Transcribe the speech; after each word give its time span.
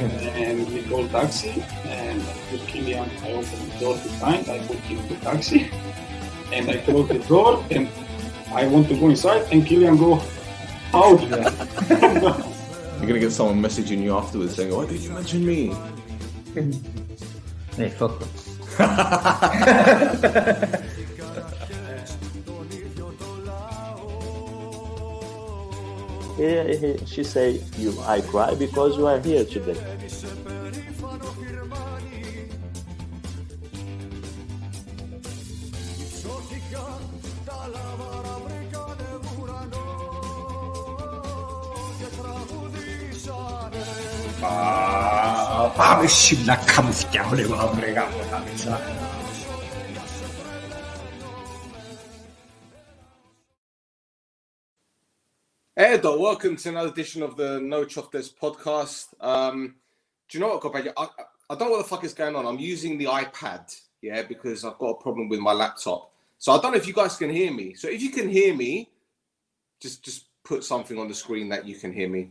and 0.00 0.68
we 0.72 0.82
called 0.82 1.10
taxi 1.10 1.62
and 1.84 2.18
with 2.50 2.62
Kilian 2.66 3.08
I 3.22 3.32
opened 3.32 3.72
the 3.72 3.78
door 3.80 3.94
behind, 3.96 4.48
I 4.48 4.58
put 4.66 4.76
him 4.78 4.98
in 4.98 5.08
the 5.08 5.16
taxi 5.16 5.70
and 6.52 6.70
I 6.70 6.78
close 6.78 7.08
the 7.08 7.18
door 7.20 7.64
and 7.70 7.88
I 8.52 8.66
want 8.66 8.88
to 8.88 8.98
go 8.98 9.08
inside 9.08 9.42
and 9.52 9.66
Kilian 9.66 9.98
go 9.98 10.22
out 10.94 11.20
there. 11.28 11.52
You're 12.98 13.08
gonna 13.08 13.20
get 13.20 13.32
someone 13.32 13.62
messaging 13.62 14.02
you 14.02 14.14
afterwards 14.16 14.56
saying, 14.56 14.74
"Why 14.74 14.86
did 14.86 15.00
you 15.00 15.10
mention 15.10 15.46
me?" 15.46 15.74
Hey, 17.76 17.88
fuck 17.88 18.18
them. 18.18 18.28
Here 26.40 26.96
she 27.04 27.22
say, 27.22 27.60
"You, 27.76 27.92
I 28.00 28.22
cry 28.22 28.54
because 28.54 28.96
you 28.96 29.06
are 29.06 29.20
here 29.20 29.44
today." 29.44 29.76
밤을 45.76 46.08
심나 46.08 46.56
감스게 46.56 47.18
하려고 47.18 47.54
아무래가 47.54 48.06
못하면서 48.08 49.19
Hey, 55.82 55.96
Dot, 55.96 56.20
welcome 56.20 56.56
to 56.56 56.68
another 56.68 56.90
edition 56.90 57.22
of 57.22 57.38
the 57.38 57.58
Nochoftes 57.58 58.34
podcast. 58.34 59.14
Um, 59.18 59.76
do 60.28 60.36
you 60.36 60.44
know 60.44 60.58
what, 60.58 60.76
I, 60.76 61.08
I 61.48 61.54
don't 61.54 61.68
know 61.68 61.70
what 61.70 61.78
the 61.78 61.88
fuck 61.88 62.04
is 62.04 62.12
going 62.12 62.36
on. 62.36 62.44
I'm 62.44 62.58
using 62.58 62.98
the 62.98 63.06
iPad, 63.06 63.74
yeah, 64.02 64.22
because 64.24 64.62
I've 64.62 64.76
got 64.76 64.88
a 64.90 65.02
problem 65.02 65.30
with 65.30 65.40
my 65.40 65.54
laptop. 65.54 66.12
So 66.36 66.52
I 66.52 66.60
don't 66.60 66.72
know 66.72 66.76
if 66.76 66.86
you 66.86 66.92
guys 66.92 67.16
can 67.16 67.30
hear 67.30 67.50
me. 67.50 67.72
So 67.72 67.88
if 67.88 68.02
you 68.02 68.10
can 68.10 68.28
hear 68.28 68.54
me, 68.54 68.90
just 69.80 70.04
just 70.04 70.26
put 70.44 70.64
something 70.64 70.98
on 70.98 71.08
the 71.08 71.14
screen 71.14 71.48
that 71.48 71.66
you 71.66 71.76
can 71.76 71.94
hear 71.94 72.10
me. 72.10 72.28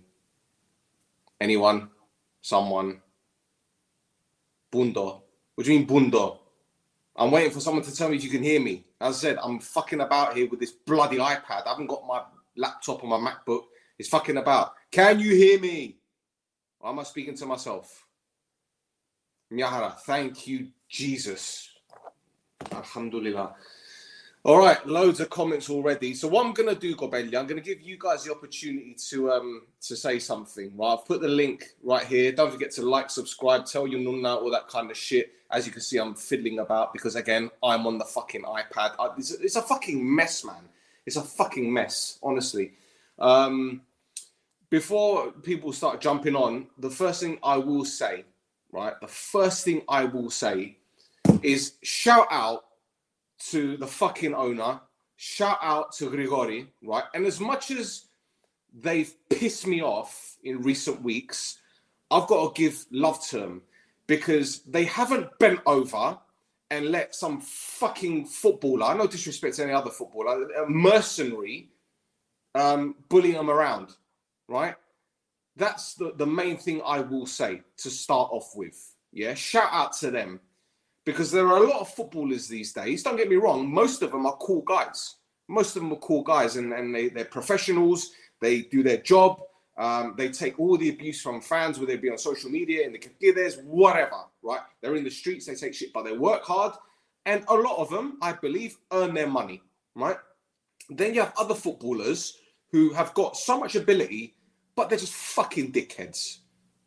Anyone? 1.42 1.90
Someone? 2.42 3.02
Bundo? 4.72 5.24
What 5.56 5.66
do 5.66 5.74
you 5.74 5.80
mean, 5.80 5.88
Bundo? 5.88 6.38
I'm 7.16 7.32
waiting 7.32 7.52
for 7.52 7.62
someone 7.62 7.84
to 7.84 7.96
tell 7.96 8.10
me 8.10 8.18
if 8.18 8.24
you 8.24 8.30
can 8.30 8.44
hear 8.44 8.62
me. 8.62 8.84
As 9.02 9.16
I 9.16 9.20
said, 9.20 9.40
I'm 9.42 9.60
fucking 9.60 10.02
about 10.02 10.38
here 10.38 10.48
with 10.48 10.60
this 10.60 10.72
bloody 10.72 11.18
iPad. 11.18 11.66
I 11.66 11.70
haven't 11.70 11.88
got 11.88 12.06
my 12.06 12.22
laptop 12.60 13.04
or 13.04 13.08
my 13.08 13.32
MacBook. 13.32 13.64
is 13.98 14.08
fucking 14.08 14.38
about. 14.38 14.74
Can 14.92 15.20
you 15.20 15.36
hear 15.36 15.60
me? 15.60 15.98
Or 16.80 16.92
am 16.92 17.00
I 17.00 17.04
speaking 17.04 17.36
to 17.36 17.46
myself? 17.46 18.06
Nyahara, 19.52 19.98
thank 20.00 20.48
you, 20.48 20.68
Jesus. 20.88 21.70
Alhamdulillah. 22.72 23.56
All 24.44 24.58
right, 24.58 24.86
loads 24.88 25.20
of 25.20 25.30
comments 25.30 25.70
already. 25.70 26.14
So 26.14 26.28
what 26.28 26.46
I'm 26.46 26.54
gonna 26.54 26.76
do, 26.76 26.96
Gobelia, 26.96 27.40
I'm 27.40 27.46
gonna 27.46 27.60
give 27.60 27.82
you 27.82 27.98
guys 28.00 28.24
the 28.24 28.32
opportunity 28.32 28.96
to 29.10 29.32
um 29.32 29.64
to 29.82 29.98
say 29.98 30.18
something. 30.18 30.72
Right, 30.78 30.94
I've 30.94 31.06
put 31.06 31.20
the 31.20 31.28
link 31.28 31.66
right 31.84 32.06
here. 32.06 32.32
Don't 32.32 32.52
forget 32.52 32.72
to 32.72 32.84
like, 32.84 33.10
subscribe, 33.10 33.66
tell 33.66 33.86
your 33.86 34.00
nunna, 34.00 34.42
all 34.42 34.50
that 34.52 34.70
kind 34.70 34.90
of 34.90 34.96
shit. 34.96 35.34
As 35.52 35.66
you 35.66 35.74
can 35.74 35.82
see, 35.82 35.98
I'm 35.98 36.16
fiddling 36.16 36.60
about 36.60 36.94
because 36.94 37.16
again, 37.18 37.50
I'm 37.62 37.86
on 37.86 37.98
the 37.98 38.06
fucking 38.06 38.44
iPad. 38.44 38.96
I, 38.98 39.10
it's, 39.18 39.34
a, 39.38 39.42
it's 39.42 39.56
a 39.58 39.62
fucking 39.62 40.16
mess, 40.16 40.46
man. 40.46 40.70
It's 41.06 41.16
a 41.16 41.22
fucking 41.22 41.72
mess, 41.72 42.20
honestly. 42.22 42.74
Um, 43.18 43.82
before 44.70 45.32
people 45.32 45.74
start 45.74 46.02
jumping 46.02 46.36
on, 46.36 46.68
the 46.78 46.90
first 46.90 47.22
thing 47.22 47.40
I 47.42 47.58
will 47.58 47.86
say, 47.86 48.26
right? 48.72 48.94
The 49.02 49.08
first 49.08 49.66
thing 49.66 49.82
I 49.90 50.06
will 50.06 50.30
say 50.30 50.78
is 51.42 51.74
shout 51.82 52.28
out 52.30 52.66
to 53.50 53.78
the 53.78 53.88
fucking 53.88 54.34
owner. 54.34 54.80
Shout 55.16 55.58
out 55.62 55.92
to 55.94 56.10
Grigori, 56.10 56.68
right? 56.84 57.04
And 57.14 57.26
as 57.26 57.40
much 57.40 57.72
as 57.72 58.06
they've 58.74 59.14
pissed 59.30 59.66
me 59.66 59.82
off 59.82 60.38
in 60.44 60.62
recent 60.62 61.02
weeks, 61.02 61.58
I've 62.12 62.28
got 62.28 62.56
to 62.56 62.62
give 62.62 62.86
love 62.92 63.26
to 63.28 63.40
them 63.40 63.62
because 64.08 64.62
they 64.62 64.86
haven't 64.86 65.38
bent 65.40 65.60
over 65.66 66.18
and 66.72 66.92
let 66.92 67.16
some 67.16 67.42
fucking 67.42 68.26
footballer, 68.26 68.86
I 68.86 68.94
no 68.96 69.08
disrespect 69.08 69.56
to 69.56 69.64
any 69.64 69.74
other 69.74 69.90
footballer, 69.90 70.44
a 70.52 70.70
mercenary, 70.70 71.70
um, 72.56 72.96
bully 73.10 73.32
them 73.32 73.50
around, 73.50 73.96
right? 74.48 74.76
That's 75.56 75.96
the, 75.96 76.14
the 76.16 76.28
main 76.28 76.58
thing 76.58 76.82
I 76.86 77.00
will 77.02 77.26
say 77.26 77.62
to 77.78 77.90
start 77.90 78.30
off 78.32 78.52
with. 78.56 78.96
Yeah, 79.12 79.34
shout 79.34 79.70
out 79.72 79.94
to 79.98 80.12
them 80.12 80.40
because 81.06 81.32
there 81.32 81.48
are 81.48 81.64
a 81.64 81.68
lot 81.68 81.82
of 81.82 81.90
footballers 81.90 82.48
these 82.48 82.72
days. 82.72 83.02
Don't 83.02 83.18
get 83.18 83.30
me 83.30 83.36
wrong, 83.38 83.68
most 83.68 84.04
of 84.04 84.12
them 84.12 84.26
are 84.26 84.38
cool 84.38 84.62
guys. 84.62 85.16
Most 85.48 85.76
of 85.76 85.82
them 85.82 85.94
are 85.94 85.98
cool 85.98 86.22
guys 86.22 86.58
and, 86.58 86.72
and 86.74 86.94
they, 86.94 87.10
they're 87.10 87.26
professionals, 87.26 88.12
they 88.40 88.62
do 88.62 88.84
their 88.84 88.98
job, 88.98 89.42
um, 89.80 90.14
they 90.18 90.28
take 90.28 90.60
all 90.60 90.78
the 90.78 90.90
abuse 90.90 91.22
from 91.22 91.40
fans, 91.40 91.80
whether 91.80 91.94
it 91.94 92.02
be 92.02 92.10
on 92.12 92.18
social 92.18 92.52
media, 92.52 92.86
in 92.86 92.92
the 92.92 93.00
cagides, 93.00 93.64
whatever, 93.64 94.18
right? 94.44 94.60
They're 94.82 94.96
in 94.96 95.06
the 95.06 95.10
streets, 95.10 95.46
they 95.46 95.56
take 95.56 95.74
shit, 95.74 95.94
but 95.94 96.04
they 96.04 96.12
work 96.12 96.44
hard. 96.44 96.74
And 97.26 97.46
a 97.48 97.54
lot 97.54 97.78
of 97.78 97.90
them, 97.90 98.18
I 98.22 98.34
believe, 98.34 98.78
earn 98.92 99.14
their 99.14 99.28
money, 99.28 99.64
right? 99.96 100.18
Then 100.90 101.14
you 101.14 101.22
have 101.22 101.34
other 101.38 101.56
footballers 101.56 102.38
who 102.74 102.92
have 102.94 103.14
got 103.14 103.38
so 103.38 103.58
much 103.58 103.76
ability, 103.76 104.36
but 104.76 104.90
they're 104.90 105.00
just 105.00 105.14
fucking 105.14 105.72
dickheads, 105.72 106.40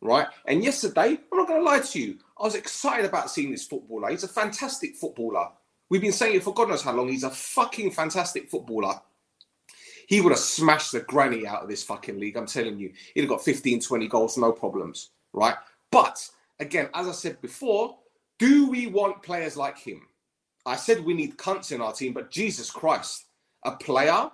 right? 0.02 0.26
And 0.46 0.62
yesterday, 0.62 1.18
I'm 1.32 1.38
not 1.38 1.48
going 1.48 1.60
to 1.60 1.64
lie 1.64 1.80
to 1.80 2.00
you, 2.00 2.18
I 2.38 2.44
was 2.44 2.54
excited 2.54 3.06
about 3.06 3.30
seeing 3.30 3.52
this 3.52 3.66
footballer. 3.66 4.10
He's 4.10 4.24
a 4.24 4.28
fantastic 4.28 4.96
footballer. 4.96 5.48
We've 5.88 6.02
been 6.02 6.12
saying 6.12 6.34
it 6.36 6.42
for 6.42 6.52
God 6.52 6.68
knows 6.68 6.82
how 6.82 6.92
long. 6.92 7.08
He's 7.08 7.24
a 7.24 7.30
fucking 7.30 7.92
fantastic 7.92 8.50
footballer. 8.50 9.00
He 10.12 10.20
would 10.20 10.32
have 10.32 10.40
smashed 10.40 10.92
the 10.92 11.00
granny 11.00 11.46
out 11.46 11.62
of 11.62 11.70
this 11.70 11.82
fucking 11.84 12.20
league. 12.20 12.36
I'm 12.36 12.44
telling 12.44 12.78
you, 12.78 12.92
he'd 13.14 13.22
have 13.22 13.30
got 13.30 13.42
15, 13.42 13.80
20 13.80 14.08
goals, 14.08 14.36
no 14.36 14.52
problems, 14.52 15.08
right? 15.32 15.56
But 15.90 16.28
again, 16.60 16.90
as 16.92 17.08
I 17.08 17.12
said 17.12 17.40
before, 17.40 17.96
do 18.38 18.68
we 18.68 18.88
want 18.88 19.22
players 19.22 19.56
like 19.56 19.78
him? 19.78 20.02
I 20.66 20.76
said 20.76 21.02
we 21.02 21.14
need 21.14 21.38
cunts 21.38 21.72
in 21.72 21.80
our 21.80 21.94
team, 21.94 22.12
but 22.12 22.30
Jesus 22.30 22.70
Christ, 22.70 23.24
a 23.64 23.70
player 23.70 24.30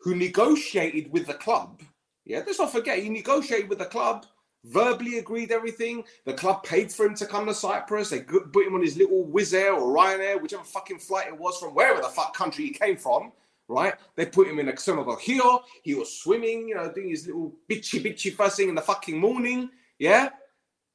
who 0.00 0.14
negotiated 0.14 1.10
with 1.10 1.26
the 1.26 1.32
club. 1.32 1.80
Yeah, 2.26 2.42
let's 2.46 2.58
not 2.58 2.70
forget, 2.70 2.98
he 2.98 3.08
negotiated 3.08 3.70
with 3.70 3.78
the 3.78 3.86
club, 3.86 4.26
verbally 4.66 5.16
agreed 5.16 5.50
everything. 5.50 6.04
The 6.26 6.34
club 6.34 6.62
paid 6.62 6.92
for 6.92 7.06
him 7.06 7.14
to 7.14 7.24
come 7.24 7.46
to 7.46 7.54
Cyprus. 7.54 8.10
They 8.10 8.20
put 8.20 8.66
him 8.66 8.74
on 8.74 8.82
his 8.82 8.98
little 8.98 9.24
Wizz 9.24 9.54
Air 9.54 9.72
or 9.72 9.96
Ryanair, 9.96 10.42
whichever 10.42 10.62
fucking 10.62 10.98
flight 10.98 11.28
it 11.28 11.38
was 11.38 11.56
from 11.58 11.74
wherever 11.74 12.02
the 12.02 12.08
fuck 12.08 12.36
country 12.36 12.66
he 12.66 12.70
came 12.72 12.98
from 12.98 13.32
right? 13.68 13.94
They 14.16 14.26
put 14.26 14.48
him 14.48 14.58
in 14.58 14.68
a 14.68 14.72
Xenogo 14.72 15.18
here. 15.18 15.42
He 15.82 15.94
was 15.94 16.18
swimming, 16.18 16.68
you 16.68 16.74
know, 16.74 16.92
doing 16.92 17.10
his 17.10 17.26
little 17.26 17.54
bitchy 17.70 18.02
bitchy 18.02 18.32
fussing 18.32 18.68
in 18.68 18.74
the 18.74 18.82
fucking 18.82 19.18
morning. 19.18 19.70
Yeah. 19.98 20.30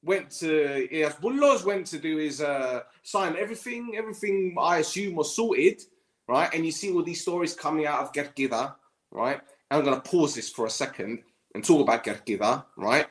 Went 0.03 0.29
to 0.39 0.88
Bullos, 1.22 1.66
went 1.66 1.88
to 1.88 1.97
do 1.97 2.17
his 2.17 2.41
uh 2.41 2.81
sign 3.03 3.35
everything, 3.35 3.94
everything 3.95 4.56
I 4.59 4.77
assume 4.77 5.16
was 5.16 5.35
sorted, 5.35 5.81
right? 6.27 6.53
And 6.53 6.66
you 6.66 6.72
see 6.72 6.91
all 6.91 7.03
these 7.03 7.22
stories 7.22 7.56
coming 7.56 7.88
out 7.88 8.01
of 8.01 8.13
Kerkida, 8.13 8.75
right? 9.11 9.41
And 9.72 9.79
I'm 9.79 9.85
gonna 9.85 10.01
pause 10.01 10.35
this 10.35 10.50
for 10.50 10.66
a 10.66 10.69
second 10.69 11.23
and 11.56 11.63
talk 11.63 11.81
about 11.81 12.03
Kerkida, 12.03 12.66
right? 12.77 13.07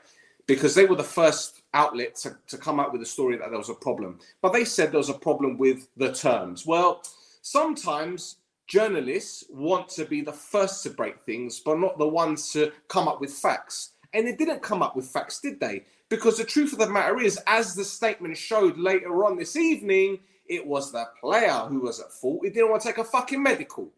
Because 0.47 0.77
they 0.77 0.87
were 0.87 0.95
the 0.95 1.03
first 1.03 1.63
outlet 1.75 2.15
to, 2.17 2.37
to 2.47 2.57
come 2.57 2.79
out 2.79 2.93
with 2.93 3.03
a 3.03 3.07
story 3.07 3.37
that 3.37 3.51
there 3.51 3.59
was 3.59 3.69
a 3.69 3.75
problem. 3.75 4.21
But 4.41 4.53
they 4.53 4.65
said 4.65 4.93
there 4.93 4.99
was 4.99 5.09
a 5.09 5.15
problem 5.15 5.59
with 5.59 5.89
the 5.97 6.13
terms. 6.13 6.65
Well, 6.65 7.03
sometimes 7.43 8.37
journalists 8.67 9.45
want 9.51 9.89
to 9.91 10.05
be 10.05 10.21
the 10.21 10.33
first 10.33 10.83
to 10.83 10.91
break 10.91 11.21
things, 11.21 11.61
but 11.61 11.79
not 11.79 11.99
the 11.99 12.09
ones 12.09 12.51
to 12.53 12.73
come 12.89 13.09
up 13.09 13.21
with 13.21 13.33
facts. 13.33 13.93
And 14.13 14.27
they 14.27 14.35
didn't 14.35 14.63
come 14.63 14.83
up 14.83 14.97
with 14.97 15.07
facts, 15.07 15.41
did 15.41 15.61
they? 15.61 15.85
Because 16.09 16.39
the 16.39 16.45
truth 16.45 16.73
of 16.73 16.79
the 16.79 16.89
matter 16.89 17.21
is, 17.21 17.39
as 17.47 17.75
the 17.75 17.85
statement 17.85 18.37
showed 18.37 18.79
later 18.79 19.25
on 19.25 19.37
this 19.37 19.57
evening, 19.57 20.21
it 20.49 20.65
was 20.67 20.93
the 20.93 21.07
player 21.21 21.67
who 21.69 21.81
was 21.81 22.01
at 22.01 22.13
fault. 22.13 22.41
He 22.45 22.51
didn't 22.51 22.71
want 22.71 22.83
to 22.83 22.89
take 22.89 22.99
a 22.99 23.05
fucking 23.05 23.43
medical. 23.43 23.91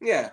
Yeah. 0.00 0.30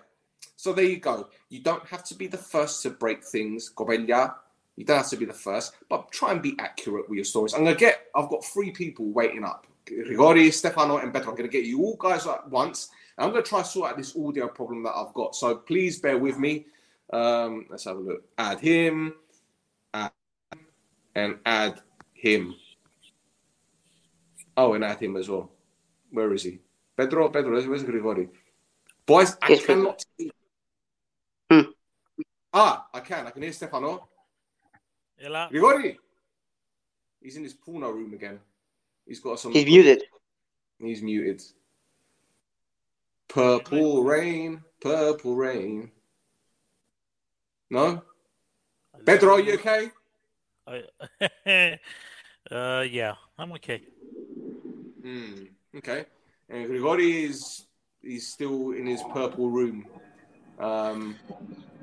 So 0.56 0.74
there 0.74 0.86
you 0.86 0.98
go. 0.98 1.30
You 1.50 1.62
don't 1.62 1.86
have 1.88 2.04
to 2.06 2.16
be 2.16 2.28
the 2.28 2.38
first 2.38 2.82
to 2.84 2.90
break 2.90 3.24
things, 3.24 3.72
Gobella. 3.76 4.36
You 4.76 4.86
don't 4.86 4.98
have 4.98 5.10
to 5.10 5.18
be 5.18 5.26
the 5.26 5.34
first, 5.34 5.74
but 5.90 6.12
try 6.12 6.32
and 6.32 6.42
be 6.42 6.56
accurate 6.60 7.10
with 7.10 7.18
your 7.18 7.26
stories. 7.26 7.54
I'm 7.54 7.64
gonna 7.64 7.76
get. 7.76 8.08
I've 8.16 8.30
got 8.30 8.44
three 8.44 8.72
people 8.72 9.06
waiting 9.12 9.44
up. 9.44 9.68
Grigori, 9.86 10.52
Stefano, 10.52 10.98
and 10.98 11.14
Pedro. 11.14 11.32
I'm 11.32 11.38
going 11.38 11.50
to 11.50 11.58
get 11.58 11.66
you 11.66 11.80
all 11.82 11.96
guys 11.96 12.26
at 12.28 12.50
once. 12.50 12.90
I'm 13.18 13.32
going 13.32 13.44
to 13.44 13.50
try 13.50 13.62
sort 13.62 13.92
out 13.92 13.98
this 13.98 14.16
audio 14.16 14.48
problem 14.48 14.84
that 14.84 14.94
I've 14.96 15.14
got. 15.14 15.36
So 15.36 15.56
please 15.56 16.00
bear 16.00 16.18
with 16.18 16.40
me. 16.40 16.66
Um, 17.12 17.66
let's 17.70 17.84
have 17.86 17.98
a 17.98 18.00
look. 18.00 18.24
Add 18.38 18.60
him, 18.60 19.14
add, 19.94 20.12
and 21.16 21.38
add 21.46 21.82
him. 22.14 22.56
Oh, 24.56 24.74
and 24.74 24.84
add 24.84 25.00
him 25.00 25.18
as 25.18 25.30
well. 25.30 25.52
Where 26.12 26.34
is 26.34 26.44
he? 26.44 26.60
Pedro, 26.96 27.30
Pedro, 27.30 27.62
where's 27.68 27.84
Grigori? 27.84 28.30
Boys, 29.06 29.36
I 29.42 29.50
yes, 29.50 29.66
cannot. 29.66 30.06
Hmm. 31.52 31.62
Ah, 32.54 32.88
I 32.94 33.00
can. 33.00 33.28
I 33.28 33.32
can 33.32 33.42
hear 33.42 33.52
Stefano. 33.52 34.08
Hello. 35.18 35.48
Grigori. 35.50 36.00
He's 37.22 37.36
in 37.36 37.44
his 37.44 37.54
porno 37.54 37.90
room 37.90 38.14
again. 38.14 38.40
He's 39.08 39.20
got 39.20 39.40
some. 39.40 39.52
He's 39.52 39.66
muted. 39.66 40.04
He's 40.80 41.02
muted. 41.02 41.42
Purple 43.28 44.04
rain, 44.04 44.62
purple 44.82 45.36
rain. 45.36 45.92
No? 47.70 48.04
Pedro, 49.06 49.36
are 49.36 49.40
you 49.40 49.54
okay? 49.56 49.90
I, 50.68 50.84
uh, 52.52 52.82
yeah, 52.82 53.16
I'm 53.38 53.52
okay. 53.54 53.82
Hmm. 55.02 55.34
Okay. 55.78 56.06
And 56.50 56.68
Grigori 56.68 57.24
is 57.26 57.66
he's 58.02 58.28
still 58.28 58.72
in 58.72 58.86
his 58.86 59.02
purple 59.14 59.50
room. 59.50 59.86
Um, 60.60 61.16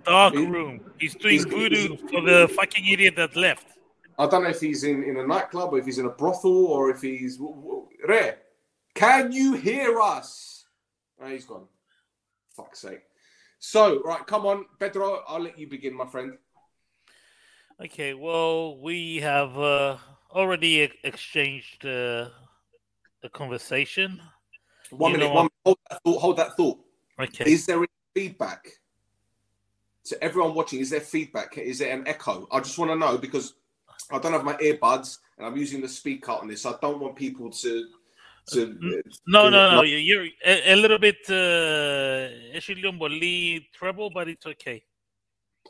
Dark 0.05 0.35
He- 0.35 0.47
room. 0.47 0.81
He's 0.99 1.15
doing 1.17 1.33
he's- 1.35 1.45
voodoo 1.45 1.97
for 1.97 2.21
the 2.23 2.49
fucking 2.55 2.87
idiot 2.87 3.17
that 3.17 3.35
left. 3.37 3.67
I 4.21 4.27
don't 4.27 4.43
know 4.43 4.51
if 4.51 4.61
he's 4.61 4.85
in, 4.85 5.03
in 5.03 5.17
a 5.17 5.27
nightclub 5.27 5.73
or 5.73 5.79
if 5.79 5.87
he's 5.87 5.97
in 5.97 6.05
a 6.05 6.11
brothel 6.11 6.67
or 6.67 6.91
if 6.91 7.01
he's. 7.01 7.39
Re, 8.07 8.33
can 8.95 9.33
you 9.33 9.55
hear 9.55 9.99
us? 9.99 10.67
Oh, 11.19 11.27
he's 11.27 11.47
gone. 11.47 11.65
Fuck's 12.55 12.81
sake. 12.81 13.01
So, 13.59 14.03
right, 14.03 14.27
come 14.27 14.45
on, 14.45 14.67
Pedro, 14.79 15.23
I'll 15.27 15.41
let 15.41 15.59
you 15.59 15.67
begin, 15.67 15.95
my 15.95 16.05
friend. 16.05 16.37
Okay, 17.83 18.13
well, 18.13 18.77
we 18.79 19.17
have 19.21 19.59
uh, 19.59 19.97
already 20.31 20.83
e- 20.83 20.93
exchanged 21.03 21.87
uh, 21.87 22.29
a 23.23 23.29
conversation. 23.33 24.21
One 24.91 25.13
You 25.13 25.19
minute, 25.19 25.33
one 25.33 25.49
hold 25.65 25.79
that 25.89 26.03
thought. 26.05 26.21
Hold 26.21 26.37
that 26.37 26.57
thought. 26.59 26.79
Okay. 27.19 27.51
Is 27.51 27.65
there 27.65 27.79
any 27.79 27.87
feedback 28.15 28.69
to 30.05 30.23
everyone 30.23 30.55
watching? 30.55 30.81
Is 30.81 30.91
there 30.91 31.01
feedback? 31.01 31.57
Is 31.57 31.79
there 31.79 31.95
an 31.95 32.07
echo? 32.07 32.47
I 32.53 32.61
just 32.61 32.79
want 32.79 32.91
to 32.91 32.97
know 32.97 33.17
because 33.17 33.55
I 34.12 34.20
don't 34.20 34.34
have 34.38 34.44
my 34.52 34.58
earbuds 34.68 35.10
and 35.38 35.44
I'm 35.48 35.58
using 35.58 35.82
the 35.82 35.88
speaker 36.00 36.32
on 36.42 36.48
this. 36.48 36.66
I 36.66 36.74
don't 36.84 37.00
want 37.04 37.16
people 37.16 37.50
to. 37.64 37.72
to 38.52 38.60
No, 39.36 39.44
to- 39.44 39.50
no, 39.56 39.62
no. 39.76 39.82
you- 39.92 40.04
You're 40.10 40.28
a, 40.52 40.74
a 40.74 40.76
little 40.84 41.00
bit. 41.08 41.20
Uh, 41.30 42.56
έχει 42.56 42.74
λίγο 42.76 42.94
πολύ 42.98 43.70
treble, 43.80 44.10
but 44.14 44.28
it's 44.28 44.46
okay. 44.54 44.80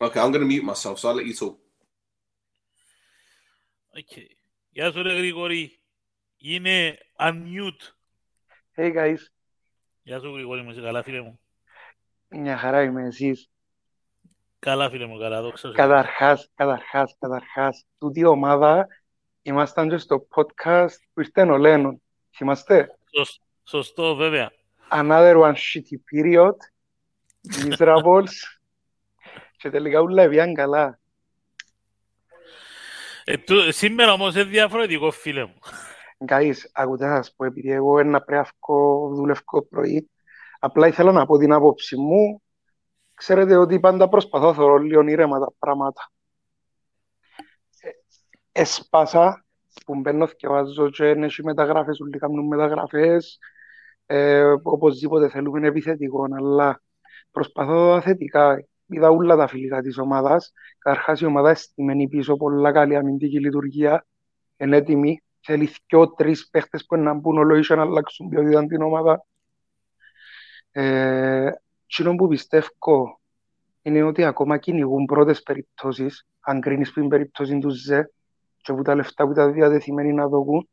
Okay, 0.02 0.20
I'm 0.20 0.32
going 0.34 0.46
to 0.48 0.52
mute 0.54 0.64
myself, 0.74 1.00
so 1.00 1.08
I'll 1.10 1.16
let 1.16 1.26
you 1.26 1.34
talk. 1.44 1.58
Okay. 4.00 4.28
Γεια 4.70 4.92
σου, 4.92 5.02
ρε 5.02 5.14
Γρηγόρη. 5.14 5.80
Είναι 6.38 6.98
unmute. 7.20 7.94
Hey 8.76 8.94
guys, 8.96 9.18
Γεια 10.04 10.20
σου, 10.20 10.34
Γρηγόρη 10.34 10.62
μου. 10.62 10.70
Είσαι 10.72 10.82
καλά, 10.82 11.04
φίλε 11.04 11.22
μου. 11.22 11.40
μια 12.30 12.58
χαρά 12.58 12.82
είμαι 12.84 13.04
εσείς. 13.08 13.50
Καλά, 14.61 14.91
φίλε 14.91 15.07
μου. 15.07 15.19
Καλά, 15.19 15.43
δόξα 15.43 15.69
σου. 15.69 15.75
Καταρχάς, 15.75 16.51
καταρχάς, 16.55 17.17
καταρχάς, 17.19 17.85
τούτη 17.99 18.21
η 18.21 18.25
ομάδα 18.25 18.87
ήμασταν 19.43 19.89
και 19.89 19.97
στο 19.97 20.27
podcast 20.35 20.95
που 21.13 21.21
ήρθε 21.21 21.43
ο 21.43 21.57
Λένον. 21.57 22.03
Θυμάστε; 22.37 22.99
Σωσ- 23.17 23.41
Σωστό, 23.65 24.15
βέβαια. 24.15 24.51
Another 24.91 25.37
one 25.37 25.53
shitty 25.55 25.97
period, 26.13 26.57
miserables. 27.65 28.33
και 29.59 29.71
τελικά 29.71 30.01
ούλα 30.01 30.29
πήγαν 30.29 30.55
καλά. 30.55 30.99
Ε, 33.25 33.37
του- 33.37 33.73
σήμερα 33.73 34.13
όμως 34.13 34.35
είναι 34.35 34.45
διαφορετικό, 34.45 35.11
φίλε 35.11 35.45
μου. 35.45 35.59
Guys, 36.29 36.55
ακούτε 36.73 37.07
να 37.07 37.17
σας 37.17 37.35
πω, 37.37 37.45
επειδή 37.45 37.71
εγώ 37.71 37.99
ένα 37.99 38.21
πρέπει 38.23 38.43
να 38.43 38.51
βγω, 38.67 39.09
δουλεύω 39.15 39.63
πρωί, 39.71 40.11
απλά 40.59 40.87
ήθελα 40.87 41.13
να 41.13 41.27
πω 41.27 41.39
την 41.39 41.53
άποψη 41.53 41.97
μου. 41.97 42.43
Ξέρετε 43.21 43.57
ότι 43.57 43.81
πάντα 43.81 44.09
προσπαθώ 44.09 44.47
να 44.47 44.55
θεωρώ 44.55 44.77
λίγο 44.77 45.01
ήρεμα 45.01 45.39
τα 45.39 45.53
πράγματα. 45.59 46.11
Ε, 47.81 47.89
Έσπασα 48.53 49.45
που 49.85 50.01
μπαίνω 50.01 50.27
και 50.27 50.49
βάζω 50.49 50.91
και 50.91 51.09
είναι 51.09 51.27
και 51.27 51.43
μεταγράφες, 51.43 52.01
όλοι 52.01 52.19
κάνουν 52.19 52.47
μεταγραφές. 52.47 53.39
Ε, 54.07 54.55
οπωσδήποτε 54.63 55.29
θέλουμε 55.29 55.67
επιθετικό, 55.67 56.27
αλλά 56.37 56.83
προσπαθώ 57.31 58.01
θετικά. 58.01 58.65
Είδα 58.87 59.09
όλα 59.11 59.37
τα 59.37 59.47
φιλικά 59.47 59.83
της 59.83 59.99
ομάδας. 59.99 60.53
Καταρχάς 60.79 61.21
η 61.21 61.25
ομάδα 61.25 61.51
εστιμένη 61.51 62.09
πίσω, 62.09 62.37
πολλά 62.37 62.73
καλή 62.73 62.97
αμυντική 62.97 63.41
λειτουργία, 63.41 64.07
είναι 64.57 64.77
έτοιμη. 64.77 65.23
Θέλει 65.41 65.71
δυο 65.89 66.11
τρεις 66.13 66.49
παίχτες 66.51 66.87
που 66.87 66.97
να 66.97 67.15
μπουν 67.15 67.39
όλο 67.39 67.57
ίσιο 67.57 67.77
να 67.77 67.83
αλλάξουν 67.83 68.29
ποιότητα 68.29 68.67
την 68.67 68.83
ομάδα. 68.83 69.25
Ε, 70.71 71.51
εκείνο 71.91 72.15
που 72.15 72.29
πιστεύω 72.29 73.21
είναι 73.83 74.03
ότι 74.03 74.25
ακόμα 74.25 74.59
κυνηγούν 74.59 75.05
πρώτες 75.05 75.43
περιπτώσεις, 75.43 76.27
αν 76.41 76.61
κρίνεις 76.61 76.93
την 76.93 77.09
περίπτωση 77.09 77.59
του 77.59 77.71
ΖΕ 77.71 78.11
και 78.57 78.73
που 78.73 78.83
τα 78.83 78.95
λεφτά 78.95 79.25
που 79.25 79.31
ήταν 79.31 79.53
διατεθειμένοι 79.53 80.13
να 80.13 80.29
δοκούν. 80.29 80.69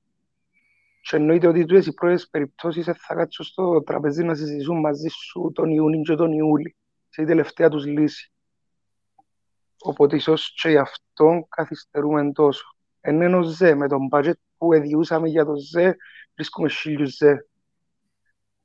Και 1.01 1.15
εννοείται 1.15 1.47
ότι 1.47 1.65
τούτες 1.65 1.85
οι 1.85 1.93
πρώτες 1.93 2.27
περιπτώσεις 2.29 2.85
θα 2.85 3.15
κάτσουν 3.15 3.45
στο 3.45 3.83
τραπεζί 3.83 4.23
να 4.23 4.35
συζητήσουν 4.35 4.79
μαζί 4.79 5.07
σου 5.07 5.51
τον 5.53 5.69
Ιούνιο 5.69 6.01
και 6.01 6.15
τον 6.15 6.31
Ιούλη, 6.31 6.75
σε 7.09 7.21
η 7.21 7.25
τελευταία 7.25 7.69
τους 7.69 7.85
λύση. 7.85 8.31
Οπότε 9.81 10.15
ίσως 10.15 10.53
και 10.61 10.69
γι' 10.69 10.77
αυτό 10.77 11.45
καθυστερούμε 11.49 12.31
τόσο. 12.31 12.75
Εν 13.01 13.21
είναι 13.21 13.35
ο 13.35 13.43
ΖΕ, 13.43 13.75
με 13.75 13.87
τον 13.87 14.07
budget 14.11 14.39
που 14.57 14.73
εδιούσαμε 14.73 15.27
για 15.27 15.45
το 15.45 15.55
ΖΕ, 15.55 15.95
βρίσκουμε 16.35 16.69
χίλιους 16.69 17.15
ΖΕ. 17.15 17.45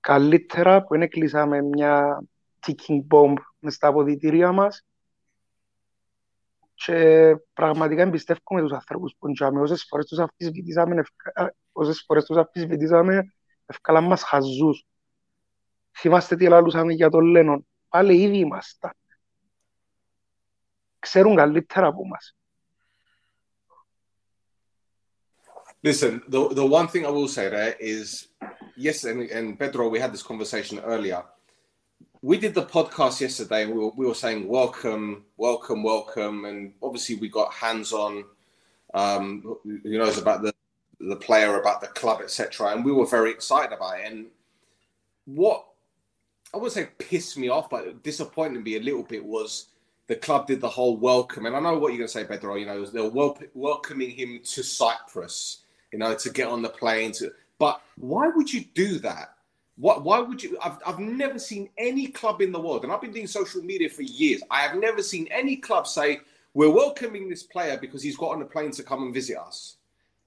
Καλύτερα 0.00 0.82
που 0.84 0.94
είναι 0.94 1.06
κλείσαμε 1.06 1.62
μια 1.62 2.22
ticking 2.66 3.06
bomb 3.10 3.34
μες 3.58 3.74
στα 3.74 3.88
αποδητήρια 3.88 4.52
μας 4.52 4.86
και 6.74 7.36
πραγματικά 7.52 8.02
εμπιστεύουμε 8.02 8.60
τους 8.60 8.72
ανθρώπους 8.72 9.14
που 9.18 9.28
είναι 9.28 9.60
όσες 9.60 9.84
φορές 9.88 10.06
τους 10.06 10.18
αμφισβητήσαμε, 10.18 11.00
ευκα- 11.00 11.54
όσες 11.72 12.02
φορές 12.06 12.24
τους 12.24 12.36
αμφισβητήσαμε, 12.36 13.34
ευκάλαν 13.66 14.04
μας 14.04 14.22
χαζούς. 14.22 14.84
Θυμάστε 15.98 16.36
τι 16.36 16.48
λαλούσαμε 16.48 16.92
για 16.92 17.10
τον 17.10 17.24
Λένον. 17.24 17.66
Πάλι 17.88 18.22
ήδη 18.22 18.38
ήμασταν. 18.38 18.92
Ξέρουν 20.98 21.36
καλύτερα 21.36 21.86
από 21.86 22.06
μας. 22.06 22.36
Listen, 25.84 26.20
the 26.30 26.48
the 26.58 26.64
one 26.78 26.86
thing 26.86 27.04
I 27.04 27.10
will 27.10 27.26
say 27.26 27.48
there 27.48 27.74
is 27.80 28.28
yes, 28.76 28.98
and, 29.04 29.20
and 29.30 29.58
Pedro, 29.58 29.88
we 29.90 29.98
had 29.98 30.12
this 30.12 30.22
conversation 30.22 30.78
earlier. 30.84 31.22
We 32.24 32.38
did 32.38 32.54
the 32.54 32.62
podcast 32.62 33.20
yesterday, 33.20 33.64
and 33.64 33.72
we 33.72 33.78
were, 33.78 33.90
we 33.96 34.06
were 34.06 34.14
saying 34.14 34.46
welcome, 34.46 35.24
welcome, 35.36 35.82
welcome, 35.82 36.44
and 36.44 36.72
obviously 36.80 37.16
we 37.16 37.28
got 37.28 37.52
hands 37.52 37.92
on. 37.92 38.24
Um, 38.94 39.56
who 39.64 39.98
knows 39.98 40.18
about 40.18 40.42
the 40.42 40.54
the 41.00 41.16
player, 41.16 41.60
about 41.60 41.80
the 41.80 41.88
club, 41.88 42.20
etc. 42.22 42.68
And 42.68 42.84
we 42.84 42.92
were 42.92 43.06
very 43.06 43.32
excited 43.32 43.72
about 43.72 43.98
it. 43.98 44.12
And 44.12 44.26
what 45.24 45.66
I 46.54 46.58
would 46.58 46.70
say 46.70 46.90
pissed 46.98 47.36
me 47.36 47.48
off, 47.48 47.68
but 47.68 48.04
disappointed 48.04 48.62
me 48.62 48.76
a 48.76 48.80
little 48.80 49.02
bit 49.02 49.24
was 49.24 49.66
the 50.06 50.14
club 50.14 50.46
did 50.46 50.60
the 50.60 50.68
whole 50.68 50.96
welcome. 50.96 51.46
And 51.46 51.56
I 51.56 51.60
know 51.60 51.76
what 51.76 51.88
you're 51.88 51.98
going 51.98 52.08
to 52.08 52.12
say, 52.12 52.24
Pedro. 52.24 52.54
You 52.54 52.66
know, 52.66 52.84
they're 52.84 53.08
wel- 53.08 53.38
welcoming 53.54 54.10
him 54.10 54.40
to 54.44 54.62
Cyprus, 54.62 55.62
you 55.92 55.98
know, 55.98 56.14
to 56.14 56.30
get 56.30 56.46
on 56.46 56.62
the 56.62 56.68
plane. 56.68 57.10
To, 57.14 57.32
but 57.58 57.82
why 57.96 58.28
would 58.28 58.52
you 58.52 58.64
do 58.74 59.00
that? 59.00 59.31
What, 59.76 60.04
why 60.04 60.20
would 60.20 60.42
you? 60.42 60.58
I've, 60.62 60.78
I've 60.86 60.98
never 60.98 61.38
seen 61.38 61.68
any 61.78 62.08
club 62.08 62.42
in 62.42 62.52
the 62.52 62.60
world, 62.60 62.84
and 62.84 62.92
I've 62.92 63.00
been 63.00 63.12
doing 63.12 63.26
social 63.26 63.62
media 63.62 63.88
for 63.88 64.02
years. 64.02 64.42
I 64.50 64.60
have 64.60 64.76
never 64.76 65.02
seen 65.02 65.28
any 65.30 65.56
club 65.56 65.86
say, 65.86 66.20
We're 66.54 66.70
welcoming 66.70 67.28
this 67.28 67.42
player 67.42 67.78
because 67.80 68.02
he's 68.02 68.16
got 68.16 68.32
on 68.32 68.42
a 68.42 68.46
plane 68.46 68.70
to 68.72 68.82
come 68.82 69.02
and 69.02 69.14
visit 69.14 69.38
us. 69.38 69.76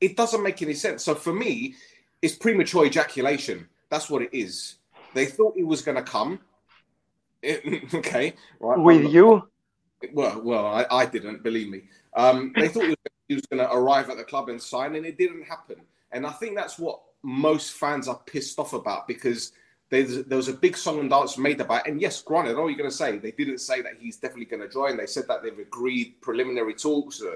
It 0.02 0.18
doesn't 0.18 0.44
make 0.44 0.62
any 0.62 0.74
sense. 0.74 1.04
So 1.04 1.16
for 1.16 1.34
me, 1.34 1.76
it's 2.22 2.36
premature 2.36 2.86
ejaculation. 2.86 3.68
That's 3.90 4.10
what 4.10 4.24
it 4.24 4.30
is. 4.34 4.76
They 5.14 5.26
thought 5.26 5.56
he 5.56 5.64
was 5.64 5.82
going 5.82 5.96
to 5.96 6.04
come. 6.04 6.40
okay. 7.94 8.34
Right. 8.60 8.80
With 8.80 9.12
you, 9.12 9.48
well, 10.14 10.42
well, 10.42 10.66
I, 10.66 10.86
I 10.90 11.06
didn't 11.06 11.44
believe 11.44 11.70
me. 11.70 11.84
Um, 12.16 12.54
they 12.56 12.68
thought 12.68 12.96
he 13.28 13.36
was 13.36 13.46
going 13.46 13.60
to 13.60 13.72
arrive 13.72 14.10
at 14.10 14.18
the 14.18 14.24
club 14.24 14.50
and 14.50 14.62
sign, 14.62 14.96
and 14.96 15.06
it 15.06 15.18
didn't 15.18 15.44
happen. 15.44 15.78
And 16.12 16.26
I 16.26 16.32
think 16.32 16.56
that's 16.56 16.80
what 16.80 17.02
most 17.26 17.74
fans 17.74 18.08
are 18.08 18.20
pissed 18.26 18.60
off 18.60 18.74
about 18.74 19.08
because 19.08 19.52
there 19.90 20.06
was 20.30 20.48
a 20.48 20.54
big 20.54 20.78
song 20.78 21.00
and 21.00 21.10
dance 21.10 21.38
made 21.38 21.60
about. 21.60 21.88
And 21.88 22.00
yes, 22.00 22.22
granted, 22.22 22.54
know 22.54 22.68
you're 22.68 22.78
going 22.78 22.90
to 22.90 22.96
say. 22.96 23.18
They 23.18 23.32
didn't 23.32 23.60
say 23.60 23.82
that 23.82 23.94
he's 24.00 24.18
definitely 24.18 24.46
going 24.46 24.62
to 24.62 24.70
join. 24.70 24.96
They 24.96 25.08
said 25.08 25.28
that 25.28 25.42
they've 25.42 25.58
agreed 25.58 26.22
preliminary 26.22 26.76
talks, 26.76 27.22
uh, 27.22 27.32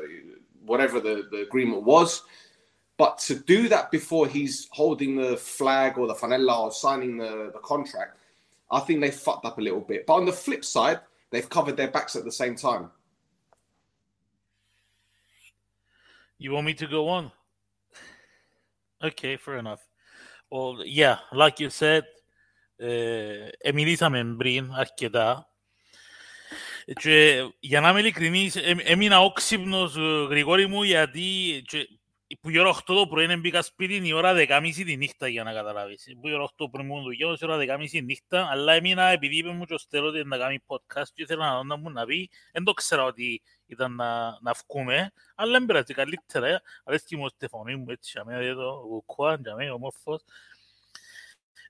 whatever 0.65 0.99
the, 0.99 1.27
the 1.31 1.41
agreement 1.41 1.83
was. 1.83 2.23
But 2.97 3.17
to 3.19 3.35
do 3.35 3.67
that 3.69 3.91
before 3.91 4.27
he's 4.27 4.67
holding 4.71 5.15
the 5.15 5.37
flag 5.37 5.97
or 5.97 6.05
the 6.05 6.13
fanella 6.13 6.59
or 6.59 6.71
signing 6.71 7.17
the, 7.17 7.49
the 7.53 7.59
contract, 7.59 8.17
I 8.69 8.79
think 8.81 9.01
they 9.01 9.11
fucked 9.11 9.45
up 9.45 9.57
a 9.57 9.61
little 9.61 9.79
bit. 9.79 10.05
But 10.05 10.15
on 10.15 10.25
the 10.25 10.33
flip 10.33 10.63
side, 10.63 10.99
they've 11.31 11.49
covered 11.49 11.77
their 11.77 11.89
backs 11.89 12.15
at 12.15 12.25
the 12.25 12.31
same 12.31 12.55
time. 12.55 12.91
You 16.37 16.51
want 16.51 16.67
me 16.67 16.73
to 16.75 16.87
go 16.87 17.07
on? 17.07 17.31
Okay, 19.01 19.37
fair 19.37 19.57
enough. 19.57 19.81
Well, 20.51 20.83
yeah, 20.85 21.17
like 21.31 21.59
you 21.59 21.69
said, 21.69 22.03
ε, 22.75 23.47
ε, 23.57 23.71
μιλήσαμε 23.71 24.35
πριν 24.37 24.71
αρκετά. 24.73 25.49
Και 27.01 27.47
για 27.59 27.81
να 27.81 27.89
είμαι 27.89 27.99
ειλικρινής, 27.99 28.55
ε, 28.55 28.75
έμεινα 28.83 29.21
όξυπνος, 29.21 29.95
ε, 29.97 30.25
Γρηγόρη 30.29 30.67
μου, 30.67 30.83
γιατί 30.83 31.61
και 31.65 31.87
που 32.41 32.49
η 32.49 32.59
ώρα 32.59 32.69
8 32.69 32.95
το 32.95 33.07
πρωί 33.07 33.23
είναι 33.23 33.37
μπήκα 33.37 33.61
σπίτι 33.61 34.07
η 34.07 34.13
ώρα 34.13 34.33
10.30 34.33 34.83
τη 34.85 34.97
νύχτα 34.97 35.27
για 35.27 35.43
να 35.43 35.53
καταλάβεις. 35.53 36.07
Που 36.21 36.27
η 36.27 36.33
ώρα 36.33 36.43
8 36.43 36.47
το 36.55 36.69
πρωί 36.69 36.85
μου 36.85 37.01
δουλειά, 37.01 37.37
η 37.39 37.45
ώρα 37.45 37.57
10.30 37.57 37.89
τη 37.89 38.01
νύχτα, 38.01 38.47
αλλά 38.51 38.73
έμεινα 38.73 39.03
επειδή 39.03 39.37
είπε 39.37 39.49
μου 39.49 39.65
και 39.65 39.73
ο 39.73 39.77
Στέλος 39.77 40.09
ότι 40.09 40.27
να 40.27 40.37
κάνει 40.37 40.63
podcast 40.67 41.07
και 41.13 41.21
ήθελα 41.21 41.49
να 41.49 41.55
δω 41.55 41.63
να 41.63 41.77
μου 41.77 41.89
να 41.89 42.05
πει, 42.05 42.29
δεν 42.51 42.63
το 42.63 42.73
ξέρα 42.73 43.03
ότι 43.03 43.41
ήταν 43.69 43.95
να, 43.95 44.37
να 44.41 44.53
βγούμε, 44.67 45.11
αλλά 45.35 45.51
δεν 45.51 45.65
πειράζει 45.65 45.93
καλύτερα, 45.93 46.47
ε. 46.47 46.61
αρέσκει 46.83 47.17
μου 47.17 47.27
στη 47.27 47.47
φωνή 47.47 47.75
μου 47.75 47.85
έτσι, 47.89 48.11
για 48.13 48.25
μένα 48.25 48.39
εδώ, 48.39 48.85
κουκουάν, 48.87 49.41
για 49.41 49.55
μένα 49.55 49.73
ομόρφος. 49.73 50.21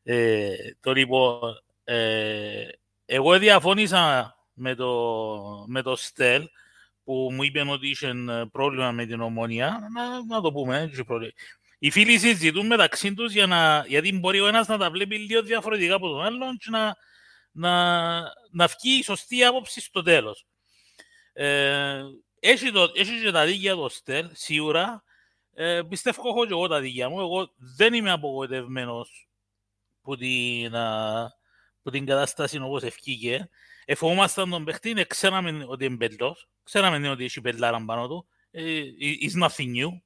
Ε, 0.04 0.56
το 0.80 0.94
λοιπόν, 0.94 1.64
ε, 1.84 2.68
εγώ 3.06 3.40
διαφώνησα 3.40 4.36
με 4.54 4.76
το, 4.76 5.66
με 5.68 5.82
το 5.82 5.96
Στέλ, 5.96 6.48
που 7.04 7.30
μου 7.32 7.44
είπε 7.44 7.62
ότι 7.70 7.90
είχε 7.90 8.14
πρόβλημα 8.52 8.92
με 8.92 9.06
την 9.06 9.22
ομονία, 9.22 9.80
να, 9.94 10.36
να 10.36 10.42
το 10.42 10.52
πούμε, 10.52 10.80
έτσι 10.80 11.04
πρόβλημα. 11.04 11.32
Οι 11.80 11.90
φίλοι 11.90 12.18
συζητούν 12.18 12.66
μεταξύ 12.66 13.14
τους 13.14 13.34
για 13.34 13.46
να, 13.46 13.86
γιατί 13.88 14.20
μπορεί 14.20 14.40
ο 14.40 14.48
ένας 14.48 14.68
να 14.68 14.78
τα 14.78 14.92
βλέπει 14.92 15.18
λίγο 15.18 15.42
διαφορετικά 15.42 15.96
από 15.96 16.08
τον 16.10 16.22
άλλον 16.22 16.58
και 16.58 16.70
να, 16.70 16.96
να, 17.52 18.20
να 18.52 18.68
βγει 18.68 19.00
η 19.00 19.04
σωστή 19.04 19.44
άποψη 19.44 19.82
στο 19.82 20.02
τέλος. 20.02 20.46
Ε, 21.34 22.04
έχει, 22.40 22.72
το, 22.72 22.92
έχεις 22.96 23.22
και 23.22 23.32
τα 23.32 23.46
δίκαια 23.46 23.76
το 23.76 23.90
ΣΤΕΛ, 23.90 24.30
σίγουρα. 24.34 25.04
Ε, 25.54 25.82
πιστεύω 25.90 26.30
έχω 26.30 26.46
και 26.46 26.52
εγώ 26.52 26.68
τα 26.68 26.80
δίκαια 26.80 27.10
μου. 27.10 27.20
Εγώ 27.20 27.52
δεν 27.56 27.94
είμαι 27.94 28.12
απογοητευμένος 28.12 29.30
που 30.02 30.18
την, 30.18 30.74
που 31.82 31.90
την 31.90 32.06
κατάσταση 32.06 32.58
όπως 32.58 32.84
ευκήγε. 32.84 33.50
Εφοβούμασταν 33.86 34.50
τον 34.50 34.64
παίχτη, 34.64 35.06
ξέραμε 35.08 35.66
ότι 35.68 35.86
είναι 35.86 35.96
μπελός, 35.96 36.50
ξέραμε 36.64 37.10
ότι 37.10 37.24
έχει 37.24 37.40
μπελάρα 37.40 37.86
πάνω 37.86 38.08
του. 38.08 38.28
It's 39.22 39.44
nothing 39.44 39.74
new. 39.76 40.02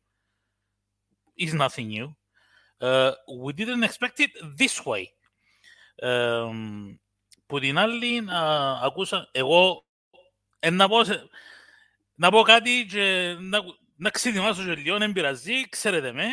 It's 1.36 1.53
nothing 1.53 1.88
new. 1.88 2.15
Uh, 2.80 3.13
we 3.44 3.53
didn't 3.53 3.84
expect 3.84 4.20
it 4.20 4.32
this 4.58 4.84
way. 4.86 5.03
Um, 6.03 6.98
που 7.46 7.60
την 7.60 7.77
άλλη, 7.77 8.22
uh, 8.27 8.80
ακούσα, 8.82 9.30
εγώ 9.32 9.83
ε, 10.65 10.70
να, 10.70 10.88
πω, 10.88 11.00
να 12.15 12.32
πω 12.32 12.41
κάτι 12.41 12.86
και 12.89 13.36
να, 13.39 13.60
να 13.96 14.10
ξεδιμάσω 14.10 14.63
και 14.63 14.75
λίγο, 14.75 14.98
δεν 14.98 15.12
πειραζεί, 15.12 15.70
ξέρετε 15.70 16.12
με. 16.12 16.27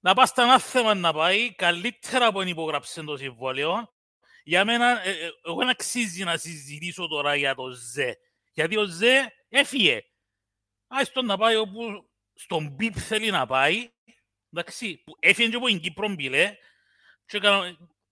Να 0.00 0.14
πας 0.14 0.28
στα 0.28 0.42
ανάθεμα 0.42 0.94
να 0.94 1.12
πάει, 1.12 1.54
καλύτερα 1.54 2.26
από 2.26 2.42
υπογράψε 2.42 3.02
το 3.02 3.16
συμβόλαιο, 3.16 3.92
για 4.44 4.64
μένα, 4.64 5.06
ε, 5.06 5.10
ε, 5.10 5.30
εγώ 5.46 5.56
δεν 5.56 5.68
αξίζει 5.68 6.24
να 6.24 6.36
συζητήσω 6.36 7.06
τώρα 7.08 7.34
για 7.34 7.54
το 7.54 7.70
ΖΕ. 7.70 8.16
Γιατί 8.52 8.76
ο 8.76 8.84
ΖΕ 8.84 9.32
έφυγε. 9.48 10.04
Άι 10.86 11.04
στον 11.04 11.26
να 11.26 11.36
πάει 11.36 11.56
όπου 11.56 12.10
στον 12.34 12.64
ΜΠΙΠ 12.64 12.94
θέλει 12.98 13.30
να 13.30 13.46
πάει. 13.46 13.90
Εντάξει, 14.52 15.02
που 15.04 15.16
έφυγε 15.18 15.48
και 15.48 15.56
από 15.56 15.66
την 15.66 15.80
Κύπρο 15.80 16.08
μπήλε. 16.08 16.56
Και 17.26 17.40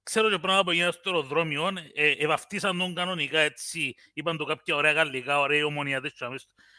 ξέρω 0.03 0.31
και 0.31 0.39
πράγματα 0.39 0.65
που 0.65 0.71
έγιναν 0.71 0.93
στο 0.93 1.11
αεροδρόμιο, 1.11 1.73
ε, 1.95 2.11
ευαυτίσαν 2.11 2.79
τον 2.79 2.95
κανονικά 2.95 3.39
έτσι. 3.39 3.95
Είπαν 4.13 4.37
το 4.37 4.45
κάποια 4.45 4.77
ωραία 4.77 4.93
γαλλικά, 4.93 5.41
ωραία 5.41 5.65
ομονιατές 5.65 6.13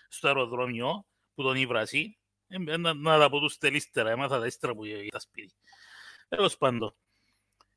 στο 0.08 0.28
αεροδρόμιο 0.28 1.06
που 1.36 1.44
τον 1.44 1.56
ήβρασε. 1.56 2.18
Ε, 2.48 2.78
να, 2.78 2.94
να 2.94 3.20
τα 3.20 3.30
πω 3.30 3.40
τους 3.40 3.58
τελίστερα, 3.58 4.10
έμαθα 4.10 4.40
τα 4.40 4.46
ύστερα 4.46 4.74
που 4.74 4.86
ήταν 4.86 5.20
σπίτι. 5.20 5.54
Τέλος 6.30 6.58
πάντων. 6.58 6.96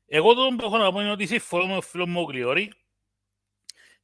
Εγώ 0.05 0.33
το 0.33 0.55
που 0.57 0.65
έχω 0.65 0.77
να 0.77 0.91
πω 0.91 0.99
είναι 0.99 1.11
ότι 1.11 1.25
συμφωνώ 1.25 1.65
με 1.65 1.73
τον 1.73 1.81
φίλο 1.81 2.07
μου 2.07 2.21
ο 2.21 2.23
Γλιόρη 2.23 2.73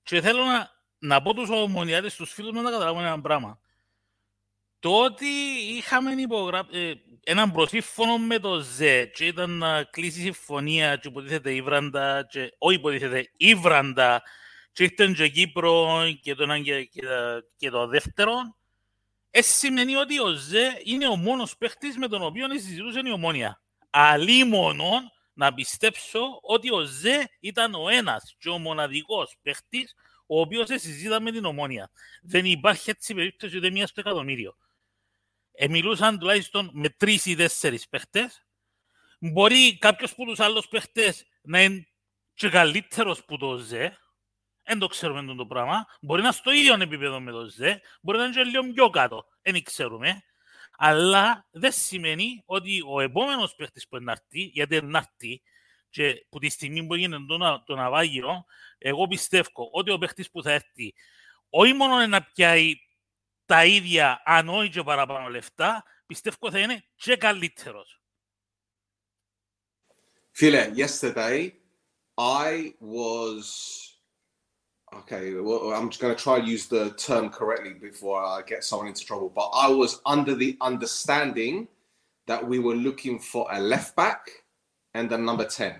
και 0.04 0.22
θέλω 0.22 0.44
να, 0.44 0.72
να 1.00 1.22
πω 1.22 1.34
τους 1.34 1.50
ομονιάτες, 1.50 2.16
τους 2.16 2.34
φίλους 2.34 2.52
μου 2.52 2.62
να 2.62 2.72
καταλάβουν 2.72 3.04
ένα 3.04 3.22
πράγμα. 3.22 3.60
Το 4.84 5.00
ότι 5.00 5.26
είχαμε 5.78 6.12
υπογρα... 6.12 6.68
ε, 6.72 6.94
έναν 7.24 7.52
προσύμφωνο 7.52 8.18
με 8.18 8.40
το 8.40 8.60
ΖΕ 8.60 9.06
και 9.06 9.26
ήταν 9.26 9.50
να 9.50 9.84
κλείσει 9.84 10.22
συμφωνία 10.22 10.96
και 10.96 11.08
υποτίθεται 11.08 11.54
Ήβραντα 11.54 12.26
και 12.30 12.54
όχι 12.58 12.76
υποτίθεται 12.76 13.32
Ήβραντα 13.38 14.22
και 14.72 14.84
ήρθαν 14.84 15.14
και 15.14 15.28
Κύπρο 15.28 16.04
και 16.22 16.36
το, 16.36 16.46
και, 16.62 16.84
και, 16.84 17.02
και 17.58 17.70
το 17.70 17.88
δεύτερο 17.88 18.34
ε, 19.30 19.42
σημαίνει 19.42 19.96
ότι 19.96 20.20
ο 20.20 20.30
ΖΕ 20.30 20.82
είναι 20.84 21.08
ο 21.08 21.16
μόνος 21.16 21.58
παίχτης 21.58 21.98
με 21.98 22.08
τον 22.08 22.22
οποίο 22.24 22.48
συζητούσε 22.50 23.02
η 23.06 23.12
ομόνια. 23.12 23.62
Αλίμονον 23.90 25.12
να 25.34 25.54
πιστέψω 25.54 26.40
ότι 26.42 26.74
ο 26.74 26.82
Ζε 26.82 27.24
ήταν 27.40 27.74
ο 27.74 27.90
ένας 27.90 28.36
και 28.40 28.50
ο 28.50 28.58
μοναδικός 28.58 29.36
παίχτης 29.42 29.96
ο 30.26 30.40
οποίος 30.40 30.68
συζήτα 30.68 31.22
με 31.22 31.32
την 31.32 31.46
ομόνια. 31.46 31.90
Δεν 32.22 32.46
υπάρχει 32.46 32.90
έτσι 32.90 33.14
περίπτωση 33.14 33.58
ούτε 33.58 33.70
μία 33.70 33.88
στο 33.88 34.00
εκατομμύριο. 34.00 34.56
Ε, 35.54 35.68
μιλούσαν 35.68 36.20
τουλάχιστον 36.20 36.70
με 36.74 36.90
τρεις 36.90 37.26
ή 37.26 37.36
τέσσερις 37.36 37.88
παίχτες. 37.90 38.46
Μπορεί 39.20 39.78
κάποιος 39.78 40.12
από 40.12 40.26
τους 40.26 40.40
άλλους 40.40 40.68
παίχτες 40.68 41.26
να 41.42 41.64
είναι 41.64 41.88
και 42.34 42.50
καλύτερος 42.50 43.26
που 43.26 43.38
το 43.38 43.58
ΖΕ. 43.58 43.98
Δεν 44.64 44.80
το 44.80 44.88
ξέρουμε 44.88 45.36
το 45.36 45.46
πράγμα. 45.46 45.86
Μπορεί 46.02 46.22
να 46.22 46.28
είναι 46.28 46.36
στο 46.38 46.52
ίδιο 46.52 46.74
επίπεδο 46.82 47.20
με 47.20 47.32
το 47.32 47.46
ΖΕ. 47.46 47.82
Μπορεί 48.02 48.18
να 48.18 48.24
είναι 48.24 48.34
και 48.34 48.44
λίγο 48.44 48.74
πιο 48.74 48.90
κάτω. 48.90 49.26
Δεν 49.42 49.64
ξέρουμε 49.64 50.24
αλλά 50.78 51.48
δεν 51.52 51.72
σημαίνει 51.72 52.44
ότι 52.46 52.84
ο 52.88 53.02
επόμενος 53.02 53.56
παίχτης 53.56 53.88
που 53.88 53.96
είναι 53.96 54.06
να 54.06 54.12
έρθει, 54.12 54.42
γιατί 54.42 54.76
είναι 54.76 54.88
να 54.88 54.98
έρθει, 54.98 55.42
και 55.90 56.26
που 56.30 56.40
τη 56.40 56.50
στιγμή 56.50 56.86
που 56.86 56.96
γίνεται 56.96 57.24
το, 57.28 57.64
το 57.66 57.76
ναυάγιο, 57.76 58.46
εγώ 58.78 59.08
πιστεύω 59.08 59.70
ότι 59.72 59.92
ο 59.92 59.98
παίχτης 59.98 60.32
που 60.32 60.44
θα 60.44 60.52
έρθει, 60.52 60.94
όχι 61.50 61.74
μόνο 61.74 62.08
να 62.08 62.24
πιάει 62.24 62.74
τα 63.47 63.65
ίδια, 63.65 64.23
αν 64.25 64.49
όχι 64.49 64.71
και 64.71 64.83
παραπάνω 64.83 65.29
λεφτά, 65.29 65.85
πιστεύω 66.07 66.51
θα 66.51 66.59
είναι 66.59 66.85
και 66.95 67.17
καλύτερο. 67.17 67.85
Φίλε, 70.31 70.71
yesterday 70.75 71.51
I 72.17 72.75
was 72.81 73.45
okay, 74.95 75.35
well, 75.35 75.73
I'm 75.73 75.89
just 75.89 76.01
going 76.01 76.15
to 76.15 76.23
try 76.23 76.41
to 76.41 76.47
use 76.47 76.67
the 76.67 76.91
term 76.91 77.31
correctly 77.31 77.75
before 77.75 78.23
I 78.23 78.43
get 78.43 78.65
someone 78.65 78.89
into 78.89 79.05
trouble. 79.05 79.31
But 79.35 79.51
I 79.55 79.69
was 79.69 80.01
under 80.07 80.35
the 80.35 80.57
understanding 80.61 81.69
that 82.27 82.47
we 82.47 82.59
were 82.59 82.75
looking 82.75 83.19
for 83.19 83.47
a 83.51 83.61
left 83.61 83.97
back 83.97 84.31
and 84.95 85.11
a 85.13 85.19
number 85.19 85.45
10. 85.45 85.75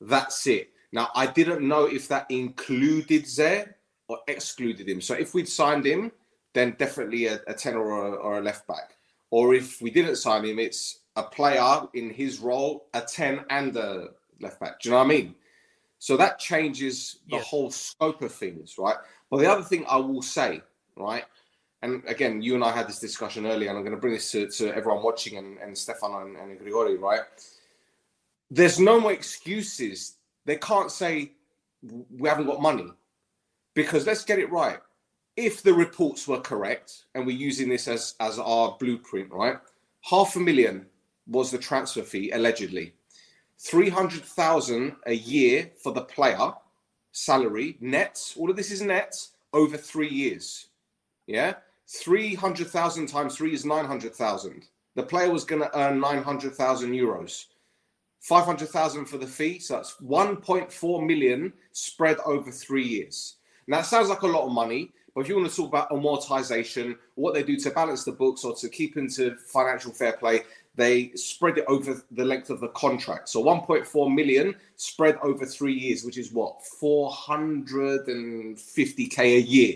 That's 0.00 0.46
it. 0.46 0.70
Now, 0.92 1.08
I 1.14 1.26
didn't 1.26 1.66
know 1.66 1.84
if 1.84 2.08
that 2.08 2.26
included 2.30 3.24
Zé 3.24 3.72
or 4.08 4.18
excluded 4.28 4.88
him. 4.88 5.00
So 5.00 5.14
if 5.14 5.34
we'd 5.34 5.48
signed 5.48 5.84
him, 5.84 6.12
then 6.53 6.75
definitely 6.77 7.27
a, 7.27 7.39
a 7.47 7.53
10 7.53 7.75
or 7.75 8.07
a, 8.07 8.11
or 8.15 8.37
a 8.37 8.41
left 8.41 8.67
back. 8.67 8.95
Or 9.29 9.53
if 9.53 9.81
we 9.81 9.89
didn't 9.89 10.17
sign 10.17 10.43
him, 10.45 10.59
it's 10.59 10.99
a 11.15 11.23
player 11.23 11.81
in 11.93 12.09
his 12.09 12.39
role, 12.39 12.87
a 12.93 13.01
10 13.01 13.45
and 13.49 13.75
a 13.75 14.07
left 14.39 14.59
back. 14.59 14.79
Do 14.79 14.89
you 14.89 14.91
know 14.91 14.99
what 14.99 15.05
I 15.05 15.09
mean? 15.09 15.35
So 15.99 16.17
that 16.17 16.39
changes 16.39 17.19
the 17.29 17.37
whole 17.37 17.69
scope 17.69 18.21
of 18.21 18.33
things, 18.33 18.75
right? 18.77 18.95
But 19.29 19.37
the 19.37 19.49
other 19.49 19.63
thing 19.63 19.85
I 19.87 19.97
will 19.97 20.23
say, 20.23 20.61
right? 20.95 21.25
And 21.83 22.03
again, 22.07 22.41
you 22.41 22.55
and 22.55 22.63
I 22.63 22.71
had 22.71 22.87
this 22.87 22.99
discussion 22.99 23.45
earlier, 23.45 23.69
and 23.69 23.77
I'm 23.77 23.83
going 23.83 23.95
to 23.95 24.01
bring 24.01 24.13
this 24.13 24.31
to, 24.31 24.47
to 24.47 24.75
everyone 24.75 25.03
watching 25.03 25.37
and, 25.37 25.57
and 25.59 25.77
Stefan 25.77 26.21
and, 26.21 26.37
and 26.37 26.59
Grigori, 26.59 26.97
right? 26.97 27.21
There's 28.49 28.79
no 28.79 28.99
more 28.99 29.13
excuses. 29.13 30.17
They 30.45 30.57
can't 30.57 30.91
say 30.91 31.31
we 31.81 32.27
haven't 32.27 32.47
got 32.47 32.61
money 32.61 32.87
because 33.73 34.05
let's 34.05 34.25
get 34.25 34.39
it 34.39 34.51
right. 34.51 34.79
If 35.37 35.63
the 35.63 35.73
reports 35.73 36.27
were 36.27 36.41
correct, 36.41 37.05
and 37.15 37.25
we're 37.25 37.37
using 37.37 37.69
this 37.69 37.87
as 37.87 38.15
as 38.19 38.37
our 38.39 38.77
blueprint, 38.79 39.31
right? 39.31 39.57
Half 40.01 40.35
a 40.35 40.39
million 40.39 40.87
was 41.27 41.51
the 41.51 41.57
transfer 41.57 42.03
fee 42.03 42.31
allegedly. 42.31 42.93
300,000 43.59 44.95
a 45.05 45.13
year 45.13 45.71
for 45.81 45.93
the 45.93 46.01
player 46.01 46.53
salary 47.11 47.77
net. 47.79 48.33
All 48.37 48.49
of 48.49 48.55
this 48.55 48.71
is 48.71 48.81
net 48.81 49.15
over 49.53 49.77
three 49.77 50.09
years. 50.09 50.67
Yeah. 51.27 51.53
300,000 51.87 53.07
times 53.07 53.35
three 53.35 53.53
is 53.53 53.65
900,000. 53.65 54.65
The 54.95 55.03
player 55.03 55.29
was 55.29 55.43
going 55.43 55.61
to 55.61 55.77
earn 55.77 55.99
900,000 55.99 56.91
euros. 56.91 57.47
500,000 58.21 59.05
for 59.05 59.17
the 59.17 59.27
fee. 59.27 59.59
So 59.59 59.75
that's 59.75 59.95
1.4 59.95 61.05
million 61.05 61.53
spread 61.71 62.17
over 62.25 62.51
three 62.51 62.87
years. 62.87 63.35
Now, 63.67 63.77
that 63.77 63.85
sounds 63.85 64.09
like 64.09 64.21
a 64.21 64.27
lot 64.27 64.45
of 64.45 64.53
money, 64.53 64.91
but 65.13 65.21
if 65.21 65.29
you 65.29 65.35
want 65.35 65.49
to 65.49 65.55
talk 65.55 65.67
about 65.67 65.89
amortization, 65.89 66.97
what 67.15 67.33
they 67.33 67.43
do 67.43 67.57
to 67.57 67.71
balance 67.71 68.03
the 68.03 68.11
books 68.11 68.43
or 68.43 68.55
to 68.55 68.69
keep 68.69 68.97
into 68.97 69.35
financial 69.35 69.91
fair 69.91 70.13
play, 70.13 70.41
they 70.75 71.11
spread 71.15 71.57
it 71.57 71.65
over 71.67 72.01
the 72.11 72.23
length 72.23 72.49
of 72.49 72.61
the 72.61 72.69
contract. 72.69 73.29
So 73.29 73.43
1.4 73.43 74.13
million 74.13 74.55
spread 74.77 75.17
over 75.21 75.45
three 75.45 75.73
years, 75.73 76.03
which 76.03 76.17
is 76.17 76.31
what 76.31 76.61
450k 76.81 79.19
a 79.19 79.41
year. 79.41 79.75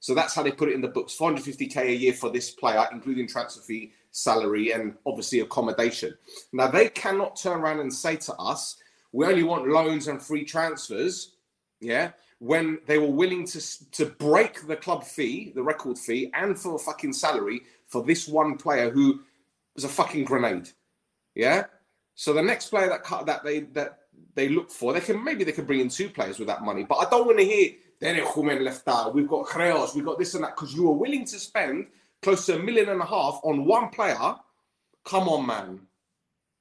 So 0.00 0.14
that's 0.14 0.34
how 0.34 0.42
they 0.42 0.52
put 0.52 0.68
it 0.68 0.74
in 0.74 0.82
the 0.82 0.88
books 0.88 1.16
450k 1.16 1.76
a 1.78 1.96
year 1.96 2.12
for 2.12 2.28
this 2.28 2.50
player, 2.50 2.86
including 2.92 3.26
transfer 3.26 3.62
fee, 3.62 3.92
salary, 4.10 4.72
and 4.72 4.94
obviously 5.06 5.40
accommodation. 5.40 6.14
Now 6.52 6.66
they 6.66 6.90
cannot 6.90 7.36
turn 7.36 7.60
around 7.60 7.80
and 7.80 7.92
say 7.92 8.16
to 8.16 8.34
us, 8.34 8.76
we 9.12 9.24
only 9.24 9.44
want 9.44 9.66
loans 9.66 10.08
and 10.08 10.20
free 10.20 10.44
transfers. 10.44 11.36
Yeah. 11.80 12.10
When 12.44 12.78
they 12.86 12.98
were 12.98 13.16
willing 13.22 13.46
to 13.46 13.90
to 13.92 14.04
break 14.04 14.66
the 14.66 14.76
club 14.76 15.02
fee, 15.02 15.52
the 15.54 15.62
record 15.62 15.98
fee, 15.98 16.30
and 16.34 16.58
for 16.58 16.74
a 16.74 16.78
fucking 16.78 17.14
salary 17.14 17.62
for 17.86 18.02
this 18.02 18.28
one 18.28 18.58
player 18.58 18.90
who 18.90 19.20
as 19.78 19.84
a 19.84 19.88
fucking 19.88 20.24
grenade. 20.24 20.68
Yeah. 21.34 21.64
So 22.14 22.34
the 22.34 22.42
next 22.42 22.68
player 22.68 22.88
that 22.90 23.02
cut 23.02 23.24
that 23.26 23.44
they 23.44 23.60
that 23.78 24.00
they 24.34 24.50
look 24.50 24.70
for, 24.70 24.92
they 24.92 25.00
can 25.00 25.24
maybe 25.24 25.42
they 25.44 25.52
can 25.52 25.64
bring 25.64 25.80
in 25.80 25.88
two 25.88 26.10
players 26.10 26.38
with 26.38 26.48
that 26.48 26.62
money. 26.62 26.84
But 26.84 26.96
I 26.96 27.08
don't 27.08 27.26
want 27.26 27.38
to 27.38 27.44
hear 27.44 27.70
Derek 27.98 28.28
Humen 28.34 28.62
left 28.62 28.86
out. 28.88 29.14
We've 29.14 29.28
got 29.28 29.46
Creos, 29.46 29.94
we've 29.94 30.04
got 30.04 30.18
this 30.18 30.34
and 30.34 30.44
that 30.44 30.54
because 30.54 30.74
you 30.74 30.82
were 30.84 30.92
willing 30.92 31.24
to 31.24 31.38
spend 31.38 31.86
close 32.20 32.44
to 32.46 32.56
a 32.56 32.58
million 32.58 32.90
and 32.90 33.00
a 33.00 33.06
half 33.06 33.40
on 33.42 33.64
one 33.64 33.88
player. 33.88 34.36
Come 35.04 35.28
on, 35.28 35.46
man. 35.46 35.80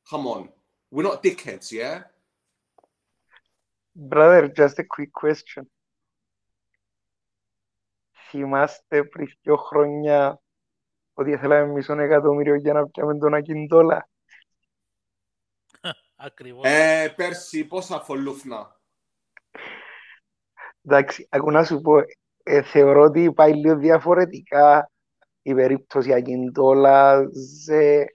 Come 0.09 0.27
on. 0.27 0.49
We're 0.91 1.03
not 1.03 1.23
dickheads, 1.23 1.71
yeah. 1.71 2.03
Brother, 3.95 4.51
just 4.55 4.79
a 4.79 4.83
quick 4.83 5.11
question. 5.11 5.63
Θυμάστε 8.29 9.03
πριν 9.03 9.27
δύο 9.41 9.55
χρόνια 9.55 10.41
ότι 11.13 11.37
θέλαμε 11.37 11.71
μισό 11.71 11.99
εκατομμύριο 11.99 12.55
για 12.55 12.73
να 12.73 12.87
πιάμε 12.87 13.17
τον 13.17 13.33
Ακιντόλα. 13.33 14.09
Ακριβώς. 16.15 16.63
Ε, 16.65 17.13
πέρσι 17.15 17.65
πόσα 17.65 17.99
φολούφνα. 17.99 18.81
Εντάξει, 20.85 21.27
ακού 21.29 21.51
να 21.51 21.63
σου 21.63 21.81
πω, 21.81 21.93
ε, 22.43 22.61
θεωρώ 22.61 23.01
ότι 23.01 23.33
πάει 23.33 23.53
λίγο 23.53 23.75
διαφορετικά 23.75 24.91
η 25.41 25.53
περίπτωση 25.53 26.13
Ακιντόλα 26.13 27.23
σε, 27.63 28.05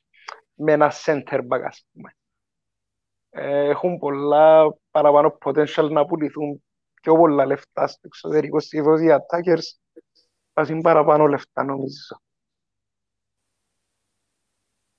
με 0.55 0.73
ένα 0.73 0.93
center 1.05 1.41
back, 1.49 1.61
ας 1.65 1.87
πούμε. 1.93 2.18
Ε, 3.41 3.69
έχουν 3.69 3.99
πολλά 3.99 4.75
παραπάνω 4.91 5.39
potential 5.45 5.91
να 5.91 6.07
πουληθούν 6.07 6.63
πιο 7.03 7.15
πολλά 7.15 7.47
λεφτά 7.47 7.87
στο 7.87 8.01
εξωτερικό 8.03 8.61
συνήθως 8.61 9.01
οι 9.01 9.07
attackers 9.11 9.79
βάζουν 10.53 10.81
παραπάνω 10.81 11.27
λεφτά 11.27 11.65
νομίζω. 11.65 12.21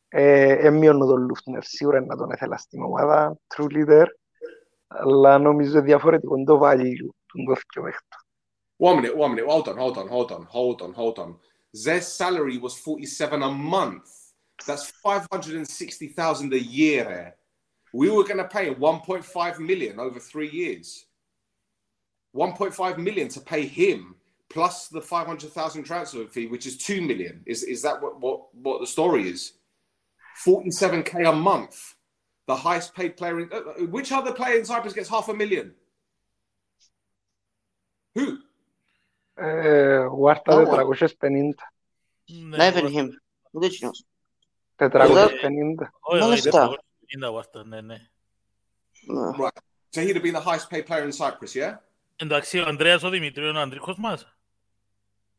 Ε, 0.08 0.68
έμειωνω 0.68 1.06
τον 1.06 1.22
Λούφνερ, 1.22 1.64
σίγουρα 1.64 2.06
να 2.06 2.16
τον 2.16 2.30
ήθελα 2.30 2.58
στην 2.58 2.82
ομάδα, 2.82 3.38
true 3.56 3.68
leader, 3.72 4.06
αλλά 4.88 5.38
νομίζω 5.38 5.82
διαφορετικό 5.82 6.44
το 6.44 6.60
value 6.64 6.96
του 7.28 7.44
το 7.46 7.56
πιο 7.68 7.82
παίχτου. 7.82 8.18
One 8.82 8.96
minute, 8.96 9.16
one 9.18 9.34
minute. 9.34 9.48
Hold 9.48 9.68
on, 9.68 9.78
hold 9.78 9.98
on, 9.98 10.08
hold 10.08 10.32
on, 10.32 10.44
hold 10.58 10.82
on, 10.82 10.94
hold 10.94 11.18
on. 11.20 11.38
Their 11.84 12.02
salary 12.02 12.58
was 12.58 12.74
47 12.78 13.44
a 13.44 13.52
month. 13.52 14.08
That's 14.66 14.90
560,000 15.04 16.54
a 16.54 16.60
year. 16.60 17.36
eh? 17.89 17.99
We 18.01 18.11
were 18.11 18.25
going 18.25 18.39
to 18.39 18.49
pay 18.49 18.67
1.5 18.75 19.59
million 19.61 20.01
over 20.01 20.19
three 20.19 20.51
years. 20.51 21.07
1.5 22.35 22.99
million 22.99 23.29
to 23.29 23.41
pay 23.41 23.67
him 23.67 24.17
plus 24.51 24.89
the 24.89 25.01
500,000 25.01 25.85
transfer 25.85 26.27
fee, 26.27 26.47
which 26.47 26.67
is 26.67 26.77
2 26.79 27.01
million. 27.03 27.43
Is, 27.47 27.63
is 27.63 27.83
that 27.83 28.03
what, 28.03 28.21
what, 28.21 28.55
what 28.55 28.81
the 28.81 28.87
story 28.87 29.29
is? 29.29 29.53
47k 30.45 31.29
a 31.29 31.33
month. 31.33 31.95
The 32.47 32.57
highest 32.57 32.95
paid 32.95 33.17
player 33.17 33.41
in. 33.41 33.49
uh, 33.53 33.57
uh, 33.57 33.87
which 33.87 34.11
other 34.13 34.33
player 34.33 34.59
in 34.59 34.65
Cyprus 34.65 34.93
gets 34.93 35.09
half 35.09 35.29
a 35.29 35.35
million? 35.35 35.75
Who? 38.17 38.39
Ε, 39.37 39.97
ο 39.99 40.29
Άρτα 40.29 40.55
Oh. 40.55 40.65
450. 40.65 41.55
Ναι, 42.27 42.57
Να 42.57 42.65
έφερε 42.65 42.89
him. 42.89 43.09
Ούτε 43.51 43.67
εκείνος. 43.67 44.05
450. 44.77 45.89
Όχι, 46.01 46.23
όχι, 46.23 46.49
Μάλιστα. 47.18 47.32
450 47.32 47.32
βάστα, 47.32 47.66
ναι, 47.66 47.82
ναι. 47.82 47.96
Ναι. 49.08 49.30
Right. 49.38 49.58
So 49.96 50.02
he'd 50.02 50.16
have 50.16 50.24
been 50.24 50.34
the 50.34 50.46
highest 50.50 50.70
paid 50.70 50.86
player 50.86 51.04
in 51.04 51.12
Cyprus, 51.12 51.56
yeah? 51.56 51.78
Εντάξει, 52.16 52.60
ο 52.60 52.66
Ανδρέας 52.68 53.04
ο 53.04 53.10
Δημητρίου 53.10 53.48
είναι 53.48 53.58
ο 53.58 53.62
αντρικός 53.62 53.98
μας. 53.98 54.34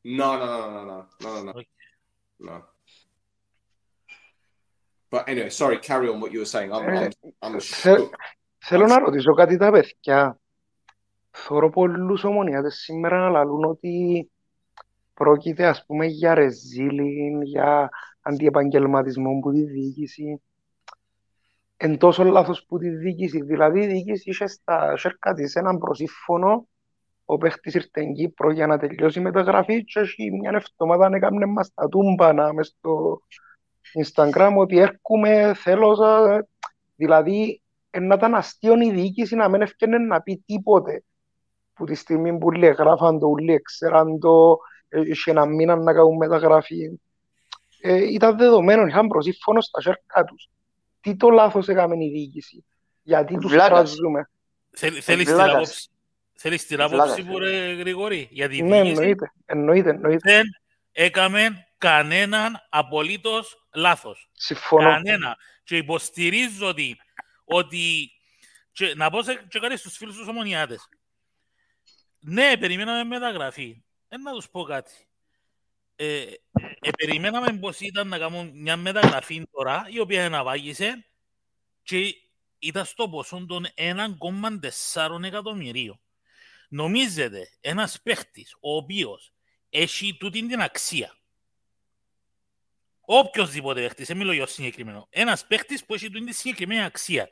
No, 0.05 0.31
no, 0.41 0.47
no, 0.47 0.67
no, 0.75 0.83
no, 0.91 1.07
no, 1.23 1.29
no, 1.29 1.45
no, 1.45 1.51
Okay. 1.51 1.67
no. 2.49 2.57
But 5.11 5.23
anyway, 5.29 5.51
sorry. 5.51 5.79
Carry 5.89 6.09
on 6.09 6.21
what 6.21 6.31
you 6.33 6.39
were 6.45 6.53
saying. 6.55 6.71
I'm, 6.73 6.85
I'm, 6.89 7.13
I'm 7.45 7.61
Θε- 7.61 7.99
shook. 7.99 8.11
Θέλω 8.59 8.87
να 8.87 8.99
ρωτήσω 8.99 9.33
κάτι 9.35 9.57
τα 9.57 9.71
παιδιά. 9.71 10.41
Θεωρώ 11.31 11.71
πολλούς 11.71 12.25
ομονιάτες 12.25 12.75
σήμερα 12.75 13.19
να 13.19 13.29
λαλούν 13.29 13.65
ότι 13.65 14.31
πρόκειται 15.15 15.67
ας 15.67 15.85
πούμε 15.87 16.07
για 16.07 16.35
ρεζίλιν, 16.35 17.43
για 17.43 17.89
αντιεπαγγελματισμό 18.21 19.41
που 19.41 19.53
τη 19.53 19.63
διοίκηση. 19.65 20.43
Εν 21.83 21.99
τόσο 21.99 22.25
λάθος 22.25 22.65
που 22.69 22.79
τη 22.79 22.89
διοίκηση. 22.89 23.43
Δηλαδή 23.43 23.81
η 23.83 23.87
διοίκηση 23.87 24.31
είχε 24.31 24.47
στα 24.47 24.97
σέρκα 24.97 25.35
της 25.35 25.55
έναν 25.55 25.79
προσύμφωνο 25.79 26.69
ο 27.25 27.37
παίχτης 27.37 27.75
ήρθε 27.75 27.89
στην 27.89 28.15
Κύπρο 28.15 28.51
για 28.51 28.67
να 28.67 28.79
τελειώσει 28.79 29.19
η 29.19 29.23
μεταγραφή 29.23 29.85
και 29.85 30.01
έχει 30.01 30.31
μια 30.31 30.51
εβδομάδα 30.55 31.17
έκαμε 31.17 31.47
μας 31.47 31.75
τα 31.75 31.89
τούμπανα 31.89 32.53
μες 32.53 32.67
στο 32.67 33.21
Instagram 34.05 34.55
ότι 34.57 34.79
έρχομαι, 34.79 35.55
θέλω, 35.55 35.95
σα- 35.95 36.47
δηλαδή 36.97 37.63
ε, 37.91 38.01
να 38.01 38.15
ήταν 38.15 38.35
αστείο 38.35 38.75
η 38.81 38.91
διοίκηση 38.91 39.35
να 39.35 39.49
μην 39.49 39.61
έφτιανε 39.61 39.99
να 39.99 40.23
πει 40.23 40.43
τίποτε. 40.47 41.03
Που 41.75 41.85
τη 41.85 41.95
στιγμή 41.95 42.39
που 42.39 42.51
λέει 42.51 42.71
γράφαν 42.71 43.19
το, 43.19 43.27
ούλοι 43.27 43.61
ξέραν 43.63 44.19
το, 44.19 44.59
ε, 44.89 45.01
είχε 45.01 45.31
ένα 45.31 45.47
μήνα 45.47 45.77
να 45.77 45.93
κάνουν 45.93 46.17
μεταγραφή. 46.17 47.01
Ε, 47.81 48.13
ήταν 48.13 48.37
δεδομένο, 48.37 48.87
είχαν 48.87 49.07
προσύμφωνο 49.07 49.61
στα 49.61 49.81
σέρκα 49.81 50.25
τους. 50.25 50.49
Τι 51.01 51.17
το 51.17 51.31
λάθος 51.31 51.69
έκαμε 51.69 52.05
η 52.05 52.11
διοίκηση; 52.11 52.65
Γιατί 53.03 53.39
τους 53.39 53.51
Βλάκας. 53.53 53.69
τραζούμε. 53.91 54.31
Θέλ- 54.71 55.03
Θέλεις 55.03 55.25
την 55.25 55.35
Βλάκας. 55.35 55.55
άποψη, 55.55 55.89
θέλεις 56.35 56.67
την 56.67 56.81
άποψη 56.81 56.97
Βλάκας. 57.05 57.25
μου, 57.25 57.39
ρε 57.39 57.73
Γρηγόρη, 57.73 58.29
για 58.31 58.49
τη 58.49 58.63
Ναι, 58.63 58.83
διοίκηση. 58.83 59.01
εννοείται, 59.01 59.33
εννοείται, 59.45 59.91
εννοείται. 59.91 60.33
Δεν 60.33 60.45
έκαμε 60.93 61.67
κανέναν 61.79 62.67
απολύτως 62.69 63.67
λάθος. 63.75 64.31
Συμφωνώ. 64.33 64.89
Κανένα. 64.91 65.37
Και 65.65 65.77
υποστηρίζω 65.77 66.69
ότι, 66.69 66.97
ότι 67.45 68.11
και, 68.73 68.93
να 68.97 69.11
πω 69.11 69.23
σε, 69.23 69.45
και 69.49 69.59
κάτι 69.59 69.77
στους 69.77 69.97
φίλους 69.97 70.17
τους 70.17 70.27
ομονιάτες. 70.29 70.89
Ναι, 72.21 72.57
περιμέναμε 72.57 73.05
μεταγραφή. 73.05 73.83
Ε, 74.09 74.17
να 74.17 74.33
τους 74.33 74.49
πω 74.51 74.63
κάτι. 74.63 74.93
Ε, 76.03 76.23
ε, 76.81 76.91
περιμέναμε 76.99 77.59
πως 77.59 77.81
ήταν 77.81 78.09
να 78.09 78.19
κάνουν 78.19 78.51
μια 78.55 78.77
μεταγραφή 78.77 79.47
τώρα, 79.51 79.87
η 79.91 80.01
οποία 80.01 80.27
αναβάγησε 80.27 81.07
και 81.83 82.15
ήταν 82.59 82.85
στο 82.85 83.09
ποσό 83.09 83.45
των 83.49 83.67
1,4 83.75 85.25
εκατομμυρίων. 85.25 86.01
Νομίζετε 86.69 87.49
ένας 87.61 88.01
παίχτης 88.03 88.55
ο 88.61 88.77
οποίος 88.77 89.33
έχει 89.71 90.17
τούτη 90.17 90.47
την 90.47 90.61
αξία 90.61 91.15
οποιοδήποτε 93.01 93.81
παίχτης, 93.81 94.07
δεν 94.07 94.17
μιλώ 94.17 94.33
για 94.33 94.47
συγκεκριμένο, 94.47 95.07
ένας 95.11 95.47
παίχτης 95.47 95.85
που 95.85 95.95
έχει 95.95 96.11
την 96.11 96.33
συγκεκριμένη 96.33 96.83
αξία. 96.83 97.29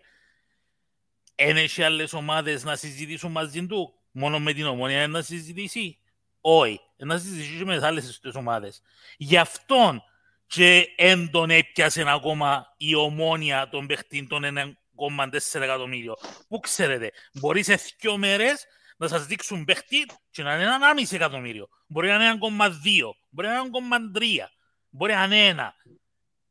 Εν 1.34 1.56
έχει 1.56 1.82
άλλες 1.82 2.12
ομάδες 2.12 2.64
να 2.64 2.76
συζητήσουν 2.76 3.30
μαζί 3.30 3.66
του, 3.66 3.94
μόνο 4.10 4.40
με 4.40 4.52
την 4.52 4.66
ομόνια 4.66 5.08
να 5.08 5.22
συζητήσει; 5.22 5.98
Όχι, 6.40 6.80
να 6.96 7.18
συζητήσει 7.18 7.64
με 7.64 7.74
τις 7.74 7.84
άλλες 7.84 8.20
τις 8.20 8.34
ομάδες. 8.34 8.82
Γι' 9.16 9.36
αυτόν 9.36 10.02
και 10.46 10.94
εν 10.96 11.30
τον 11.30 11.50
έπιασε 11.50 12.04
ακόμα 12.06 12.74
η 12.76 12.94
ομόνια 12.94 13.68
των 13.68 13.86
παιχτών 13.86 14.28
των 14.28 14.44
1,4 14.44 15.62
εκατομμύριο. 15.62 16.16
Πού 16.48 16.60
ξέρετε, 16.60 17.12
μπορεί 17.32 17.62
σε 17.62 17.80
δύο 18.00 18.16
μέρες 18.16 18.66
να 18.96 19.08
σας 19.08 19.26
δείξουν 19.26 19.64
παίχτη 19.64 20.06
και 20.30 20.42
να 20.42 20.54
είναι 20.54 20.64
1,5 20.64 21.12
εκατομμύριο. 21.12 21.68
Μπορεί 21.86 22.08
να 22.08 22.14
είναι 22.14 22.38
1,2, 22.40 23.14
μπορεί 23.28 23.48
να 23.48 23.54
είναι 23.54 23.62
1,3. 23.62 24.48
Μπορεί 24.90 25.12
να 25.12 25.24
είναι 25.24 25.46
ένα. 25.46 25.74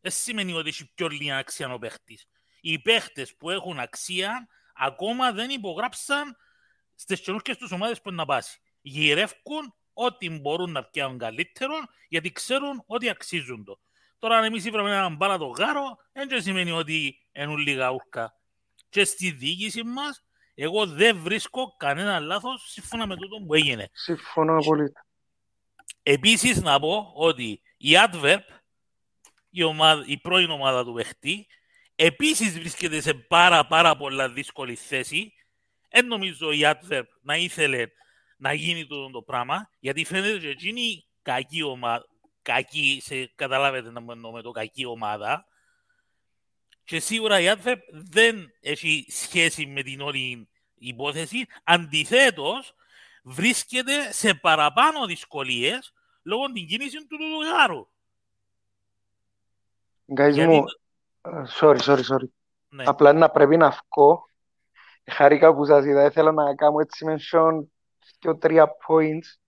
Δεν 0.01 0.11
σημαίνει 0.11 0.53
ότι 0.53 0.69
έχει 0.69 0.93
πιο 0.93 1.07
λίγη 1.07 1.31
αξία 1.31 1.73
ο 1.73 1.77
παίχτης. 1.79 2.27
Οι 2.61 2.79
παίχτες 2.79 3.35
που 3.35 3.49
έχουν 3.49 3.79
αξία 3.79 4.47
ακόμα 4.75 5.31
δεν 5.31 5.49
υπογράψαν 5.49 6.37
στις 6.95 7.21
καινούργιες 7.21 7.57
τους 7.57 7.71
ομάδες 7.71 8.01
που 8.01 8.09
είναι 8.09 8.17
να 8.17 8.25
πάσει. 8.25 8.59
Γυρεύκουν 8.87 9.73
ό,τι 9.93 10.29
μπορούν 10.29 10.71
να 10.71 10.83
πιάνουν 10.83 11.17
καλύτερο 11.17 11.73
γιατί 12.07 12.31
ξέρουν 12.31 12.83
ότι 12.85 13.09
αξίζουν 13.09 13.63
το. 13.63 13.79
Τώρα 14.19 14.37
αν 14.37 14.43
εμείς 14.43 14.65
ήβραμε 14.65 14.89
έναν 14.89 15.15
μπάλα 15.15 15.37
το 15.37 15.45
γάρο, 15.45 15.97
δεν 16.11 16.41
σημαίνει 16.41 16.71
ότι 16.71 17.27
είναι 17.31 17.55
λίγα 17.55 17.91
ούρκα. 17.91 18.33
Και 18.89 19.03
στη 19.03 19.31
διοίκηση 19.31 19.83
μας, 19.83 20.23
εγώ 20.55 20.85
δεν 20.85 21.17
βρίσκω 21.17 21.75
κανένα 21.77 22.19
λάθος 22.19 22.71
σύμφωνα 22.71 23.07
με 23.07 23.15
τούτο 23.15 23.37
που 23.45 23.53
έγινε. 23.53 23.89
Συμφωνώ 23.91 24.57
απολύτως. 24.57 25.03
Επίσης 26.03 26.61
να 26.61 26.79
πω 26.79 27.11
ότι 27.15 27.61
η 27.77 27.89
Adverb, 28.07 28.39
η, 29.49 29.63
ομάδα, 29.63 30.03
η 30.07 30.17
πρώην 30.17 30.49
ομάδα 30.49 30.83
του 30.83 30.93
παιχτή, 30.93 31.47
επίσης 31.95 32.59
βρίσκεται 32.59 33.01
σε 33.01 33.13
πάρα 33.13 33.67
πάρα 33.67 33.97
πολλά 33.97 34.29
δύσκολη 34.29 34.75
θέση. 34.75 35.33
Δεν 35.89 36.07
νομίζω 36.07 36.51
η 36.51 36.59
Adverb 36.63 37.05
να 37.21 37.35
ήθελε 37.35 37.87
να 38.37 38.53
γίνει 38.53 38.87
το, 38.87 39.09
το 39.09 39.21
πράγμα, 39.21 39.69
γιατί 39.79 40.05
φαίνεται 40.05 40.33
ότι 40.33 40.47
εκείνη 40.47 41.07
κακή 41.21 41.63
ομάδα, 41.63 42.05
κακή, 42.41 43.01
σε, 43.03 43.31
καταλάβετε 43.35 43.91
να 43.91 44.11
εννοώ 44.11 44.31
με 44.31 44.41
το 44.41 44.51
κακή 44.51 44.85
ομάδα, 44.85 45.45
και 46.83 46.99
σίγουρα 46.99 47.39
η 47.39 47.45
Adverb 47.47 47.79
δεν 47.91 48.51
έχει 48.61 49.05
σχέση 49.09 49.65
με 49.65 49.81
την 49.81 50.01
όλη 50.01 50.49
υπόθεση. 50.75 51.45
Αντιθέτως, 51.63 52.75
βρίσκεται 53.23 54.11
σε 54.11 54.33
παραπάνω 54.33 55.05
δυσκολίες 55.05 55.93
λόγω 56.23 56.45
την 56.51 56.67
κίνηση 56.67 56.97
του 56.97 57.17
του 57.17 57.41
γάρου. 57.41 57.87
Guys 60.15 60.33
Γιατί- 60.33 60.55
μου, 60.55 60.63
ε, 61.21 61.43
sorry, 61.59 61.77
sorry, 61.77 62.03
sorry. 62.03 62.29
Ναι. 62.69 62.83
Απλά 62.87 63.13
να 63.13 63.29
πρέπει 63.29 63.57
να 63.57 63.69
βγω. 63.69 64.29
Χάρηκα 65.11 65.55
που 65.55 65.65
σας 65.65 65.85
είδα. 65.85 66.05
Ήθελα 66.05 66.31
να 66.31 66.55
κάνω 66.55 66.79
έτσι 66.79 67.05
mention 67.09 67.67
και 68.18 68.34
τρία 68.34 68.68
points. 68.88 69.38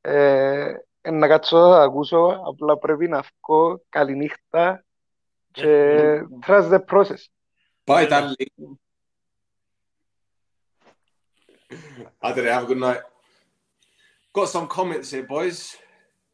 Ε, 0.00 0.74
ε, 1.00 1.10
να 1.10 1.28
κάτσω 1.28 1.58
να 1.58 1.68
τα 1.68 1.82
ακούσω. 1.82 2.42
Απλά 2.46 2.78
πρέπει 2.78 3.08
να 3.08 3.22
βγω. 3.22 3.82
Καληνύχτα. 3.88 4.84
Και 5.50 6.22
trust 6.46 6.70
the 6.70 6.80
process. 6.84 7.22
Bye, 7.86 8.06
Yeah. 8.06 8.10
darling. 8.10 8.78
I 12.22 12.32
don't 12.32 12.44
know. 12.44 12.52
Have 12.52 12.64
a 12.64 12.66
good 12.66 12.78
night. 12.78 13.02
Got 14.32 14.48
some 14.48 14.66
comments 14.68 15.10
here, 15.10 15.26
boys. 15.36 15.76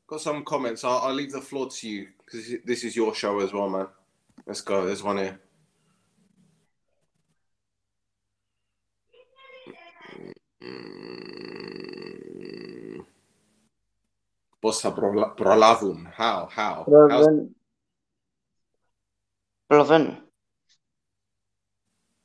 Got 0.09 0.21
some 0.21 0.45
comments. 0.45 0.85
I'll, 0.85 0.99
I'll 1.05 1.15
leave 1.15 1.33
the 1.33 1.41
floor 1.41 1.69
to 1.69 1.89
you 1.89 2.09
because 2.19 2.45
this 2.65 2.85
is 2.85 2.97
your 2.97 3.15
show 3.15 3.41
as 3.41 3.53
well, 3.53 3.69
man. 3.69 3.89
Let's 4.47 4.61
go. 4.61 4.85
There's 4.85 5.03
one 5.03 5.19
here. 5.19 5.39
Mm. 10.63 11.28
Πώς 14.60 14.80
θα 14.80 14.94
προλα- 14.94 15.34
προλάβουν; 15.34 16.08
How? 16.18 16.48
How? 16.56 16.78
How's- 16.78 16.84
Προλαβαίνω. 16.86 17.48
Προλαβαίνω. 19.66 20.28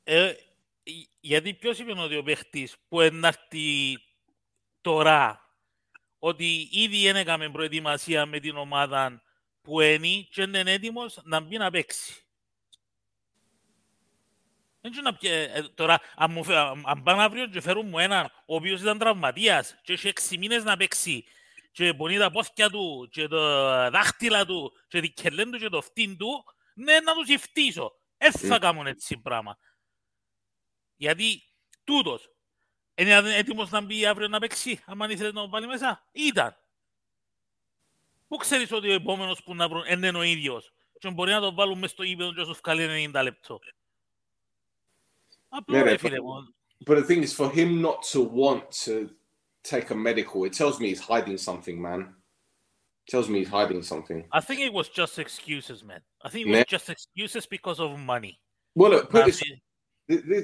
Ε, 0.04 0.34
ι- 0.82 1.08
γιατί 1.20 1.54
ποιος 1.54 1.78
είπε 1.78 2.00
ότι 2.00 2.16
ο 2.16 2.22
παίχτης 2.22 2.76
που 2.88 3.00
ενάρτη 3.00 3.98
τώρα 4.80 5.48
ότι 6.18 6.68
ήδη 6.72 7.02
δεν 7.02 7.16
έκαμε 7.16 7.50
προετοιμασία 7.50 8.26
με 8.26 8.40
την 8.40 8.56
ομάδα 8.56 9.22
που 9.62 9.80
είναι 9.80 10.26
και 10.30 10.42
είναι 10.42 10.72
έτοιμος 10.72 11.20
να 11.24 11.40
μπει 11.40 11.56
να 11.56 11.70
παίξει. 11.70 12.14
Δεν 14.80 14.90
ξέρω 14.92 15.10
να 15.10 15.16
πιέ- 15.16 15.56
ε, 15.56 15.62
τώρα, 15.62 16.00
αν, 16.16 16.30
μου, 16.32 16.44
φε- 16.44 16.56
αν- 16.56 16.82
αν 16.86 17.02
πάνε 17.02 17.22
αύριο 17.22 17.46
και 17.46 17.60
φέρουν 17.60 17.86
μου 17.88 17.98
έναν 17.98 18.24
ο 18.46 18.54
οποίος 18.54 18.80
ήταν 18.80 18.98
τραυματίας 18.98 19.76
και 19.82 19.92
έχει 19.92 20.08
έξι 20.08 20.38
μήνες 20.38 20.64
να 20.64 20.76
παίξει 20.76 21.24
και 21.74 21.94
πονεί 21.94 22.18
τα 22.18 22.30
πόθηκια 22.30 22.70
του 22.70 23.08
και 23.10 23.28
τα 23.28 23.90
δάχτυλα 23.92 24.46
του 24.46 24.72
και 24.88 25.00
τη 25.00 25.10
κελέν 25.10 25.50
του 25.50 25.58
και 25.58 25.68
το 25.68 25.80
φτύν 25.80 26.16
του, 26.16 26.44
ναι, 26.74 27.00
να 27.00 27.14
τους 27.14 27.28
ευτύσω. 27.28 27.92
Δεν 28.18 28.32
θα 28.32 28.54
Μμ. 28.54 28.58
κάνουν 28.58 28.86
έτσι 28.86 29.16
πράγμα. 29.16 29.58
Γιατί 30.96 31.42
τούτος 31.84 32.30
είναι 32.94 33.34
έτοιμος 33.36 33.70
να 33.70 33.80
μπει 33.80 34.06
αύριο 34.06 34.28
να 34.28 34.38
παίξει, 34.38 34.82
άμα 34.86 35.10
ήθελε 35.10 35.28
να 35.28 35.40
τον 35.40 35.50
βάλει 35.50 35.66
μέσα. 35.66 36.08
Ήταν. 36.12 36.56
Πού 38.28 38.36
ξέρεις 38.36 38.72
ότι 38.72 38.88
ο 38.88 38.92
επόμενος 38.92 39.42
που 39.42 39.54
να 39.54 39.68
βρουν 39.68 39.84
είναι 39.86 40.18
ο 40.18 40.22
ίδιος 40.22 40.72
και 40.98 41.10
μπορεί 41.10 41.30
να 41.30 41.40
τον 41.40 41.54
βάλουν 41.54 41.78
μες 41.78 41.90
στο 41.90 42.02
ύπεδο 42.02 42.32
και 42.32 42.40
να 42.40 42.46
σου 42.46 42.56
βγάλει 42.64 43.10
90 43.14 43.22
λεπτό. 43.22 43.58
Απλό 45.48 45.76
Ναι, 45.76 45.82
ρε 45.82 45.90
ρε, 45.90 45.96
φίλε 45.96 46.20
μου. 46.20 46.54
But 46.86 46.98
the 46.98 47.06
thing 47.06 47.22
is, 47.22 47.32
for 47.32 47.50
him 47.50 47.80
not 47.80 48.02
to 48.12 48.20
want 48.20 48.62
to 48.84 49.10
take 49.64 49.90
a 49.90 49.94
medical, 49.94 50.44
it 50.44 50.52
tells 50.52 50.78
me 50.78 50.88
he's 50.88 51.00
hiding 51.00 51.38
something, 51.38 51.80
man. 51.80 52.00
It 53.06 53.10
tells 53.10 53.28
me 53.28 53.40
he's 53.40 53.48
hiding 53.48 53.82
something. 53.82 54.24
I 54.30 54.40
think 54.40 54.60
it 54.60 54.72
was 54.72 54.88
just 54.88 55.18
excuses, 55.18 55.82
man. 55.82 56.00
I 56.22 56.28
think 56.28 56.46
it 56.46 56.50
was 56.50 56.64
just 56.68 56.90
excuses 56.90 57.46
because 57.46 57.80
of 57.80 57.98
money. 57.98 58.38
Well, 58.74 58.90
look, 58.90 59.10
put 59.10 59.26
this, 59.26 59.42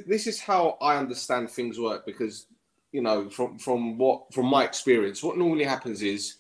this 0.07 0.27
is 0.27 0.41
how 0.41 0.79
I 0.81 0.97
understand 0.97 1.51
things 1.51 1.79
work 1.79 2.07
because 2.07 2.47
you 2.93 3.03
know 3.03 3.29
from 3.29 3.59
from 3.59 3.99
what 3.99 4.33
from 4.33 4.47
my 4.47 4.65
experience, 4.65 5.23
what 5.23 5.37
normally 5.37 5.65
happens 5.65 6.03
is 6.03 6.37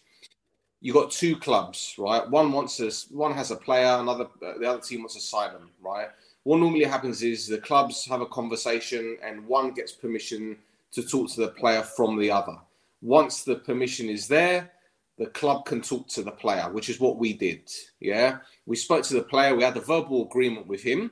you 0.80 0.92
got 0.92 1.10
two 1.10 1.36
clubs, 1.36 1.94
right? 1.98 2.28
One 2.28 2.52
wants 2.52 2.80
a, 2.80 2.90
one 3.14 3.32
has 3.34 3.50
a 3.50 3.56
player, 3.56 3.98
another 4.00 4.24
uh, 4.24 4.58
the 4.58 4.66
other 4.66 4.80
team 4.80 5.00
wants 5.00 5.14
to 5.14 5.20
sign 5.20 5.52
them, 5.52 5.70
right? 5.82 6.08
What 6.44 6.58
normally 6.58 6.84
happens 6.84 7.22
is 7.22 7.46
the 7.46 7.58
clubs 7.58 8.06
have 8.06 8.22
a 8.22 8.26
conversation 8.26 9.18
and 9.22 9.46
one 9.46 9.72
gets 9.72 9.92
permission 9.92 10.56
to 10.92 11.02
talk 11.02 11.30
to 11.32 11.42
the 11.42 11.48
player 11.48 11.82
from 11.82 12.18
the 12.18 12.30
other, 12.30 12.56
once 13.02 13.44
the 13.44 13.56
permission 13.56 14.08
is 14.08 14.28
there, 14.28 14.70
the 15.18 15.26
club 15.26 15.64
can 15.66 15.80
talk 15.82 16.06
to 16.08 16.22
the 16.22 16.30
player, 16.30 16.70
which 16.70 16.88
is 16.88 17.00
what 17.00 17.18
we 17.18 17.32
did. 17.32 17.70
Yeah, 18.00 18.38
we 18.66 18.76
spoke 18.76 19.04
to 19.04 19.14
the 19.14 19.22
player, 19.22 19.54
we 19.54 19.62
had 19.64 19.76
a 19.76 19.80
verbal 19.80 20.24
agreement 20.26 20.66
with 20.66 20.82
him, 20.82 21.10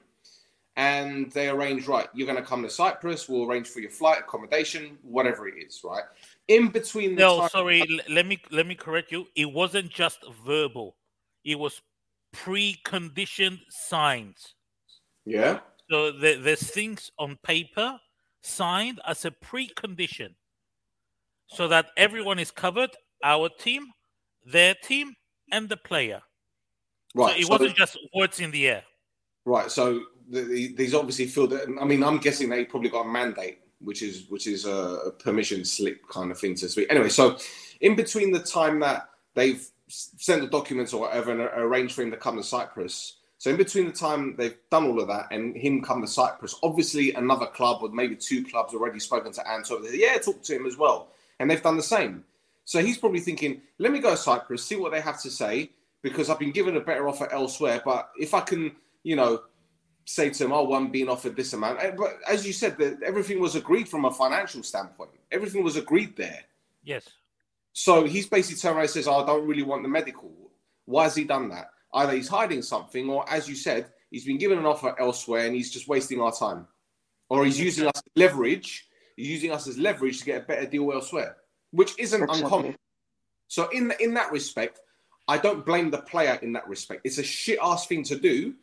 and 0.77 1.31
they 1.33 1.48
arranged 1.48 1.88
right. 1.88 2.09
You're 2.14 2.27
going 2.27 2.38
to 2.42 2.48
come 2.48 2.62
to 2.62 2.70
Cyprus. 2.70 3.29
We'll 3.29 3.44
arrange 3.51 3.66
for 3.68 3.81
your 3.81 3.90
flight, 3.90 4.20
accommodation, 4.20 4.96
whatever 5.03 5.48
it 5.48 5.55
is. 5.62 5.81
Right 5.85 6.05
in 6.48 6.68
between 6.68 7.14
the 7.16 7.20
No, 7.22 7.40
time- 7.40 7.48
sorry. 7.51 7.81
l- 7.83 8.01
Let 8.14 8.27
me 8.27 8.38
let 8.51 8.66
me 8.66 8.74
correct 8.74 9.11
you. 9.12 9.27
It 9.35 9.51
wasn't 9.53 9.90
just 9.90 10.20
verbal. 10.44 10.96
It 11.44 11.59
was 11.59 11.81
preconditioned 12.35 13.61
signs. 13.68 14.55
Yeah, 15.24 15.61
So 15.90 16.11
the, 16.12 16.37
there's 16.37 16.70
things 16.70 17.11
on 17.18 17.37
paper 17.42 17.98
signed 18.42 18.98
as 19.07 19.27
a 19.27 19.31
precondition, 19.31 20.35
so 21.48 21.68
that 21.68 21.87
everyone 21.96 22.38
is 22.38 22.50
covered. 22.50 22.90
Our 23.24 23.48
team, 23.48 23.87
their 24.44 24.74
team, 24.74 25.12
and 25.50 25.68
the 25.68 25.76
player. 25.76 26.20
right. 27.14 27.32
so 27.32 27.38
it 27.38 27.46
so- 27.46 27.52
wasn't 27.52 27.76
just 27.76 27.98
words 28.14 28.40
in 28.40 28.50
the 28.50 28.68
air. 28.68 28.84
Right. 29.44 29.70
So 29.70 30.02
the, 30.28 30.42
the, 30.42 30.74
these 30.74 30.94
obviously 30.94 31.26
feel 31.26 31.46
that. 31.48 31.66
I 31.80 31.84
mean, 31.84 32.04
I'm 32.04 32.18
guessing 32.18 32.50
they 32.50 32.64
probably 32.64 32.90
got 32.90 33.06
a 33.06 33.08
mandate, 33.08 33.61
which 33.80 34.02
is 34.02 34.26
which 34.28 34.46
is 34.46 34.66
a, 34.66 35.00
a 35.06 35.11
permission 35.11 35.64
slip 35.64 36.06
kind 36.08 36.30
of 36.30 36.38
thing 36.38 36.54
to 36.56 36.68
speak. 36.68 36.87
Anyway, 36.90 37.08
so 37.08 37.38
in 37.80 37.96
between 37.96 38.30
the 38.30 38.40
time 38.40 38.78
that 38.80 39.08
they've 39.34 39.66
sent 39.88 40.42
the 40.42 40.48
documents 40.48 40.92
or 40.92 41.02
whatever 41.02 41.30
and 41.32 41.40
arranged 41.40 41.94
for 41.94 42.02
him 42.02 42.11
to 42.11 42.16
come 42.16 42.37
to 42.37 42.42
Cyprus. 42.42 43.16
So 43.38 43.50
in 43.50 43.56
between 43.56 43.87
the 43.87 43.92
time 43.92 44.34
they've 44.37 44.56
done 44.70 44.84
all 44.84 45.00
of 45.00 45.08
that 45.08 45.26
and 45.30 45.56
him 45.56 45.80
come 45.80 46.02
to 46.02 46.08
Cyprus, 46.08 46.56
obviously 46.62 47.14
another 47.14 47.46
club 47.46 47.82
or 47.82 47.88
maybe 47.88 48.16
two 48.16 48.44
clubs 48.44 48.74
already 48.74 48.98
spoken 48.98 49.32
to 49.32 49.48
Anto. 49.48 49.80
Yeah, 49.84 50.18
talk 50.18 50.42
to 50.42 50.56
him 50.56 50.66
as 50.66 50.76
well, 50.76 51.12
and 51.38 51.51
they've 51.51 51.62
done 51.62 51.77
the 51.77 51.83
same. 51.83 52.24
So 52.64 52.81
he's 52.81 52.98
probably 52.98 53.20
thinking, 53.20 53.62
let 53.79 53.92
me 53.92 53.98
go 53.98 54.11
to 54.11 54.16
Cyprus, 54.16 54.64
see 54.64 54.77
what 54.77 54.92
they 54.92 55.01
have 55.01 55.20
to 55.22 55.31
say, 55.31 55.70
because 56.03 56.29
I've 56.29 56.38
been 56.38 56.53
given 56.53 56.77
a 56.77 56.81
better 56.81 57.09
offer 57.09 57.31
elsewhere. 57.33 57.81
But 57.85 58.11
if 58.18 58.35
I 58.35 58.40
can, 58.40 58.72
you 59.05 59.16
know, 59.16 59.42
say 60.05 60.31
to 60.31 60.44
him, 60.44 60.53
oh, 60.53 60.74
I'm 60.74 60.90
being 60.90 61.09
offered 61.09 61.37
this 61.37 61.53
amount. 61.53 61.83
Eh, 61.83 61.92
But 61.96 62.18
as 62.29 62.46
you 62.46 62.53
said, 62.53 62.79
that 62.79 63.03
everything 63.03 63.40
was 63.40 63.57
agreed 63.57 63.88
from 63.88 64.05
a 64.05 64.11
financial 64.11 64.62
standpoint. 64.62 65.11
Everything 65.31 65.62
was 65.62 65.77
agreed 65.77 66.16
there. 66.16 66.44
Yes. 66.83 67.09
So 67.72 68.05
he's 68.05 68.27
basically 68.27 68.59
turned 68.59 68.77
around 68.77 68.83
and 68.83 68.90
says, 68.90 69.07
oh, 69.07 69.22
I 69.22 69.27
don't 69.27 69.46
really 69.46 69.62
want 69.62 69.83
the 69.83 69.88
medical. 69.88 70.33
Why 70.87 71.05
has 71.05 71.14
he 71.14 71.24
done 71.24 71.48
that? 71.51 71.70
Either 71.94 72.12
he's 72.12 72.29
hiding 72.29 72.62
something, 72.62 73.09
or 73.09 73.29
as 73.31 73.48
you 73.48 73.55
said, 73.55 73.90
he's 74.11 74.24
been 74.24 74.38
given 74.38 74.59
an 74.59 74.66
offer 74.66 74.94
elsewhere 74.98 75.46
and 75.46 75.55
he's 75.55 75.70
just 75.70 75.88
wasting 75.88 76.20
our 76.20 76.33
time. 76.33 76.66
Or 77.31 77.44
he's 77.44 77.61
using 77.61 77.87
us 77.87 78.03
leverage, 78.16 78.88
using 79.18 79.50
us 79.50 79.66
as 79.66 79.78
leverage 79.78 80.20
to 80.20 80.24
get 80.24 80.42
a 80.42 80.44
better 80.44 80.66
deal 80.66 80.92
elsewhere, 80.92 81.37
which 81.72 81.94
isn't 81.98 82.22
uncommon. 82.31 82.76
So 83.48 83.68
in 83.70 83.92
in 84.00 84.14
that 84.14 84.31
respect, 84.33 84.81
I 85.26 85.38
don't 85.38 85.64
blame 85.64 85.90
the 85.90 85.98
player 85.98 86.38
in 86.42 86.52
that 86.52 86.68
respect. 86.68 87.02
It's 87.04 87.18
a 87.18 87.22
shit 87.22 87.59
ass 87.62 87.87
thing 87.87 88.02
to 88.04 88.18
do, 88.18 88.54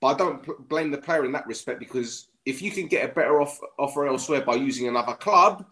but 0.00 0.08
I 0.08 0.14
don't 0.14 0.68
blame 0.68 0.90
the 0.90 0.98
player 0.98 1.24
in 1.24 1.32
that 1.32 1.46
respect 1.46 1.78
because 1.78 2.28
if 2.46 2.62
you 2.62 2.70
can 2.70 2.86
get 2.86 3.08
a 3.08 3.12
better 3.12 3.40
off- 3.40 3.60
offer 3.78 4.06
elsewhere 4.06 4.40
by 4.40 4.54
using 4.54 4.88
another 4.88 5.14
club, 5.14 5.66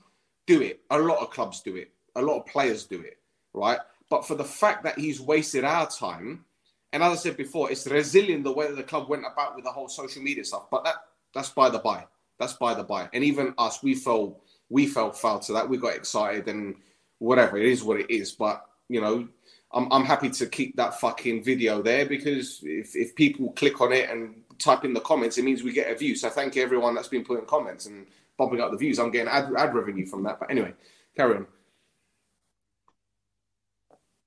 do 0.47 0.61
it. 0.63 0.81
A 0.91 0.99
lot 0.99 1.19
of 1.19 1.31
clubs 1.31 1.63
do 1.63 1.77
it. 1.77 1.91
A 2.17 2.23
lot 2.23 2.39
of 2.39 2.47
players 2.47 2.85
do 2.85 3.01
it, 3.01 3.19
right? 3.55 3.79
But 4.09 4.27
for 4.27 4.35
the 4.35 4.45
fact 4.45 4.85
that 4.85 4.99
he's 4.99 5.21
wasted 5.21 5.65
our 5.65 5.89
time, 5.89 6.45
and 6.93 7.03
as 7.03 7.13
I 7.13 7.17
said 7.17 7.37
before, 7.37 7.71
it's 7.71 7.87
resilient 7.87 8.45
the 8.45 8.53
way 8.53 8.69
that 8.69 8.77
the 8.77 8.83
club 8.83 9.09
went 9.09 9.25
about 9.31 9.57
with 9.57 9.65
the 9.65 9.73
whole 9.73 9.89
social 9.89 10.23
media 10.23 10.45
stuff. 10.45 10.71
But 10.71 10.85
that 10.85 10.97
that's 11.35 11.51
by 11.51 11.69
the 11.69 11.79
by. 11.79 12.07
That's 12.39 12.55
by 12.55 12.75
the 12.75 12.85
by. 12.85 13.09
And 13.13 13.25
even 13.25 13.55
us, 13.59 13.83
we 13.83 13.95
fell 13.95 14.41
we 14.69 14.87
fell 14.87 15.13
foul 15.13 15.39
to 15.41 15.53
that. 15.55 15.69
We 15.69 15.79
got 15.79 15.95
excited 15.95 16.49
and 16.49 16.77
whatever. 17.19 17.57
It 17.57 17.67
is 17.67 17.85
what 17.85 18.01
it 18.01 18.11
is. 18.11 18.33
But 18.33 18.65
you 18.89 19.01
know, 19.01 19.29
I'm 19.73 19.93
I'm 19.93 20.05
happy 20.05 20.31
to 20.31 20.47
keep 20.47 20.77
that 20.77 21.01
fucking 21.01 21.45
video 21.45 21.83
there 21.83 22.07
because 22.07 22.61
if 22.63 22.95
if 22.95 23.15
people 23.15 23.53
click 23.53 23.81
on 23.81 23.93
it 23.93 24.11
and 24.11 24.43
type 24.59 24.85
in 24.85 24.95
the 24.95 25.01
comments, 25.01 25.39
it 25.39 25.45
means 25.45 25.63
we 25.63 25.73
get 25.73 25.91
a 25.91 25.97
view. 25.97 26.15
So 26.17 26.31
thank 26.31 26.57
you 26.57 26.63
everyone 26.63 26.95
that's 26.95 27.09
been 27.09 27.25
putting 27.25 27.47
comments 27.47 27.87
and 27.87 28.07
bumping 28.39 28.61
up 28.61 28.71
the 28.71 28.77
views. 28.77 28.99
I'm 28.99 29.11
getting 29.11 29.29
ad, 29.29 29.51
ad 29.57 29.75
revenue 29.75 30.07
from 30.07 30.23
that. 30.25 30.41
But 30.41 30.51
anyway, 30.51 30.75
carry 31.17 31.37
on. 31.37 31.47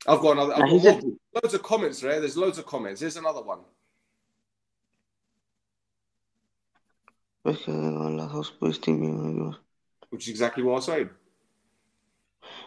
I've 0.07 0.21
got 0.21 0.31
another. 0.31 0.53
I've 0.55 0.61
uh, 0.61 0.77
got 0.77 1.03
more, 1.03 1.13
a- 1.33 1.39
loads 1.41 1.53
of 1.53 1.63
comments 1.63 2.01
there. 2.01 2.19
There's 2.19 2.37
loads 2.37 2.57
of 2.57 2.65
comments. 2.65 3.01
Here's 3.01 3.17
another 3.17 3.41
one. 3.41 3.59
Which 10.10 10.26
is 10.26 10.28
exactly 10.28 10.62
what 10.62 10.78
I 10.78 10.84
said. 10.86 11.08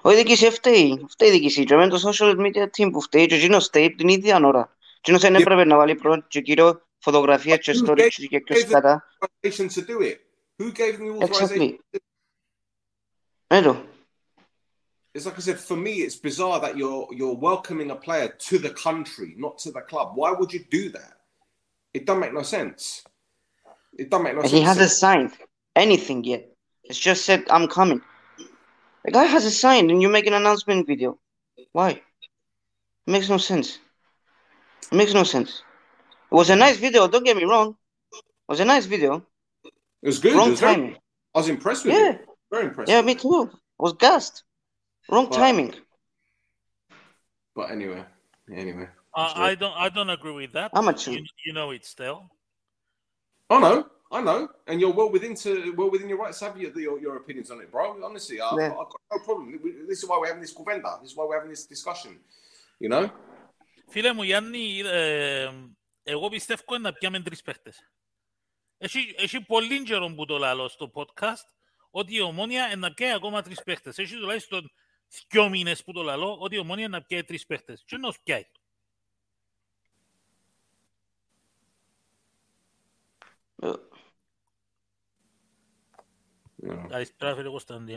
Όχι 0.01 0.15
διοίκηση 0.15 0.49
φταίει. 0.49 1.05
Φταίει 1.09 1.29
η 1.29 1.31
διοίκηση. 1.31 1.63
Και 1.63 1.75
με 1.75 1.87
το 1.87 1.99
social 2.09 2.35
media 2.37 2.63
team 2.77 2.89
που 2.91 3.01
φταίει 3.01 3.25
και 3.25 3.35
εκείνος 3.35 3.65
φταίει 3.65 3.95
την 3.95 4.07
ίδια 4.07 4.39
ώρα. 4.43 4.77
Εκείνος 4.97 5.21
δεν 5.21 5.35
έπρεπε 5.35 5.63
να 5.63 5.77
βάλει 5.77 5.95
πρώτο 5.95 6.25
και 6.27 6.41
κύριο 6.41 6.81
φωτογραφία 6.97 7.57
και 7.57 7.73
story 7.85 8.07
και 8.29 8.41
ποιος 8.41 8.65
κατά. 8.65 9.03
Authorization 9.19 9.67
to 9.69 9.85
do 9.85 10.01
it. 10.01 10.17
Who 10.57 10.71
gave 10.71 10.97
them 10.97 11.07
the 11.07 11.25
authorization? 11.25 11.61
Exactly. 11.61 11.77
Ναι 13.47 13.61
το. 13.61 13.85
It's 15.13 15.25
like 15.25 15.37
I 15.37 15.41
said, 15.41 15.59
for 15.59 15.77
me, 15.87 15.93
it's 16.05 16.19
bizarre 16.29 16.59
that 16.65 16.77
you're 16.77 17.07
you're 17.19 17.37
welcoming 17.49 17.89
a 17.89 17.99
player 18.05 18.29
to 18.49 18.55
the 18.65 18.73
country, 18.87 19.29
not 19.45 19.55
to 19.63 19.69
the 19.71 19.83
club. 19.89 20.07
Why 20.19 20.29
would 20.37 20.51
you 20.55 20.63
do 20.79 20.83
that? 20.97 21.13
It 21.97 22.05
don't 22.07 22.21
make 22.23 22.33
no 22.33 22.45
sense. 22.57 22.81
It 23.98 24.10
don't 24.10 24.22
make 24.22 24.34
no 24.34 24.40
sense. 24.42 24.52
he 24.52 24.60
hasn't 24.62 24.90
signed 24.90 25.32
anything 25.76 26.24
yet. 26.24 26.48
It's 26.84 26.98
just 26.98 27.24
said, 27.24 27.44
I'm 27.50 27.68
coming. 27.68 28.00
The 29.04 29.10
guy 29.10 29.24
hasn't 29.24 29.54
signed, 29.54 29.90
and 29.90 30.00
you 30.00 30.08
make 30.08 30.26
an 30.26 30.32
announcement 30.34 30.86
video. 30.86 31.18
Why? 31.72 31.90
It 31.90 32.02
makes 33.06 33.28
no 33.28 33.38
sense. 33.38 33.78
It 34.90 34.96
makes 34.96 35.12
no 35.14 35.24
sense. 35.24 35.62
It 36.30 36.34
was 36.34 36.50
a 36.50 36.56
nice 36.56 36.76
video, 36.76 37.08
don't 37.08 37.24
get 37.24 37.36
me 37.36 37.44
wrong. 37.44 37.76
It 38.12 38.22
was 38.48 38.60
a 38.60 38.64
nice 38.64 38.86
video. 38.86 39.24
It 39.64 39.72
was 40.06 40.18
good. 40.18 40.34
Wrong 40.34 40.50
was 40.50 40.60
very- 40.60 40.74
timing. 40.74 40.96
I 41.34 41.38
was 41.38 41.48
impressed 41.48 41.84
with 41.84 41.94
Yeah. 41.94 42.10
it. 42.12 42.26
Very 42.50 42.66
impressed. 42.66 42.90
Yeah, 42.90 43.02
me 43.02 43.14
too. 43.14 43.50
I 43.52 43.82
was 43.82 43.94
gassed. 43.94 44.44
Wrong 45.10 45.26
But- 45.26 45.36
timing. 45.36 45.74
But 47.54 47.70
anyway, 47.70 48.04
anyway. 48.50 48.88
Uh, 49.14 49.32
I 49.36 49.54
don't. 49.54 49.76
I 49.76 49.88
don't 49.90 50.08
agree 50.08 50.32
with 50.32 50.52
that. 50.52 50.70
Amateur. 50.74 51.10
You, 51.10 51.24
you 51.44 51.52
know 51.52 51.70
it 51.70 51.84
still. 51.84 52.30
I 53.50 53.58
know, 53.60 53.86
I 54.10 54.20
know, 54.22 54.48
and 54.66 54.80
you're 54.80 54.94
well 54.98 55.10
within 55.10 55.34
to 55.42 55.50
well 55.78 55.90
within 55.90 56.08
your 56.08 56.18
rights 56.24 56.38
to 56.38 56.44
have 56.46 56.56
your, 56.60 56.72
your, 56.86 56.98
your 57.00 57.16
opinions 57.16 57.50
on 57.50 57.60
it, 57.60 57.70
bro. 57.70 57.84
Honestly, 58.08 58.36
I, 58.40 58.48
Yeah. 58.58 58.72
I've 58.80 58.90
got 58.94 59.02
no 59.12 59.18
problem. 59.26 59.44
We- 59.64 59.86
This 59.90 59.98
is 60.02 60.06
why 60.08 60.16
we're 60.20 60.30
having 60.32 60.44
this 60.46 60.54
covenda. 60.58 60.90
This 61.02 61.10
is 61.10 61.16
why 61.16 61.24
we're 61.28 61.38
having 61.40 61.52
this 61.56 61.66
discussion. 61.74 62.12
You 62.80 62.88
know, 62.88 63.10
Φίλε 63.88 64.12
μου, 64.12 64.22
Γιάννη, 64.22 64.78
ε, 64.84 65.50
εγώ 66.02 66.28
πιστεύω 66.28 66.78
να 66.78 66.92
πιάμε 66.92 67.20
τρεις 67.22 67.42
παίχτες. 67.42 67.90
Έχει, 68.78 69.14
έχει 69.18 69.40
πολύ 69.40 69.82
καιρό 69.82 70.14
που 70.16 70.24
το 70.24 70.38
λαλώ 70.38 70.68
στο 70.68 70.90
podcast 70.94 71.46
ότι 71.90 72.14
η 72.14 72.20
Ομόνια 72.20 72.72
να 72.76 72.92
πιάει 72.94 73.12
ακόμα 73.12 73.42
τρεις 73.42 73.62
παίχτες. 73.62 73.98
Έχει 73.98 74.16
τουλάχιστον 74.16 74.70
δυο 75.30 75.48
μήνες 75.48 75.84
που 75.84 75.92
το 75.92 76.02
λαλώ 76.02 76.36
ότι 76.40 76.54
η 76.54 76.58
Ομόνια 76.58 76.88
να 76.88 77.02
πιάει 77.02 77.24
τρεις 77.24 77.46
παίχτες. 77.46 77.82
Και 77.86 77.96
να 77.96 78.08
τους 78.08 78.18
No. 83.62 83.78
I 86.92 87.06
really 87.20 87.48
was 87.48 87.64
done. 87.64 87.88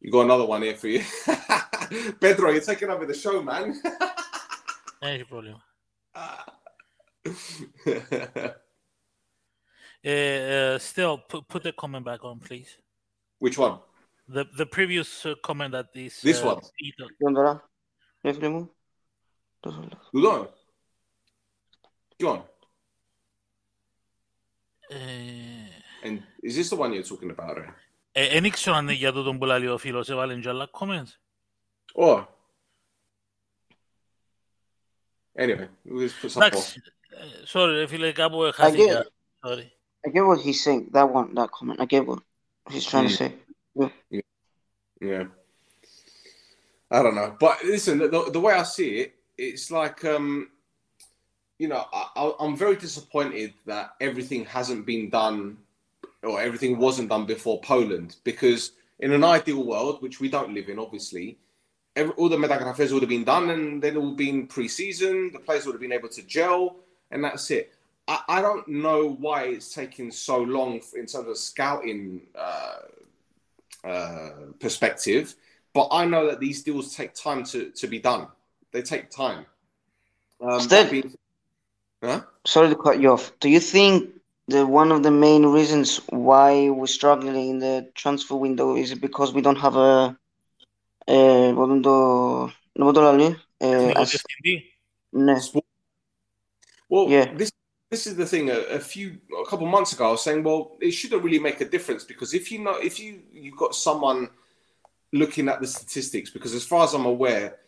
You 0.00 0.10
got 0.10 0.22
another 0.22 0.44
one 0.44 0.62
here 0.62 0.74
for 0.76 0.88
you. 0.88 1.02
Pedro, 2.20 2.50
you're 2.50 2.60
taking 2.60 2.90
over 2.90 3.06
the 3.06 3.14
show, 3.14 3.42
man. 3.42 3.80
no 5.02 5.24
problem. 5.28 5.56
uh, 10.04 10.78
still, 10.78 11.18
put, 11.18 11.46
put 11.48 11.62
the 11.62 11.72
comment 11.72 12.04
back 12.04 12.24
on, 12.24 12.40
please. 12.40 12.76
Which 13.38 13.58
one? 13.58 13.78
The 14.28 14.46
the 14.56 14.66
previous 14.66 15.26
uh, 15.26 15.34
comment 15.42 15.72
that 15.72 15.88
is. 15.94 16.20
This 16.22 16.42
uh, 16.42 16.46
one. 16.46 16.60
Peter. 16.78 17.06
Go 22.20 22.28
on. 22.28 22.42
And 26.03 26.23
is 26.43 26.55
this 26.55 26.69
the 26.69 26.75
one 26.75 26.93
you're 26.93 27.03
talking 27.03 27.29
about? 27.31 27.57
Eh? 27.57 27.73
ε, 28.11 28.37
Εν 28.37 28.43
ήξερα 28.43 28.75
αν 28.77 28.83
είναι 28.83 28.93
για 28.93 29.11
το 29.11 29.23
τον 29.23 29.37
που 29.39 29.45
λέει 29.45 29.67
ο 29.67 29.77
φίλος, 29.77 30.09
έβαλε 30.09 30.39
και 30.39 30.49
άλλα 30.49 30.69
comments. 30.79 31.11
Or 31.95 32.25
anyway, 35.39 35.67
we'll 35.85 36.07
just 36.07 36.21
put 36.21 36.31
some 36.31 36.41
off. 36.41 36.47
Εντάξει, 36.47 36.81
ε, 37.09 37.45
sorry 37.45 37.71
ρε 37.71 37.87
φίλε, 37.87 38.11
κάπου 38.11 38.49
χάθηκα. 38.53 39.05
Sorry. 39.45 39.71
I 40.07 40.09
get 40.09 40.25
what 40.25 40.39
he's 40.45 40.63
saying. 40.63 40.89
That 40.93 41.09
one, 41.13 41.33
that 41.35 41.49
comment. 41.51 41.79
I 41.81 41.85
get 41.85 42.05
what 42.05 42.19
he's 42.71 42.85
trying 42.91 43.07
to 43.09 43.13
Mm. 43.13 43.17
say. 43.21 43.31
Yeah. 45.09 45.25
I 46.95 46.97
don't 47.03 47.15
know. 47.19 47.29
But 47.45 47.55
listen, 47.73 47.97
the, 47.99 48.21
the 48.37 48.39
way 48.45 48.53
I 48.53 48.63
see 48.63 48.91
it, 49.01 49.09
it's 49.37 49.67
like, 49.79 49.99
um, 50.13 50.49
you 51.62 51.68
know, 51.68 51.86
I, 51.92 52.32
I'm 52.40 52.56
very 52.56 52.74
disappointed 52.74 53.54
that 53.66 53.94
everything 54.00 54.44
hasn't 54.46 54.84
been 54.84 55.08
done 55.10 55.58
or 56.24 56.40
everything 56.40 56.76
wasn't 56.76 57.08
done 57.08 57.24
before 57.24 57.60
Poland 57.60 58.16
because 58.24 58.72
in 58.98 59.12
an 59.12 59.22
ideal 59.22 59.62
world, 59.62 60.02
which 60.02 60.18
we 60.18 60.28
don't 60.28 60.52
live 60.52 60.68
in, 60.68 60.80
obviously, 60.80 61.38
every, 61.94 62.12
all 62.14 62.28
the 62.28 62.36
metagrafes 62.36 62.90
would 62.92 63.02
have 63.02 63.08
been 63.08 63.22
done 63.22 63.50
and 63.50 63.80
they'd 63.80 63.96
all 63.96 64.10
been 64.10 64.48
pre-season. 64.48 65.30
The 65.32 65.38
players 65.38 65.64
would 65.64 65.74
have 65.76 65.80
been 65.80 65.92
able 65.92 66.08
to 66.08 66.22
gel, 66.24 66.74
and 67.12 67.22
that's 67.22 67.48
it. 67.52 67.72
I, 68.08 68.16
I 68.28 68.42
don't 68.42 68.66
know 68.66 69.10
why 69.20 69.44
it's 69.44 69.72
taking 69.72 70.10
so 70.10 70.38
long 70.38 70.80
in 70.96 71.06
terms 71.06 71.28
of 71.28 71.38
scouting 71.38 72.22
uh, 72.34 72.78
uh, 73.84 74.30
perspective, 74.58 75.36
but 75.72 75.86
I 75.92 76.06
know 76.06 76.26
that 76.26 76.40
these 76.40 76.64
deals 76.64 76.96
take 76.96 77.14
time 77.14 77.44
to, 77.44 77.70
to 77.70 77.86
be 77.86 78.00
done. 78.00 78.26
They 78.72 78.82
take 78.82 79.10
time. 79.10 79.46
Um, 80.40 80.58
Still- 80.60 80.90
being- 80.90 81.16
Huh? 82.02 82.22
Sorry 82.44 82.68
to 82.68 82.76
cut 82.76 83.00
you 83.00 83.12
off. 83.12 83.32
Do 83.38 83.48
you 83.48 83.60
think 83.60 84.10
that 84.48 84.66
one 84.66 84.90
of 84.90 85.02
the 85.02 85.10
main 85.10 85.46
reasons 85.46 85.98
why 86.08 86.68
we're 86.68 86.86
struggling 86.86 87.50
in 87.50 87.58
the 87.60 87.90
transfer 87.94 88.34
window 88.34 88.76
is 88.76 88.94
because 88.94 89.32
we 89.32 89.40
don't 89.40 89.58
have 89.58 89.76
a, 89.76 90.16
a 91.06 91.12
Bolundo 91.12 92.48
uh, 92.48 92.52
Well, 96.88 97.08
yeah. 97.08 97.32
this 97.34 97.52
this 97.90 98.06
is 98.06 98.16
the 98.16 98.26
thing. 98.26 98.50
A, 98.50 98.58
a, 98.58 98.80
few 98.80 99.18
a 99.40 99.48
couple 99.48 99.66
months 99.66 99.92
ago, 99.92 100.08
I 100.08 100.10
was 100.12 100.22
saying, 100.22 100.42
well, 100.42 100.76
it 100.80 100.90
shouldn't 100.92 101.22
really 101.22 101.38
make 101.38 101.60
a 101.60 101.64
difference 101.64 102.04
because 102.04 102.34
if 102.34 102.50
you 102.50 102.58
know 102.58 102.76
if 102.76 102.98
you 102.98 103.20
you've 103.32 103.56
got 103.56 103.74
someone 103.74 104.28
looking 105.12 105.48
at 105.48 105.60
the 105.60 105.66
statistics, 105.66 106.30
because 106.30 106.54
as 106.54 106.64
far 106.64 106.84
as 106.84 106.94
I'm 106.94 107.04
aware, 107.04 107.58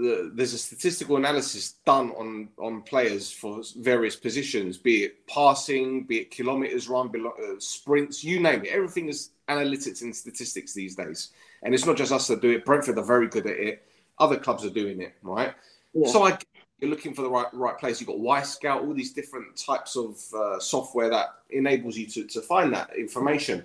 the, 0.00 0.30
there's 0.34 0.54
a 0.54 0.58
statistical 0.58 1.16
analysis 1.16 1.74
done 1.84 2.10
on 2.12 2.48
on 2.58 2.82
players 2.82 3.30
for 3.30 3.62
various 3.78 4.16
positions, 4.16 4.78
be 4.78 5.04
it 5.04 5.26
passing, 5.26 6.04
be 6.04 6.18
it 6.18 6.30
kilometers 6.30 6.88
run, 6.88 7.08
be 7.08 7.20
it, 7.20 7.26
uh, 7.26 7.58
sprints, 7.58 8.24
you 8.24 8.40
name 8.40 8.64
it. 8.64 8.68
Everything 8.68 9.08
is 9.08 9.30
analytics 9.48 10.02
and 10.02 10.14
statistics 10.14 10.72
these 10.72 10.94
days, 10.96 11.30
and 11.62 11.74
it's 11.74 11.86
not 11.86 11.96
just 11.96 12.12
us 12.12 12.26
that 12.28 12.40
do 12.40 12.50
it. 12.50 12.64
Brentford 12.64 12.98
are 12.98 13.04
very 13.04 13.28
good 13.28 13.46
at 13.46 13.56
it. 13.56 13.86
Other 14.18 14.38
clubs 14.38 14.64
are 14.64 14.70
doing 14.70 15.00
it, 15.00 15.14
right? 15.22 15.54
Yeah. 15.92 16.08
So 16.08 16.24
I 16.24 16.38
you're 16.80 16.90
looking 16.90 17.12
for 17.12 17.22
the 17.22 17.30
right 17.30 17.52
right 17.52 17.78
place. 17.78 18.00
You've 18.00 18.08
got 18.08 18.16
Wyscout, 18.16 18.80
all 18.80 18.94
these 18.94 19.12
different 19.12 19.56
types 19.56 19.96
of 19.96 20.18
uh, 20.34 20.58
software 20.58 21.10
that 21.10 21.34
enables 21.50 21.96
you 21.96 22.06
to, 22.06 22.24
to 22.24 22.40
find 22.40 22.72
that 22.72 22.90
information. 22.96 23.64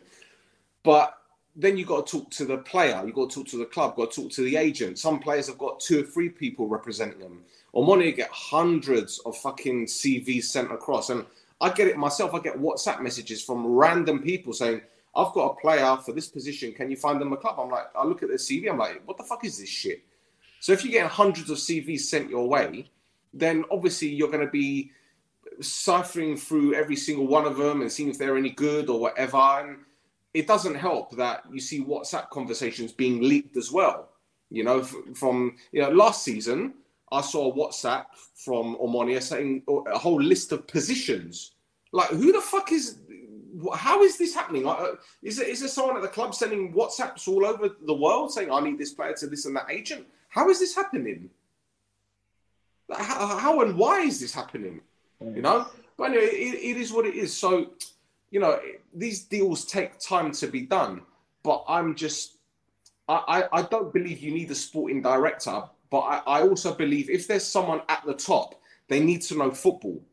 But 0.84 1.18
then 1.56 1.78
you've 1.78 1.88
got 1.88 2.06
to 2.06 2.20
talk 2.20 2.32
to 2.32 2.46
the 2.46 2.58
player, 2.58 3.02
you've 3.06 3.16
got 3.16 3.30
to 3.30 3.36
talk 3.36 3.48
to 3.48 3.58
the 3.58 3.66
club, 3.66 3.96
got 3.96 4.12
to 4.12 4.24
talk 4.24 4.32
to 4.34 4.44
the 4.44 4.58
agent. 4.58 5.00
Some 5.00 5.20
players 5.20 5.48
have 5.48 5.58
got 5.58 5.80
two 5.80 6.02
or 6.02 6.04
three 6.04 6.30
people 6.30 6.68
representing 6.68 7.20
them. 7.20 7.44
On 7.74 7.86
one, 7.86 8.02
you 8.02 8.12
get 8.12 8.30
hundreds 8.32 9.20
of 9.20 9.38
fucking 9.38 9.86
CVs 9.86 10.44
sent 10.44 10.72
across. 10.72 11.10
And 11.10 11.26
I 11.62 11.70
get 11.70 11.88
it 11.88 11.98
myself. 11.98 12.34
I 12.34 12.40
get 12.40 12.60
WhatsApp 12.60 13.02
messages 13.02 13.44
from 13.44 13.66
random 13.66 14.22
people 14.22 14.54
saying, 14.54 14.82
I've 15.16 15.34
got 15.34 15.52
a 15.52 15.62
player 15.62 15.98
for 16.06 16.12
this 16.12 16.28
position. 16.28 16.74
Can 16.74 16.92
you 16.92 16.98
find 16.98 17.22
them 17.22 17.32
a 17.32 17.38
club? 17.38 17.56
I'm 17.58 17.70
like, 17.70 17.88
I 17.96 18.04
look 18.04 18.22
at 18.22 18.30
their 18.30 18.38
CV. 18.38 18.70
I'm 18.70 18.78
like, 18.78 19.02
what 19.06 19.18
the 19.18 19.24
fuck 19.24 19.46
is 19.46 19.58
this 19.58 19.70
shit? 19.70 20.04
So 20.60 20.74
if 20.74 20.84
you're 20.84 20.92
getting 20.92 21.10
hundreds 21.10 21.50
of 21.50 21.58
CVs 21.58 22.02
sent 22.02 22.30
your 22.30 22.50
way, 22.50 22.90
then 23.34 23.64
obviously 23.72 24.10
you're 24.10 24.32
going 24.32 24.46
to 24.46 24.52
be 24.52 24.92
ciphering 25.62 26.36
through 26.36 26.74
every 26.74 26.98
single 26.98 27.28
one 27.28 27.46
of 27.46 27.56
them 27.56 27.82
and 27.82 27.92
seeing 27.92 28.10
if 28.10 28.18
they're 28.18 28.38
any 28.38 28.50
good 28.50 28.90
or 28.90 29.00
whatever. 29.00 29.38
And 29.38 29.78
it 30.36 30.48
doesn't 30.48 30.76
help 30.76 31.16
that 31.16 31.44
you 31.52 31.62
see 31.62 31.84
WhatsApp 31.84 32.30
conversations 32.30 32.92
being 32.92 33.22
leaked 33.22 33.56
as 33.58 33.72
well. 33.72 34.10
You 34.50 34.64
know, 34.64 34.84
from 34.84 35.56
you 35.72 35.82
know 35.82 35.90
last 35.90 36.24
season, 36.24 36.74
I 37.12 37.22
saw 37.22 37.54
WhatsApp 37.56 38.06
from 38.36 38.76
Omonia 38.76 39.22
saying 39.22 39.64
a 39.68 39.98
whole 39.98 40.22
list 40.22 40.52
of 40.52 40.68
positions. 40.68 41.54
Like, 41.92 42.10
who 42.10 42.32
the 42.32 42.42
fuck 42.42 42.72
is? 42.72 43.00
How 43.74 44.04
is 44.04 44.18
this 44.18 44.36
happening? 44.36 44.68
Uh, 44.68 44.96
Is 45.24 45.38
there, 45.38 45.48
is 45.48 45.62
there 45.62 45.70
someone 45.70 45.96
at 45.96 46.02
the 46.02 46.10
club 46.10 46.36
sending 46.36 46.74
WhatsApps 46.74 47.28
all 47.28 47.46
over 47.46 47.70
the 47.92 47.94
world 47.94 48.34
saying, 48.34 48.52
"I 48.52 48.60
need 48.60 48.78
this 48.78 48.94
player 48.94 49.14
to 49.14 49.28
this 49.28 49.46
and 49.46 49.56
that 49.56 49.72
agent"? 49.72 50.06
How 50.28 50.50
is 50.50 50.60
this 50.60 50.76
happening? 50.76 51.30
How, 52.92 53.38
how 53.38 53.62
and 53.62 53.78
why 53.78 54.02
is 54.02 54.20
this 54.20 54.34
happening? 54.34 54.82
You 55.22 55.42
know, 55.42 55.68
but 55.98 56.12
anyway, 56.12 56.26
it, 56.26 56.56
it 56.72 56.78
is 56.78 56.92
what 56.92 57.06
it 57.06 57.16
is. 57.16 57.36
So, 57.36 57.72
you 58.36 58.42
know, 58.42 58.60
these 58.94 59.24
deals 59.24 59.64
take 59.64 59.98
time 59.98 60.30
to 60.30 60.48
be 60.48 60.60
done. 60.60 61.02
But 61.42 61.64
I'm 61.70 61.96
just, 61.96 62.36
I, 63.08 63.48
I, 63.54 63.60
I 63.60 63.62
don't 63.62 63.94
believe 63.94 64.20
you 64.20 64.34
need 64.34 64.52
a 64.52 64.56
sporting 64.56 65.02
director. 65.02 65.64
But 65.90 66.00
I, 66.00 66.18
I 66.28 66.42
also 66.42 66.76
believe 66.76 67.10
if 67.10 67.30
there's 67.30 67.46
someone 67.46 67.82
at 67.88 68.06
the 68.06 68.14
top, 68.14 68.62
they 68.90 69.00
need 69.00 69.22
to 69.22 69.38
know 69.38 69.52
football. 69.52 70.04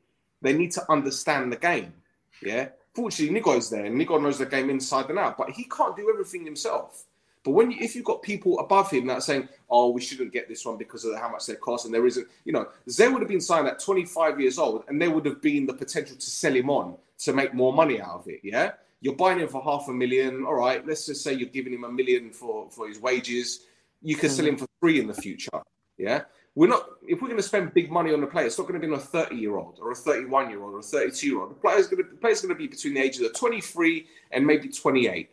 They 0.41 0.53
need 0.53 0.71
to 0.71 0.85
understand 0.89 1.51
the 1.53 1.57
game. 1.57 1.95
Yeah. 2.41 2.69
Fortunately, 2.95 3.35
Nico's 3.35 3.69
there, 3.69 3.87
and 3.87 3.97
Nico 3.97 4.21
knows 4.21 4.39
the 4.39 4.47
game 4.47 4.71
inside 4.71 5.11
and 5.11 5.19
out. 5.19 5.37
But 5.37 5.51
he 5.51 5.65
can't 5.65 5.97
do 5.97 6.09
everything 6.09 6.45
himself. 6.45 7.07
But 7.43 7.53
when 7.53 7.73
you, 7.73 7.79
if 7.81 7.97
you've 7.97 8.05
got 8.05 8.23
people 8.23 8.61
above 8.61 8.89
him 8.89 9.09
that 9.09 9.19
are 9.19 9.21
saying, 9.21 9.49
"Oh, 9.69 9.91
we 9.91 10.01
shouldn't 10.01 10.33
get 10.33 10.49
this 10.49 10.65
one 10.65 10.77
because 10.77 11.05
of 11.05 11.19
how 11.19 11.29
much 11.29 11.47
they 11.47 11.57
cost," 11.57 11.87
and 11.87 11.95
there 11.95 12.07
isn't, 12.07 12.29
you 12.45 12.53
know, 12.53 12.69
Zé 12.89 13.13
would 13.13 13.21
have 13.21 13.29
been 13.29 13.41
signed 13.41 13.67
at 13.67 13.81
25 13.81 14.41
years 14.41 14.59
old, 14.59 14.85
and 14.87 15.03
there 15.03 15.11
would 15.11 15.27
have 15.27 15.43
been 15.43 15.67
the 15.67 15.75
potential 15.75 16.15
to 16.15 16.31
sell 16.31 16.55
him 16.55 16.71
on 16.71 16.97
to 17.25 17.33
make 17.33 17.55
more 17.55 17.73
money 17.73 18.01
out 18.01 18.21
of 18.21 18.29
it. 18.29 18.41
Yeah, 18.43 18.73
you're 19.01 19.17
buying 19.17 19.41
him 19.41 19.49
for 19.49 19.63
half 19.63 19.89
a 19.89 19.93
million. 19.93 20.45
All 20.45 20.55
right, 20.55 20.87
let's 20.87 21.07
just 21.07 21.23
say 21.23 21.33
you're 21.33 21.49
giving 21.49 21.73
him 21.73 21.85
a 21.85 21.91
million 21.91 22.31
for 22.31 22.71
for 22.71 22.89
his 22.89 23.01
wages. 23.01 23.61
You 24.03 24.17
can 24.17 24.31
sell 24.31 24.45
mm. 24.45 24.51
him 24.51 24.57
for 24.57 24.67
three 24.81 25.01
in 25.01 25.07
the 25.07 25.15
future. 25.15 25.63
Yeah, 25.99 26.23
we're 26.55 26.69
not. 26.69 26.87
If 27.07 27.23
we're 27.23 27.29
going 27.29 27.41
to 27.41 27.43
spend 27.43 27.75
big 27.75 27.91
money 27.91 28.13
on 28.13 28.23
a 28.23 28.27
player, 28.27 28.47
it's 28.47 28.59
not 28.59 28.67
going 28.67 28.81
to 28.81 28.87
be 28.87 28.93
on 28.93 28.99
a 28.99 29.03
30 29.03 29.37
year 29.37 29.57
old 29.57 29.79
or 29.81 29.91
a 29.91 29.95
31 29.95 30.51
year 30.51 30.63
old 30.63 30.75
or 30.75 30.81
a 30.81 30.83
32 30.83 31.27
year 31.27 31.41
old. 31.41 31.51
The 31.51 31.55
player's 31.55 31.87
going 31.87 32.03
to 32.03 32.11
the 32.11 32.17
player's 32.17 32.41
going 32.41 32.55
to 32.55 32.59
be 32.59 32.67
between 32.67 32.95
the 32.95 33.01
ages 33.01 33.23
of 33.23 33.35
23 33.35 34.07
and 34.31 34.47
maybe 34.47 34.69
28. 34.69 35.31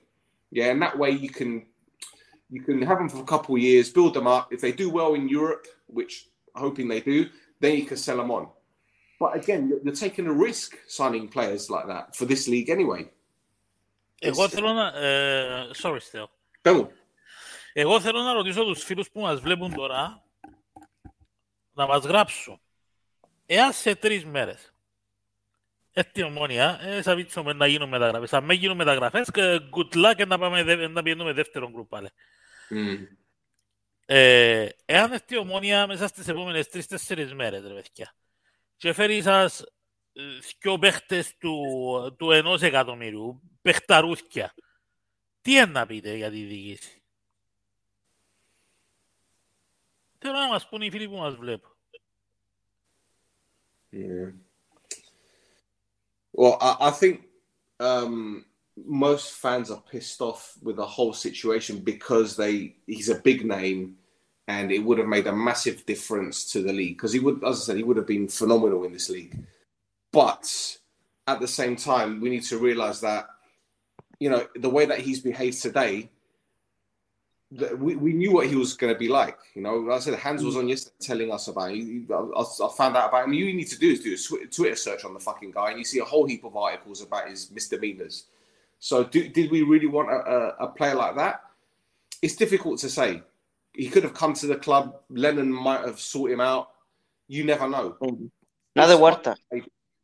Yeah, 0.52 0.65
and 0.65 0.82
that 0.82 0.97
way 0.97 1.12
you 1.12 1.30
can 1.30 1.65
you 2.49 2.62
can 2.62 2.82
have 2.82 2.97
them 2.97 3.10
for 3.10 3.19
a 3.19 3.25
couple 3.25 3.56
of 3.56 3.62
years, 3.62 3.89
build 3.89 4.13
them 4.13 4.28
up. 4.28 4.52
If 4.52 4.62
they 4.62 4.71
do 4.71 4.89
well 4.89 5.13
in 5.13 5.30
Europe, 5.30 5.67
which 5.88 6.28
I'm 6.56 6.63
hoping 6.63 6.88
they 6.88 7.02
do, 7.02 7.30
then 7.60 7.75
you 7.75 7.86
can 7.86 7.97
sell 7.97 8.17
them 8.17 8.32
on. 8.32 8.47
But 9.21 9.32
again, 9.39 9.62
you're, 9.69 9.82
you're 9.84 9.99
taking 10.05 10.27
a 10.27 10.36
risk 10.47 10.69
signing 10.88 11.27
players 11.36 11.63
like 11.69 11.88
that 11.93 12.05
for 12.17 12.25
this 12.25 12.47
league 12.47 12.69
anyway. 12.69 13.10
Εγώ 14.19 14.49
θέλω 14.49 14.73
να... 14.73 14.88
Ε, 14.88 15.69
sorry, 15.82 15.97
Στέο. 15.99 16.29
Πες 16.62 16.73
μου. 16.73 16.91
Εγώ 17.73 18.01
θέλω 18.01 18.21
να 18.21 18.34
ρωτήσω 18.34 18.63
τους 18.63 18.84
φίλους 18.84 19.10
που 19.12 19.19
μας 19.19 19.39
βλέπουν 19.39 19.73
τώρα 19.73 20.23
να 21.73 21.86
μας 21.88 22.05
γράψουν. 22.05 22.62
Εάν 23.45 23.73
σε 23.73 23.95
τρεις 23.95 24.25
μέρες 24.25 24.73
έρθει 25.93 26.19
η 26.19 26.23
ομόνια, 26.23 26.79
ε, 26.82 27.01
θα 27.01 27.15
βίτσουμε 27.15 27.53
να 27.53 27.67
γίνουν 27.67 27.89
μεταγραφές. 27.89 28.34
Αν 28.34 28.43
μην 28.43 28.58
γίνουν 28.58 28.75
μεταγραφές, 28.75 29.32
και 29.32 29.60
good 29.71 29.95
luck 29.95 30.13
και 30.15 30.25
να, 30.25 30.38
πάμε, 30.38 30.63
δε- 30.63 30.88
να 30.88 31.01
πηγαίνουμε 31.03 31.34
δεύτερο 31.34 31.69
γκρουπ 31.69 31.89
πάλι. 31.89 32.10
Mm. 32.69 33.08
Ε, 34.05 34.69
εάν 34.86 35.12
έρθει 35.12 35.34
η 35.34 35.38
ομόνια 35.38 35.88
μέσα 35.88 36.08
στις 36.08 36.27
επόμενες 36.27 36.69
τρεις-τέσσερις 36.69 37.34
μέρες, 37.34 37.62
ρε 37.62 37.73
παιδιά, 37.73 38.13
και 38.80 38.94
φέρει 38.94 39.22
σας 39.22 39.62
ε, 40.13 40.22
δυο 40.60 40.80
παίχτες 40.80 41.38
του, 41.38 41.56
του 42.18 42.32
ενός 42.32 42.62
εκατομμυρίου, 42.62 43.42
παιχταρούθκια, 43.62 44.54
τι 45.42 45.52
είναι 45.52 45.65
να 45.65 45.86
πείτε 45.86 46.15
για 46.15 46.30
τη 46.30 46.44
διοίκηση; 46.44 47.04
Θέλω 50.18 50.34
να 50.34 50.48
μας 50.48 50.70
πούν 50.70 50.82
οι 50.82 50.92
φίλοι 50.92 51.10
που 51.10 51.15
μας 51.15 51.36
βλέπουν. 51.36 51.74
Yeah. 53.92 54.32
Well, 56.32 56.58
I, 56.62 56.76
I 56.89 56.92
think 56.92 57.15
um, 57.80 58.46
most 58.76 59.28
fans 59.44 59.72
are 59.72 59.84
pissed 59.92 60.22
off 60.22 60.42
with 60.62 60.76
the 60.76 60.86
whole 60.86 61.13
situation 61.13 61.76
because 61.92 62.36
they 62.36 62.76
he's 62.86 63.10
a 63.10 63.22
big 63.30 63.39
name 63.46 63.98
and 64.49 64.71
it 64.71 64.79
would 64.79 64.97
have 64.97 65.07
made 65.07 65.27
a 65.27 65.31
massive 65.31 65.85
difference 65.85 66.51
to 66.51 66.63
the 66.63 66.73
league 66.73 66.97
because 66.97 67.13
he 67.13 67.19
would, 67.19 67.43
as 67.43 67.62
I 67.62 67.63
said, 67.65 67.77
he 67.77 67.83
would 67.83 67.97
have 67.97 68.07
been 68.07 68.27
phenomenal 68.27 68.83
in 68.83 68.91
this 68.91 69.07
league. 69.07 69.38
But 70.12 70.77
at 71.27 71.39
the 71.39 71.47
same 71.47 71.75
time, 71.75 72.19
we 72.19 72.31
need 72.31 72.43
to 72.45 72.57
realize 72.57 72.99
that 73.01 73.27
you 74.19 74.29
know 74.31 74.47
the 74.55 74.69
way 74.69 74.85
that 74.88 74.99
he's 74.99 75.19
behaved 75.19 75.62
today. 75.62 76.09
that 77.51 77.77
We, 77.77 77.95
we 77.95 78.13
knew 78.13 78.31
what 78.31 78.47
he 78.47 78.55
was 78.55 78.73
going 78.73 78.91
to 78.91 78.97
be 78.97 79.07
like. 79.07 79.38
You 79.53 79.62
know, 79.62 79.75
like 79.75 79.97
I 79.97 79.99
said 79.99 80.17
Hans 80.17 80.41
was 80.41 80.55
mm. 80.55 80.59
on 80.59 80.67
yesterday 80.67 80.95
telling 80.99 81.31
us 81.31 81.47
about. 81.47 81.71
It. 81.71 82.09
I, 82.12 82.15
I- 82.15 82.65
I 82.65 82.69
found 82.75 82.97
out 82.97 83.09
about 83.09 83.25
him. 83.25 83.33
You 83.33 83.53
need 83.53 83.69
to 83.75 83.77
do 83.77 83.91
is 83.91 83.99
do 83.99 84.39
a 84.41 84.47
Twitter 84.47 84.75
search 84.75 85.05
on 85.05 85.13
the 85.13 85.19
fucking 85.19 85.51
guy, 85.51 85.69
and 85.69 85.77
you 85.77 85.85
see 85.85 85.99
a 85.99 86.12
whole 86.12 86.25
heap 86.25 86.43
of 86.43 86.57
articles 86.57 87.03
about 87.03 87.29
his 87.29 87.51
misdemeanors. 87.51 88.25
So, 88.79 89.03
do, 89.03 89.29
did 89.29 89.51
we 89.51 89.62
really 89.62 89.88
want 89.88 90.09
a, 90.09 90.19
a, 90.38 90.65
a 90.65 90.67
player 90.69 90.95
like 90.95 91.15
that? 91.17 91.43
It's 92.23 92.35
difficult 92.35 92.79
to 92.79 92.89
say. 92.89 93.21
He 93.80 93.88
could 93.88 94.04
have 94.04 94.13
come 94.13 94.34
to 94.34 94.46
the 94.48 94.58
club. 94.58 94.94
Lennon 95.10 95.50
might 95.54 95.86
have 95.86 96.02
sought 96.02 96.32
him 96.32 96.42
out. 96.42 96.70
You 97.30 97.46
never 97.46 97.70
know. 97.70 97.96
Another 98.76 98.96
It's 98.96 98.98
Huerta, 98.98 99.38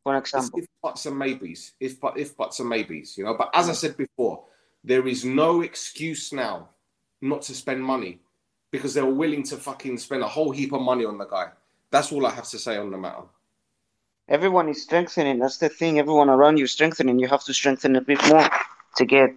for 0.01 0.15
it's 0.33 0.47
example. 0.47 0.59
if 0.59 0.67
buts 0.81 1.05
and 1.05 1.19
maybes. 1.19 1.73
If 1.81 1.99
but 1.99 2.17
if 2.17 2.37
buts 2.37 2.61
and 2.61 2.69
maybes, 2.69 3.17
you 3.17 3.25
know. 3.25 3.33
But 3.33 3.49
as 3.53 3.67
I 3.67 3.73
said 3.73 3.97
before, 3.97 4.45
there 4.85 5.05
is 5.05 5.25
no 5.25 5.61
excuse 5.61 6.31
now 6.31 6.69
not 7.21 7.41
to 7.43 7.53
spend 7.53 7.83
money 7.83 8.21
because 8.71 8.93
they 8.93 9.01
were 9.01 9.13
willing 9.13 9.43
to 9.43 9.57
fucking 9.57 9.97
spend 9.97 10.23
a 10.23 10.27
whole 10.27 10.51
heap 10.51 10.71
of 10.71 10.81
money 10.81 11.03
on 11.03 11.17
the 11.17 11.25
guy. 11.25 11.47
That's 11.91 12.13
all 12.13 12.25
I 12.25 12.31
have 12.31 12.47
to 12.51 12.57
say 12.59 12.77
on 12.77 12.91
the 12.91 12.97
matter. 12.97 13.23
Everyone 14.29 14.69
is 14.69 14.83
strengthening. 14.83 15.39
That's 15.39 15.57
the 15.57 15.67
thing. 15.67 15.99
Everyone 15.99 16.29
around 16.29 16.57
you 16.59 16.63
is 16.63 16.71
strengthening. 16.71 17.19
You 17.19 17.27
have 17.27 17.43
to 17.43 17.53
strengthen 17.53 17.97
a 17.97 18.01
bit 18.01 18.25
more 18.29 18.47
to 18.97 19.05
get 19.05 19.31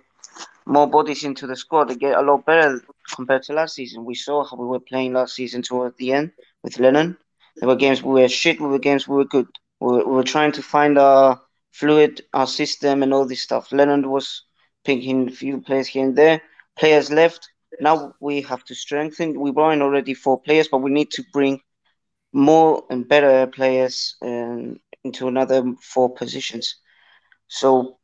more 0.69 0.87
bodies 0.87 1.25
into 1.25 1.47
the 1.47 1.57
squad 1.57 1.89
to 1.89 1.95
get 1.95 2.17
a 2.17 2.21
lot 2.23 2.45
better 2.45 2.81
compared 3.15 3.43
to 3.45 3.55
last 3.55 3.75
season. 3.75 4.05
We 4.05 4.15
saw 4.15 4.45
how 4.45 4.57
we 4.57 4.67
were 4.67 4.81
playing 4.81 5.15
last 5.15 5.35
season 5.35 5.63
towards 5.63 5.97
the 5.97 6.13
end 6.13 6.33
with 6.63 6.79
Lennon. 6.79 7.17
There 7.57 7.69
were 7.69 7.77
games 7.77 8.03
we 8.03 8.21
were 8.21 8.29
shit. 8.29 8.61
We 8.61 8.69
were 8.69 8.79
games 8.79 9.09
we 9.09 9.17
were 9.17 9.25
good. 9.25 9.49
We 9.81 9.87
were, 9.89 10.05
we 10.07 10.13
were 10.13 10.25
trying 10.25 10.53
to 10.53 10.63
find 10.63 10.99
our 10.99 11.41
fluid, 11.73 12.21
our 12.35 12.47
system, 12.47 13.03
and 13.03 13.15
all 13.15 13.27
this 13.27 13.41
stuff. 13.41 13.73
Lennon 13.73 14.11
was 14.11 14.43
picking 14.85 15.29
a 15.29 15.33
few 15.33 15.61
players 15.61 15.87
here 15.87 16.05
and 16.05 16.17
there. 16.17 16.43
Players 16.79 17.11
left. 17.11 17.49
Now 17.81 18.15
we 18.21 18.43
have 18.43 18.65
to 18.65 18.75
strengthen. 18.75 19.41
We 19.41 19.51
brought 19.51 19.71
in 19.71 19.83
already 19.83 20.15
four 20.15 20.41
players, 20.41 20.69
but 20.69 20.79
we 20.79 20.91
need 20.91 21.11
to 21.13 21.25
bring 21.33 21.61
more 22.33 22.85
and 22.91 23.09
better 23.09 23.47
players 23.47 24.17
um, 24.23 24.81
into 25.03 25.29
another 25.29 25.65
four 25.81 26.15
positions. 26.15 26.77
So, 27.49 27.98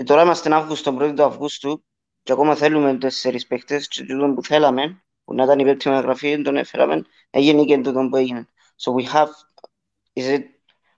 ε, 0.00 0.04
τώρα 0.04 0.22
είμαστε 0.22 0.48
τον 0.48 0.58
Αύγουστο, 0.58 0.92
πρώτη 0.92 1.14
του 1.14 1.22
Αυγούστου 1.22 1.84
και 2.22 2.32
ακόμα 2.32 2.54
θέλουμε 2.54 2.98
τέσσερις 2.98 3.46
παίκτες 3.46 3.88
και 3.88 4.04
τούτον 4.04 4.34
που 4.34 4.42
θέλαμε, 4.42 5.02
που 5.24 5.34
να 5.34 5.44
ήταν 5.44 5.58
η 5.58 5.64
πέπτη 5.64 5.88
μεταγραφή, 5.88 6.30
δεν 6.30 6.42
τον 6.42 6.56
έφεραμε, 6.56 7.04
έγινε 7.30 7.64
και 7.64 7.78
τούτον 7.78 8.10
που 8.10 8.16
έγινε. 8.16 8.48
So 8.84 8.92
we 8.92 9.04
have, 9.12 9.28
is 10.12 10.38
it, 10.38 10.44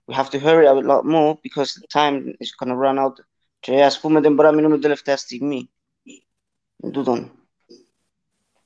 we 0.07 0.15
have 0.15 0.31
to 0.31 0.39
hurry 0.39 0.67
a 0.67 0.75
lot 0.75 1.05
more 1.05 1.35
because 1.43 1.73
the 1.81 1.87
time 1.93 2.35
is 2.39 2.51
gonna 2.59 2.77
run 2.77 2.99
out 2.99 3.27
και 3.61 3.85
ας 3.85 4.01
πούμε 4.01 4.21
δεν 4.21 4.35
μπορούμε 4.35 4.55
να 4.55 4.61
μείνουμε 4.61 4.81
τελευταία 4.81 5.17
στιγμή. 5.17 5.71
Εν 6.77 6.91
τούτον. 6.91 7.33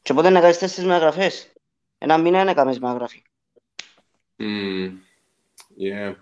Και 0.03 0.15
πότε 0.15 0.31
να 0.31 0.41
κάνεις 0.41 0.59
τέσσερις 0.59 0.89
μεταγραφές; 0.89 1.53
Ένα 1.99 2.19
μήνα 2.19 2.41
είναι 2.41 2.55
κάμες 2.55 2.79
μεταγραφή. 2.79 3.23
Mm. 4.39 4.93
Yeah. 5.79 6.15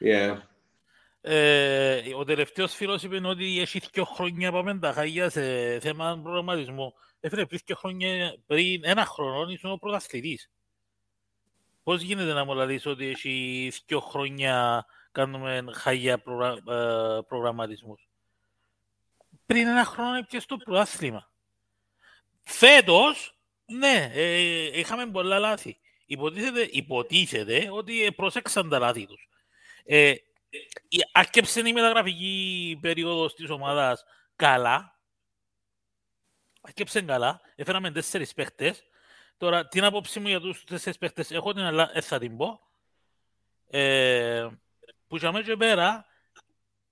Yeah. 0.00 0.53
Ε, 1.26 2.14
ο 2.14 2.24
τελευταίος 2.24 2.74
φίλος 2.74 3.02
είπε 3.02 3.26
ότι 3.26 3.60
έχει 3.60 3.80
δύο 3.92 4.04
χρόνια 4.04 4.52
πάμε 4.52 4.78
τα 4.78 4.92
χάγια 4.92 5.30
σε 5.30 5.78
θέμα 5.80 6.20
προγραμματισμού. 6.22 6.94
Έφερε 7.20 7.46
πριν 7.46 7.60
δύο 7.66 7.76
χρόνια, 7.76 8.36
πριν 8.46 8.80
ένα 8.84 9.04
χρόνο 9.04 9.50
ήσουν 9.50 9.70
ο 9.70 9.76
πρωταθλητής. 9.76 10.50
Πώς 11.82 12.00
γίνεται 12.02 12.32
να 12.32 12.44
μου 12.44 12.54
λαλείς 12.54 12.86
ότι 12.86 13.06
έχει 13.06 13.72
δύο 13.86 14.00
χρόνια 14.00 14.86
κάνουμε 15.12 15.64
χάγια 15.72 16.18
προγρα... 16.18 16.50
ε, 16.52 17.20
προγραμματισμούς; 17.28 18.08
Πριν 19.46 19.66
ένα 19.66 19.84
χρόνο 19.84 20.14
έπιασε 20.16 20.46
το 20.46 20.56
πρωτάθλημα. 20.56 21.30
Φέτος, 22.42 23.38
ναι, 23.66 24.10
ε, 24.14 24.78
είχαμε 24.78 25.06
πολλά 25.06 25.38
λάθη. 25.38 25.78
Υποτίθεται, 26.06 26.68
υποτίθεται 26.70 27.68
ότι 27.72 28.12
πρόσεξαν 28.16 28.68
τα 28.68 28.78
λάθη 28.78 29.06
τους. 29.06 29.28
Ε, 29.84 30.08
η- 30.08 30.24
άρκεψε 31.12 31.60
η 31.60 31.72
μεταγραφική 31.72 32.78
περίοδος 32.80 33.34
της 33.34 33.50
ομάδας 33.50 34.04
καλά. 34.36 34.98
Άρκεψε 36.60 37.02
καλά. 37.02 37.40
Έφεραμε 37.54 37.90
τέσσερις 37.90 38.34
παίχτες. 38.34 38.84
Τώρα, 39.36 39.68
την 39.68 39.84
άποψη 39.84 40.20
μου 40.20 40.28
για 40.28 40.40
τους 40.40 40.64
τέσσερις 40.64 40.98
παίχτες 40.98 41.30
έχω 41.30 41.52
την 41.52 41.62
αλλά 41.62 41.90
δεν 41.92 42.02
θα 42.02 42.18
την 42.18 42.36
πω. 42.36 42.60
Ε, 43.66 44.48
που 45.06 45.16
για 45.16 45.32
μένα 45.32 45.44
και 45.44 45.56
πέρα 45.56 46.06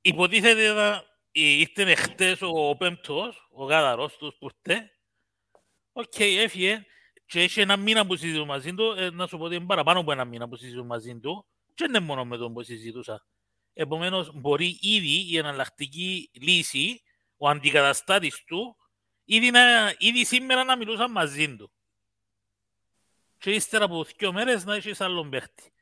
υποτίθεται 0.00 0.72
να 0.72 1.04
ήρθε 1.32 1.94
χτες 1.94 2.38
ο 2.42 2.76
πέμπτος, 2.76 3.48
ο 3.52 3.64
γάδαρος 3.64 4.16
τους 4.16 4.34
που 4.38 4.50
ήρθε. 4.64 4.90
Οκ, 5.92 6.18
έφυγε 6.18 6.86
και 7.26 7.40
έχει 7.40 7.60
ένα 7.60 7.76
μήνα 7.76 8.06
που 8.06 8.16
συζητούν 8.16 8.46
μαζί 8.46 8.74
του. 8.74 8.94
Ε, 8.98 9.10
να 9.10 9.26
σου 9.26 9.38
πω 9.38 9.44
ότι 9.44 9.54
είναι 9.54 9.66
παραπάνω 9.66 10.00
από 10.00 10.12
ένα 10.12 10.24
μήνα 10.24 10.48
που 10.48 10.56
συζητούν 10.56 10.86
μαζί 10.86 11.18
του. 11.18 11.46
Και 11.74 11.84
δεν 11.86 11.88
είναι 11.88 12.00
μόνο 12.00 12.24
με 12.24 12.36
τον 12.36 12.52
που 12.52 12.62
συζητούσα. 12.62 13.26
Επομένως, 13.74 14.30
μπορεί 14.34 14.78
ήδη 14.80 15.26
η 15.30 15.36
εναλλακτική 15.36 16.30
λύση, 16.32 17.02
ο 17.36 17.48
αντικαταστάτης 17.48 18.44
του, 18.44 18.76
ήδη, 19.24 19.50
να, 19.50 19.94
ήδη 19.98 20.24
σήμερα 20.24 20.64
να 20.64 20.76
μιλούσαν 20.76 21.10
μαζί 21.10 21.56
του. 21.56 21.72
Και 23.38 23.50
ύστερα 23.50 23.84
από 23.84 24.04
δύο 24.16 24.32
μέρες 24.32 24.64
να 24.64 24.74
έχεις 24.74 25.00
άλλον 25.00 25.30
παίχτη. 25.30 25.72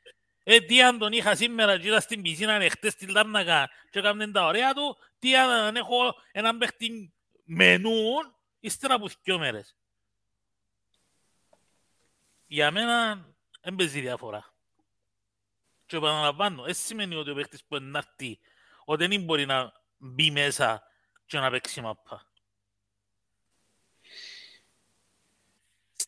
Ε, 0.45 0.61
τι 0.61 0.83
αν 0.83 0.99
τον 0.99 1.13
είχα 1.13 1.35
σήμερα 1.35 1.79
και 1.79 1.87
ήταν 1.87 2.01
στην 2.01 2.23
πισίνα 2.23 2.53
εχθές 2.53 2.93
στη 2.93 3.07
Λάρνακα 3.07 3.71
και 3.91 3.99
έκαναν 3.99 4.33
τα 4.33 4.45
ωραία 4.45 4.75
του, 4.75 4.97
τι 5.19 5.37
αν 5.37 5.77
έχω 5.77 6.15
έναν 6.33 6.59
παίχτη 6.59 7.13
μενούν, 7.45 8.37
ύστερα 8.61 8.95
από 8.95 9.09
δύο 9.23 9.39
μέρες. 9.39 9.77
Για 12.47 12.71
μένα 12.71 13.27
δεν 13.61 13.75
παίζει 13.75 14.01
διαφορά. 14.01 14.55
Και 15.90 15.98
επαναλαμβάνω, 15.98 16.64
δεν 16.64 16.74
σημαίνει 16.74 17.16
ότι 17.16 17.30
ο 17.30 17.36
παίχτης 17.36 17.64
που 17.64 17.76
είναι 17.76 17.86
να 17.86 17.98
έρθει, 17.98 18.40
ότι 18.86 19.08
δεν 19.08 19.24
μπορεί 19.24 19.46
να 19.46 19.72
μπει 19.98 20.32
μέσα 20.32 20.84
και 21.26 21.40
να 21.40 21.50
παίξει 21.50 21.82
μαπά. 21.82 22.28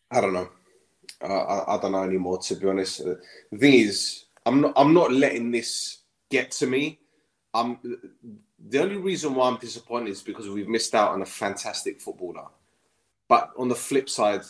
I 0.09 0.21
don't 0.21 0.33
know. 0.33 0.49
I, 1.21 1.27
I, 1.27 1.75
I 1.75 1.77
don't 1.81 1.91
know 1.91 2.03
anymore. 2.03 2.37
To 2.37 2.55
be 2.55 2.67
honest, 2.67 3.01
Uh, 3.01 3.15
the 3.51 3.57
thing 3.57 3.73
is, 3.73 4.25
I'm 4.45 4.61
not. 4.61 4.73
I'm 4.75 4.93
not 4.93 5.11
letting 5.11 5.51
this 5.51 5.99
get 6.29 6.51
to 6.59 6.67
me. 6.67 6.99
I'm. 7.53 7.79
The 8.69 8.79
only 8.81 8.97
reason 8.97 9.35
why 9.35 9.49
I'm 9.49 9.57
disappointed 9.57 10.11
is 10.11 10.21
because 10.21 10.49
we've 10.49 10.67
missed 10.67 10.95
out 10.95 11.11
on 11.11 11.21
a 11.21 11.25
fantastic 11.25 12.01
footballer. 12.01 12.47
But 13.27 13.51
on 13.57 13.67
the 13.67 13.75
flip 13.75 14.07
side, 14.09 14.45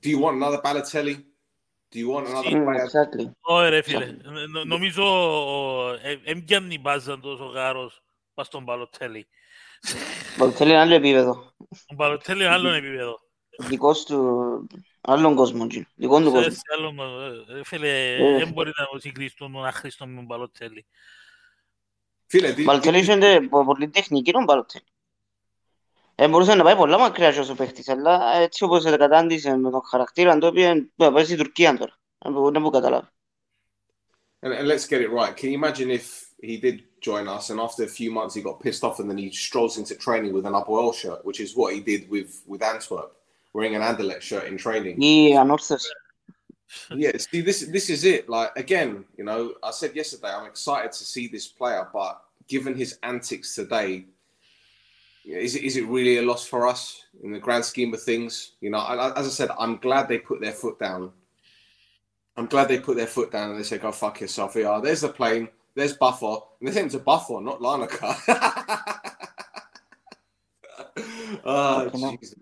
do 0.00 0.10
you 0.10 0.18
want 0.18 0.36
another 0.36 0.58
Balotelli? 0.58 1.22
Do 1.93 1.99
you 1.99 2.09
want 2.09 2.27
another 2.27 2.51
player? 2.51 2.85
Exactly. 2.85 3.31
Όχι 3.41 3.69
ρε 3.69 3.81
φίλε, 3.81 4.17
νομίζω 4.65 5.03
έμπιαν 6.23 6.69
ε, 6.69 6.73
η 6.73 6.79
μπάζα 6.81 7.19
τους 7.19 7.39
ο 7.39 7.45
Γάρος 7.45 8.03
πας 8.33 8.47
στον 8.47 8.65
Παλοτέλη. 8.65 9.27
Παλοτέλη 10.37 10.69
είναι 10.69 10.79
άλλο 10.79 10.93
επίπεδο. 10.93 11.53
Ο 11.87 11.95
Παλοτέλη 11.95 12.43
είναι 12.43 12.53
άλλο 12.53 12.69
επίπεδο. 12.69 13.19
Δικός 13.57 14.05
του, 14.05 14.67
άλλον 15.01 15.35
κόσμο. 15.35 15.67
Δικών 15.95 16.23
του 16.23 16.31
κόσμου. 16.31 16.55
Άλλον 16.77 16.95
κόσμο. 16.95 17.03
Ε, 17.49 17.59
ε, 17.59 17.63
φίλε, 17.63 18.17
δεν 18.37 18.51
μπορεί 18.51 18.71
να 18.75 18.99
συγκριστούν 18.99 19.51
τον 19.51 19.65
Αχρήστο 19.65 20.07
με 20.07 20.15
τον 20.15 20.27
Παλοτέλη. 20.27 20.85
Φίλε, 22.27 22.53
Παλοτέλη 22.53 23.11
είναι 23.11 23.47
πολύ 23.49 23.89
τεχνική 23.89 24.31
τον 24.31 24.45
Παλοτέλη. 24.45 24.85
Ε, 26.14 26.28
μπορούσε 26.28 26.54
να 26.54 26.64
πάει 26.64 26.76
πολλά 26.76 26.98
μακριά 26.98 27.32
και 27.32 27.40
όσο 27.40 27.54
παίχτης, 27.54 27.88
αλλά 27.88 28.36
έτσι 28.36 28.64
όπως 28.64 28.82
τα 28.82 28.96
κατάντησε 28.96 29.56
με 29.56 29.70
τον 29.70 29.80
χαρακτήρα 29.90 30.38
του, 30.38 30.52
πήγε 30.52 30.86
να 30.96 31.12
πάει 31.12 31.24
στην 31.24 31.36
Τουρκία 31.36 31.76
τώρα. 31.76 31.92
Δεν 32.18 32.32
μπορώ 32.32 32.60
να 32.60 32.70
καταλάβει. 32.70 33.06
And, 34.42 34.52
and 34.52 34.68
let's 34.68 34.86
get 34.86 35.00
it 35.00 35.10
right. 35.10 35.34
Can 35.36 35.48
you 35.50 35.58
imagine 35.62 35.90
if 35.90 36.06
he 36.42 36.56
did 36.58 36.84
join 37.00 37.26
us 37.36 37.50
and 37.50 37.58
after 37.58 37.82
a 37.84 37.92
few 38.00 38.10
months 38.18 38.34
he 38.34 38.42
got 38.42 38.60
pissed 38.60 38.84
off 38.84 39.00
and 39.00 39.08
then 39.10 39.18
he 39.18 39.30
strolls 39.30 39.76
into 39.80 39.94
training 40.06 40.32
with 40.36 40.46
an 40.46 40.54
Apoel 40.60 40.94
shirt, 40.94 41.20
which 41.24 41.40
is 41.40 41.56
what 41.56 41.74
he 41.74 41.80
did 41.80 42.02
with, 42.14 42.30
with 42.46 42.62
Antwerp, 42.62 43.10
wearing 43.54 43.74
an 43.74 43.82
Anderlecht 43.82 44.22
shirt 44.30 44.44
in 44.50 44.56
training. 44.56 44.96
Η 45.00 45.36
ανόρθωση. 45.36 45.88
Yeah, 46.90 47.16
see, 47.16 47.40
this 47.48 47.60
this 47.76 47.88
is 47.94 48.04
it. 48.04 48.28
Like 48.28 48.50
again, 48.56 49.04
you 49.18 49.24
know, 49.24 49.40
I 49.62 49.70
said 49.70 49.94
yesterday, 49.94 50.32
I'm 50.36 50.46
excited 50.46 50.90
to 51.00 51.04
see 51.12 51.28
this 51.28 51.46
player, 51.58 51.88
but 51.92 52.14
given 52.48 52.74
his 52.74 52.98
antics 53.02 53.54
today, 53.54 53.90
is 55.25 55.55
it, 55.55 55.63
is 55.63 55.77
it 55.77 55.87
really 55.87 56.17
a 56.17 56.21
loss 56.21 56.47
for 56.47 56.67
us 56.67 57.05
in 57.23 57.31
the 57.31 57.39
grand 57.39 57.63
scheme 57.65 57.93
of 57.93 58.01
things? 58.01 58.53
You 58.61 58.69
know, 58.71 58.79
I, 58.79 58.95
I- 59.09 59.19
as 59.19 59.27
I 59.27 59.29
said, 59.29 59.49
I'm 59.59 59.77
glad 59.77 60.07
they 60.07 60.17
put 60.19 60.41
their 60.41 60.51
foot 60.53 60.79
down. 60.79 61.11
I'm 62.37 62.45
glad 62.47 62.67
they 62.69 62.79
put 62.79 62.95
their 62.97 63.07
foot 63.07 63.31
down 63.31 63.51
and 63.51 63.59
they 63.59 63.63
say, 63.63 63.77
"Go 63.77 63.91
fuck 63.91 64.21
yourself." 64.21 64.53
Here, 64.53 64.63
you 64.63 64.69
are. 64.69 64.81
there's 64.81 65.01
the 65.01 65.09
plane. 65.09 65.49
There's 65.75 65.95
Buffer, 65.97 66.37
and 66.59 66.67
they 66.67 66.71
sent 66.71 66.85
him 66.93 66.99
to 66.99 67.03
Buffer, 67.03 67.39
not 67.41 67.59
Larnaca. 67.59 68.15
oh, 71.45 71.89
Fucking. 71.89 72.17
Jesus. 72.19 72.35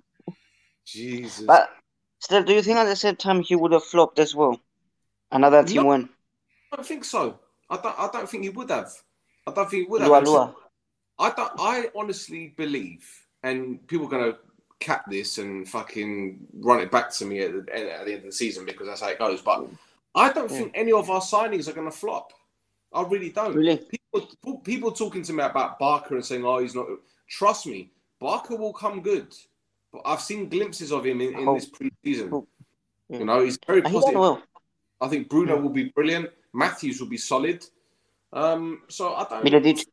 Jesus. 0.86 1.45
But 1.45 1.69
still, 2.19 2.43
do 2.43 2.53
you 2.53 2.61
think 2.61 2.77
at 2.77 2.86
the 2.86 2.95
same 2.95 3.15
time 3.15 3.41
he 3.41 3.55
would 3.55 3.71
have 3.71 3.84
flopped 3.84 4.19
as 4.19 4.36
well? 4.36 4.59
Another 5.32 5.63
team 5.63 5.84
No. 5.84 5.89
win. 5.89 6.09
I 6.71 6.75
don't 6.77 6.86
think 6.86 7.03
so. 7.03 7.39
I 7.69 7.77
don't. 7.77 7.99
I 7.99 8.09
don't 8.11 8.30
think 8.30 8.43
he 8.43 8.49
would 8.49 8.69
have. 8.69 8.91
I 9.47 9.51
don't 9.51 9.69
think 9.69 9.86
he 9.86 9.89
would 9.89 10.01
have. 10.01 10.09
Lua 10.09 10.19
Lua. 10.21 10.55
I 11.20 11.32
don't. 11.32 11.51
I 11.59 11.89
honestly 11.95 12.53
believe, 12.55 13.05
and 13.43 13.86
people 13.88 14.07
are 14.07 14.09
gonna 14.09 14.38
cap 14.80 15.03
this 15.09 15.38
and 15.38 15.67
fucking 15.67 16.39
run 16.61 16.80
it 16.80 16.89
back 16.89 17.11
to 17.11 17.26
me 17.26 17.41
at 17.41 17.51
the, 17.51 17.59
at 17.76 18.05
the 18.05 18.13
end 18.13 18.20
of 18.20 18.24
the 18.24 18.32
season 18.32 18.65
because 18.65 18.88
that's 18.88 19.01
how 19.01 19.09
it 19.09 19.20
goes. 19.20 19.41
But 19.41 19.67
I 20.15 20.32
don't 20.32 20.49
think 20.49 20.72
any 20.74 20.93
of 20.93 21.09
our 21.09 21.20
signings 21.22 21.67
are 21.67 21.74
gonna 21.74 21.91
flop. 21.91 22.32
I 22.93 23.03
really 23.03 23.30
don't. 23.30 23.53
Really? 23.55 23.78
People, 24.13 24.57
people 24.59 24.91
talking 24.91 25.22
to 25.24 25.34
me 25.34 25.43
about 25.43 25.78
Barker 25.78 26.15
and 26.15 26.26
saying, 26.26 26.45
"Oh, 26.45 26.59
he's 26.59 26.74
not." 26.76 26.88
Trust 27.28 27.67
me, 27.67 27.91
Barker 28.20 28.55
will 28.55 28.74
come 28.74 29.01
good. 29.01 29.36
But 29.91 30.03
I've 30.05 30.22
seen 30.22 30.49
glimpses 30.49 30.91
of 30.91 31.05
him 31.05 31.20
in, 31.20 31.34
in 31.34 31.45
Hope. 31.45 31.59
this 31.59 31.70
preseason. 31.70 32.30
Hope. 32.30 32.47
Yeah. 33.09 33.20
You 33.20 33.26
know, 33.26 33.43
he's 33.43 33.57
very 33.67 33.82
positive. 33.82 34.20
well. 34.20 34.41
I 35.01 35.07
think 35.07 35.30
Bruno 35.30 35.55
Yeah. 35.55 35.61
will 35.61 35.70
be 35.70 35.86
brilliant. 35.86 36.30
Matthews 36.53 36.99
will 37.01 37.07
be 37.09 37.17
solid. 37.17 37.65
Um, 38.32 38.84
so 38.88 39.15
I 39.15 39.26
don't. 39.26 39.43
Milotic. 39.45 39.86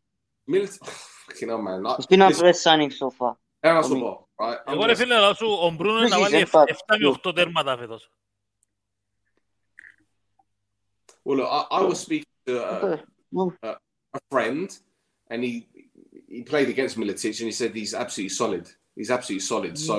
Milit- 0.48 0.78
Fucking 1.27 1.47
hell, 1.49 1.61
man. 1.61 1.83
Like, 1.83 1.95
He's 1.97 2.07
been 2.07 2.21
our 2.21 2.29
listen, 2.29 2.45
best 2.47 2.61
signing 2.61 2.91
so 2.91 3.09
far. 3.19 3.33
ένας 3.63 3.87
for 3.87 3.95
me. 3.95 4.01
ο 4.01 4.05
Bob, 4.05 4.45
right? 4.45 4.57
I'm 4.65 4.73
Εγώ 4.73 4.81
gonna- 4.81 4.87
ρε 4.87 4.95
φίλε, 4.95 5.15
αλλά 5.15 5.33
σου, 5.33 5.47
ο 5.47 5.69
Μπρούνο 5.69 5.97
είναι 5.97 6.07
να 6.07 6.17
Preseason, 6.17 6.31
βάλει 6.31 6.45
but- 6.51 6.67
7 6.67 6.97
με 6.99 7.07
8 7.07 7.33
τέρματα 7.35 7.77
φέτος. 7.77 8.09
Well, 11.23 11.37
look, 11.37 11.49
I, 11.51 11.65
I 11.71 11.81
was 11.83 11.99
speaking 11.99 12.25
to 12.47 12.53
a, 12.63 12.75
Okay. 12.85 13.01
Well, 13.31 13.49
a 14.13 14.19
friend, 14.31 14.67
and 15.31 15.39
he 15.43 15.53
he 16.35 16.41
played 16.51 16.69
against 16.75 16.97
Militic, 16.97 17.33
and 17.39 17.47
he 17.51 17.55
said 17.59 17.71
he's 17.81 17.93
absolutely 17.93 18.33
solid. 18.41 18.65
He's 18.97 19.11
absolutely 19.15 19.45
solid. 19.53 19.73
Mm. 19.75 19.85
So, 19.89 19.95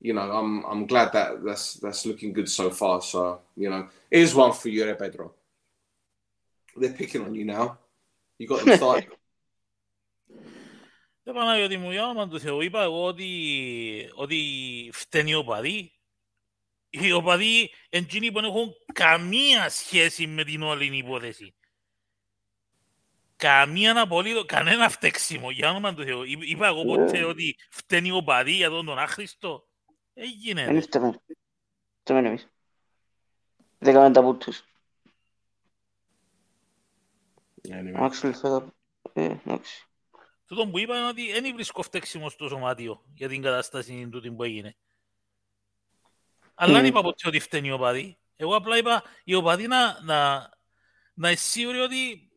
you 0.00 0.14
know, 0.16 0.26
I'm 0.38 0.64
I'm 0.70 0.82
glad 0.92 1.08
that 1.16 1.28
that's 1.46 1.66
that's 1.84 2.02
looking 2.06 2.32
good 2.38 2.48
so 2.60 2.70
far. 2.80 2.96
So, 3.12 3.20
you 3.62 3.68
know, 3.72 3.82
here's 4.10 4.34
one 4.34 4.52
for 4.60 4.68
you, 4.74 4.80
eh, 4.88 4.94
Pedro. 5.02 5.26
They're 6.80 6.92
picking 7.02 7.22
on 7.26 7.32
you 7.38 7.44
now. 7.44 7.66
You 8.38 8.46
got 8.48 8.64
them 8.64 8.76
started. 8.76 9.08
Δεν 11.31 11.37
Παναγιώτης 11.37 11.77
μου, 11.77 11.91
για 11.91 12.03
όνομα 12.03 12.27
του 12.27 12.39
Θεού, 12.39 12.61
είπα 12.61 12.81
εγώ 12.81 13.05
ότι, 13.05 14.11
ότι 14.13 14.39
φταίνει 14.93 15.29
οι 15.29 15.33
οπαδοί. 15.33 15.91
Οι 16.89 17.11
οπαδοί 17.11 17.69
εντζήνοι 17.89 18.31
που 18.31 18.39
δεν 18.41 18.49
έχουν 18.49 18.73
καμία 18.93 19.69
σχέση 19.69 20.27
με 20.27 20.43
την 20.43 20.61
όλη 20.61 20.97
υπόθεση. 20.97 21.55
Καμία 23.35 24.01
απολύτω, 24.01 24.45
κανένα 24.45 24.89
φταίξιμο, 24.89 25.51
για 25.51 25.69
όνομα 25.69 25.93
του 25.93 26.03
Θεού. 26.03 26.23
Εί- 26.23 26.49
Είπα 26.49 26.67
εγώ 26.67 26.83
ποτέ 26.83 27.23
ότι 27.23 27.55
φταίνει 27.69 28.07
οι 28.07 28.11
οπαδοί 28.11 28.51
για 28.51 28.69
τον 28.69 28.85
τον 28.85 28.99
άχρηστο. 28.99 29.67
δεν 30.13 30.23
Έγινε. 30.23 30.81
φταίμε. 30.81 31.21
Φταίμε 32.01 32.27
εμείς. 32.27 32.49
Δεν 33.77 33.93
κάνουμε 33.93 34.13
τα 34.13 34.21
πούτους. 34.21 34.63
anyway. 37.63 37.99
Ο 37.99 38.03
Άξελ 38.03 38.33
φέγα. 38.33 38.73
Ε, 39.13 39.23
εντάξει. 39.23 39.88
Τούτο 40.49 40.67
που 40.67 40.79
είπα 40.79 40.97
είναι 40.97 41.07
ότι 41.07 41.31
δεν 41.31 41.53
βρίσκω 41.53 41.81
φταίξιμος 41.81 42.33
στο 42.33 42.47
σωμάτιο 42.47 43.03
για 43.13 43.27
την 43.29 43.41
κατάσταση 43.41 44.09
τούτη 44.11 44.31
που 44.31 44.43
έγινε. 44.43 44.75
Αλλά 46.53 46.73
δεν 46.73 46.83
Mm. 46.83 46.87
είπα 46.87 47.01
ποτέ 47.01 47.27
ότι 47.27 47.39
φταίνει 47.39 47.67
οι 47.67 47.71
οπαδοί. 47.71 48.17
Εγώ 48.35 48.55
απλά 48.55 48.77
είπα 48.77 49.03
οι 49.23 49.33
οπαδοί 49.33 49.67
να, 49.67 50.03
να, 50.03 50.49
να 51.13 51.27
είναι 51.27 51.37
σίγουροι 51.37 51.79
ότι 51.79 52.31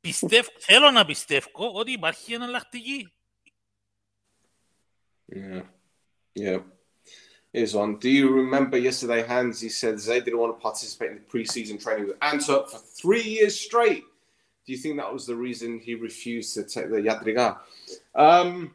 πιστεύω, 0.00 0.48
θέλω 0.58 0.90
να 0.90 1.04
πιστεύω 1.04 1.72
ότι 1.72 1.92
υπάρχει 1.92 2.32
εναλλακτική. 2.32 3.12
Yeah. 5.32 5.62
Yeah. 6.34 6.62
Here's 7.52 7.74
one. 7.74 7.98
Do 7.98 8.10
you 8.10 8.28
remember 8.42 8.76
yesterday, 8.76 9.22
Hans? 9.22 9.60
He 9.60 9.68
said 9.68 9.98
they 9.98 10.20
didn't 10.20 10.40
want 10.42 10.52
to 10.56 10.60
participate 10.68 11.10
in 11.12 11.18
the 11.20 11.28
preseason 11.32 11.76
training 11.84 12.06
with 12.08 12.18
Antwerp 12.32 12.64
for 12.72 12.80
three 13.00 13.26
years 13.36 13.54
straight; 13.68 14.04
Do 14.66 14.72
you 14.72 14.78
think 14.78 14.96
that 14.96 15.12
was 15.12 15.26
the 15.26 15.36
reason 15.36 15.78
he 15.78 15.94
refused 15.94 16.54
to 16.54 16.64
take 16.64 16.90
the 16.90 16.96
Yadriga? 16.96 17.58
Um, 18.14 18.74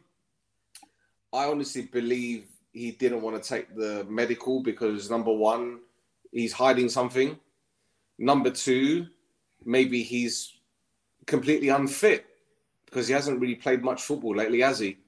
I 1.32 1.44
honestly 1.46 1.82
believe 1.82 2.46
he 2.72 2.92
didn't 2.92 3.22
want 3.22 3.42
to 3.42 3.48
take 3.48 3.74
the 3.74 4.04
medical 4.08 4.62
because 4.62 5.10
number 5.10 5.32
one, 5.32 5.80
he's 6.30 6.52
hiding 6.52 6.88
something. 6.88 7.38
Number 8.18 8.50
two, 8.50 9.06
maybe 9.64 10.02
he's 10.02 10.52
completely 11.26 11.68
unfit 11.68 12.26
because 12.86 13.08
he 13.08 13.14
hasn't 13.14 13.40
really 13.40 13.56
played 13.56 13.82
much 13.82 14.02
football 14.02 14.36
lately, 14.36 14.60
has 14.60 14.78
he? 14.78 14.98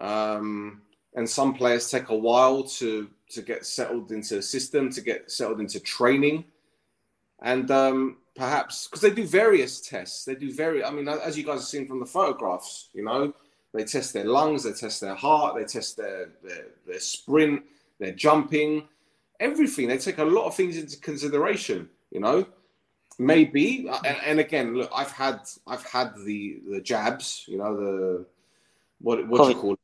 um, 0.00 0.82
and 1.14 1.28
some 1.28 1.54
players 1.54 1.90
take 1.90 2.08
a 2.08 2.16
while 2.16 2.62
to 2.64 3.10
to 3.30 3.42
get 3.42 3.64
settled 3.64 4.12
into 4.12 4.36
the 4.36 4.42
system, 4.42 4.90
to 4.90 5.00
get 5.00 5.30
settled 5.30 5.60
into 5.60 5.80
training, 5.80 6.44
and 7.42 7.70
um, 7.70 8.18
perhaps 8.34 8.86
because 8.86 9.00
they 9.00 9.10
do 9.10 9.26
various 9.26 9.80
tests, 9.80 10.24
they 10.24 10.34
do 10.34 10.52
very. 10.52 10.84
I 10.84 10.90
mean, 10.90 11.08
as 11.08 11.36
you 11.36 11.44
guys 11.44 11.60
have 11.60 11.68
seen 11.68 11.86
from 11.86 12.00
the 12.00 12.06
photographs, 12.06 12.88
you 12.92 13.04
know, 13.04 13.32
they 13.72 13.84
test 13.84 14.12
their 14.12 14.24
lungs, 14.24 14.64
they 14.64 14.72
test 14.72 15.00
their 15.00 15.14
heart, 15.14 15.56
they 15.56 15.64
test 15.64 15.96
their 15.96 16.30
their, 16.42 16.66
their 16.86 17.00
sprint, 17.00 17.62
their 17.98 18.12
jumping, 18.12 18.88
everything. 19.40 19.88
They 19.88 19.98
take 19.98 20.18
a 20.18 20.24
lot 20.24 20.46
of 20.46 20.54
things 20.54 20.76
into 20.76 20.98
consideration, 20.98 21.88
you 22.10 22.20
know. 22.20 22.46
Maybe, 23.18 23.88
and, 24.06 24.16
and 24.24 24.40
again, 24.40 24.74
look, 24.74 24.90
I've 24.94 25.12
had 25.12 25.40
I've 25.66 25.84
had 25.84 26.14
the 26.24 26.60
the 26.70 26.80
jabs, 26.80 27.44
you 27.46 27.58
know, 27.58 27.76
the 27.76 28.26
what 29.00 29.26
what 29.28 29.42
do 29.42 29.48
you 29.50 29.54
call 29.54 29.72
it? 29.74 29.78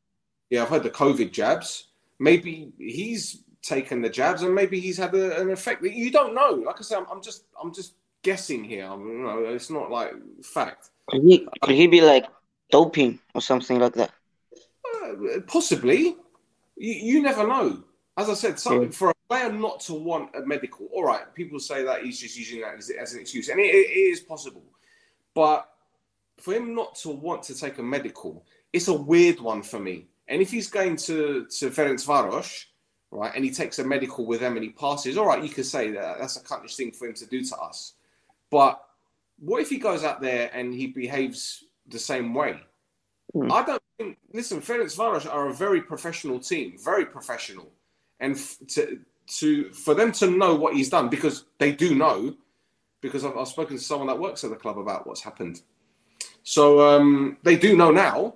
Yeah, 0.51 0.63
I've 0.63 0.71
had 0.71 0.83
the 0.83 0.91
COVID 0.91 1.31
jabs. 1.33 1.89
Maybe 2.19 2.73
he's 2.79 3.45
taken 3.63 4.01
the 4.01 4.09
jabs, 4.09 4.43
and 4.43 4.55
maybe 4.55 4.81
he's 4.81 4.97
had 4.97 5.15
a, 5.15 5.41
an 5.41 5.51
effect. 5.51 5.83
that 5.83 5.93
You 5.93 6.11
don't 6.11 6.35
know. 6.35 6.63
Like 6.67 6.77
I 6.79 6.83
said, 6.83 6.99
I'm, 6.99 7.07
I'm 7.11 7.23
just 7.23 7.45
I'm 7.63 7.73
just 7.73 7.95
guessing 8.31 8.63
here. 8.73 8.89
You 9.13 9.23
know, 9.25 9.39
it's 9.57 9.71
not 9.71 9.91
like 9.99 10.13
fact. 10.43 10.91
Could 11.09 11.23
he, 11.23 11.37
could 11.63 11.77
he 11.83 11.87
be 11.87 12.03
like 12.13 12.27
doping 12.71 13.19
or 13.35 13.41
something 13.41 13.79
like 13.85 13.95
that? 13.95 14.13
Uh, 14.87 15.41
possibly. 15.47 16.03
You, 16.77 16.95
you 17.11 17.23
never 17.23 17.47
know. 17.47 17.67
As 18.19 18.29
I 18.29 18.35
said, 18.35 18.59
some, 18.59 18.91
for 18.91 19.11
a 19.11 19.15
player 19.29 19.51
not 19.53 19.81
to 19.89 19.95
want 19.95 20.35
a 20.35 20.43
medical, 20.45 20.87
all 20.93 21.05
right, 21.05 21.33
people 21.35 21.61
say 21.61 21.85
that 21.85 22.03
he's 22.03 22.19
just 22.19 22.37
using 22.37 22.61
that 22.63 22.75
as, 22.77 22.91
as 22.91 23.15
an 23.15 23.21
excuse, 23.21 23.49
and 23.49 23.61
it, 23.61 23.71
it 23.75 23.91
is 24.13 24.21
possible. 24.21 24.65
But 25.35 25.69
for 26.37 26.53
him 26.55 26.75
not 26.75 26.97
to 27.03 27.11
want 27.11 27.45
to 27.45 27.55
take 27.55 27.79
a 27.79 27.83
medical, 27.83 28.45
it's 28.73 28.89
a 28.89 28.93
weird 28.93 29.39
one 29.41 29.63
for 29.63 29.79
me. 29.79 30.09
And 30.27 30.43
if 30.43 30.51
he's 30.51 30.69
going 30.69 30.97
to 31.09 31.47
to 31.59 31.71
Ferencvaros, 31.71 32.65
right, 33.13 33.33
and 33.35 33.45
he 33.45 33.53
takes 33.53 33.79
a 33.79 33.85
medical 33.85 34.27
with 34.27 34.41
them 34.41 34.57
and 34.57 34.65
he 34.65 34.71
passes, 34.71 35.17
all 35.17 35.27
right, 35.27 35.43
you 35.43 35.53
could 35.57 35.67
say 35.67 35.93
that 35.93 36.19
that's 36.19 36.37
a 36.37 36.43
cuntlish 36.49 36.77
thing 36.77 36.91
for 36.91 37.07
him 37.07 37.15
to 37.15 37.27
do 37.27 37.41
to 37.45 37.57
us. 37.57 37.95
But 38.51 38.83
what 39.39 39.63
if 39.63 39.69
he 39.69 39.79
goes 39.79 40.05
out 40.05 40.21
there 40.21 40.51
and 40.53 40.73
he 40.75 40.89
behaves 40.89 41.65
the 41.87 41.99
same 41.99 42.35
way? 42.35 42.61
Hmm. 43.33 43.53
I 43.53 43.63
don't 43.65 43.83
think. 43.99 44.19
Listen, 44.33 44.61
Ferencvaros 44.61 45.31
are 45.33 45.49
a 45.49 45.55
very 45.55 45.83
professional 45.83 46.39
team, 46.39 46.77
very 46.83 47.05
professional, 47.05 47.71
and 48.21 48.37
f- 48.37 48.57
to 48.69 49.01
to 49.39 49.71
for 49.73 49.95
them 49.95 50.11
to 50.13 50.31
know 50.31 50.55
what 50.55 50.75
he's 50.75 50.89
done 50.89 51.09
because 51.11 51.45
they 51.59 51.73
do 51.73 51.95
know 51.95 52.35
because 53.03 53.25
I've, 53.25 53.37
I've 53.37 53.49
spoken 53.49 53.77
to 53.77 53.83
someone 53.83 54.09
that 54.09 54.19
works 54.19 54.43
at 54.45 54.51
the 54.51 54.57
club 54.57 54.79
about 54.79 55.07
what's 55.07 55.21
happened. 55.23 55.61
So 56.43 56.81
um, 56.81 57.37
they 57.43 57.57
do 57.57 57.77
know 57.77 57.91
now 57.91 58.35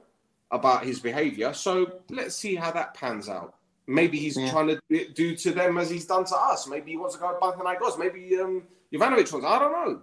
about 0.50 0.84
his 0.84 1.00
behaviour. 1.00 1.54
So 1.54 2.00
let's 2.10 2.36
see 2.36 2.54
how 2.54 2.70
that 2.72 2.94
pans 2.94 3.28
out. 3.28 3.54
Maybe 3.86 4.18
he's 4.18 4.36
Yeah. 4.38 4.50
trying 4.50 4.68
to 4.68 4.80
do- 5.14 5.34
to 5.34 5.50
them 5.50 5.78
as 5.78 5.90
he's 5.90 6.04
done 6.06 6.24
to 6.26 6.36
us. 6.36 6.68
Maybe 6.68 6.92
he 6.92 6.96
wants 6.98 7.14
to 7.16 7.20
go 7.20 7.36
back 7.40 7.58
and 7.58 7.66
I 7.66 7.74
Panathinaikos. 7.76 7.98
Maybe 7.98 8.38
um, 8.38 8.62
Ivanovic 8.92 9.32
wants. 9.32 9.46
I 9.46 9.58
don't 9.58 9.72
know. 9.72 10.02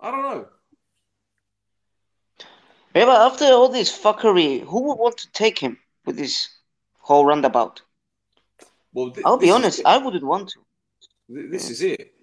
I 0.00 0.10
don't 0.10 0.22
know. 0.22 0.46
Yeah, 2.94 3.04
but 3.06 3.20
after 3.20 3.44
all 3.46 3.68
this 3.68 3.90
fuckery, 3.96 4.60
who 4.62 4.82
would 4.88 4.94
want 4.98 5.18
to 5.18 5.30
take 5.32 5.58
him 5.58 5.78
with 6.06 6.16
this 6.16 6.48
whole 6.98 7.26
roundabout? 7.26 7.82
Well, 8.94 9.10
th- 9.10 9.26
I'll 9.26 9.36
be 9.36 9.50
honest. 9.50 9.82
I 9.84 9.98
wouldn't 9.98 10.24
want 10.24 10.50
to. 10.50 10.60
Th- 11.34 11.50
This 11.50 11.68
is 11.70 11.82
it. 11.82 12.14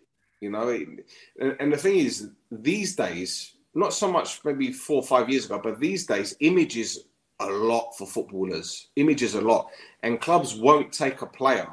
You 0.41 0.49
know, 0.49 0.69
it- 0.69 1.05
and, 1.39 1.55
and 1.59 1.73
the 1.73 1.77
thing 1.77 1.97
is, 1.97 2.29
these 2.51 2.95
days, 2.95 3.53
not 3.75 3.93
so 3.93 4.11
much 4.11 4.43
maybe 4.43 4.71
four 4.71 4.97
or 4.97 5.03
five 5.03 5.29
years 5.29 5.45
ago, 5.45 5.59
but 5.63 5.79
these 5.79 6.05
days, 6.05 6.35
image 6.39 6.77
is 6.77 7.05
a 7.39 7.45
lot 7.45 7.91
for 7.97 8.07
footballers. 8.07 8.87
Image 8.95 9.21
is 9.21 9.35
a 9.35 9.41
lot, 9.41 9.69
and 10.01 10.21
clubs 10.21 10.55
won't 10.55 10.91
take 10.91 11.21
a 11.21 11.27
player 11.27 11.69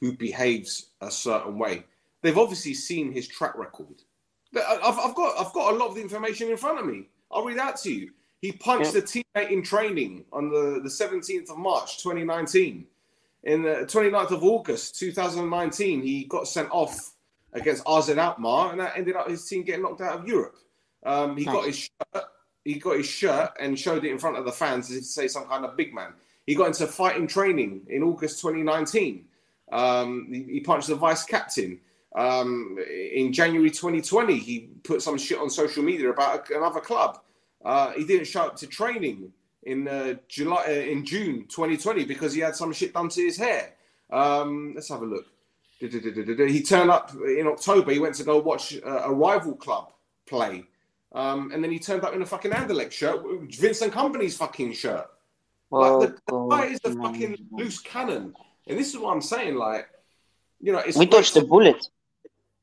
who 0.00 0.12
behaves 0.12 0.90
a 1.00 1.10
certain 1.10 1.58
way. 1.58 1.84
They've 2.26 2.36
obviously 2.36 2.74
seen 2.74 3.12
his 3.12 3.28
track 3.28 3.56
record. 3.56 4.02
I've, 4.56 4.98
I've 4.98 5.14
got 5.14 5.38
I've 5.38 5.52
got 5.52 5.72
a 5.72 5.76
lot 5.76 5.90
of 5.90 5.94
the 5.94 6.00
information 6.00 6.50
in 6.50 6.56
front 6.56 6.80
of 6.80 6.84
me. 6.84 7.08
I'll 7.30 7.44
read 7.44 7.58
out 7.58 7.76
to 7.82 7.92
you. 7.92 8.10
He 8.40 8.50
punched 8.50 8.94
Yeah. 8.94 9.00
a 9.00 9.02
teammate 9.02 9.50
in 9.52 9.62
training 9.62 10.24
on 10.32 10.48
the, 10.50 10.80
the 10.82 10.88
17th 10.88 11.50
of 11.50 11.58
March 11.58 12.02
2019. 12.02 12.84
In 13.44 13.62
the 13.62 13.86
29th 13.88 14.32
of 14.32 14.42
August 14.42 14.98
2019, 14.98 16.02
he 16.02 16.24
got 16.24 16.48
sent 16.48 16.68
off 16.72 17.12
against 17.52 17.84
AZ 17.88 18.10
Alkmaar, 18.10 18.72
and 18.72 18.80
that 18.80 18.94
ended 18.96 19.14
up 19.14 19.30
his 19.30 19.46
team 19.46 19.62
getting 19.62 19.82
knocked 19.82 20.00
out 20.00 20.18
of 20.18 20.26
Europe. 20.26 20.56
Um, 21.04 21.36
he 21.36 21.44
got 21.44 21.64
his 21.66 21.76
shirt, 21.76 22.24
he 22.64 22.74
got 22.74 22.96
his 22.96 23.06
shirt 23.06 23.50
and 23.60 23.78
showed 23.78 24.04
it 24.04 24.10
in 24.10 24.18
front 24.18 24.36
of 24.36 24.44
the 24.44 24.50
fans 24.52 24.90
as 24.90 24.96
if 24.96 25.02
to 25.04 25.08
say 25.08 25.28
some 25.28 25.46
kind 25.46 25.64
of 25.64 25.76
big 25.76 25.94
man. 25.94 26.12
He 26.44 26.56
got 26.56 26.66
into 26.66 26.88
fighting 26.88 27.28
training 27.28 27.82
in 27.88 28.02
August 28.02 28.40
2019. 28.40 29.24
Um, 29.70 30.26
he, 30.28 30.42
he 30.54 30.60
punched 30.60 30.88
the 30.88 30.96
vice 30.96 31.24
captain. 31.24 31.80
Um, 32.16 32.78
in 33.12 33.32
January 33.32 33.70
2020, 33.70 34.38
he 34.38 34.70
put 34.82 35.02
some 35.02 35.18
shit 35.18 35.38
on 35.38 35.50
social 35.50 35.82
media 35.82 36.10
about 36.10 36.48
another 36.50 36.80
club. 36.80 37.20
Uh, 37.62 37.92
he 37.92 38.04
didn't 38.04 38.26
show 38.26 38.46
up 38.46 38.56
to 38.56 38.66
training 38.66 39.30
in 39.64 39.86
uh, 39.86 40.14
July, 40.26 40.64
uh, 40.66 40.70
in 40.70 41.04
June 41.04 41.46
2020 41.48 42.04
because 42.04 42.32
he 42.32 42.40
had 42.40 42.56
some 42.56 42.72
shit 42.72 42.94
done 42.94 43.10
to 43.10 43.20
his 43.20 43.36
hair. 43.36 43.74
Um, 44.10 44.72
let's 44.74 44.88
have 44.88 45.02
a 45.02 45.06
look. 45.06 45.26
He 45.78 46.62
turned 46.62 46.90
up 46.90 47.12
in 47.14 47.46
October. 47.46 47.92
He 47.92 47.98
went 47.98 48.14
to 48.14 48.24
go 48.24 48.38
watch 48.38 48.74
uh, 48.78 49.02
a 49.04 49.12
rival 49.12 49.54
club 49.54 49.92
play, 50.24 50.64
um, 51.12 51.50
and 51.52 51.62
then 51.62 51.70
he 51.70 51.78
turned 51.78 52.02
up 52.02 52.14
in 52.14 52.22
a 52.22 52.26
fucking 52.26 52.50
Anderlecht 52.50 52.92
shirt, 52.92 53.22
Vincent 53.50 53.92
Kompany's 53.92 54.38
fucking 54.38 54.72
shirt. 54.72 55.06
Well, 55.68 56.00
like 56.00 56.16
the, 56.26 56.32
the 56.32 56.46
guy 56.46 56.64
is 56.66 56.80
a 56.84 56.94
fucking 56.94 57.48
loose 57.50 57.80
cannon, 57.80 58.34
and 58.66 58.78
this 58.78 58.94
is 58.94 58.98
what 58.98 59.12
I'm 59.12 59.20
saying. 59.20 59.56
Like, 59.56 59.86
you 60.62 60.72
know, 60.72 60.78
it's 60.78 60.96
We 60.96 61.04
dodged 61.04 61.34
the 61.34 61.42
bullet. 61.42 61.90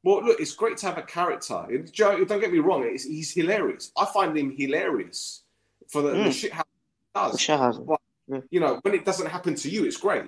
Well, 0.03 0.23
look, 0.23 0.39
it's 0.39 0.53
great 0.53 0.77
to 0.77 0.85
have 0.87 0.97
a 0.97 1.01
character. 1.03 1.65
Joe, 1.91 2.23
don't 2.25 2.39
get 2.41 2.51
me 2.51 2.59
wrong; 2.59 2.83
it's, 2.85 3.05
he's 3.05 3.31
hilarious. 3.33 3.91
I 3.97 4.05
find 4.05 4.37
him 4.37 4.55
hilarious 4.57 5.43
for 5.87 6.01
the, 6.01 6.09
the 6.11 6.15
Mm. 6.17 6.33
shit 6.33 6.53
how 6.53 6.63
he 6.63 7.29
does. 7.31 7.39
Sure 7.39 7.57
Shahaz. 7.57 8.43
You 8.49 8.59
know, 8.59 8.79
when 8.83 8.93
it 8.93 9.05
doesn't 9.05 9.27
happen 9.27 9.55
to 9.55 9.69
you, 9.69 9.85
it's 9.85 9.97
great. 9.97 10.25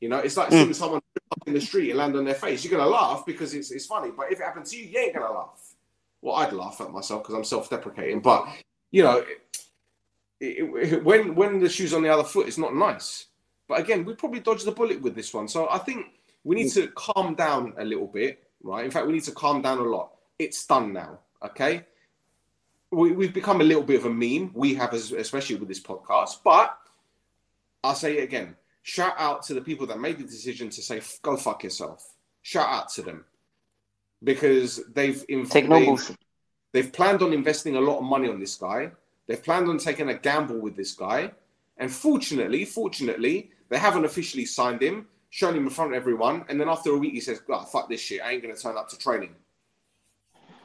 You 0.00 0.08
know, 0.08 0.18
it's 0.18 0.36
like 0.36 0.48
Mm. 0.48 0.62
seeing 0.62 0.74
someone 0.74 1.00
up 1.32 1.46
in 1.48 1.54
the 1.54 1.60
street 1.60 1.90
and 1.90 1.98
land 1.98 2.16
on 2.16 2.24
their 2.24 2.34
face. 2.34 2.64
You're 2.64 2.78
gonna 2.78 2.90
laugh 2.90 3.24
because 3.26 3.54
it's 3.54 3.70
it's 3.70 3.86
funny, 3.86 4.10
but 4.16 4.30
if 4.32 4.40
it 4.40 4.44
happens 4.44 4.70
to 4.70 4.76
you, 4.78 4.84
you 4.86 4.98
ain't 4.98 5.14
gonna 5.14 5.32
laugh. 5.32 5.74
Well, 6.22 6.36
I'd 6.36 6.52
laugh 6.52 6.80
at 6.80 6.90
myself 6.90 7.22
because 7.22 7.34
I'm 7.34 7.44
self-deprecating, 7.44 8.20
but 8.20 8.46
you 8.90 9.02
know, 9.02 9.18
it, 9.18 9.38
it, 10.40 10.92
it- 10.92 11.04
when 11.04 11.34
when 11.34 11.60
the 11.60 11.68
shoe's 11.68 11.94
on 11.94 12.02
the 12.02 12.08
other 12.12 12.24
foot, 12.24 12.46
it's 12.48 12.58
not 12.58 12.74
nice. 12.74 13.26
But 13.68 13.80
again, 13.80 14.04
we 14.04 14.14
probably 14.14 14.40
dodged 14.40 14.64
the 14.64 14.72
bullet 14.72 15.00
with 15.02 15.14
this 15.16 15.32
one. 15.34 15.48
So 15.48 15.68
I 15.68 15.78
think 15.78 16.06
we 16.44 16.54
need 16.56 16.70
to 16.72 16.88
calm 16.88 17.34
down 17.34 17.74
a 17.78 17.84
little 17.84 18.06
bit, 18.06 18.44
right? 18.66 18.84
In 18.84 18.90
fact, 18.90 19.06
we 19.06 19.12
need 19.12 19.24
to 19.24 19.32
calm 19.32 19.62
down 19.62 19.78
a 19.78 19.82
lot. 19.82 20.12
It's 20.38 20.66
done 20.66 20.92
now, 20.92 21.20
okay? 21.44 21.86
We, 22.90 23.12
we've 23.12 23.34
become 23.34 23.60
a 23.60 23.64
little 23.64 23.82
bit 23.82 24.00
of 24.00 24.06
a 24.06 24.10
meme. 24.10 24.52
We 24.54 24.74
have, 24.74 24.92
especially 24.92 25.56
with 25.56 25.68
this 25.68 25.80
podcast. 25.80 26.38
But 26.44 26.76
I'll 27.82 27.94
say 27.94 28.18
it 28.18 28.24
again. 28.24 28.56
Shout 28.82 29.14
out 29.18 29.42
to 29.44 29.54
the 29.54 29.60
people 29.60 29.86
that 29.88 30.00
made 30.00 30.18
the 30.18 30.24
decision 30.24 30.70
to 30.70 30.82
say, 30.82 31.00
"Go 31.22 31.36
fuck 31.36 31.64
yourself." 31.64 32.14
Shout 32.42 32.68
out 32.68 32.88
to 32.90 33.02
them 33.02 33.24
because 34.22 34.84
they've 34.94 35.24
inv- 35.28 35.68
no 35.68 35.96
they've-. 35.96 36.16
They've 36.72 36.92
planned 36.92 37.22
on 37.22 37.32
investing 37.32 37.76
a 37.76 37.80
lot 37.80 37.98
of 37.98 38.04
money 38.04 38.28
on 38.28 38.38
this 38.38 38.54
guy. 38.54 38.92
They've 39.26 39.42
planned 39.42 39.68
on 39.68 39.78
taking 39.78 40.10
a 40.10 40.14
gamble 40.14 40.58
with 40.58 40.76
this 40.76 40.92
guy. 40.92 41.32
And 41.78 41.90
fortunately, 41.90 42.64
fortunately, 42.64 43.50
they 43.68 43.78
haven't 43.78 44.04
officially 44.04 44.44
signed 44.44 44.82
him, 44.82 45.06
shown 45.30 45.54
him 45.54 45.64
in 45.64 45.70
front 45.70 45.92
of 45.92 45.96
everyone. 45.96 46.44
And 46.48 46.60
then 46.60 46.68
after 46.68 46.90
a 46.90 46.96
week, 46.96 47.12
he 47.12 47.20
says, 47.20 47.40
oh, 47.48 47.64
fuck 47.64 47.88
this 47.88 48.00
shit. 48.00 48.22
I 48.22 48.32
ain't 48.32 48.42
going 48.42 48.54
to 48.54 48.60
turn 48.60 48.76
up 48.76 48.88
to 48.90 48.98
training. 48.98 49.34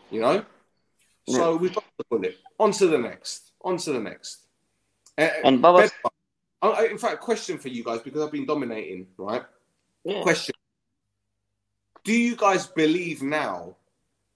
You 0.09 0.22
know? 0.22 0.45
So 1.28 1.55
we've 1.55 1.74
got 1.74 1.84
the 1.97 2.03
bullet. 2.09 2.38
On 2.59 2.72
to 2.72 2.88
the 2.88 2.97
next. 2.97 3.51
On 3.62 3.78
to 3.78 3.93
the 3.93 3.99
next. 3.99 4.47
Uh, 5.18 5.30
And 5.43 5.62
Baba- 5.62 5.89
in 6.89 6.97
fact, 6.97 7.22
question 7.22 7.57
for 7.57 7.70
you 7.70 7.84
guys 7.84 8.01
because 8.01 8.22
I've 8.22 8.32
been 8.32 8.45
dominating, 8.45 9.07
right? 9.18 9.43
Yeah. 10.03 10.22
Question. 10.22 10.55
Do 12.03 12.14
you 12.14 12.36
guys 12.36 12.68
believe 12.68 13.22
now 13.22 13.76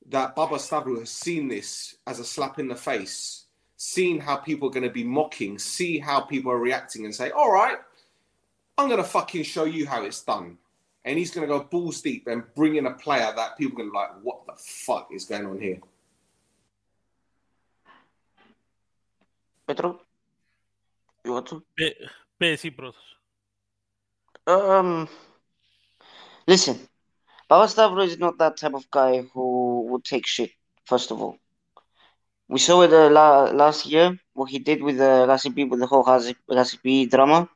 that 0.10 0.36
Papastavro 0.36 1.00
has 1.00 1.10
seen 1.10 1.48
this 1.48 1.96
as 2.06 2.20
a 2.20 2.26
slap 2.26 2.60
in 2.60 2.68
the 2.68 2.76
face, 2.76 3.46
seen 3.78 4.20
how 4.20 4.36
people 4.38 4.70
are 4.70 4.72
going 4.72 4.84
to 4.84 4.90
be 4.90 5.04
mocking, 5.04 5.58
see 5.58 5.98
how 6.00 6.22
people 6.22 6.52
are 6.52 6.60
reacting, 6.60 7.06
and 7.06 7.14
say, 7.14 7.32
all 7.32 7.52
right, 7.52 7.78
I'm 8.78 8.90
going 8.90 9.02
to 9.02 9.08
fucking 9.08 9.44
show 9.44 9.66
you 9.66 9.88
how 9.88 10.04
it's 10.04 10.22
done. 10.24 10.58
And 11.06 11.18
he's 11.18 11.32
going 11.32 11.48
to 11.48 11.54
go 11.54 11.64
balls 11.64 12.02
deep 12.02 12.28
and 12.28 12.44
bring 12.56 12.76
in 12.76 12.88
a 12.88 12.94
player 12.94 13.32
that 13.36 13.58
people 13.58 13.74
are 13.74 13.78
going 13.78 13.90
to 13.90 13.92
be 13.92 13.98
like, 13.98 14.24
what 14.24 14.46
the 14.48 14.54
fuck 14.58 15.10
is 15.14 15.26
going 15.26 15.46
on 15.46 15.60
here? 15.60 15.80
Petro, 19.68 20.00
you 21.24 21.32
want 21.32 21.48
to? 21.48 21.64
Be- 21.76 21.96
Bessie 22.40 22.70
Bros. 22.70 22.96
Um, 24.48 25.08
listen, 26.48 26.78
Papastavro 27.50 28.06
is 28.06 28.20
not 28.20 28.38
that 28.38 28.58
type 28.58 28.74
of 28.74 28.90
guy 28.92 29.22
who 29.34 29.88
would 29.90 30.04
take 30.04 30.28
shit, 30.28 30.52
first 30.86 31.12
of 31.12 31.22
all. 31.22 31.38
We 32.48 32.60
saw 32.60 32.84
it 32.84 32.94
uh, 32.94 33.10
la- 33.10 33.52
last 33.52 33.88
year, 33.88 34.20
what 34.34 34.52
he 34.52 34.60
did 34.60 34.84
with 34.84 34.98
the 34.98 35.24
uh, 35.24 35.28
Recipe, 35.28 35.64
with 35.64 35.80
the 35.80 35.88
whole 35.88 36.06
Recipe 36.48 37.08
drama. 37.08 37.50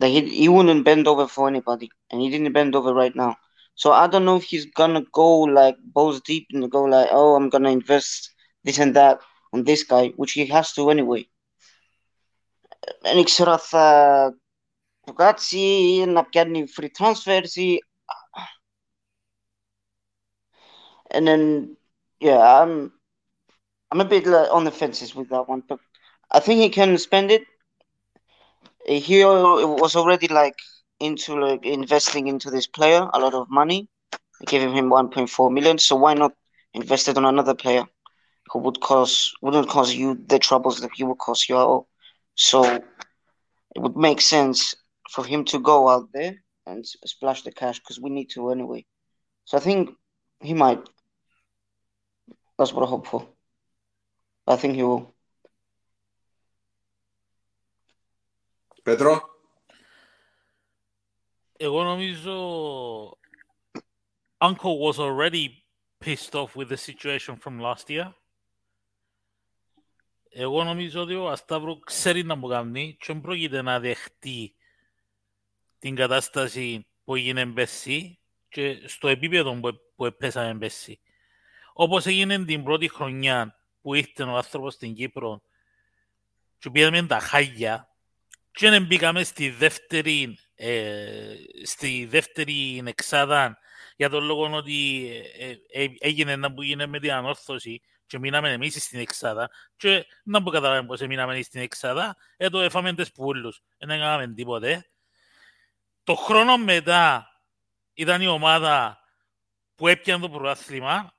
Like 0.00 0.12
he, 0.12 0.20
he 0.28 0.48
wouldn't 0.48 0.84
bend 0.84 1.06
over 1.08 1.26
for 1.26 1.48
anybody, 1.48 1.90
and 2.10 2.20
he 2.20 2.30
didn't 2.30 2.52
bend 2.52 2.74
over 2.76 2.92
right 2.94 3.14
now. 3.14 3.36
So 3.74 3.92
I 3.92 4.06
don't 4.06 4.24
know 4.24 4.36
if 4.36 4.44
he's 4.44 4.66
gonna 4.66 5.02
go 5.12 5.40
like 5.40 5.76
balls 5.82 6.20
deep 6.20 6.46
and 6.52 6.70
go 6.70 6.82
like, 6.84 7.08
oh, 7.12 7.34
I'm 7.36 7.48
gonna 7.50 7.70
invest 7.70 8.30
this 8.64 8.78
and 8.78 8.94
that 8.96 9.20
on 9.52 9.64
this 9.64 9.82
guy, 9.84 10.08
which 10.16 10.32
he 10.32 10.46
has 10.46 10.72
to 10.74 10.90
anyway. 10.90 11.28
انك 13.06 13.28
صرات 13.28 13.66
بوغاتسي 15.06 16.04
انك 16.04 16.30
كاني 16.30 16.66
free 16.66 16.90
transfers 16.98 17.54
and 21.10 21.26
then 21.26 21.76
yeah 22.20 22.62
I'm 22.62 22.92
I'm 23.90 24.00
a 24.00 24.04
bit 24.04 24.26
on 24.26 24.64
the 24.64 24.70
fences 24.70 25.14
with 25.14 25.28
that 25.30 25.48
one 25.48 25.62
but 25.68 25.78
I 26.30 26.40
think 26.40 26.60
he 26.60 26.68
can 26.68 26.96
spend 26.98 27.30
it 27.30 27.42
he 28.86 29.24
was 29.24 29.96
already 29.96 30.28
like 30.28 30.58
into 31.00 31.38
like 31.38 31.66
investing 31.66 32.28
into 32.28 32.50
this 32.50 32.66
player 32.66 33.08
a 33.12 33.18
lot 33.20 33.34
of 33.34 33.50
money. 33.50 33.88
giving 34.46 34.72
him 34.74 34.90
1.4 34.90 35.52
million, 35.52 35.78
so 35.78 35.96
why 35.96 36.14
not 36.14 36.32
invest 36.74 37.08
it 37.08 37.18
on 37.18 37.24
another 37.26 37.54
player 37.54 37.84
who 38.50 38.58
would 38.60 38.80
cause 38.80 39.32
wouldn't 39.42 39.68
cause 39.68 39.94
you 39.94 40.14
the 40.26 40.38
troubles 40.38 40.80
that 40.80 40.92
he 40.94 41.04
would 41.04 41.18
cause 41.18 41.46
you 41.48 41.56
all. 41.56 41.88
So 42.34 42.64
it 43.76 43.80
would 43.82 43.96
make 43.96 44.20
sense 44.20 44.74
for 45.10 45.24
him 45.24 45.44
to 45.46 45.58
go 45.60 45.88
out 45.88 46.08
there 46.12 46.34
and 46.66 46.86
splash 46.86 47.42
the 47.42 47.52
cash 47.52 47.80
because 47.80 48.00
we 48.00 48.10
need 48.10 48.30
to 48.30 48.50
anyway. 48.50 48.84
So 49.44 49.58
I 49.58 49.60
think 49.60 49.90
he 50.40 50.54
might. 50.54 50.82
That's 52.58 52.72
what 52.72 52.84
I 52.84 52.88
hope 52.90 53.06
for. 53.06 53.28
I 54.46 54.56
think 54.56 54.76
he 54.76 54.82
will. 54.84 55.15
Pedro? 58.86 59.18
Εγώ 61.56 61.82
νομίζω 61.84 62.36
Uncle 64.38 64.78
was 64.80 64.98
already 64.98 65.48
pissed 66.04 66.34
off 66.34 66.54
with 66.54 66.68
the 66.68 66.76
situation 66.76 67.36
from 67.36 67.60
last 67.60 67.88
year. 67.88 68.12
Εγώ 70.28 70.64
νομίζω 70.64 71.02
ότι 71.02 71.14
ο 71.14 71.28
Ασταύρου 71.28 71.78
ξέρει 71.78 72.22
να 72.24 72.34
μου 72.34 72.48
κάνει 72.48 72.96
και 72.98 73.12
δεν 73.12 73.20
πρόκειται 73.20 73.62
να 73.62 73.80
δεχτεί 73.80 74.54
την 75.78 75.94
κατάσταση 75.94 76.86
που 77.04 77.14
έγινε 77.14 77.46
πέρσι 77.46 78.18
και 78.48 78.88
στο 78.88 79.08
επίπεδο 79.08 79.60
που, 79.60 79.70
που 79.96 80.04
έπεσαμε 80.04 80.58
πέρσι. 80.58 81.00
Όπως 81.72 82.06
έγινε 82.06 82.44
την 82.44 82.62
πρώτη 82.62 82.88
χρονιά 82.88 83.58
που 83.80 83.94
ήρθε 83.94 84.22
ο 84.22 84.36
άνθρωπος 84.36 84.74
στην 84.74 84.94
Κύπρο 84.94 85.42
και 86.58 86.70
πήγαμε 86.70 87.06
τα 87.06 87.18
χάγια 87.18 87.95
και 88.56 88.70
δεν 88.70 88.84
μπήκαμε 88.84 89.24
στη 89.24 89.50
δεύτερη, 89.50 90.38
ε, 90.54 91.34
στη 91.64 92.06
δεύτερη 92.10 92.82
εξάδα 92.86 93.58
για 93.96 94.10
τον 94.10 94.24
λόγο 94.24 94.50
ότι 94.52 95.08
ε, 95.38 95.82
ε, 95.82 95.86
έγινε 95.98 96.32
ένα 96.32 96.52
που 96.52 96.62
έγινε 96.62 96.86
με 96.86 96.98
την 96.98 97.12
ανόρθωση 97.12 97.82
και 98.06 98.18
μείναμε 98.18 98.52
εμείς 98.52 98.82
στην 98.84 99.00
εξάδα 99.00 99.50
και 99.76 100.06
να 100.24 100.42
που 100.42 100.50
καταλάβουμε 100.50 100.86
πως 100.86 101.00
μείναμε 101.00 101.42
στην 101.42 101.60
εξάδα, 101.60 102.16
ε, 102.36 102.48
το 102.48 102.60
έφαμε 102.60 102.94
τις 102.94 103.12
πουλούς, 103.12 103.62
δεν 103.78 103.90
έκαναμε 103.90 104.34
τίποτε. 104.34 104.86
Το 106.04 106.14
χρόνο 106.14 106.56
μετά 106.56 107.28
ήταν 107.94 108.22
η 108.22 108.26
ομάδα 108.26 108.98
που 109.74 109.88
έπιανε 109.88 110.22
το 110.22 110.28
πρωτάθλημα, 110.28 111.14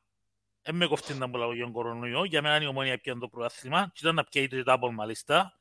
δεν 0.62 0.76
με 0.76 0.88
κοφτεί 0.88 1.14
να 1.14 1.30
πω 1.30 1.54
για 1.54 1.64
τον 1.64 1.74
κορονοϊό, 1.74 2.24
για 2.24 2.42
μένα 2.42 2.62
η 2.62 2.66
ομόνια 2.66 2.94
έπιανε 2.94 3.20
το 3.20 3.28
πρωτάθλημα 3.28 3.92
και 3.94 4.00
ήταν 4.02 4.16
να 4.16 4.24
πιάει 4.24 4.48
το 4.48 4.64
double 4.66 4.92
μάλιστα. 4.92 5.58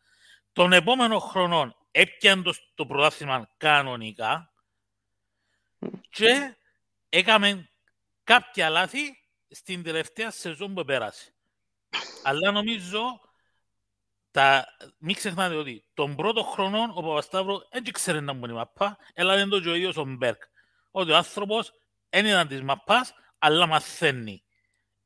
Τον 0.56 0.72
επόμενο 0.72 1.18
χρόνο 1.18 1.76
έπιανε 1.90 2.42
το, 2.42 2.54
το 2.74 2.86
πρωτάθλημα 2.86 3.50
κανονικά 3.56 4.52
και 6.10 6.56
έκαμε 7.08 7.68
κάποια 8.24 8.68
λάθη 8.68 9.18
στην 9.50 9.82
τελευταία 9.82 10.30
σεζόν 10.30 10.74
που 10.74 10.84
πέρασε. 10.84 11.34
Αλλά 12.22 12.50
νομίζω, 12.50 13.20
τα... 14.30 14.66
μην 14.98 15.14
ξεχνάτε 15.14 15.54
ότι 15.54 15.84
τον 15.94 16.16
πρώτο 16.16 16.42
χρόνο 16.42 16.92
ο 16.94 17.02
Παπασταύρου 17.02 17.56
δεν 17.70 17.92
ξέρει 17.92 18.20
να 18.20 18.32
μπουν 18.32 18.50
η 18.50 18.52
μαπά, 18.52 18.98
αλλά 19.16 19.34
δεν 19.34 19.48
το 19.48 19.60
και 19.60 19.68
ο 19.68 19.74
ίδιος 19.74 19.96
ο 19.96 20.04
Μπέρκ. 20.04 20.42
Ότι 20.90 21.10
ο 21.10 21.16
άνθρωπος 21.16 21.72
δεν 22.10 22.26
ήταν 22.26 22.48
της 22.48 22.62
μαπάς, 22.62 23.14
αλλά 23.38 23.66
μαθαίνει. 23.66 24.42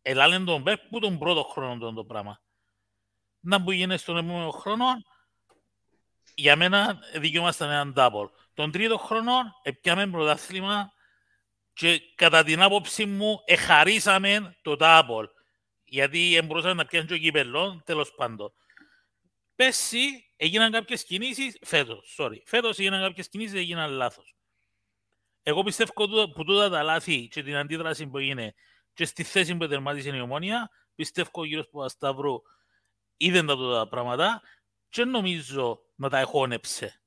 Ελά 0.02 0.28
λένε 0.28 0.44
τον 0.44 0.62
Μπέρκ 0.62 0.80
που 0.88 0.98
τον 0.98 1.18
πρώτο 1.18 1.42
χρόνο 1.42 1.78
τον 1.78 1.94
το 1.94 2.04
πράγμα. 2.04 2.40
Να 3.40 3.62
που 3.62 3.72
γίνει 3.72 3.96
στον 3.96 4.16
επόμενο 4.16 4.50
χρόνο, 4.50 4.84
για 6.34 6.56
μένα 6.56 6.98
δικαιούμασταν 7.18 7.70
έναν 7.70 7.94
double. 7.96 8.30
Τον 8.54 8.70
τρίτο 8.70 8.98
χρόνο 8.98 9.32
έπιαμε 9.62 10.06
πρωτάθλημα 10.06 10.92
και 11.72 12.00
κατά 12.14 12.44
την 12.44 12.62
άποψη 12.62 13.06
μου 13.06 13.42
εχαρίσαμε 13.44 14.56
το 14.62 14.76
double. 14.80 15.24
Γιατί 15.84 16.42
μπορούσαμε 16.44 16.74
να 16.74 16.84
πιάνουν 16.84 17.08
και 17.08 17.14
ο 17.14 17.18
κύπελλο, 17.18 17.82
τέλος 17.84 18.14
πάντων. 18.14 18.52
Πέρσι 19.54 20.30
έγιναν 20.36 20.70
κάποιες 20.72 21.04
κινήσεις, 21.04 21.58
φέτος, 21.62 22.16
sorry, 22.18 22.36
φέτος 22.44 22.78
έγιναν 22.78 23.02
κάποιες 23.02 23.28
κινήσεις, 23.28 23.54
έγιναν 23.54 23.90
λάθος. 23.90 24.34
Εγώ 25.42 25.62
πιστεύω 25.62 25.92
που 26.28 26.44
τούτα 26.44 26.70
τα 26.70 26.82
λάθη 26.82 27.28
και 27.28 27.42
την 27.42 27.56
αντίδραση 27.56 28.06
που 28.06 28.18
έγινε 28.18 28.54
και 28.94 29.04
στη 29.04 29.22
θέση 29.22 29.56
που 29.56 29.68
τερμάτισε 29.68 30.16
η 30.16 30.20
ομόνια, 30.20 30.70
πιστεύω 30.94 31.30
ο 31.32 31.44
κύριος 31.44 31.68
Παπασταύρου 31.68 32.42
είδε 33.16 33.42
τα 33.42 33.56
τούτα 33.56 33.88
πράγματα 33.88 34.42
και 34.88 35.04
νομίζω 35.04 35.80
να 36.00 36.08
τα 36.08 36.18
εχώνεψε. 36.18 37.00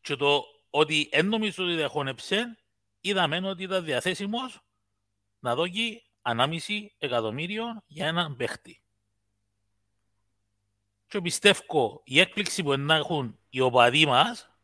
Και 0.00 0.16
το 0.16 0.44
ότι 0.70 1.08
δεν 1.12 1.26
νομίζω 1.26 1.64
ότι 1.64 1.76
τα 1.76 1.82
εχώνεψε, 1.82 2.58
είδαμε 3.00 3.48
ότι 3.48 3.62
ήταν 3.62 3.84
διαθέσιμος 3.84 4.60
να 5.38 5.54
δώσει 5.54 6.02
ανάμιση 6.22 6.94
εκατομμύριο 6.98 7.64
για 7.86 8.06
έναν 8.06 8.36
παίχτη. 8.36 8.82
Και 11.06 11.20
πιστεύω 11.20 12.02
η 12.04 12.20
έκπληξη 12.20 12.62
που 12.62 12.76
να 12.76 12.94
έχουν 12.94 13.38
οι 13.48 13.60
οπαδοί 13.60 14.06
μας, 14.06 14.56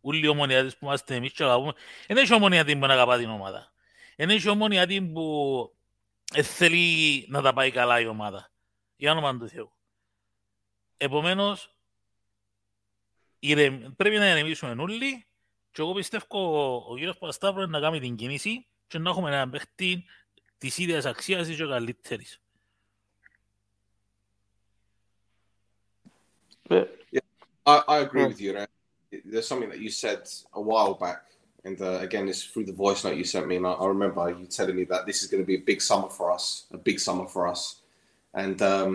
όλοι 0.00 0.24
οι 0.24 0.28
ομονιάτες 0.28 0.78
που 0.78 0.84
είμαστε 0.84 1.14
εμείς 1.14 1.32
και 1.32 1.44
αγαπούμε, 1.44 1.72
δεν 2.06 2.16
έχει 2.16 2.34
ομονιάτη 2.34 2.76
που 2.76 2.86
να 2.86 2.92
αγαπά 2.92 3.18
την 3.18 3.30
ομάδα. 3.30 3.72
Δεν 4.16 4.30
έχει 4.30 4.48
ομονιάτη 4.48 5.02
που 5.02 5.76
θέλει 6.42 7.26
να 7.28 7.42
τα 7.42 7.52
πάει 7.52 7.70
καλά 7.70 8.00
η 8.00 8.06
ομάδα. 8.06 8.50
Για 8.96 9.12
όνομα 9.12 9.38
του 9.38 9.48
Θεού. 9.48 9.75
Επομένως, 10.96 11.76
πρέπει 13.96 14.16
να 14.16 14.30
ηρεμήσουμε 14.30 14.82
όλοι 14.82 15.26
και 15.72 15.82
εγώ 15.82 15.92
πιστεύω 15.92 16.84
ο 16.88 16.96
κύριος 16.96 17.18
Πασταύρου 17.18 17.66
να 17.66 17.80
κάνει 17.80 18.00
την 18.00 18.16
κίνηση 18.16 18.66
και 18.86 18.98
να 18.98 19.10
έχουμε 19.10 19.30
έναν 19.30 19.50
παίχτη 19.50 20.04
της 20.58 20.78
ίδιας 20.78 21.04
αξίας 21.04 21.48
ή 21.48 21.54
και 21.54 21.66
καλύτερης. 21.66 22.40
Yeah, 26.68 26.84
I, 27.64 27.82
I 27.94 27.96
agree 27.98 28.26
with 28.26 28.40
you. 28.40 28.50
Right? 28.56 28.68
There's 29.30 29.46
something 29.46 29.70
that 29.72 29.78
you 29.78 29.90
said 29.90 30.22
a 30.60 30.60
while 30.60 30.94
back, 30.94 31.22
and 31.66 31.80
uh, 31.80 31.98
again, 32.06 32.28
it's 32.28 32.42
through 32.50 32.66
the 32.70 32.78
voice 32.84 33.04
note 33.04 33.16
you 33.16 33.24
sent 33.24 33.46
me, 33.46 33.56
and 33.60 33.66
I, 33.66 33.72
I 33.84 33.86
remember 33.86 34.20
you 34.30 34.46
telling 34.46 34.76
me 34.80 34.84
that 34.92 35.06
this 35.06 35.22
is 35.22 35.28
going 35.30 35.42
to 35.44 35.50
be 35.52 35.58
a 35.62 35.64
big 35.70 35.80
summer 35.80 36.10
for 36.18 36.26
us, 36.36 36.44
a 36.72 36.80
big 36.88 36.98
summer 36.98 37.26
for 37.34 37.42
us, 37.46 37.62
and 38.42 38.60
um, 38.62 38.92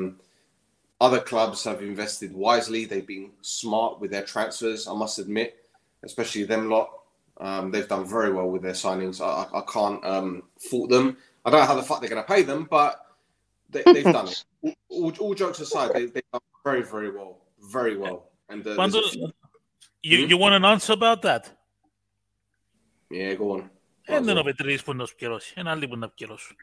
other 1.00 1.20
clubs 1.20 1.64
have 1.64 1.82
invested 1.82 2.34
wisely. 2.34 2.84
They've 2.84 3.06
been 3.06 3.30
smart 3.42 4.00
with 4.00 4.10
their 4.10 4.22
transfers. 4.24 4.88
I 4.88 4.94
must 4.94 5.18
admit, 5.18 5.56
especially 6.02 6.44
them 6.44 6.70
lot. 6.70 6.90
Um, 7.38 7.70
they've 7.70 7.88
done 7.88 8.06
very 8.06 8.32
well 8.32 8.48
with 8.48 8.62
their 8.62 8.72
signings. 8.72 9.20
I, 9.20 9.28
I, 9.42 9.60
I 9.60 9.62
can't 9.70 10.02
um, 10.04 10.42
fault 10.70 10.88
them. 10.90 11.16
I 11.44 11.50
don't 11.50 11.60
know 11.60 11.66
how 11.66 11.74
the 11.74 11.82
fuck 11.82 12.00
they're 12.00 12.08
going 12.08 12.22
to 12.22 12.32
pay 12.34 12.42
them, 12.42 12.66
but 12.70 13.06
they, 13.70 13.82
they've 13.84 14.04
done 14.04 14.28
it. 14.28 14.44
All, 14.88 15.12
all 15.20 15.34
jokes 15.34 15.60
aside, 15.60 15.92
they, 15.92 16.06
they've 16.06 16.30
done 16.32 16.40
very, 16.64 16.82
very 16.82 17.10
well, 17.10 17.38
very 17.60 17.96
well. 17.96 18.30
And 18.48 18.66
uh, 18.66 18.74
Quando, 18.74 19.00
there's 19.00 19.08
a 19.08 19.10
few- 19.10 19.32
you, 20.02 20.18
you 20.26 20.36
want 20.38 20.54
an 20.54 20.64
answer 20.64 20.92
about 20.92 21.20
that? 21.22 21.52
yeah, 23.10 23.34
go 23.34 23.50
on. 23.56 23.70
Δεν 24.08 24.28
είναι 24.28 24.40
ο 24.40 24.42
Πετρίδης 24.42 24.82
που 24.82 24.94
να 24.94 25.06
σου 25.06 25.14
πληρώσει. 25.14 25.52
Ένα 25.56 25.70
άλλη 25.70 25.88
που 25.88 25.96
να 25.96 26.08
πληρώσει. 26.08 26.56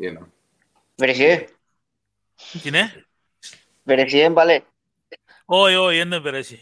You 0.00 0.12
know, 0.16 0.26
Βρεσιέ, 0.96 1.48
Τι 2.52 2.68
είναι? 2.68 3.06
ಬೆರೆಸಿಯೇನ್ 3.89 4.35
ಬಾಲೆ 4.39 4.57
ಓಯ್ 5.59 5.77
ಓಯ್ 5.83 5.97
ಏನು 6.03 6.19
ಬೆರೆಸಿ 6.27 6.59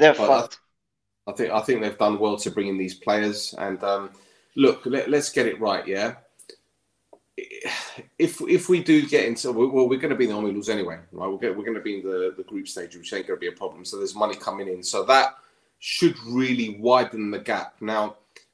They're 0.00 0.18
well, 0.18 0.28
fucked. 0.30 0.54
I 1.26 1.32
think 1.38 1.50
I 1.58 1.60
think 1.64 1.76
they've 1.80 1.98
done 1.98 2.18
well 2.18 2.36
to 2.42 2.50
bring 2.50 2.68
in 2.68 2.78
these 2.82 2.94
players. 2.94 3.38
And 3.66 3.82
um, 3.84 4.04
look, 4.56 4.78
let, 4.86 5.10
let's 5.14 5.30
get 5.30 5.46
it 5.46 5.60
right, 5.60 5.86
yeah. 5.86 6.14
If 8.26 8.32
if 8.58 8.64
we 8.72 8.78
do 8.82 8.96
get 9.14 9.24
into 9.30 9.52
well, 9.52 9.88
we're 9.88 10.02
going 10.04 10.10
to 10.16 10.20
be 10.20 10.28
in 10.28 10.30
the 10.30 10.36
lose 10.36 10.68
anyway, 10.68 10.98
right? 11.18 11.30
We're 11.30 11.42
going, 11.44 11.54
we're 11.56 11.68
going 11.70 11.80
to 11.82 11.88
be 11.88 11.96
in 11.98 12.02
the, 12.10 12.18
the 12.36 12.44
group 12.44 12.66
stage, 12.72 12.96
which 12.96 13.12
ain't 13.12 13.26
going 13.26 13.38
to 13.38 13.46
be 13.46 13.52
a 13.52 13.60
problem. 13.62 13.84
So 13.84 13.96
there's 13.98 14.14
money 14.14 14.36
coming 14.48 14.68
in, 14.74 14.82
so 14.82 14.98
that 15.04 15.28
should 15.78 16.16
really 16.40 16.68
widen 16.78 17.30
the 17.30 17.42
gap. 17.50 17.70
Now 17.80 18.02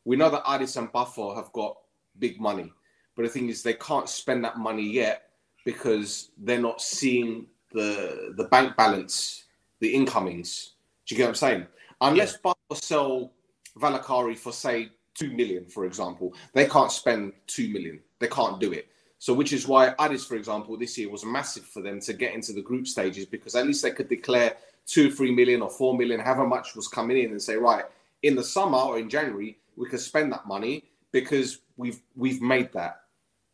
we 0.05 0.17
know 0.17 0.31
that 0.31 0.49
Addis 0.49 0.77
and 0.77 0.91
Buffon 0.91 1.37
have 1.37 1.53
got 1.53 1.77
big 2.19 2.41
money, 2.41 2.73
but 3.19 3.25
the 3.25 3.31
thing 3.31 3.49
is 3.49 3.65
they 3.65 3.75
can't 3.75 4.09
spend 4.09 4.45
that 4.45 4.59
money 4.59 4.89
yet 4.89 5.31
because 5.65 6.31
they're 6.39 6.61
not 6.61 6.81
seeing 6.81 7.47
the 7.73 8.33
the 8.37 8.45
bank 8.45 8.77
balance, 8.77 9.43
the 9.81 9.93
incomings. 9.93 10.75
Do 11.05 11.17
you 11.17 11.19
get 11.19 11.25
what 11.25 11.31
I'm 11.31 11.35
saying? 11.35 11.67
Unless 12.01 12.37
Buffalo 12.37 12.75
sell 12.75 13.33
Valakari 13.77 14.39
for 14.39 14.53
say 14.53 14.91
two 15.15 15.33
million, 15.33 15.65
for 15.65 15.85
example, 15.85 16.33
they 16.53 16.67
can't 16.67 16.93
spend 16.93 17.33
two 17.49 17.69
million. 17.71 17.99
They 18.21 18.29
can't 18.29 18.61
do 18.61 18.71
it. 18.71 18.87
So, 19.19 19.35
which 19.35 19.53
is 19.53 19.67
why 19.67 19.95
Addis, 19.99 20.25
for 20.25 20.37
example, 20.37 20.77
this 20.77 20.97
year 20.97 21.11
was 21.11 21.25
massive 21.25 21.65
for 21.65 21.83
them 21.83 21.99
to 22.03 22.13
get 22.13 22.35
into 22.35 22.53
the 22.53 22.63
group 22.63 22.87
stages 22.87 23.27
because 23.27 23.57
at 23.57 23.67
least 23.67 23.83
they 23.83 23.91
could 23.91 24.09
declare 24.09 24.57
two, 24.87 25.11
three 25.11 25.33
million 25.33 25.61
or 25.61 25.71
four 25.71 25.99
million, 25.99 26.21
however 26.21 26.47
much 26.47 26.77
was 26.77 26.87
coming 26.87 27.19
in, 27.19 27.33
and 27.33 27.43
say, 27.43 27.57
right, 27.57 27.85
in 28.23 28.37
the 28.37 28.45
summer 28.45 28.79
or 28.79 28.97
in 28.97 29.11
January, 29.11 29.59
we 29.75 29.89
could 29.89 29.99
spend 29.99 30.31
that 30.31 30.47
money 30.47 30.85
because 31.11 31.59
we've 31.77 32.01
we've 32.15 32.41
made 32.41 32.73
that. 32.75 33.01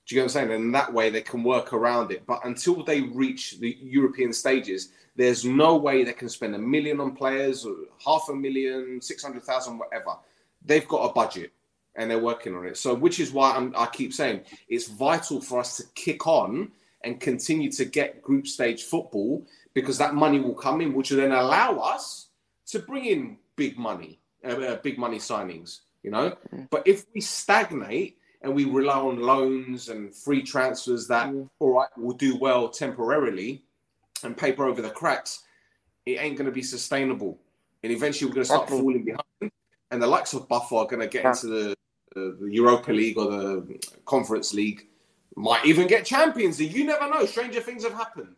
Do 0.07 0.15
you 0.15 0.21
get 0.21 0.25
what 0.25 0.37
I'm 0.37 0.49
saying? 0.49 0.53
And 0.53 0.75
that 0.75 0.93
way 0.93 1.09
they 1.09 1.23
can 1.23 1.43
work 1.43 1.73
around 1.73 2.11
it. 2.11 2.27
But 2.27 2.45
until 2.45 2.83
they 2.85 3.01
reach 3.03 3.59
the 3.59 3.77
European 3.81 4.33
stages, 4.33 4.91
there's 5.17 5.45
no 5.45 5.77
way 5.77 6.05
they 6.05 6.13
can 6.13 6.29
spend 6.29 6.55
a 6.55 6.59
million 6.59 7.01
on 7.01 7.15
players, 7.15 7.65
or 7.65 7.75
half 8.05 8.29
a 8.29 8.35
million, 8.35 9.01
six 9.01 9.23
hundred 9.23 9.45
thousand, 9.45 9.79
whatever. 9.79 10.17
They've 10.65 10.87
got 10.89 11.11
a 11.11 11.13
budget 11.13 11.53
and 11.97 12.11
they're 12.11 12.19
working 12.19 12.55
on 12.55 12.67
it. 12.67 12.77
So, 12.77 12.95
which 12.95 13.21
is 13.21 13.33
why 13.33 13.53
I'm, 13.53 13.73
I 13.77 13.87
keep 13.87 14.13
saying 14.13 14.43
it's 14.69 14.89
vital 14.89 15.41
for 15.41 15.61
us 15.61 15.77
to 15.79 15.85
kick 15.95 16.27
on 16.27 16.73
and 17.03 17.21
continue 17.21 17.71
to 17.73 17.85
get 17.85 18.23
group 18.23 18.47
stage 18.47 18.83
football 18.83 19.47
because 19.75 19.99
that 19.99 20.15
money 20.15 20.41
will 20.41 20.55
come 20.55 20.81
in, 20.81 20.93
which 20.93 21.11
will 21.11 21.19
then 21.19 21.33
allow 21.33 21.77
us 21.79 22.29
to 22.67 22.79
bring 22.79 23.05
in 23.05 23.37
big 23.57 23.79
money, 23.79 24.19
uh, 24.45 24.49
uh, 24.49 24.77
big 24.77 24.99
money 24.99 25.19
signings. 25.19 25.81
You 26.03 26.11
know, 26.11 26.37
but 26.69 26.83
if 26.87 27.07
we 27.15 27.23
stagnate 27.23 28.19
and 28.45 28.55
we 28.55 28.67
rely 28.67 28.99
on 28.99 29.19
loans 29.21 29.89
and 29.89 30.15
free 30.15 30.43
transfers 30.43 31.09
that 31.09 31.35
all 31.59 31.73
right 31.75 31.89
will 31.97 32.15
do 32.15 32.37
well 32.37 32.69
temporarily 32.69 33.65
and 34.23 34.37
paper 34.37 34.67
over 34.67 34.81
the 34.83 34.91
cracks, 34.91 35.43
it 36.07 36.21
ain't 36.21 36.37
going 36.37 36.47
to 36.47 36.53
be 36.53 36.63
sustainable. 36.63 37.39
And 37.83 37.91
eventually, 37.93 38.29
we're 38.31 38.35
going 38.37 38.43
to 38.45 38.47
start 38.47 38.63
Exactly. 38.65 38.81
falling 38.81 39.05
behind. 39.05 39.53
And 39.91 40.03
the 40.03 40.07
likes 40.07 40.33
of 40.35 40.49
Buffalo 40.49 40.83
are 40.83 40.87
going 40.87 41.01
to 41.01 41.07
get 41.09 41.25
Yeah. 41.25 41.31
into 41.31 41.47
the, 41.49 41.75
the, 42.15 42.37
the 42.41 42.47
Europa 42.51 42.93
League 42.93 43.19
or 43.19 43.31
the 43.31 43.83
Conference 44.05 44.55
League. 44.55 44.87
Might 45.37 45.65
even 45.67 45.87
get 45.87 46.05
Champions 46.05 46.59
League. 46.61 46.73
You 46.73 46.85
never 46.85 47.09
know. 47.11 47.27
Stranger 47.27 47.61
things 47.61 47.83
have 47.85 47.95
happened. 47.95 48.37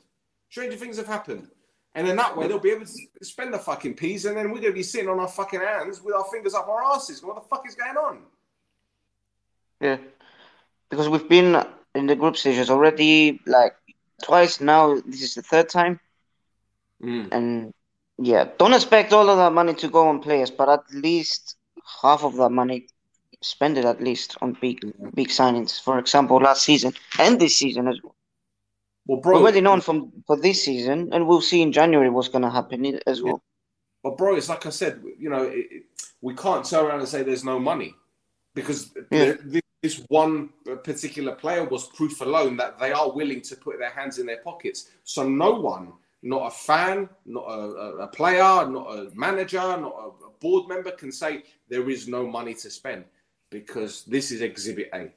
Stranger 0.51 0.77
things 0.77 0.97
have 0.97 1.07
happened. 1.07 1.49
And 1.95 2.07
then 2.07 2.17
that 2.17 2.37
way 2.37 2.47
they'll 2.47 2.59
be 2.59 2.71
able 2.71 2.87
to 2.87 2.93
spend 3.23 3.55
the 3.55 3.59
fucking 3.59 3.95
peas, 3.95 4.27
and 4.27 4.37
then 4.37 4.51
we're 4.51 4.61
gonna 4.61 4.73
be 4.73 4.83
sitting 4.83 5.09
on 5.09 5.19
our 5.19 5.29
fucking 5.29 5.61
hands 5.61 6.03
with 6.03 6.15
our 6.15 6.25
fingers 6.25 6.55
up 6.55 6.69
our 6.69 6.85
asses. 6.85 7.23
What 7.23 7.37
the 7.37 7.41
fuck 7.49 7.67
is 7.67 7.75
going 7.75 7.97
on? 7.97 8.19
Yeah, 9.81 9.99
because 10.91 11.09
we've 11.09 11.29
been 11.29 11.63
in 11.95 12.07
the 12.07 12.17
group 12.17 12.37
stages 12.37 12.71
already 12.71 13.41
like 13.47 13.75
twice 14.23 14.61
now. 14.61 14.95
This 15.07 15.23
is 15.23 15.35
the 15.35 15.43
third 15.43 15.69
time, 15.69 16.01
Mm. 17.03 17.29
and 17.33 17.73
yeah, 18.19 18.45
don't 18.59 18.73
expect 18.75 19.13
all 19.13 19.29
of 19.29 19.37
that 19.39 19.53
money 19.53 19.75
to 19.75 19.89
go 19.89 20.09
on 20.09 20.21
players, 20.21 20.51
but 20.51 20.69
at 20.69 20.83
least 20.93 21.57
half 22.03 22.25
of 22.25 22.37
that 22.37 22.51
money 22.51 22.87
spend 23.43 23.77
it 23.79 23.85
at 23.85 24.01
least 24.03 24.37
on 24.41 24.57
big 24.61 24.79
big 25.15 25.29
signings. 25.29 25.81
For 25.83 25.99
example, 25.99 26.39
last 26.39 26.63
season 26.63 26.93
and 27.19 27.39
this 27.41 27.57
season 27.57 27.89
as 27.89 27.99
well. 28.03 28.15
Well, 29.07 29.21
bro, 29.21 29.37
already 29.39 29.61
known 29.61 29.81
from 29.81 30.13
for 30.27 30.37
this 30.37 30.65
season, 30.65 31.11
and 31.13 31.27
we'll 31.27 31.41
see 31.43 31.63
in 31.63 31.73
January 31.73 32.11
what's 32.11 32.29
gonna 32.29 32.51
happen 32.51 32.99
as 33.07 33.23
well. 33.23 33.43
But 34.03 34.17
bro, 34.17 34.37
it's 34.37 34.49
like 34.49 34.67
I 34.67 34.71
said, 34.71 35.03
you 35.19 35.29
know, 35.31 35.43
it, 35.45 35.67
it, 35.71 35.83
we 36.21 36.35
can't 36.35 36.65
turn 36.65 36.87
around 36.87 37.01
and 37.01 37.09
say 37.09 37.23
there's 37.23 37.45
no 37.45 37.59
money 37.59 37.95
because 38.55 38.91
Yeah. 39.11 39.35
th- 39.35 39.63
this 39.87 40.05
one 40.09 40.49
particular 40.83 41.33
player 41.33 41.63
was 41.63 41.87
proof 41.87 42.21
alone 42.21 42.57
that 42.57 42.77
they 42.77 42.91
are 42.91 43.13
willing 43.13 43.41
to 43.41 43.55
put 43.55 43.79
their 43.79 43.91
hands 43.91 44.19
in 44.19 44.27
their 44.27 44.43
pockets. 44.43 44.91
So 45.05 45.29
no 45.29 45.53
one, 45.53 45.93
not 46.25 46.49
a 46.49 46.51
fan, 46.51 47.09
not 47.25 47.45
a, 47.45 47.63
a, 48.07 48.09
player, 48.09 48.69
not 48.69 48.87
a 48.99 49.11
manager, 49.15 49.59
not 49.59 49.95
a, 49.95 50.27
a 50.27 50.31
board 50.41 50.69
member, 50.69 50.91
can 50.91 51.13
say 51.13 51.45
there 51.69 51.89
is 51.89 52.09
no 52.09 52.27
money 52.27 52.53
to 52.55 52.69
spend 52.69 53.05
because 53.49 54.03
this 54.07 54.33
is 54.33 54.43
Exhibit 54.43 54.91
A. 54.93 55.13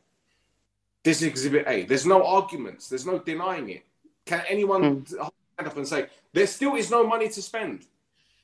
This 1.03 1.23
is 1.23 1.27
Exhibit 1.29 1.65
A. 1.67 1.85
There's 1.85 2.05
no 2.05 2.23
arguments. 2.23 2.89
There's 2.89 3.07
no 3.07 3.17
denying 3.17 3.69
it. 3.69 3.83
Can 4.27 4.43
anyone 4.47 4.83
hmm. 4.83 5.05
stand 5.05 5.31
up 5.65 5.77
and 5.77 5.87
say 5.87 6.09
there 6.31 6.45
still 6.45 6.75
is 6.75 6.91
no 6.91 7.07
money 7.07 7.27
to 7.29 7.41
spend? 7.41 7.87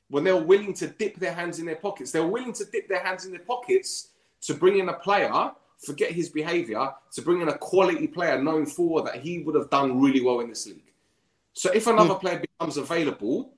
when 0.08 0.22
they're 0.22 0.36
willing 0.36 0.72
to 0.72 0.86
dip 0.86 1.16
their 1.16 1.32
hands 1.32 1.58
in 1.58 1.66
their 1.66 1.74
pockets. 1.74 2.12
They're 2.12 2.24
willing 2.24 2.52
to 2.52 2.64
dip 2.64 2.88
their 2.88 3.02
hands 3.02 3.24
in 3.24 3.32
their 3.32 3.40
pockets 3.40 4.10
to 4.42 4.54
bring 4.54 4.78
in 4.78 4.88
a 4.88 4.92
player, 4.92 5.50
forget 5.84 6.12
his 6.12 6.28
behavior, 6.28 6.90
to 7.12 7.22
bring 7.22 7.40
in 7.40 7.48
a 7.48 7.58
quality 7.58 8.06
player 8.06 8.40
knowing 8.42 8.66
for 8.66 9.02
that 9.02 9.16
he 9.16 9.40
would 9.40 9.54
have 9.54 9.70
done 9.70 10.00
really 10.00 10.22
well 10.22 10.40
in 10.40 10.48
this 10.48 10.66
league. 10.66 10.92
So 11.52 11.70
if 11.72 11.86
another 11.86 12.14
hmm. 12.14 12.20
player 12.20 12.40
becomes 12.40 12.76
available, 12.76 13.52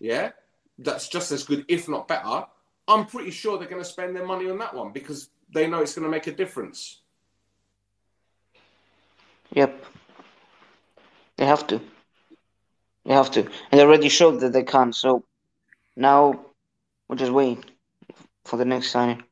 yeah, 0.00 0.30
that's 0.78 1.08
just 1.08 1.30
as 1.30 1.44
good, 1.44 1.64
if 1.68 1.88
not 1.88 2.08
better, 2.08 2.44
I'm 2.86 3.06
pretty 3.06 3.30
sure 3.30 3.58
they're 3.58 3.68
going 3.68 3.82
to 3.82 3.88
spend 3.88 4.14
their 4.14 4.26
money 4.26 4.50
on 4.50 4.58
that 4.58 4.74
one 4.74 4.92
because 4.92 5.30
they 5.52 5.66
know 5.66 5.80
it's 5.80 5.94
going 5.94 6.04
to 6.04 6.10
make 6.10 6.26
a 6.26 6.32
difference. 6.32 7.00
Yep. 9.52 9.84
They 11.36 11.46
have 11.46 11.66
to. 11.68 11.80
They 13.04 13.14
have 13.14 13.30
to. 13.32 13.40
And 13.40 13.80
they 13.80 13.82
already 13.82 14.08
showed 14.08 14.40
that 14.40 14.52
they 14.52 14.62
can. 14.62 14.92
So 14.92 15.24
now 15.96 16.44
we're 17.08 17.16
just 17.16 17.32
waiting 17.32 17.64
for 18.44 18.56
the 18.56 18.64
next 18.64 18.90
signing. 18.90 19.22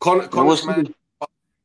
Con- 0.00 0.28
Connor's, 0.28 0.62
see. 0.62 0.94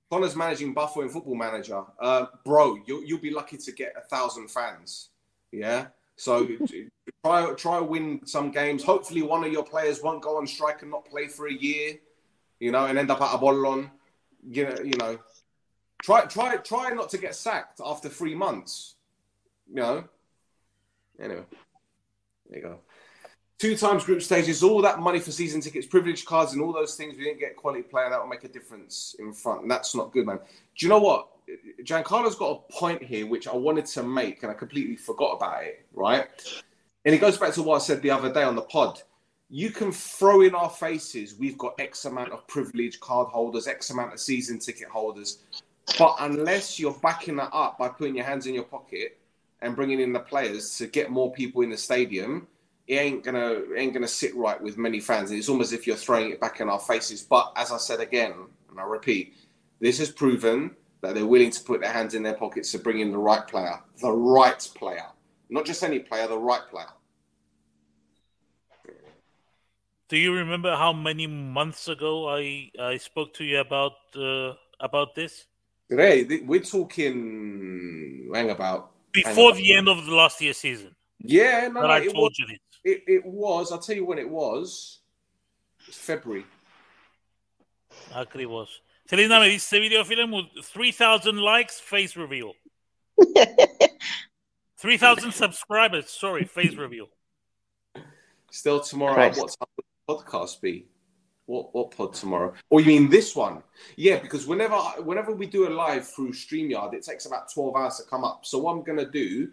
Connor's 0.10 0.36
managing 0.36 0.74
Buffalo 0.74 1.06
in 1.06 1.12
Football 1.12 1.36
Manager. 1.36 1.84
Uh, 2.00 2.26
bro, 2.44 2.78
you'll, 2.86 3.04
you'll 3.04 3.20
be 3.20 3.32
lucky 3.32 3.58
to 3.58 3.72
get 3.72 3.94
a 3.96 4.02
thousand 4.02 4.50
fans. 4.50 5.10
Yeah. 5.52 5.88
So 6.16 6.48
try 7.24 7.54
try 7.54 7.80
win 7.80 8.26
some 8.26 8.52
games. 8.52 8.84
Hopefully, 8.84 9.22
one 9.22 9.44
of 9.44 9.52
your 9.52 9.64
players 9.64 10.02
won't 10.02 10.22
go 10.22 10.38
on 10.38 10.48
strike 10.48 10.82
and 10.82 10.92
not 10.92 11.06
play 11.06 11.28
for 11.28 11.48
a 11.48 11.54
year. 11.54 11.98
You 12.60 12.72
know, 12.72 12.86
and 12.86 12.98
end 12.98 13.10
up 13.12 13.22
at 13.22 13.34
a 13.34 13.38
bollon. 13.38 13.92
You 14.50 14.66
know, 14.66 14.78
you 14.84 14.98
know. 14.98 15.20
Try 16.02 16.26
try 16.26 16.58
try 16.58 16.90
not 16.90 17.10
to 17.12 17.18
get 17.18 17.36
sacked 17.36 17.80
after 17.86 18.10
three 18.10 18.36
months. 18.36 18.96
You 19.70 19.76
know. 19.76 20.04
Anyway, 21.22 21.44
there 22.50 22.60
you 22.60 22.64
go. 22.64 22.80
Two 23.60 23.76
times 23.76 24.06
group 24.06 24.22
stages, 24.22 24.64
all 24.64 24.82
that 24.82 25.00
money 25.00 25.20
for 25.20 25.32
season 25.32 25.60
tickets, 25.60 25.86
privilege 25.86 26.24
cards, 26.24 26.54
and 26.54 26.62
all 26.62 26.72
those 26.72 26.96
things. 26.96 27.18
We 27.18 27.26
didn't 27.26 27.42
get 27.42 27.58
quality 27.58 27.84
player 27.84 28.10
that 28.10 28.18
will 28.18 28.30
make 28.30 28.46
a 28.46 28.48
difference 28.48 29.18
in 29.20 29.34
front, 29.34 29.64
and 29.64 29.70
that's 29.70 29.94
not 29.94 30.14
good, 30.14 30.26
man. 30.26 30.38
Do 30.78 30.86
you 30.86 30.88
know 30.88 31.00
what? 31.00 31.28
Giancarlo's 31.84 32.36
got 32.36 32.52
a 32.52 32.72
point 32.72 33.04
here 33.04 33.28
which 33.28 33.50
I 33.50 33.56
wanted 33.56 33.86
to 33.88 34.04
make, 34.04 34.44
and 34.44 34.52
I 34.52 34.56
completely 34.56 34.96
forgot 34.96 35.34
about 35.34 35.64
it. 35.64 35.86
Right, 35.94 36.26
and 37.04 37.14
it 37.14 37.18
goes 37.20 37.38
back 37.38 37.54
to 37.56 37.64
what 37.64 37.76
I 37.76 37.80
said 37.80 38.02
the 38.02 38.12
other 38.12 38.32
day 38.32 38.44
on 38.44 38.56
the 38.56 38.62
pod. 38.62 39.02
You 39.50 39.72
can 39.72 39.92
throw 39.92 40.42
in 40.42 40.56
our 40.56 40.70
faces. 40.70 41.36
We've 41.38 41.58
got 41.58 41.74
X 41.80 42.06
amount 42.06 42.32
of 42.32 42.48
privilege 42.48 43.02
card 43.02 43.28
holders, 43.28 43.68
X 43.68 43.90
amount 43.90 44.14
of 44.14 44.22
season 44.22 44.60
ticket 44.60 44.88
holders, 44.88 45.40
but 45.98 46.16
unless 46.22 46.80
you're 46.80 46.98
backing 47.02 47.36
that 47.38 47.50
up 47.52 47.78
by 47.78 47.90
putting 47.90 48.16
your 48.16 48.26
hands 48.26 48.48
in 48.48 48.54
your 48.54 48.64
pocket 48.64 49.18
and 49.62 49.76
bringing 49.76 50.00
in 50.00 50.14
the 50.14 50.20
players 50.20 50.78
to 50.78 50.88
get 50.88 51.12
more 51.12 51.30
people 51.34 51.62
in 51.62 51.70
the 51.70 51.78
stadium, 51.78 52.48
it 52.90 52.96
ain't 52.96 53.24
gonna 53.24 53.62
ain't 53.78 53.94
gonna 53.94 54.08
sit 54.08 54.36
right 54.36 54.60
with 54.60 54.78
many 54.78 55.00
fans. 55.00 55.30
It's 55.32 55.48
almost 55.48 55.72
as 55.72 55.80
if 55.80 55.86
you're 55.86 55.96
throwing 55.96 56.32
it 56.32 56.42
back 56.42 56.60
in 56.60 56.68
our 56.70 56.80
faces. 56.80 57.22
But 57.22 57.54
as 57.56 57.72
I 57.72 57.78
said 57.78 58.00
again, 58.00 58.34
and 58.70 58.80
I 58.80 58.84
repeat, 58.84 59.36
this 59.80 60.00
has 60.00 60.10
proven 60.10 60.76
that 61.02 61.14
they're 61.14 61.26
willing 61.26 61.52
to 61.52 61.64
put 61.64 61.82
their 61.82 61.94
hands 61.94 62.16
in 62.16 62.24
their 62.24 62.34
pockets 62.34 62.72
to 62.72 62.80
bring 62.80 63.00
in 63.00 63.12
the 63.12 63.18
right 63.18 63.46
player, 63.48 63.80
the 64.02 64.12
right 64.12 64.60
player, 64.76 65.06
not 65.52 65.66
just 65.66 65.84
any 65.84 66.00
player, 66.00 66.28
the 66.28 66.38
right 66.38 66.68
player. 66.72 66.88
Do 70.10 70.18
you 70.18 70.34
remember 70.34 70.76
how 70.76 70.92
many 70.92 71.28
months 71.28 71.88
ago 71.88 72.28
I, 72.28 72.72
I 72.80 72.98
spoke 72.98 73.36
to 73.36 73.44
you 73.44 73.60
about 73.60 73.94
uh, 74.16 74.54
about 74.80 75.14
this? 75.14 75.46
Today 75.92 76.42
we're 76.44 76.62
talking 76.62 78.32
hang 78.34 78.50
about 78.50 78.80
hang 79.14 79.24
Before 79.24 79.52
about- 79.52 79.58
the 79.58 79.76
end 79.76 79.88
of 79.88 80.04
the 80.08 80.16
last 80.16 80.42
year 80.42 80.54
season. 80.54 80.96
Yeah, 81.22 81.68
no, 81.68 81.82
no, 81.82 81.88
I 81.90 82.06
told 82.06 82.16
was, 82.32 82.40
you 82.40 82.48
this. 82.48 82.60
It, 82.84 83.04
it 83.08 83.26
was. 83.26 83.72
I'll 83.72 83.80
tell 83.80 83.96
you 83.96 84.06
when 84.06 84.20
it 84.20 84.30
was. 84.30 85.00
It's 85.88 85.98
February. 85.98 86.46
Actually, 88.16 88.46
was. 88.46 88.82
Selena 89.08 89.40
me 89.40 89.58
video 89.58 90.04
film 90.04 90.32
with 90.32 90.46
3,000 90.64 91.38
likes, 91.38 91.80
face 91.80 92.16
reveal. 92.16 92.54
3,000 94.78 95.32
subscribers, 95.32 96.10
sorry, 96.10 96.46
face 96.46 96.76
reveal. 96.76 97.08
Still 98.52 98.80
tomorrow, 98.80 99.32
what 99.36 99.56
the 99.78 99.84
podcast 100.08 100.62
be? 100.62 100.86
What, 101.48 101.74
what 101.74 101.90
pod 101.90 102.14
tomorrow? 102.14 102.54
Or 102.70 102.80
you 102.80 102.86
mean 102.86 103.10
this 103.10 103.36
one? 103.36 103.64
Yeah, 103.96 104.20
because 104.20 104.46
whenever 104.46 104.76
whenever 105.04 105.34
we 105.34 105.48
do 105.48 105.68
a 105.68 105.72
live 105.72 106.08
through 106.08 106.34
StreamYard, 106.34 106.94
it 106.94 107.04
takes 107.04 107.26
about 107.26 107.52
12 107.52 107.76
hours 107.76 107.98
to 107.98 108.04
come 108.04 108.24
up. 108.24 108.46
So 108.46 108.60
what 108.60 108.74
I'm 108.74 108.84
going 108.84 109.00
to 109.00 109.10
do 109.10 109.50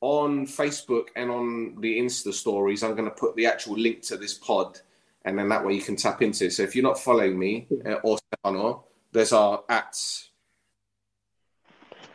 on 0.00 0.46
Facebook 0.46 1.06
and 1.16 1.30
on 1.30 1.80
the 1.80 1.98
Insta 1.98 2.32
stories, 2.32 2.82
I'm 2.82 2.94
going 2.94 3.08
to 3.08 3.14
put 3.14 3.34
the 3.36 3.46
actual 3.46 3.76
link 3.76 4.02
to 4.02 4.16
this 4.16 4.34
pod, 4.34 4.80
and 5.24 5.38
then 5.38 5.48
that 5.48 5.64
way 5.64 5.74
you 5.74 5.82
can 5.82 5.96
tap 5.96 6.22
into. 6.22 6.46
It. 6.46 6.52
So 6.52 6.62
if 6.62 6.76
you're 6.76 6.84
not 6.84 6.98
following 6.98 7.38
me 7.38 7.66
uh, 7.84 7.94
or 8.04 8.18
Stefano, 8.18 8.84
there's 9.12 9.32
our 9.32 9.64
at 9.68 9.96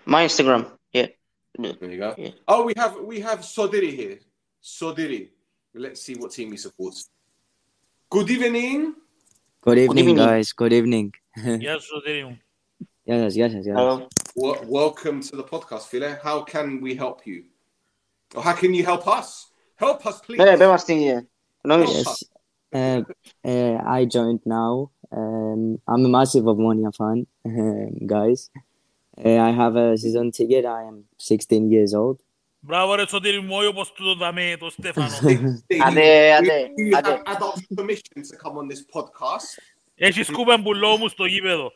my 0.06 0.26
Instagram. 0.26 0.72
Yeah. 0.92 1.08
There 1.58 1.92
you 1.92 1.98
go. 1.98 2.16
Yeah. 2.18 2.32
Oh, 2.48 2.64
we 2.64 2.74
have 2.78 2.98
we 3.02 3.20
have 3.20 3.40
Sotiri 3.40 3.96
here. 3.96 4.20
Sotiri. 4.64 5.30
Let's 5.76 6.02
see 6.02 6.16
what 6.16 6.32
team 6.32 6.52
he 6.52 6.58
supports. 6.58 7.10
Good 8.10 8.30
evening. 8.30 8.96
Good 9.62 9.78
evening, 9.78 10.06
Good 10.06 10.12
evening. 10.12 10.26
guys. 10.26 10.52
Good 10.52 10.74
evening. 10.74 11.14
yes, 11.38 11.88
Sotiri. 11.94 12.38
Yes, 13.06 13.36
yes, 13.36 13.54
yes. 13.54 13.66
yes. 13.66 13.76
Hello. 13.76 14.08
Welcome 14.36 15.22
to 15.22 15.36
the 15.36 15.44
podcast, 15.44 15.90
Phile. 15.90 16.22
How 16.22 16.42
can 16.42 16.82
we 16.82 16.96
help 16.96 17.26
you? 17.28 17.46
Or 18.36 18.44
how 18.44 18.54
can 18.54 18.74
you 18.74 18.84
help 18.84 19.08
us? 19.08 19.48
Help 19.76 20.06
us, 20.06 20.22
please. 20.22 20.38
Bebe. 20.38 21.28
No, 21.66 21.78
yes. 21.82 22.24
Uh, 22.74 23.02
uh, 23.46 23.78
I 23.86 24.06
joined 24.06 24.42
now. 24.46 24.92
Um, 25.12 25.80
I'm 25.88 26.06
a 26.06 26.10
massive 26.10 26.44
Omonia 26.44 26.92
fan, 26.96 27.28
um, 27.46 28.08
guys. 28.08 28.50
Uh, 29.24 29.38
I 29.38 29.52
have 29.52 29.76
a 29.76 29.98
season 29.98 30.32
ticket. 30.32 30.66
I 30.66 30.84
am 30.84 31.06
16 31.18 31.72
years 31.72 31.94
old. 31.94 32.20
Μπράβο 32.66 32.96
ρε 32.96 33.08
Σωτήρη 33.08 33.40
μου, 33.42 33.56
όπως 33.70 33.92
του 33.92 34.18
Adult 37.34 37.62
permission 37.76 38.22
to 38.22 38.36
come 38.44 38.58
on 38.58 38.68
this 38.68 38.84
podcast. 38.94 39.58
Έχεις 39.96 40.32
κούπεν 40.32 40.64
πουλό 40.64 40.98
μου 40.98 41.08
στο 41.08 41.26
γήπεδο. 41.26 41.72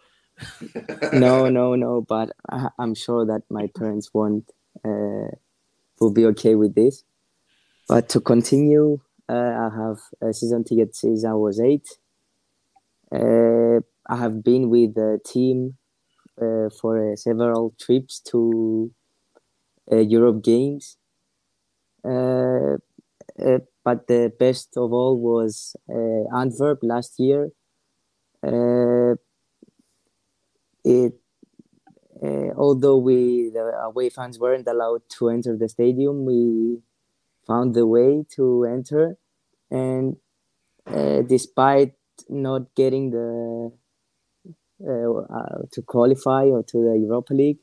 No, 1.11 1.49
no, 1.49 1.75
no, 1.75 2.01
but 2.01 2.29
I, 2.51 2.69
I'm 2.79 2.93
sure 2.93 3.25
that 3.25 3.41
my 3.49 3.65
parents 3.77 4.07
won't 4.13 4.47
uh, 4.85 5.31
will 5.99 6.11
be 6.11 6.25
okay 6.27 6.55
with 6.55 6.75
this. 6.75 7.03
But 7.87 8.09
to 8.09 8.21
continue, 8.21 8.99
uh, 9.29 9.33
I 9.33 9.71
have 9.75 9.99
a 10.21 10.33
season 10.33 10.63
ticket 10.65 10.95
since 10.95 11.25
I 11.25 11.33
was 11.33 11.59
eight. 11.59 11.87
Uh, 13.11 13.79
I 14.09 14.15
have 14.15 14.43
been 14.43 14.69
with 14.69 14.95
the 14.95 15.19
team 15.25 15.77
uh, 16.41 16.69
for 16.81 17.13
uh, 17.13 17.15
several 17.15 17.75
trips 17.79 18.19
to 18.31 18.93
uh, 19.91 19.97
Europe 19.97 20.43
games. 20.43 20.97
Uh, 22.03 22.77
uh, 23.39 23.59
but 23.83 24.07
the 24.07 24.33
best 24.39 24.77
of 24.77 24.93
all 24.93 25.17
was 25.19 25.75
uh, 25.89 26.37
Antwerp 26.37 26.79
last 26.83 27.19
year. 27.19 27.51
Uh, 28.43 29.15
it 30.83 31.13
uh, 31.13 31.17
although 32.57 32.97
we 32.97 33.49
the 33.53 33.61
away 33.83 34.09
fans 34.09 34.39
weren't 34.39 34.67
allowed 34.67 35.03
to 35.17 35.29
enter 35.29 35.55
the 35.55 35.69
stadium, 35.69 36.25
we 36.25 36.79
found 37.45 37.73
the 37.75 37.87
way 37.87 38.25
to 38.35 38.65
enter, 38.65 39.17
and 39.71 40.17
uh, 40.87 41.21
despite 41.21 41.93
not 42.29 42.73
getting 42.75 43.11
the 43.11 43.71
uh, 44.85 45.11
uh, 45.11 45.59
to 45.71 45.81
qualify 45.81 46.43
or 46.45 46.63
to 46.63 46.77
the 46.77 46.97
Europa 46.97 47.33
League 47.33 47.59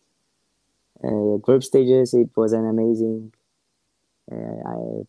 uh, 1.03 1.37
group 1.39 1.63
stages, 1.63 2.15
it 2.15 2.31
was 2.37 2.53
an 2.53 2.67
amazing 2.67 3.33
uh, 4.31 5.03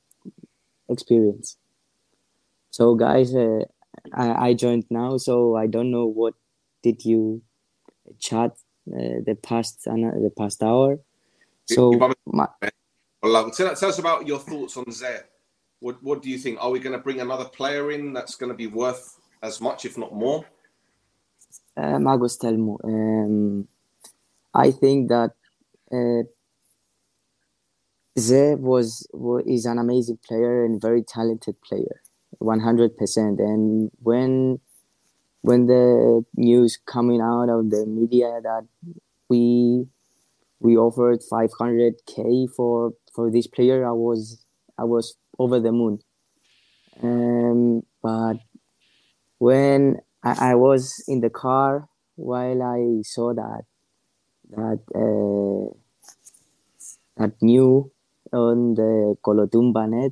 experience. 0.89 1.57
So, 2.71 2.95
guys, 2.95 3.33
uh, 3.33 3.61
I, 4.13 4.49
I 4.49 4.53
joined 4.53 4.85
now, 4.89 5.17
so 5.17 5.55
I 5.55 5.67
don't 5.67 5.91
know 5.91 6.05
what 6.05 6.33
did 6.83 7.05
you 7.05 7.41
chat 8.19 8.51
uh, 8.51 8.64
the 8.85 9.37
past 9.41 9.83
the 9.85 10.31
past 10.37 10.63
hour. 10.63 10.99
So, 11.65 12.13
my, 12.25 12.47
Well, 13.23 13.35
um, 13.37 13.51
tell, 13.51 13.75
tell 13.75 13.89
us 13.89 13.97
about 13.97 14.27
your 14.27 14.39
thoughts 14.39 14.77
on 14.77 14.85
Zé. 14.85 15.21
What 15.79 16.01
What 16.03 16.21
do 16.21 16.29
you 16.29 16.37
think? 16.37 16.59
Are 16.61 16.69
we 16.69 16.79
going 16.79 16.95
to 16.95 17.01
bring 17.01 17.21
another 17.21 17.45
player 17.45 17.91
in 17.91 18.13
that's 18.13 18.35
going 18.35 18.51
to 18.51 18.57
be 18.57 18.67
worth 18.67 19.19
as 19.41 19.59
much, 19.59 19.85
if 19.85 19.97
not 19.97 20.13
more? 20.13 20.45
uh, 21.77 21.97
Magos 21.97 22.37
Telmo. 22.37 22.77
Um, 22.83 23.67
I 24.53 24.71
think 24.71 25.09
that 25.09 25.31
uh, 25.91 26.23
Zé 28.17 28.57
was, 28.57 29.07
wa 29.11 29.39
is 29.45 29.65
an 29.65 29.77
amazing 29.77 30.19
player 30.25 30.63
and 30.63 30.81
very 30.81 31.03
talented 31.03 31.61
player, 31.61 32.01
one 32.37 32.59
hundred 32.59 32.95
percent. 32.97 33.39
And 33.39 33.91
when 34.01 34.59
when 35.47 35.67
the 35.67 36.23
news 36.35 36.77
coming 36.93 37.21
out 37.21 37.49
of 37.49 37.69
the 37.69 37.85
media 37.87 38.39
that 38.41 38.63
we 39.29 39.87
we 40.59 40.77
offered 40.77 41.21
five 41.29 41.51
hundred 41.59 41.95
k 42.07 42.47
for 42.57 42.93
for 43.13 43.31
this 43.31 43.47
player, 43.47 43.79
I 43.87 43.91
was 43.93 44.45
I 44.77 44.85
was 44.85 45.15
over 45.39 45.59
the 45.59 45.71
moon. 45.71 45.99
Um, 47.01 47.81
but 48.01 48.37
when 49.39 49.97
I, 50.23 50.51
I 50.51 50.55
was 50.55 51.03
in 51.07 51.21
the 51.21 51.29
car 51.29 51.87
while 52.15 52.61
I 52.63 53.01
saw 53.03 53.33
that 53.33 53.63
that 54.51 54.79
uh, 54.95 55.75
that 57.17 57.33
new 57.41 57.91
on 58.31 58.75
the 58.75 59.15
Colotumba 59.23 59.87
net, 59.89 60.11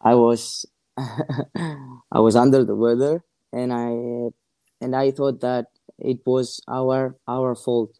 I 0.00 0.14
was 0.14 0.66
I 0.98 2.20
was 2.20 2.36
under 2.36 2.64
the 2.64 2.76
weather, 2.76 3.24
and 3.52 3.72
I 3.72 3.90
and 4.80 4.94
I 4.94 5.10
thought 5.10 5.40
that 5.40 5.66
it 5.98 6.20
was 6.26 6.60
our 6.68 7.16
our 7.26 7.54
fault. 7.54 7.98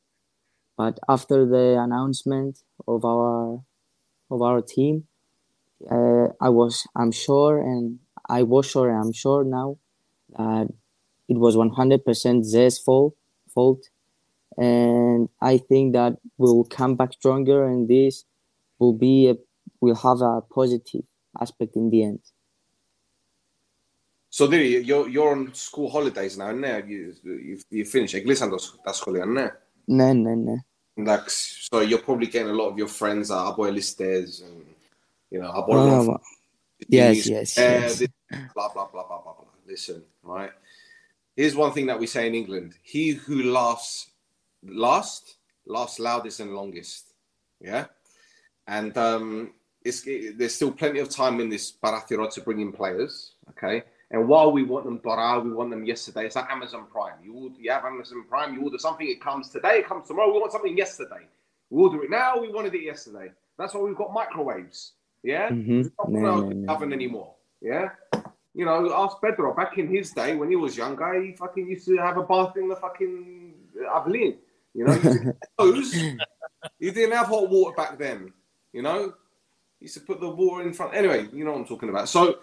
But 0.77 0.99
after 1.09 1.45
the 1.47 1.81
announcement 1.81 2.59
of 2.87 3.05
our 3.05 3.63
of 4.31 4.43
our 4.43 4.63
team, 4.63 5.05
uh, 5.91 6.29
I 6.41 6.49
was 6.51 6.87
I'm 6.95 7.13
sure, 7.13 7.59
and 7.61 7.99
I 8.29 8.43
was 8.43 8.67
sure, 8.67 8.91
I'm 8.91 9.13
sure 9.13 9.45
now 9.45 9.79
that 10.37 10.69
it 11.29 11.37
was 11.37 11.57
100% 11.57 12.05
Zé's 12.05 12.79
fault, 12.79 13.15
fault. 13.55 13.89
And 14.57 15.29
I 15.41 15.59
think 15.59 15.93
that 15.93 16.17
we'll 16.37 16.65
come 16.65 16.97
back 16.97 17.13
stronger 17.13 17.67
and 17.67 17.89
this 17.89 18.25
will 18.79 18.93
be 18.93 19.29
a, 19.29 19.37
will 19.81 19.95
have 19.95 20.21
a 20.21 20.41
positive 20.41 21.05
aspect 21.41 21.77
in 21.77 21.91
the 21.91 22.03
end. 22.03 22.21
So, 24.30 24.48
Diri, 24.48 24.84
you're 24.90 25.08
you're 25.10 25.32
on 25.36 25.54
school 25.54 25.90
holidays 25.90 26.38
now, 26.38 26.52
ne? 26.52 26.82
You 26.88 27.14
you 27.24 27.60
you 27.70 27.86
finished. 27.86 28.16
Εγκλείσαν 28.16 28.50
το- 28.50 28.80
τα 28.84 28.94
σχολεία, 28.94 29.26
ναι. 29.26 29.52
No, 29.88 30.14
no, 30.14 30.36
no. 30.36 30.56
Εντάξει. 30.94 31.68
So 31.72 31.82
you're 31.82 32.04
probably 32.08 32.28
getting 32.28 32.50
a 32.50 32.58
lot 32.62 32.70
of 32.72 32.78
your 32.78 32.88
friends 33.02 33.30
are 33.32 33.46
abolistes 33.54 34.42
and 34.48 34.58
you 35.32 35.40
know 35.42 35.52
Oh, 35.54 35.62
abolistes. 35.62 36.08
well, 36.08 36.22
yes, 37.00 37.26
yes, 37.36 37.58
yes. 37.58 38.02
Blah 38.56 38.70
blah 38.74 38.88
blah 38.92 39.06
blah 39.10 39.22
blah 39.24 39.36
blah. 39.38 39.52
Listen, 39.72 40.00
right. 40.36 40.54
Here's 41.40 41.56
one 41.66 41.72
thing 41.76 41.88
that 41.90 42.00
we 42.04 42.08
say 42.16 42.24
in 42.30 42.36
England: 42.42 42.70
He 42.94 43.04
who 43.24 43.36
laughs 43.60 43.90
last 44.86 45.24
laughs 45.76 45.96
loudest 46.08 46.38
and 46.44 46.52
longest. 46.60 47.04
Yeah, 47.70 47.86
and 48.78 48.94
um, 49.08 49.26
it's 49.88 50.00
it, 50.14 50.38
there's 50.38 50.56
still 50.60 50.74
plenty 50.82 51.00
of 51.06 51.10
time 51.22 51.36
in 51.44 51.48
this 51.56 51.66
Barathiro 51.84 52.26
to 52.34 52.40
bring 52.48 52.60
in 52.66 52.72
players. 52.82 53.14
Okay, 53.52 53.78
And 54.11 54.27
while 54.27 54.51
we 54.53 54.63
want 54.63 54.85
them 54.85 54.99
Dora, 54.99 55.41
we 55.41 55.53
want 55.53 55.71
them 55.71 55.85
yesterday. 55.85 56.27
It's 56.27 56.37
like 56.37 56.51
Amazon 56.51 56.87
Prime. 56.91 57.15
You 57.23 57.35
order, 57.35 57.55
you 57.59 57.71
have 57.71 57.85
Amazon 57.85 58.25
Prime. 58.29 58.55
You 58.55 58.63
order 58.63 58.79
something, 58.79 59.07
it 59.07 59.21
comes 59.21 59.51
today. 59.51 59.81
It 59.81 59.87
comes 59.87 60.09
tomorrow. 60.09 60.33
We 60.33 60.41
want 60.41 60.53
something 60.53 60.77
yesterday. 60.77 61.27
We 61.69 61.83
order 61.83 62.03
it 62.05 62.11
now. 62.11 62.39
We 62.41 62.51
wanted 62.51 62.75
it 62.75 62.83
yesterday. 62.83 63.31
That's 63.59 63.75
why 63.75 63.81
we've 63.81 63.97
got 63.97 64.13
microwaves. 64.13 64.93
Yeah, 65.23 65.51
Mhm. 65.51 65.91
not 65.99 66.11
No, 66.11 66.21
no, 66.21 66.49
no, 66.49 66.73
oven 66.73 66.93
anymore. 66.93 67.35
Yeah. 67.61 67.91
You 68.55 68.65
know, 68.65 68.93
ask 68.95 69.21
Pedro 69.21 69.55
back 69.55 69.77
in 69.77 69.89
his 69.89 70.13
day 70.13 70.37
when 70.37 70.49
he 70.49 70.57
was 70.57 70.77
younger, 70.77 71.21
he 71.21 71.33
fucking 71.33 71.69
used 71.69 71.87
to 71.87 71.97
have 71.99 72.17
a 72.17 72.23
bath 72.23 72.57
in 72.57 72.69
the 72.69 72.77
fucking 72.77 73.55
Avelin. 73.87 74.39
You 74.75 74.85
know, 74.85 74.93
he 74.95 75.09
used 75.09 75.93
to 75.93 76.13
get 76.13 76.19
you 76.79 76.93
didn't 76.93 77.17
have 77.17 77.27
hot 77.27 77.51
water 77.51 77.77
back 77.77 77.99
then. 77.99 78.33
You 78.73 78.83
know, 78.83 79.13
he 79.79 79.85
used 79.85 79.95
to 79.95 80.01
put 80.01 80.21
the 80.21 80.29
water 80.29 80.63
in 80.63 80.73
front. 80.73 80.95
Anyway, 80.95 81.29
you 81.33 81.45
know 81.45 81.53
what 81.53 81.61
I'm 81.61 81.67
talking 81.67 81.89
about. 81.89 82.09
So 82.09 82.39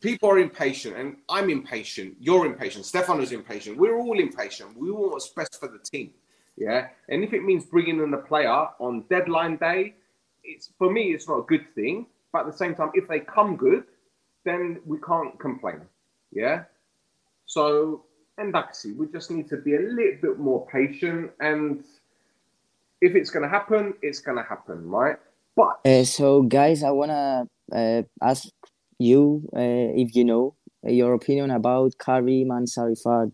people 0.00 0.30
are 0.30 0.38
impatient, 0.38 0.96
and 0.96 1.16
I'm 1.28 1.50
impatient. 1.50 2.16
You're 2.20 2.46
impatient. 2.46 2.84
Stefano's 2.84 3.32
impatient. 3.32 3.76
We're 3.76 3.98
all 3.98 4.18
impatient. 4.18 4.76
We 4.76 4.90
want 4.90 5.12
what's 5.12 5.28
best 5.28 5.58
for 5.60 5.68
the 5.68 5.78
team. 5.78 6.10
Yeah, 6.56 6.88
and 7.08 7.22
if 7.22 7.32
it 7.32 7.44
means 7.44 7.64
bringing 7.64 8.00
in 8.00 8.10
the 8.10 8.18
player 8.18 8.68
on 8.78 9.04
deadline 9.08 9.56
day, 9.56 9.94
it's 10.42 10.70
for 10.78 10.90
me, 10.90 11.12
it's 11.14 11.28
not 11.28 11.38
a 11.38 11.42
good 11.42 11.66
thing. 11.74 12.06
But 12.32 12.40
at 12.40 12.46
the 12.52 12.58
same 12.58 12.74
time, 12.74 12.90
if 12.94 13.08
they 13.08 13.20
come 13.20 13.56
good, 13.56 13.84
then 14.44 14.80
we 14.84 14.98
can't 14.98 15.38
complain. 15.38 15.80
Yeah. 16.32 16.64
So, 17.46 18.04
and 18.36 18.52
Daxi, 18.52 18.94
we 18.94 19.06
just 19.06 19.30
need 19.30 19.48
to 19.48 19.56
be 19.56 19.76
a 19.76 19.80
little 19.80 20.18
bit 20.20 20.38
more 20.38 20.66
patient. 20.66 21.30
And 21.40 21.84
if 23.00 23.14
it's 23.14 23.30
going 23.30 23.44
to 23.44 23.48
happen, 23.48 23.94
it's 24.02 24.20
going 24.20 24.36
to 24.36 24.44
happen, 24.44 24.88
right? 24.88 25.16
But 25.56 25.80
Uh, 25.84 26.04
so, 26.04 26.42
guys, 26.42 26.84
I 26.84 26.90
wanna 26.90 27.48
uh, 27.72 28.02
ask 28.22 28.48
you 28.99 29.47
uh, 29.55 29.89
if 30.03 30.15
you 30.15 30.23
know 30.25 30.55
uh, 30.85 30.91
your 30.91 31.13
opinion 31.13 31.49
about 31.51 31.91
Karim 32.05 32.51
and 32.51 32.67
Sarifard, 32.69 33.31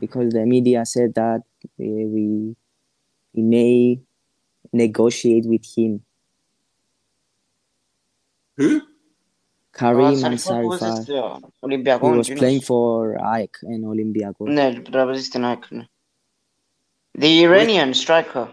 because 0.00 0.28
the 0.32 0.44
media 0.46 0.84
said 0.84 1.14
that 1.14 1.40
uh, 1.40 2.04
we 2.14 2.54
we 3.34 3.42
may 3.42 4.00
negotiate 4.72 5.46
with 5.46 5.64
him. 5.76 5.92
who? 8.56 8.80
Karim 9.72 10.24
and 10.24 10.38
Sarifard 10.38 10.62
που 10.62 10.68
παίζει 10.68 10.84
Sarifard. 10.84 11.02
στο 11.02 11.38
He 11.42 11.48
Ολυμπιακό. 11.60 12.08
was 12.08 12.28
εκείνος. 12.28 12.40
playing 12.40 12.60
for 12.60 13.16
AEK 13.16 13.54
and 13.62 13.84
Olympiacos. 13.84 14.46
Ναι, 14.52 14.72
πρέπει 14.72 14.90
να 14.96 15.04
παίζει 15.06 15.24
στην 15.24 15.44
ΑΕΚ, 15.44 15.64
ναι. 15.70 15.84
The 17.18 17.42
Iranian 17.46 17.92
striker. 17.94 18.46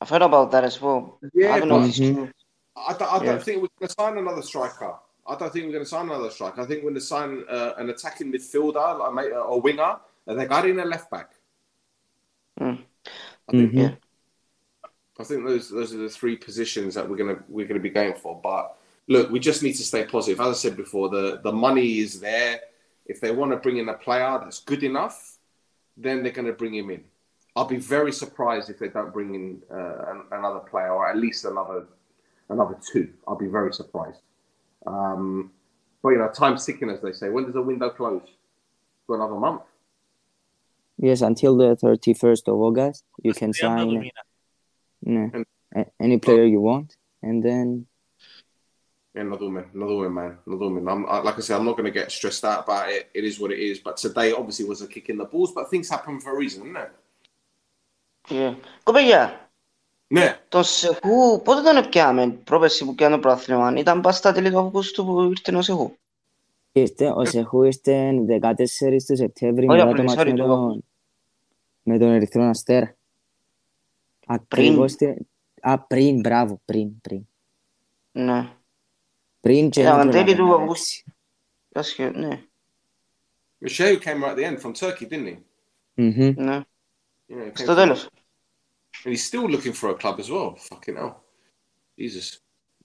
I've 0.00 0.10
heard 0.10 0.22
about 0.22 0.50
that 0.50 0.64
as 0.64 0.80
well. 0.80 1.18
Yeah, 1.32 1.54
I 1.54 1.60
don't 1.60 1.68
know 1.68 1.80
but 1.80 1.88
if 1.88 1.98
it's 1.98 1.98
Mhm. 2.00 2.14
true. 2.14 2.30
I, 2.75 2.93
don't- 2.93 3.13
I 3.13 3.17
don't 3.19 3.25
Yeah. 3.25 3.37
think 3.39 3.61
we're 3.61 3.67
going 3.79 3.87
to 3.89 3.93
sign 3.97 4.17
another 4.17 4.41
striker. 4.41 4.95
I 5.27 5.35
don't 5.35 5.51
think 5.53 5.65
we're 5.65 5.71
going 5.73 5.83
to 5.83 5.89
sign 5.89 6.05
another 6.05 6.29
striker. 6.31 6.61
I 6.61 6.65
think 6.65 6.79
we're 6.83 6.89
going 6.91 6.95
to 6.95 7.01
sign 7.01 7.43
uh, 7.49 7.73
an 7.77 7.89
attacking 7.89 8.31
midfielder, 8.31 9.13
like 9.15 9.31
a 9.33 9.57
winger, 9.57 9.97
and 10.27 10.39
they 10.39 10.45
got 10.45 10.67
in 10.67 10.79
a 10.79 10.85
left 10.85 11.11
back. 11.11 11.31
Mm. 12.59 12.79
I 13.47 13.51
think. 13.51 13.73
Mhm. 13.73 13.97
I 15.19 15.23
think 15.23 15.45
those 15.45 15.69
those 15.69 15.93
are 15.93 15.97
the 15.99 16.09
three 16.09 16.35
positions 16.35 16.95
that 16.95 17.07
we're 17.07 17.17
gonna 17.17 17.43
we're 17.47 17.67
gonna 17.67 17.79
be 17.79 17.89
going 17.91 18.15
for. 18.15 18.39
But 18.41 18.75
look, 19.07 19.29
we 19.29 19.39
just 19.39 19.61
need 19.61 19.73
to 19.73 19.83
stay 19.83 20.03
positive. 20.05 20.39
As 20.39 20.47
I 20.47 20.53
said 20.53 20.75
before, 20.77 21.09
the 21.09 21.39
the 21.43 21.51
money 21.51 21.99
is 21.99 22.19
there. 22.19 22.59
If 23.05 23.19
they 23.21 23.31
want 23.31 23.51
to 23.51 23.57
bring 23.57 23.77
in 23.77 23.89
a 23.89 23.93
player 23.93 24.39
that's 24.43 24.61
good 24.61 24.83
enough, 24.83 25.37
then 25.97 26.23
they're 26.23 26.31
going 26.31 26.47
to 26.47 26.53
bring 26.53 26.73
him 26.73 26.89
in. 26.89 27.03
I'll 27.55 27.65
be 27.65 27.77
very 27.77 28.11
surprised 28.13 28.69
if 28.69 28.79
they 28.79 28.87
don't 28.87 29.11
bring 29.13 29.35
in 29.35 29.61
uh, 29.69 30.05
an- 30.11 30.23
another 30.31 30.59
player 30.59 30.89
or 30.91 31.07
at 31.09 31.17
least 31.17 31.45
another 31.45 31.85
another 32.51 32.77
two. 32.91 33.13
I'll 33.27 33.37
be 33.37 33.47
very 33.47 33.73
surprised. 33.73 34.21
Um, 34.85 35.51
but 36.03 36.09
you 36.09 36.17
know, 36.17 36.29
time's 36.29 36.65
ticking, 36.65 36.89
as 36.89 37.01
they 37.01 37.13
say. 37.13 37.29
When 37.29 37.45
does 37.45 37.53
the 37.53 37.61
window 37.61 37.89
close? 37.89 38.27
For 39.07 39.15
another 39.15 39.39
month. 39.39 39.63
Yes, 40.97 41.21
until 41.21 41.57
the 41.57 41.75
thirty 41.75 42.13
first 42.13 42.47
of 42.47 42.55
August, 42.55 43.03
you 43.23 43.33
can 43.33 43.51
sign 43.51 44.11
no, 45.01 45.43
any 45.99 46.17
player 46.19 46.45
you 46.45 46.61
want, 46.61 46.95
and 47.23 47.43
then. 47.43 47.87
Yeah, 49.15 49.23
not 49.23 49.41
another 49.41 49.67
not 49.73 49.87
doing, 49.87 50.13
man, 50.13 50.37
another 50.45 50.65
woman. 50.65 50.87
I'm 50.87 51.05
I, 51.07 51.17
like 51.17 51.37
I 51.37 51.41
said, 51.41 51.57
I'm 51.57 51.65
not 51.65 51.73
going 51.73 51.85
to 51.85 51.91
get 51.91 52.11
stressed 52.11 52.45
out 52.45 52.63
about 52.63 52.89
it. 52.89 53.09
It 53.13 53.25
is 53.25 53.39
what 53.39 53.51
it 53.51 53.59
is. 53.59 53.79
But 53.79 53.97
today, 53.97 54.31
obviously, 54.31 54.65
was 54.65 54.81
a 54.81 54.87
kick 54.87 55.09
in 55.09 55.17
the 55.17 55.25
balls. 55.25 55.51
But 55.51 55.69
things 55.69 55.89
happen 55.89 56.21
for 56.21 56.33
a 56.33 56.37
reason, 56.37 56.63
isn't 56.63 56.77
it? 56.77 56.91
Yeah, 58.29 58.55
Kubiya, 58.85 59.35
Ναι, 60.11 60.39
τον 60.49 60.63
Σεχού, 60.63 61.41
πότε 61.43 61.61
τον 61.61 61.75
έπιαμε, 61.77 62.29
πρόπεση 62.29 62.85
που 62.85 62.95
πιάνε 62.95 63.15
το 63.15 63.21
πρόθλημα, 63.21 63.73
ήταν 63.77 64.01
πας 64.01 64.17
στα 64.17 64.31
τέλη 64.31 64.51
του 64.51 64.59
Αυγούστου 64.59 65.05
που 65.05 65.21
ήρθε 65.21 65.55
ο 65.55 65.61
Σεχού. 65.61 65.95
Είστε, 66.71 67.11
ο 67.15 67.25
Σεχού 67.25 67.63
ήρθε 67.63 68.11
14 68.41 68.53
του 69.07 69.15
Σεπτέμβρη 69.15 69.67
Όχι, 69.67 69.77
μετά 69.77 69.85
το 69.85 69.91
απλά, 69.91 70.03
μάτς 70.03 70.21
sorry, 70.21 70.25
με 70.31 70.37
το 70.37 70.45
τον, 70.45 70.83
με 71.83 71.97
τον 71.97 72.09
Ερυθρό 72.09 72.43
Αστέρα. 72.43 72.95
Ακριβώς 74.25 74.95
την... 74.95 75.15
Α, 75.61 75.79
πριν, 75.79 76.19
μπράβο, 76.19 76.61
πριν, 76.65 77.01
πριν. 77.01 77.21
Ναι. 78.11 78.49
Πριν 79.39 79.65
Ε, 79.65 79.69
γεννήτου 79.71 79.99
αν 79.99 80.09
τέλει 80.09 80.35
του 80.35 80.45
να 80.45 80.55
Αυγούστου. 80.55 81.11
Άσχε, 81.73 82.09
ναι, 82.09 82.41
Michelle 83.65 83.97
came 83.99 84.23
right 84.23 84.35
at 84.35 84.37
the 84.37 84.43
end 84.45 84.61
from 84.61 84.73
Turkey, 84.73 85.07
didn't 85.09 85.27
he? 85.27 85.35
Mhm. 85.95 86.33
ναι. 86.35 86.59
Yeah, 87.29 87.33
he 87.33 87.47
came 87.47 87.51
Στο 87.53 87.71
from- 87.73 87.75
τέλος. 87.75 88.09
And 89.03 89.13
he's 89.13 89.23
still 89.31 89.47
looking 89.49 89.73
for 89.73 89.89
a 89.89 89.97
club 90.01 90.19
as 90.19 90.29
well. 90.29 90.55
Fucking 90.69 90.95
hell. 90.95 91.13
Jesus. 91.97 92.27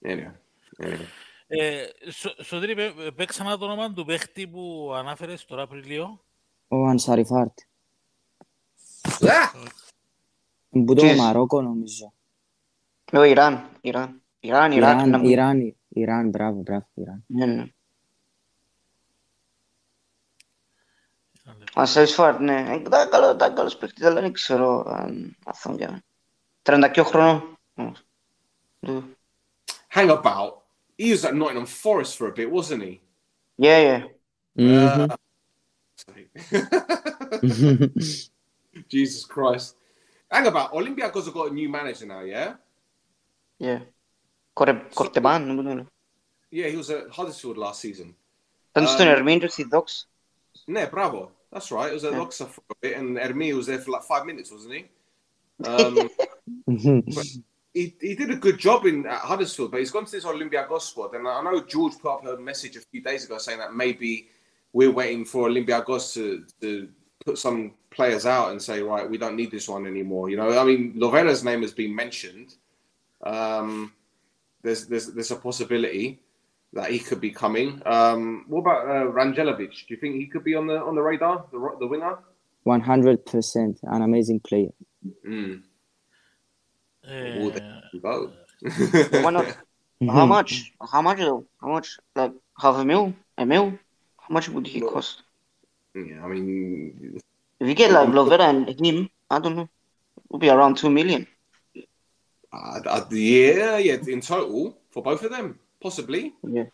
Anyway. 0.05 0.33
Anyway. 0.79 1.07
Ε, 1.49 1.85
Σο- 2.11 2.35
Σωτήρη, 2.43 2.75
πέ- 2.75 3.11
πέ 3.15 3.25
ξανά 3.25 3.59
το 3.59 3.65
όνομα 3.65 3.93
του 3.93 4.05
παίχτη 4.05 4.49
που 4.49 4.93
ανάφερες 4.95 5.45
τώρα 5.45 5.63
Απριλίο. 5.63 6.21
Ο 6.69 6.87
Ανσαριφάρτ. 6.87 7.59
Ah! 9.21 9.69
Που 10.71 10.85
το 10.85 11.03
Ποιος; 11.03 11.17
Μαρόκο 11.19 11.63
νομίζω. 11.63 12.13
Ο 13.13 13.23
Ιράν, 13.23 13.69
Ιράν. 13.81 14.23
Ιράν, 14.41 14.73
Ιράκ, 14.73 14.97
να 14.97 15.05
Ιράν, 15.07 15.21
μην- 15.21 15.31
Ιράν, 15.31 15.77
Ιράν, 15.89 16.29
μπράβο, 16.29 16.61
μπράβο, 16.61 16.87
Ιράν. 16.95 17.25
Ναι, 21.46 21.54
ναι. 21.58 21.64
Ασάρισφάρτ, 21.74 22.40
ναι. 22.40 22.66
Ε, 22.70 22.76
Ήταν 22.76 23.10
καλό, 23.10 23.32
ήταν 23.32 23.56
καλός 23.56 23.78
παίκτης, 23.78 24.06
αλλά 24.06 24.22
δεν 24.22 24.32
ξέρω 24.34 24.84
αν 24.88 25.38
αν 25.46 25.54
θα 25.54 25.72
είναι. 25.80 26.04
32 26.62 27.04
χρονών. 27.04 27.58
όμως. 27.76 28.04
Ναι. 28.80 29.02
Hang 29.94 30.10
about. 30.22 30.54
He 30.98 31.14
was 31.16 31.24
at 31.26 31.34
Nottingham 31.34 31.66
Forest 31.84 32.16
for 32.18 32.28
a 32.28 32.34
bit, 32.36 32.52
wasn't 32.52 32.82
he? 32.84 33.00
Yeah, 33.56 33.80
yeah. 33.88 34.02
Mhm. 34.56 35.08
Jesus 38.88 39.26
Christ. 39.26 39.76
Hang 40.30 40.46
about. 40.48 40.72
Olympiacos 40.74 41.26
have 41.26 41.34
got 41.34 41.50
a 41.52 41.54
new 41.54 41.70
manager 41.70 42.06
now, 42.06 42.22
yeah? 42.24 42.50
Yeah. 43.58 43.82
Κορε- 44.54 44.94
Κορτεμάν, 44.94 45.46
νομίζω 45.48 45.70
είναι. 45.70 45.86
Yeah, 46.52 46.70
he 46.74 46.78
was 46.78 46.90
at 46.90 47.16
Huddersfield 47.18 47.58
last 47.58 47.80
season. 47.82 48.14
Ήταν 48.70 48.88
στον 48.88 49.06
Um, 49.08 49.10
Ερμήνιο 49.10 49.50
στη 49.50 49.64
Δόξ. 49.64 50.10
Yeah, 50.66 50.90
bravo. 50.92 51.32
That's 51.57 51.73
right. 51.73 51.91
It 51.91 51.95
was 51.95 52.05
at 52.05 52.13
Yeah. 52.13 52.19
Loxa 52.19 52.47
for 52.47 52.61
a 52.71 52.75
bit, 52.83 52.99
and 52.99 53.17
Ermi 53.17 53.57
was 53.57 53.67
there 53.67 53.79
for 53.79 53.93
like 53.93 54.03
five 54.03 54.27
minutes, 54.27 54.53
wasn't 54.53 54.75
he? 54.75 54.85
Um, 55.65 56.11
he, 57.73 57.95
he 57.99 58.15
did 58.15 58.31
a 58.31 58.37
good 58.37 58.59
job 58.59 58.85
in 58.85 59.07
at 59.07 59.21
Huddersfield, 59.21 59.71
but 59.71 59.81
he's 59.81 59.91
gone 59.91 60.05
to 60.05 60.13
this 60.13 60.27
Olympiacos 60.27 60.83
squad. 60.83 61.15
And 61.15 61.27
I 61.27 61.41
know 61.41 61.63
George 61.63 61.95
put 61.99 62.13
up 62.13 62.27
a 62.27 62.37
message 62.37 62.77
a 62.77 62.81
few 62.81 63.01
days 63.01 63.25
ago 63.25 63.39
saying 63.39 63.59
that 63.61 63.73
maybe 63.73 64.29
we're 64.75 64.91
waiting 64.91 65.25
for 65.25 65.49
Olympiacos 65.49 66.13
to, 66.13 66.45
to 66.61 66.91
put 67.25 67.39
some 67.39 67.73
players 67.89 68.27
out 68.27 68.51
and 68.51 68.61
say, 68.61 68.83
right, 68.83 69.09
we 69.09 69.17
don't 69.17 69.35
need 69.35 69.51
this 69.51 69.67
one 69.67 69.87
anymore. 69.87 70.29
You 70.29 70.37
know, 70.37 70.59
I 70.59 70.63
mean, 70.63 70.93
Lovera's 70.93 71.43
name 71.43 71.63
has 71.63 71.73
been 71.73 71.95
mentioned. 71.95 72.57
Um, 73.23 73.95
there's, 74.61 74.85
there's 74.89 75.07
there's 75.07 75.31
a 75.31 75.37
possibility 75.37 76.21
that 76.77 76.91
he 76.95 76.99
could 77.09 77.21
be 77.21 77.33
coming. 77.45 77.69
Um, 77.95 78.45
what 78.49 78.61
about 78.65 78.81
uh, 78.95 79.05
Rangelovic? 79.19 79.73
Do 79.87 79.89
you 79.95 79.99
think 80.03 80.13
he 80.23 80.27
could 80.33 80.45
be 80.51 80.55
on 80.61 80.67
the 80.71 80.79
on 80.89 80.95
the 80.99 81.03
radar, 81.11 81.37
the 81.53 81.59
ro- 81.65 81.79
the 81.83 81.89
winger? 81.93 82.15
100% 82.67 83.79
an 83.95 84.03
amazing 84.09 84.41
player. 84.49 84.73
Mm. 85.29 85.63
Ε, 87.01 87.39
Oh, 87.39 87.51
there 87.51 87.83
you 87.93 88.01
go. 88.01 88.15
Why 89.25 89.31
not? 89.31 89.47
How 90.17 90.27
much? 90.27 90.51
How 90.93 91.01
much 91.09 91.19
though? 91.19 91.43
How 91.63 91.69
much? 91.77 91.89
Like 92.19 92.33
half 92.63 92.77
a 92.83 92.85
mil? 92.85 93.05
A 93.39 93.45
mil? 93.47 93.67
How 94.23 94.31
much 94.37 94.49
would 94.49 94.67
he 94.67 94.81
cost? 94.81 95.23
yeah, 95.95 96.25
I 96.25 96.29
mean, 96.29 97.21
If 97.61 97.67
you 97.69 97.75
get 97.75 97.91
like 97.93 98.09
Lovera 98.17 98.47
and 98.53 98.69
him, 98.69 99.09
I 99.31 99.39
don't 99.39 99.57
know. 99.57 99.69
It 100.19 100.31
would 100.31 100.41
be 100.41 100.51
around 100.51 100.75
2 100.77 100.91
million. 100.91 101.23
uh, 102.53 102.81
uh, 102.97 103.05
yeah, 103.11 103.79
yeah, 103.79 103.99
in 104.15 104.21
total 104.21 104.77
for 104.91 105.03
both 105.03 105.23
of 105.23 105.31
them, 105.31 105.59
possibly. 105.81 106.35
Yeah. 106.43 106.69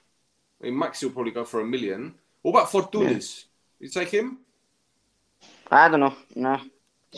I 0.61 0.65
mean, 0.65 0.79
Max 0.79 1.03
will 1.03 1.11
probably 1.11 1.33
go 1.33 1.45
for 1.45 1.61
a 1.61 1.65
million. 1.65 2.15
What 2.43 2.53
about 2.53 2.69
Fortounis? 2.69 3.47
Yeah. 3.79 3.87
You 3.87 3.89
take 3.89 4.11
him? 4.11 4.39
I 5.71 5.89
don't 5.89 6.01
know. 6.01 6.15
No. 6.35 6.61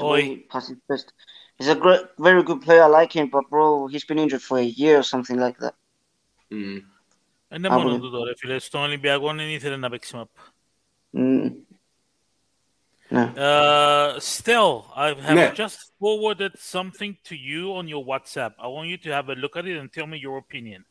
Oi. 0.00 0.44
Best. 0.88 1.12
He's 1.58 1.68
a 1.68 1.76
great, 1.76 2.00
very 2.18 2.42
good 2.42 2.62
player. 2.62 2.82
I 2.82 2.86
like 2.86 3.12
him, 3.12 3.28
but 3.28 3.48
bro, 3.48 3.86
he's 3.86 4.04
been 4.04 4.18
injured 4.18 4.42
for 4.42 4.58
a 4.58 4.62
year 4.62 4.98
or 4.98 5.02
something 5.02 5.38
like 5.38 5.58
that. 5.58 5.74
Mm. 6.50 6.82
Είναι 7.48 7.68
μόνο 7.68 7.98
του 7.98 8.10
τώρα, 8.10 8.32
φίλε. 8.36 8.58
Στον 8.58 8.80
Ολυμπιακό 8.80 9.34
δεν 9.34 9.48
ήθελε 9.48 9.76
να. 9.76 9.88
No. 13.10 13.32
Uh, 13.36 14.18
still, 14.18 14.86
I 14.96 15.14
have 15.14 15.54
just 15.54 15.92
forwarded 16.00 16.52
something 16.58 17.16
to 17.24 17.36
you 17.36 17.74
on 17.74 17.86
your 17.86 18.04
WhatsApp. 18.04 18.52
I 18.58 18.66
want 18.66 18.88
you 18.88 18.96
to 18.96 19.10
have 19.12 19.28
a 19.28 19.34
look 19.34 19.56
at 19.56 19.66
it 19.66 19.76
and 19.76 19.92
tell 19.92 20.06
me 20.06 20.18
your 20.18 20.38
opinion. 20.38 20.84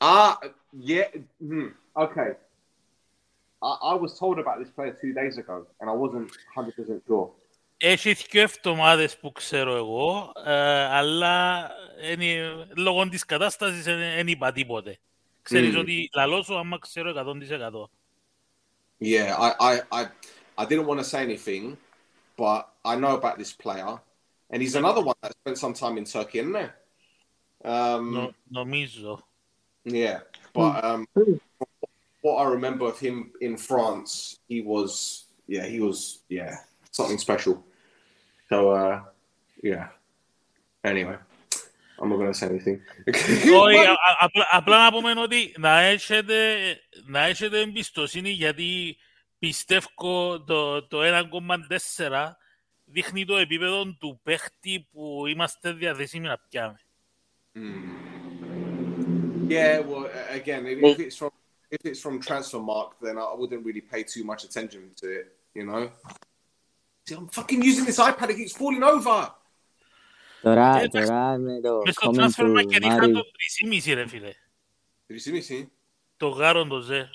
Ah, 0.00 0.38
yeah. 0.72 1.08
Hmm. 1.38 1.68
Okay. 1.94 2.30
I, 3.62 3.70
I 3.92 3.94
was 3.94 4.12
told 4.18 4.38
about 4.38 4.58
this 4.62 4.70
player 4.76 4.92
two 5.02 5.12
days 5.20 5.34
ago, 5.38 5.56
and 5.80 5.86
I 5.90 5.94
wasn't 5.94 6.28
100% 6.56 7.06
sure. 7.06 7.30
Έχει 7.78 8.12
δύο 8.12 8.42
εβδομάδες 8.42 9.18
που 9.18 9.32
ξέρω 9.32 9.74
εγώ, 9.76 10.32
ε, 10.44 10.52
αλλά 10.84 11.68
είναι, 12.12 12.26
λόγω 12.76 13.08
της 13.08 13.24
κατάστασης 13.24 13.84
δεν 13.84 14.26
είπα 14.28 14.52
τίποτε. 14.52 14.98
Ξέρεις 15.42 15.74
Mm. 15.74 15.80
ότι 15.80 16.08
λαλό 16.14 16.42
σου 16.42 16.56
άμα 16.58 16.78
ξέρω 16.78 17.10
100%. 17.10 17.90
Yeah, 18.98 19.36
I, 19.38 19.50
I, 19.60 19.80
I, 19.92 20.06
I 20.58 20.64
didn't 20.66 20.86
want 20.86 20.98
to 20.98 21.04
say 21.04 21.22
anything, 21.22 21.76
but 22.36 22.62
I 22.84 22.94
know 22.96 23.14
about 23.20 23.36
this 23.36 23.52
player, 23.64 24.00
and 24.50 24.62
he's 24.62 24.74
another 24.74 25.02
one 25.10 25.18
that 25.20 25.32
spent 25.40 25.58
some 25.58 25.74
time 25.74 25.96
in 25.98 26.04
Turkey, 26.04 26.38
isn't 26.38 26.52
there? 26.52 26.72
Um, 27.64 28.12
Νο- 28.12 28.34
νομίζω. 28.48 29.28
Yeah, 29.84 30.18
but 30.52 30.84
um, 30.84 31.06
what 32.22 32.36
I 32.42 32.44
remember 32.56 32.86
of 32.86 32.98
him 32.98 33.30
in 33.40 33.56
France, 33.56 34.38
he 34.48 34.60
was, 34.60 35.26
yeah, 35.46 35.64
he 35.64 35.78
was, 35.80 35.98
yeah, 36.28 36.54
something 36.90 37.18
special. 37.18 37.62
So, 38.48 38.70
uh, 38.70 39.02
yeah. 39.62 39.88
Anyway, 40.82 41.16
I'm 42.00 42.08
not 42.08 42.16
going 42.16 42.32
to 42.32 42.38
say 42.38 42.48
anything. 42.48 42.80
Όχι, 43.54 43.76
α- 43.78 43.92
α- 43.92 44.16
απλά, 44.20 44.46
απλά 44.50 44.84
να 44.84 44.90
πούμε 44.90 45.20
ότι 45.20 45.54
να 45.58 45.80
έχετε, 45.80 46.56
να 47.04 47.20
έχετε 47.20 47.60
εμπιστοσύνη 47.60 48.30
γιατί 48.30 48.96
πιστεύω 49.38 50.40
το, 50.46 50.86
το 50.86 50.98
1,4 51.02 52.30
δείχνει 52.84 53.24
το 53.24 53.36
επίπεδο 53.36 53.84
του 53.98 54.20
παίχτη 54.22 54.88
που 54.92 55.26
είμαστε 55.26 55.72
διαθέσιμοι 55.72 56.26
να 56.26 56.38
πιάμε. 56.48 56.80
yeah, 59.56 59.72
well, 59.88 60.04
a- 60.20 60.34
again, 60.40 60.62
if, 60.72 60.78
if 60.92 60.98
it's 61.06 61.16
from 61.20 61.32
if 61.76 61.80
it's 61.90 62.00
from 62.04 62.14
Transfermark, 62.28 62.90
then 63.04 63.14
I 63.18 63.34
wouldn't 63.40 63.62
really 63.68 63.84
pay 63.92 64.02
too 64.14 64.24
much 64.30 64.40
attention 64.48 64.82
to 65.00 65.06
it. 65.18 65.26
You 65.58 65.64
know. 65.68 65.82
See, 67.06 67.14
I'm 67.18 67.28
fucking 67.38 67.60
using 67.70 67.84
this 67.90 67.98
iPad; 68.08 68.28
it 68.32 68.36
keeps 68.40 68.54
falling 68.62 68.84
over. 68.94 69.18
Τώρα, 70.42 70.78
Ε, 70.80 70.82
εντάξει. 70.84 71.08
τώρα 71.08 71.38
με 71.38 71.60
το 71.60 71.82
Μες 71.84 71.94
στο 71.94 72.10
comment 72.10 72.20
transfer 72.20 72.44
του 72.44 72.52
market 72.58 72.80
είχαν 72.82 72.98
Μάρι. 72.98 73.12
το 73.12 73.22
3,5 73.86 73.94
ρε 73.94 74.06
φίλε. 74.06 74.30
Did 75.08 75.12
you 75.12 75.20
see 75.28 75.34
me? 75.34 75.40
See? 75.52 75.66
Το 76.16 76.28
γάρον 76.28 76.68
το 76.68 76.80
ζε. 76.80 77.08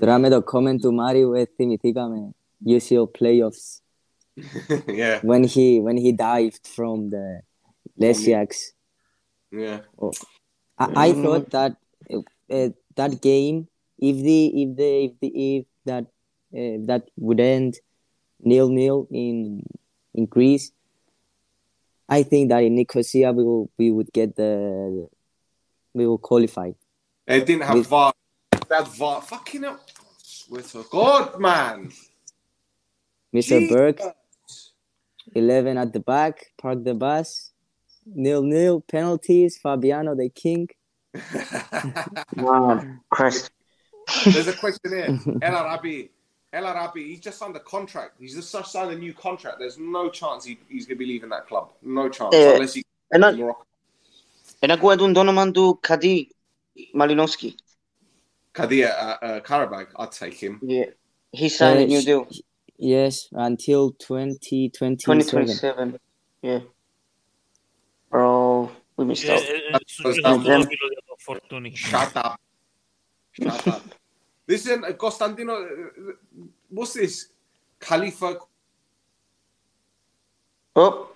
Τώρα 0.00 0.18
με 0.18 0.28
το 0.28 0.42
comment 0.52 0.76
του 0.80 0.94
Μάριου 0.94 1.32
ε, 1.32 1.44
θυμηθήκαμε 1.54 2.30
UCL 2.66 3.04
playoffs 3.20 3.80
yeah, 4.86 5.20
when 5.22 5.44
he 5.44 5.80
when 5.80 5.96
he 5.96 6.12
dived 6.12 6.66
from 6.76 7.10
the 7.10 7.40
Lesiaks. 8.00 8.58
yeah. 9.53 9.79
I, 10.79 11.07
I 11.07 11.13
thought 11.13 11.49
that 11.51 11.77
uh, 12.11 12.19
uh, 12.49 12.69
that 12.95 13.21
game, 13.21 13.67
if 13.99 14.17
the 14.17 14.47
if 14.47 14.75
the 14.75 15.03
if 15.05 15.11
the 15.21 15.27
if 15.27 15.65
that 15.85 16.05
uh, 16.53 16.77
that 16.87 17.09
would 17.17 17.39
end 17.39 17.75
nil 18.41 18.69
nil 18.69 19.07
in 19.11 19.63
in 20.13 20.25
Greece, 20.25 20.71
I 22.09 22.23
think 22.23 22.49
that 22.49 22.63
in 22.63 22.75
Nicosia 22.75 23.31
we 23.31 23.43
will 23.43 23.69
we 23.77 23.91
would 23.91 24.11
get 24.11 24.35
the 24.35 25.07
we 25.93 26.07
will 26.07 26.17
qualify. 26.17 26.71
It 27.27 27.45
didn't 27.45 27.63
have 27.63 27.75
With- 27.77 27.87
VAR. 27.87 28.13
That 28.67 28.87
VAR. 28.87 29.21
Fucking 29.21 29.63
hell. 29.63 29.79
Swear 30.17 30.61
to 30.61 30.85
God, 30.89 31.39
man. 31.39 31.91
Mr. 33.33 33.59
Jesus. 33.59 33.69
Burke, 33.69 34.01
eleven 35.35 35.77
at 35.77 35.93
the 35.93 35.99
back, 35.99 36.51
park 36.57 36.83
the 36.83 36.93
bus, 36.93 37.52
nil 38.05 38.43
nil 38.43 38.81
penalties. 38.81 39.57
Fabiano 39.57 40.15
the 40.15 40.29
king. 40.29 40.69
wow, 42.37 42.83
Christ. 43.09 43.51
There's 44.25 44.47
a 44.47 44.53
question 44.53 44.91
there. 44.91 45.19
El 45.41 45.55
Arabi. 45.55 46.09
El 46.51 46.67
Arabi, 46.67 47.07
he's 47.07 47.19
just 47.19 47.39
signed 47.39 47.55
a 47.55 47.59
contract. 47.59 48.15
He's 48.19 48.35
just 48.35 48.71
signed 48.71 48.91
a 48.91 48.97
new 48.97 49.13
contract. 49.13 49.57
There's 49.59 49.79
no 49.79 50.09
chance 50.09 50.45
he, 50.45 50.59
he's 50.69 50.85
going 50.85 50.97
to 50.97 50.99
be 50.99 51.07
leaving 51.07 51.29
that 51.29 51.47
club. 51.47 51.71
No 51.81 52.09
chance. 52.09 52.35
and 52.35 52.53
unless 52.53 52.75
he 52.75 52.83
enak, 53.13 53.37
Morocco. 53.37 53.65
Enak 54.61 54.79
gua 54.79 54.95
dun 54.95 55.13
Donovan 55.13 55.51
do 55.51 55.79
Kadi 55.81 56.29
Malinowski. 56.95 57.55
Kadi, 58.53 58.85
uh, 58.85 58.89
uh, 58.89 59.39
Karabag, 59.39 59.87
I'd 59.97 60.11
take 60.11 60.35
him. 60.35 60.59
Yeah, 60.61 60.85
he 61.31 61.49
signed 61.49 61.79
uh, 61.79 61.83
a 61.83 61.87
new 61.87 62.01
deal. 62.01 62.27
Yes, 62.77 63.29
until 63.31 63.91
2027. 63.91 64.97
2027. 64.97 65.99
Yeah. 66.43 66.59
στο 69.84 70.08
όμιλο 70.32 70.64
για 70.66 71.02
το 71.06 71.16
φορτούνι. 71.18 71.72
Shut 71.90 72.12
up. 72.12 72.34
Shut 73.38 73.66
up. 73.66 73.80
Listen, 74.48 74.82
uh, 74.84 74.92
Constantino, 74.94 75.52
uh, 75.52 75.66
uh, 75.66 76.46
what's 76.70 76.92
this? 76.94 77.28
Khalifa. 77.78 78.36
Ωπ. 80.72 81.06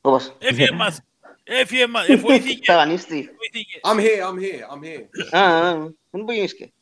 Όπως. 0.00 0.36
Έφυγε 0.38 0.70
μας. 0.70 1.00
Έφυγε 1.44 1.86
μας. 1.86 2.08
Ε, 2.08 2.16
βοηθήκε. 2.16 2.64
Ταγανίστη. 2.66 3.30
Βοηθήκε. 3.36 3.80
I'm 3.82 3.98
here, 3.98 4.22
I'm 4.22 4.38
here, 4.38 4.62
I'm 4.72 4.82
here. 4.82 5.36
Α, 5.36 5.68
α, 5.68 5.74
δεν 6.10 6.24
μπορείς 6.24 6.56
και. 6.56 6.72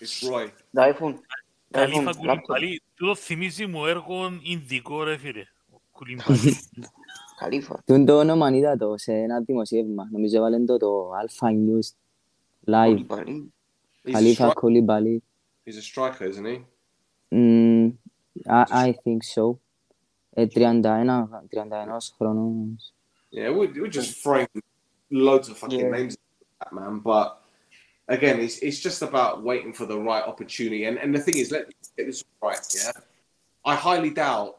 It's 0.00 0.32
Roy. 0.32 0.48
Το 0.72 0.82
iPhone. 0.82 1.14
Το 1.14 1.78
Καλήφα 1.78 2.00
iPhone, 2.00 2.14
laptop. 2.14 2.16
κουλιμπαλί. 2.16 2.82
Τούτο 2.94 3.14
θυμίζει 3.14 3.66
μου 3.66 3.86
έργο 3.86 4.38
Ινδικό 4.42 5.02
ρε 5.02 5.16
φίλε. 5.16 5.44
Κουλιμπαλί. 5.90 6.58
Καλήφα. 7.36 7.82
Τούν 7.86 8.04
το 8.04 8.18
όνομα 8.18 8.50
είδα 8.50 8.76
το 8.76 8.94
σε 8.96 9.12
ένα 9.12 9.40
δημοσίευμα. 9.40 10.08
Νομίζω 10.12 10.36
έβαλαν 10.36 10.66
το 10.66 10.76
το 10.76 11.10
Alpha 11.10 11.48
News 11.48 11.88
Live. 12.72 13.04
Κουλιμπαλί. 13.06 13.52
He's 14.04 14.10
a, 14.10 14.12
Khalifa 14.12 14.48
stri- 14.48 14.54
Koulibaly. 14.60 15.16
he's 15.66 15.76
a 15.76 15.82
striker, 15.82 16.24
isn't 16.32 16.46
he? 16.46 16.58
Mm, 17.34 17.92
I, 18.46 18.64
I 18.86 18.92
think 19.02 19.22
so. 19.36 19.58
Ε, 20.30 20.46
31, 20.46 20.80
31 20.82 22.12
χρόνος. 22.16 22.94
Yeah, 23.32 23.50
we 23.50 23.66
we 23.82 23.88
just 23.98 24.12
throwing 24.22 24.48
loads 25.10 25.48
of 25.50 25.56
fucking 25.62 25.80
Yeah. 25.80 25.96
names 25.98 26.14
at 26.14 26.20
that 26.60 26.72
man, 26.78 26.94
but 27.10 27.28
again, 28.16 28.36
it's 28.46 28.56
it's 28.66 28.80
just 28.88 29.00
about 29.08 29.32
waiting 29.50 29.72
for 29.78 29.86
the 29.92 29.98
right 30.10 30.24
opportunity. 30.32 30.80
And 30.88 30.96
and 31.02 31.10
the 31.16 31.22
thing 31.26 31.36
is, 31.42 31.48
let 31.56 31.62
me 31.68 31.74
get 31.96 32.06
this 32.10 32.20
right. 32.46 32.62
Yeah, 32.78 32.92
I 33.72 33.74
highly 33.86 34.10
doubt 34.24 34.50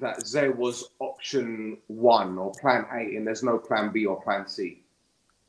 that 0.00 0.20
Zé 0.20 0.54
was 0.54 0.90
option 0.98 1.78
one 1.88 2.38
or 2.38 2.52
plan 2.60 2.86
A, 2.92 3.16
and 3.16 3.26
there's 3.26 3.42
no 3.42 3.58
plan 3.58 3.90
B 3.92 4.06
or 4.06 4.20
plan 4.22 4.48
C. 4.48 4.82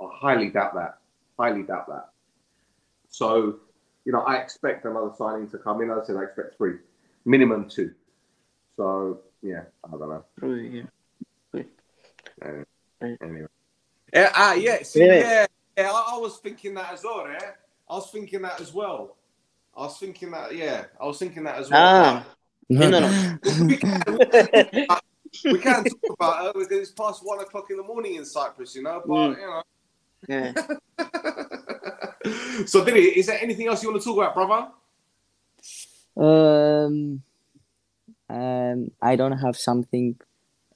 I 0.01 0.07
highly 0.11 0.49
doubt 0.49 0.75
that. 0.75 0.97
Highly 1.39 1.63
doubt 1.63 1.87
that. 1.87 2.09
So, 3.09 3.59
you 4.05 4.11
know, 4.11 4.21
I 4.21 4.37
expect 4.37 4.85
another 4.85 5.11
signing 5.17 5.49
to 5.51 5.57
come 5.57 5.81
in. 5.81 5.91
I 5.91 6.03
said, 6.03 6.17
I 6.17 6.23
expect 6.23 6.57
three, 6.57 6.77
minimum 7.25 7.69
two. 7.69 7.93
So, 8.75 9.21
yeah, 9.41 9.63
I 9.85 9.91
don't 9.91 10.09
know. 10.09 10.25
Anyway. 13.21 13.47
Yeah, 14.13 14.31
ah, 14.35 14.53
yeah, 14.53 14.83
see, 14.83 15.05
Yeah. 15.05 15.13
yeah, 15.13 15.45
yeah, 15.77 15.91
I, 15.91 16.15
I 16.15 16.17
was 16.17 16.37
thinking 16.37 16.73
that 16.75 16.93
as 16.93 17.03
well, 17.03 17.27
yeah. 17.27 17.51
I 17.89 17.95
was 17.95 18.11
thinking 18.11 18.41
that 18.43 18.61
as 18.61 18.73
well. 18.73 19.17
I 19.75 19.81
was 19.81 19.97
thinking 19.97 20.31
that, 20.31 20.55
yeah, 20.55 20.85
I 21.01 21.05
was 21.05 21.17
thinking 21.17 21.43
that 21.45 21.57
as 21.57 21.69
well. 21.69 21.81
Ah, 21.81 22.25
no, 22.69 22.89
no. 22.89 22.99
no. 22.99 23.37
we, 23.61 23.77
can, 23.77 25.83
talk 25.83 25.99
about 26.11 26.47
it 26.47 26.53
because 26.53 26.77
it's 26.77 26.91
past 26.91 27.21
one 27.23 27.39
o'clock 27.39 27.69
in 27.69 27.77
the 27.77 27.83
morning 27.83 28.15
in 28.15 28.25
Cyprus, 28.25 28.75
you 28.75 28.83
know. 28.83 29.01
But 29.05 29.13
mm. 29.13 29.37
you 29.37 29.47
know. 29.47 29.63
Yeah. 30.27 30.53
so, 32.65 32.83
Billy, 32.83 33.01
is 33.01 33.27
there 33.27 33.39
anything 33.41 33.67
else 33.67 33.83
you 33.83 33.91
want 33.91 34.01
to 34.01 34.07
talk 34.07 34.17
about, 34.17 34.33
brother? 34.35 34.71
Um, 36.15 37.23
um, 38.29 38.91
I 39.01 39.15
don't 39.15 39.37
have 39.37 39.57
something 39.57 40.15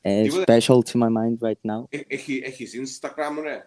uh, 0.05 0.29
special 0.29 0.83
to 0.83 0.97
my 0.97 1.09
mind 1.09 1.39
right 1.41 1.59
now. 1.63 1.89
His 1.91 2.75
Instagram, 2.75 3.61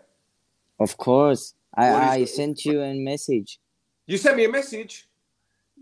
Of 0.78 0.96
course, 0.96 1.54
I, 1.74 1.88
I 1.88 2.24
sent 2.24 2.64
you 2.64 2.80
a 2.82 2.94
message. 2.94 3.58
You 4.06 4.16
sent 4.18 4.36
me 4.36 4.44
a 4.44 4.50
message. 4.50 5.08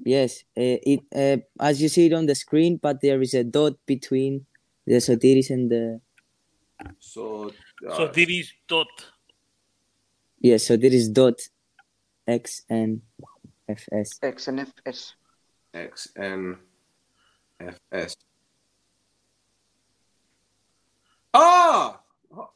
Yes, 0.04 0.44
uh, 0.56 0.78
it 0.82 1.00
uh, 1.14 1.38
as 1.60 1.82
you 1.82 1.88
see 1.88 2.06
it 2.06 2.12
on 2.12 2.26
the 2.26 2.34
screen, 2.34 2.78
but 2.80 3.00
there 3.00 3.20
is 3.20 3.34
a 3.34 3.44
dot 3.44 3.74
between 3.86 4.46
the 4.86 4.94
Sotiris 4.94 5.50
and 5.50 5.70
the. 5.70 6.00
So. 6.98 7.52
Uh, 7.86 7.96
Sotiris 7.96 8.48
dot. 8.66 8.88
Yes, 10.40 10.66
so 10.66 10.76
there 10.76 10.92
is 10.92 11.08
dot, 11.08 11.40
x 12.26 12.62
and 12.70 13.02
fs. 13.68 14.18
X 14.22 14.48
and 14.48 14.72
fs. 14.86 15.14
X 15.74 16.08
and 16.16 16.56
fs. 17.60 18.16
Ah. 21.34 22.00
Oh! 22.32 22.50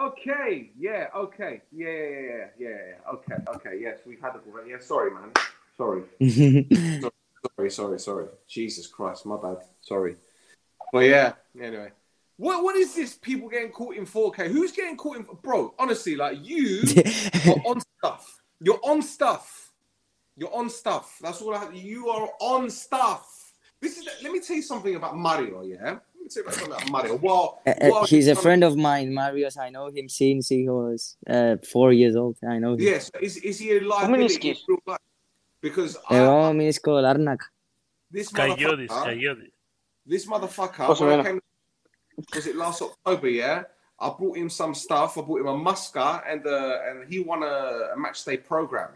Okay. 0.00 0.70
Yeah. 0.78 1.06
Okay. 1.14 1.62
Yeah. 1.72 1.88
Yeah. 1.88 2.46
Yeah. 2.58 2.68
yeah. 2.68 3.12
Okay. 3.12 3.34
Okay. 3.48 3.78
Yes, 3.80 3.98
we've 4.06 4.20
had 4.20 4.36
it 4.36 4.42
already. 4.48 4.70
Yeah. 4.70 4.78
Sorry, 4.80 5.10
man 5.10 5.32
sorry, 5.78 6.02
sorry, 7.56 7.70
sorry, 7.70 7.98
sorry. 7.98 8.26
Jesus 8.48 8.86
Christ, 8.86 9.24
my 9.24 9.36
bad. 9.36 9.58
Sorry, 9.80 10.16
but 10.92 11.00
yeah. 11.00 11.32
Anyway, 11.60 11.90
what 12.36 12.62
what 12.62 12.76
is 12.76 12.94
this? 12.94 13.16
People 13.16 13.48
getting 13.48 13.70
caught 13.70 13.96
in 13.96 14.04
4K? 14.06 14.48
Who's 14.48 14.72
getting 14.72 14.96
caught 14.96 15.16
in? 15.16 15.26
Bro, 15.42 15.74
honestly, 15.78 16.16
like 16.16 16.38
you 16.42 16.82
are 17.46 17.70
on 17.70 17.80
stuff. 17.98 18.40
You're 18.60 18.80
on 18.82 19.02
stuff. 19.02 19.72
You're 20.36 20.54
on 20.54 20.70
stuff. 20.70 21.18
That's 21.20 21.40
all 21.42 21.54
I 21.54 21.58
have. 21.58 21.74
You 21.74 22.08
are 22.10 22.28
on 22.40 22.70
stuff. 22.70 23.52
This 23.80 23.98
is. 23.98 24.08
Let 24.22 24.32
me 24.32 24.40
tell 24.40 24.56
you 24.56 24.62
something 24.62 24.94
about 24.94 25.16
Mario. 25.16 25.62
Yeah. 25.62 25.76
Let 25.84 26.22
me 26.22 26.28
tell 26.30 26.44
you 26.44 26.50
something 26.52 26.72
about 26.72 26.90
Mario. 26.90 27.16
Well, 27.16 27.60
Uh, 27.66 27.70
uh, 27.70 28.06
he's 28.06 28.28
a 28.28 28.36
friend 28.36 28.62
of 28.62 28.76
mine, 28.76 29.12
Marius. 29.12 29.56
I 29.56 29.70
know 29.70 29.86
him 29.88 30.08
since 30.08 30.48
he 30.48 30.68
was 30.68 31.16
uh, 31.28 31.56
four 31.72 31.92
years 31.92 32.14
old. 32.16 32.36
I 32.48 32.58
know 32.58 32.74
him. 32.74 32.80
Yes. 32.80 33.10
Is 33.20 33.36
is 33.38 33.58
he 33.58 33.76
a 33.76 33.80
liability 33.80 34.50
in 34.50 34.56
because 35.60 35.96
eh, 36.10 36.16
I, 36.16 36.20
vamos 36.20 36.50
a 36.50 36.54
mi 36.54 36.66
disco 36.66 36.96
del 36.96 37.06
Arnak. 37.06 37.40
This 38.10 38.30
Coyotes, 38.30 38.90
This 40.06 40.26
motherfucker, 40.26 40.88
What's 40.88 41.00
was 42.34 42.46
it 42.46 42.56
last 42.56 42.82
October, 42.82 43.28
yeah? 43.28 43.62
I 44.00 44.10
brought 44.10 44.36
him 44.36 44.48
some 44.48 44.74
stuff. 44.74 45.18
I 45.18 45.22
bought 45.22 45.40
him 45.40 45.48
a 45.48 45.54
Muska, 45.54 46.22
and 46.26 46.46
uh, 46.46 46.78
and 46.88 47.12
he 47.12 47.20
won 47.20 47.42
a, 47.42 47.90
a 47.94 47.96
match 47.96 48.24
day 48.24 48.36
program, 48.36 48.90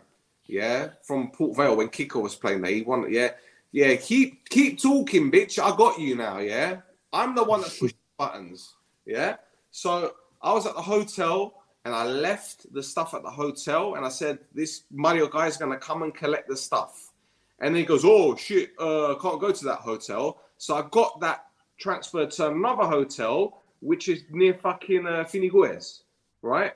yeah, 0.47 0.91
from 1.03 1.31
Port 1.31 1.57
Vale 1.57 1.77
when 1.77 1.89
Kiko 1.89 2.23
was 2.23 2.35
playing 2.35 2.63
there. 2.63 2.73
He 2.73 2.83
won, 2.83 3.13
yeah, 3.13 3.31
yeah. 3.73 3.97
Keep 3.97 4.49
keep 4.49 4.81
talking, 4.81 5.31
bitch. 5.31 5.59
I 5.59 5.77
got 5.77 5.99
you 5.99 6.17
now, 6.17 6.39
yeah. 6.39 6.81
I'm 7.13 7.35
the 7.35 7.45
one 7.45 7.61
that 7.63 7.77
pushed 7.79 7.97
buttons, 8.17 8.75
yeah. 9.05 9.37
So 9.71 10.15
I 10.41 10.53
was 10.53 10.67
at 10.67 10.75
the 10.75 10.83
hotel 10.83 11.62
and 11.85 11.95
I 11.95 12.05
left 12.05 12.73
the 12.73 12.83
stuff 12.83 13.15
at 13.15 13.23
the 13.23 13.31
hotel 13.31 13.97
and 13.97 14.07
I 14.07 14.09
said, 14.09 14.39
This 14.55 14.85
Mario 14.91 15.27
guy 15.29 15.47
is 15.47 15.57
going 15.57 15.73
to 15.73 15.79
come 15.79 16.03
and 16.03 16.15
collect 16.15 16.49
the 16.49 16.57
stuff. 16.57 17.13
And 17.61 17.75
then 17.75 17.81
he 17.81 17.87
goes, 17.87 18.05
Oh 18.05 18.37
shit, 18.37 18.73
uh, 18.79 19.15
can't 19.21 19.41
go 19.41 19.53
to 19.53 19.65
that 19.65 19.79
hotel. 19.79 20.41
So 20.59 20.77
I 20.77 20.83
got 20.91 21.21
that 21.21 21.47
transferred 21.79 22.31
to 22.33 22.49
another 22.49 22.85
hotel, 22.85 23.63
which 23.81 24.09
is 24.09 24.23
near 24.31 24.55
fucking 24.55 25.07
uh, 25.07 25.25
Finigues, 25.25 26.03
right? 26.43 26.75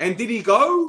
And 0.00 0.16
did 0.16 0.28
he 0.28 0.42
go? 0.42 0.88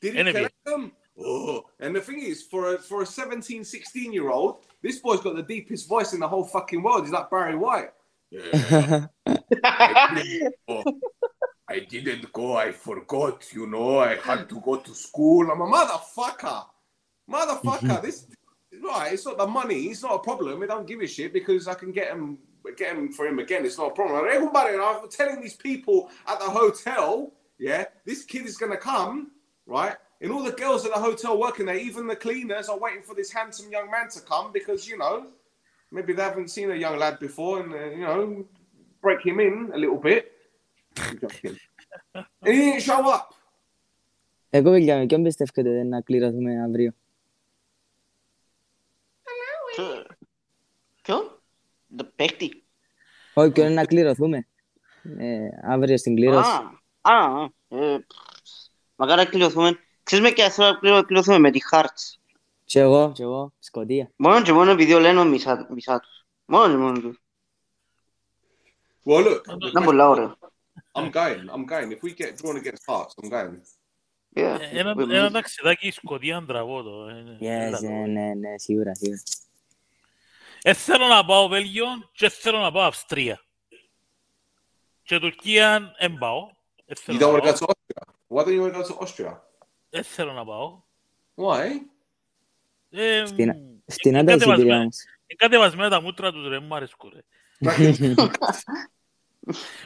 Did 0.00 0.14
he 0.14 0.32
collect 0.32 0.64
them? 0.64 0.92
Oh. 1.18 1.64
And 1.80 1.94
the 1.94 2.00
thing 2.00 2.20
is, 2.20 2.42
for 2.42 2.74
a, 2.74 2.78
for 2.78 3.02
a 3.02 3.06
17, 3.06 3.64
16 3.64 4.12
year 4.12 4.30
old, 4.30 4.64
this 4.82 4.98
boy's 4.98 5.20
got 5.20 5.36
the 5.36 5.42
deepest 5.42 5.88
voice 5.88 6.12
in 6.12 6.20
the 6.20 6.28
whole 6.28 6.44
fucking 6.44 6.82
world. 6.82 7.04
He's 7.04 7.12
like 7.12 7.30
Barry 7.30 7.56
White. 7.56 7.90
Yeah. 8.34 9.06
I 9.64 10.22
didn't 10.22 10.54
go. 10.68 10.84
I 11.68 11.78
didn't 11.80 12.32
go. 12.32 12.56
I 12.56 12.72
forgot. 12.72 13.52
You 13.52 13.66
know, 13.66 14.00
I 14.00 14.16
had 14.16 14.48
to 14.48 14.60
go 14.60 14.76
to 14.76 14.94
school. 14.94 15.50
I'm 15.50 15.60
a 15.60 15.66
motherfucker. 15.66 16.66
Motherfucker. 17.30 18.02
this 18.02 18.26
right. 18.82 19.12
It's 19.12 19.24
not 19.24 19.38
the 19.38 19.46
money. 19.46 19.84
It's 19.84 20.02
not 20.02 20.16
a 20.16 20.18
problem. 20.18 20.62
I 20.62 20.66
don't 20.66 20.86
give 20.86 21.00
a 21.00 21.06
shit 21.06 21.32
because 21.32 21.68
I 21.68 21.74
can 21.74 21.92
get 21.92 22.08
him. 22.08 22.38
Get 22.76 22.96
him 22.96 23.12
for 23.12 23.26
him 23.26 23.38
again. 23.38 23.66
It's 23.66 23.76
not 23.76 23.92
a 23.92 23.94
problem. 23.94 24.26
Everybody, 24.30 24.78
I'm 24.78 25.08
telling 25.10 25.40
these 25.42 25.54
people 25.54 26.10
at 26.26 26.38
the 26.40 26.46
hotel, 26.46 27.30
yeah, 27.58 27.84
this 28.06 28.24
kid 28.24 28.46
is 28.46 28.56
gonna 28.56 28.78
come, 28.78 29.32
right? 29.66 29.96
And 30.22 30.32
all 30.32 30.42
the 30.42 30.52
girls 30.52 30.86
at 30.86 30.94
the 30.94 30.98
hotel 30.98 31.38
working 31.38 31.66
there, 31.66 31.76
even 31.76 32.06
the 32.06 32.16
cleaners, 32.16 32.70
are 32.70 32.78
waiting 32.78 33.02
for 33.02 33.14
this 33.14 33.30
handsome 33.30 33.70
young 33.70 33.90
man 33.90 34.08
to 34.08 34.20
come 34.22 34.50
because 34.50 34.88
you 34.88 34.96
know 34.96 35.26
maybe 35.90 36.12
they 36.12 36.22
haven't 36.22 36.50
seen 36.50 36.70
a 36.70 36.74
young 36.74 36.98
lad 36.98 37.18
before, 37.18 37.60
and 37.60 37.72
uh, 37.74 37.90
you 37.96 38.04
know, 38.06 38.44
break 39.00 39.20
him 39.26 39.40
in 39.40 39.70
a 39.74 39.78
little 39.78 39.98
bit. 39.98 40.32
I'm 40.98 41.18
joking. 41.18 41.58
and 42.14 42.26
he 42.54 42.60
didn't 42.60 42.82
show 42.82 43.14
up. 43.14 43.34
Εγώ 44.50 44.70
παιδιά 44.70 44.98
με 44.98 45.06
ποιον 45.06 45.22
πιστεύετε 45.22 45.82
να 45.82 46.00
κληρωθούμε 46.00 46.62
αύριο; 46.62 46.92
Ποιο; 51.02 51.42
Το 51.96 52.04
παίχτη. 52.16 52.62
Όχι, 53.34 53.50
ποιον 53.50 53.66
είναι 53.66 53.74
να 53.74 53.84
κληρωθούμε. 53.84 54.46
Ε, 55.18 55.48
αύριο 55.62 55.96
στην 55.96 56.14
κλήρωση. 56.14 56.50
Α, 56.50 57.14
α, 57.14 57.40
α, 57.40 57.48
ε, 57.68 58.06
Μακάρι 58.96 59.20
να 59.20 59.26
κλειωθούμε. 59.26 59.78
Ξέρεις 60.02 60.24
με 60.24 60.32
ποια 60.32 60.50
θέλω 60.50 60.78
να 60.80 61.02
κλειωθούμε 61.02 61.38
με 61.38 61.50
τη 61.50 61.58
Hearts. 61.72 62.18
Και 62.64 62.80
εγώ, 62.80 63.12
και 63.14 63.22
εγώ, 63.22 63.52
Σκοτία. 63.58 64.10
Μόνο 64.16 64.42
και 64.42 64.52
μόνο 64.52 64.70
επειδή 64.70 65.00
λένε 65.00 65.24
μισά, 65.24 65.66
μισά 65.70 66.00
τους. 66.00 66.24
Μόνο 66.44 66.68
και 66.72 66.76
μόνο 66.76 67.00
τους. 67.00 67.18
Well, 69.06 69.24
look, 69.26 69.40
Είναι 69.76 69.84
πολλά 69.84 70.08
ωραίο. 70.08 70.36
I'm 70.92 71.10
going. 71.10 71.44
I'm 71.54 71.64
going. 71.70 71.90
If 71.90 72.00
we 72.02 72.14
get 72.14 72.36
drawn 72.42 72.56
against 72.56 72.84
Hearts, 72.86 73.14
I'm 73.22 73.28
going. 73.28 73.60
Yeah. 74.36 74.58
Ε, 74.60 74.78
Ένα, 74.78 74.94
We- 74.96 75.10
ένα 75.10 75.30
ταξιδάκι 75.30 75.90
Σκοτία 75.90 76.44
τραβώ 76.46 76.82
το. 76.82 77.08
ε, 77.08 77.36
Yes, 77.40 77.44
έλα. 77.46 77.80
ναι, 77.80 78.06
ναι, 78.06 78.34
ναι, 78.34 78.58
σίγουρα, 78.58 78.94
σίγουρα. 78.94 79.20
Ε, 80.62 80.72
θέλω 80.72 81.06
να 81.06 81.24
πάω 81.24 81.48
Βέλγιο 81.48 81.86
και 82.12 82.28
θέλω 82.28 82.58
να 82.58 82.72
πάω 82.72 82.82
Αυστρία. 82.86 83.40
Και 85.02 85.18
Τουρκία 85.18 85.94
δεν 86.00 86.18
πάω. 86.18 86.50
Δεν 86.86 86.96
You 86.96 87.18
θέλω 87.18 87.18
don't 87.18 87.42
να 87.42 87.50
want 87.50 87.54
to 87.54 87.58
go 87.58 87.66
πάω. 87.66 87.66
to 87.66 87.72
Austria? 87.72 88.02
Why 88.28 88.44
don't 88.44 88.54
you 88.56 88.62
want 88.62 88.74
to 88.74 88.82
go 88.82 88.96
to 88.96 89.06
Austria? 89.06 89.40
Δεν 89.90 90.04
θέλω 90.04 90.32
να 90.32 90.44
πάω. 90.44 90.82
Why? 91.34 91.68
Ε, 92.96 93.26
Στην, 93.26 93.48
μ, 93.48 93.52
στην 93.86 94.10
είναι 94.10 94.18
άντρα 94.20 94.32
κατεβασμένα- 94.32 94.54
εισιτήρια 94.54 94.76
όμως. 94.80 94.96
είναι 95.26 95.36
κατεβασμένα 95.36 95.88
τα 95.90 96.00
μούτρα 96.00 96.32
τους 96.32 96.48
ρε, 96.48 96.58
μου 96.58 96.74
αρέσκουν 96.74 97.12
ρε. 97.14 97.20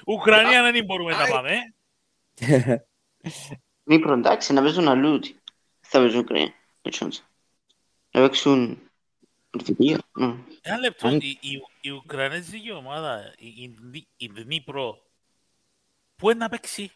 Ουκρανία 0.07 0.63
δεν 0.73 0.85
μπορούμε 0.85 1.13
να 1.13 1.27
πάμε. 1.29 1.51
ε. 2.35 2.77
Νύπρο, 3.85 4.13
εντάξει, 4.13 4.53
να 4.53 4.63
παίζουν 4.63 4.89
αλλού. 4.89 5.13
ότι. 5.13 5.41
Θα 5.81 5.99
παίζουν 5.99 6.19
Ουκρανία. 6.21 6.53
Δεν 6.83 6.93
chance. 6.99 7.19
Να 8.11 8.21
παίξουν... 8.21 8.83
Νορβηγία. 9.51 9.99
Ναι. 10.19 10.35
Ένα 10.63 10.79
λεπτό, 10.79 11.07
Αν- 11.09 11.21
η, 11.21 11.39
η, 11.41 11.61
η 11.81 11.91
Ουκρανέζικη 11.91 12.73
ομάδα, 12.73 13.35
η, 13.39 13.47
η, 13.47 13.75
Δνή- 13.81 14.09
η 14.17 14.27
Δνύπρο, 14.27 15.03
πού 16.17 16.31
είναι 16.31 16.39
να 16.39 16.49
παίξει; 16.49 16.91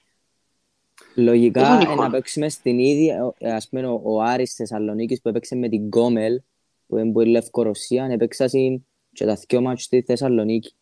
Λογικά 1.14 1.60
Έχουν 1.60 1.78
ε, 1.78 1.82
εικόνα. 1.82 2.02
να 2.02 2.10
παίξουμε 2.10 2.48
στην 2.48 2.78
ίδια, 2.78 3.34
ε, 3.38 3.52
ας 3.52 3.68
πούμε 3.68 3.86
ο, 3.86 4.00
ο 4.04 4.20
Άρης 4.20 4.54
Θεσσαλονίκης 4.54 5.20
που 5.20 5.28
έπαιξε 5.28 5.54
με 5.56 5.68
την 5.68 5.82
Γκόμελ 5.86 6.40
που 6.86 6.98
είναι 6.98 7.22
η 7.22 7.26
Λευκορωσία, 7.26 8.04
έπαιξα 8.10 8.48
στην 8.48 8.84
και 9.12 9.24
τα 9.24 9.38
δυο 9.48 9.60
μάτς 9.60 9.82
στη 9.82 10.02
Θεσσαλονίκη. 10.02 10.74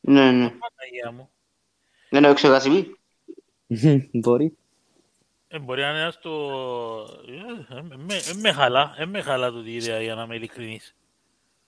Ναι, 0.00 0.30
ναι. 0.30 0.48
Παναγία 0.50 1.12
μου. 1.16 1.28
Δεν 2.10 2.24
έχω 2.24 2.34
ξεχάσει. 2.34 2.96
Μπορεί. 4.12 4.56
Ε, 5.48 5.58
μπορεί 5.58 5.80
να 5.80 5.88
είναι 5.90 6.10
στο... 6.10 6.30
Ε, 7.70 7.76
ε, 7.76 7.82
με- 7.82 8.14
ε, 8.14 8.34
με 8.40 8.52
χαλά, 8.52 8.94
ε, 8.98 9.04
με 9.06 9.20
χαλά 9.20 9.50
τούτη 9.50 9.70
η 9.70 9.74
ιδέα 9.74 10.00
για 10.02 10.14
να 10.14 10.22
είμαι 10.22 10.34
ειλικρινής. 10.34 10.94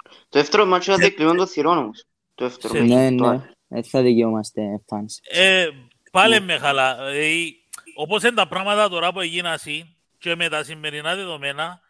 Το 0.05 0.39
δεύτερο 0.39 0.65
μάτσο 0.67 0.93
ήταν 0.95 1.15
κλειμένο 1.15 1.37
των 1.37 1.47
θυρών 1.47 1.79
όμως. 1.79 2.05
Το 2.35 2.45
δεύτερο. 2.45 2.75
Σε- 2.75 2.81
με 2.81 2.87
Ναι, 3.11 3.17
το 3.17 3.23
ναι. 3.25 3.29
άλλο. 3.29 3.45
Δεν 3.69 3.85
θα 3.85 4.03
δικαιούμαστε 4.03 4.81
fans. 4.89 5.19
Ε, 5.31 5.69
πάλι 6.13 6.41
με 6.41 6.59
χαλά. 6.59 6.97
Ε, 8.01 8.03
όπως 8.03 8.23
είναι 8.23 8.33
τα 8.33 8.49
πράγματα 8.49 8.89
τώρα 8.89 9.13
που 9.13 9.21
έγιναν 9.21 9.53
εσύ 9.53 9.97
και 10.19 10.35
με 10.35 10.49
τα 10.49 10.65
σημερινά 10.65 11.15
δεδομένα, 11.15 11.81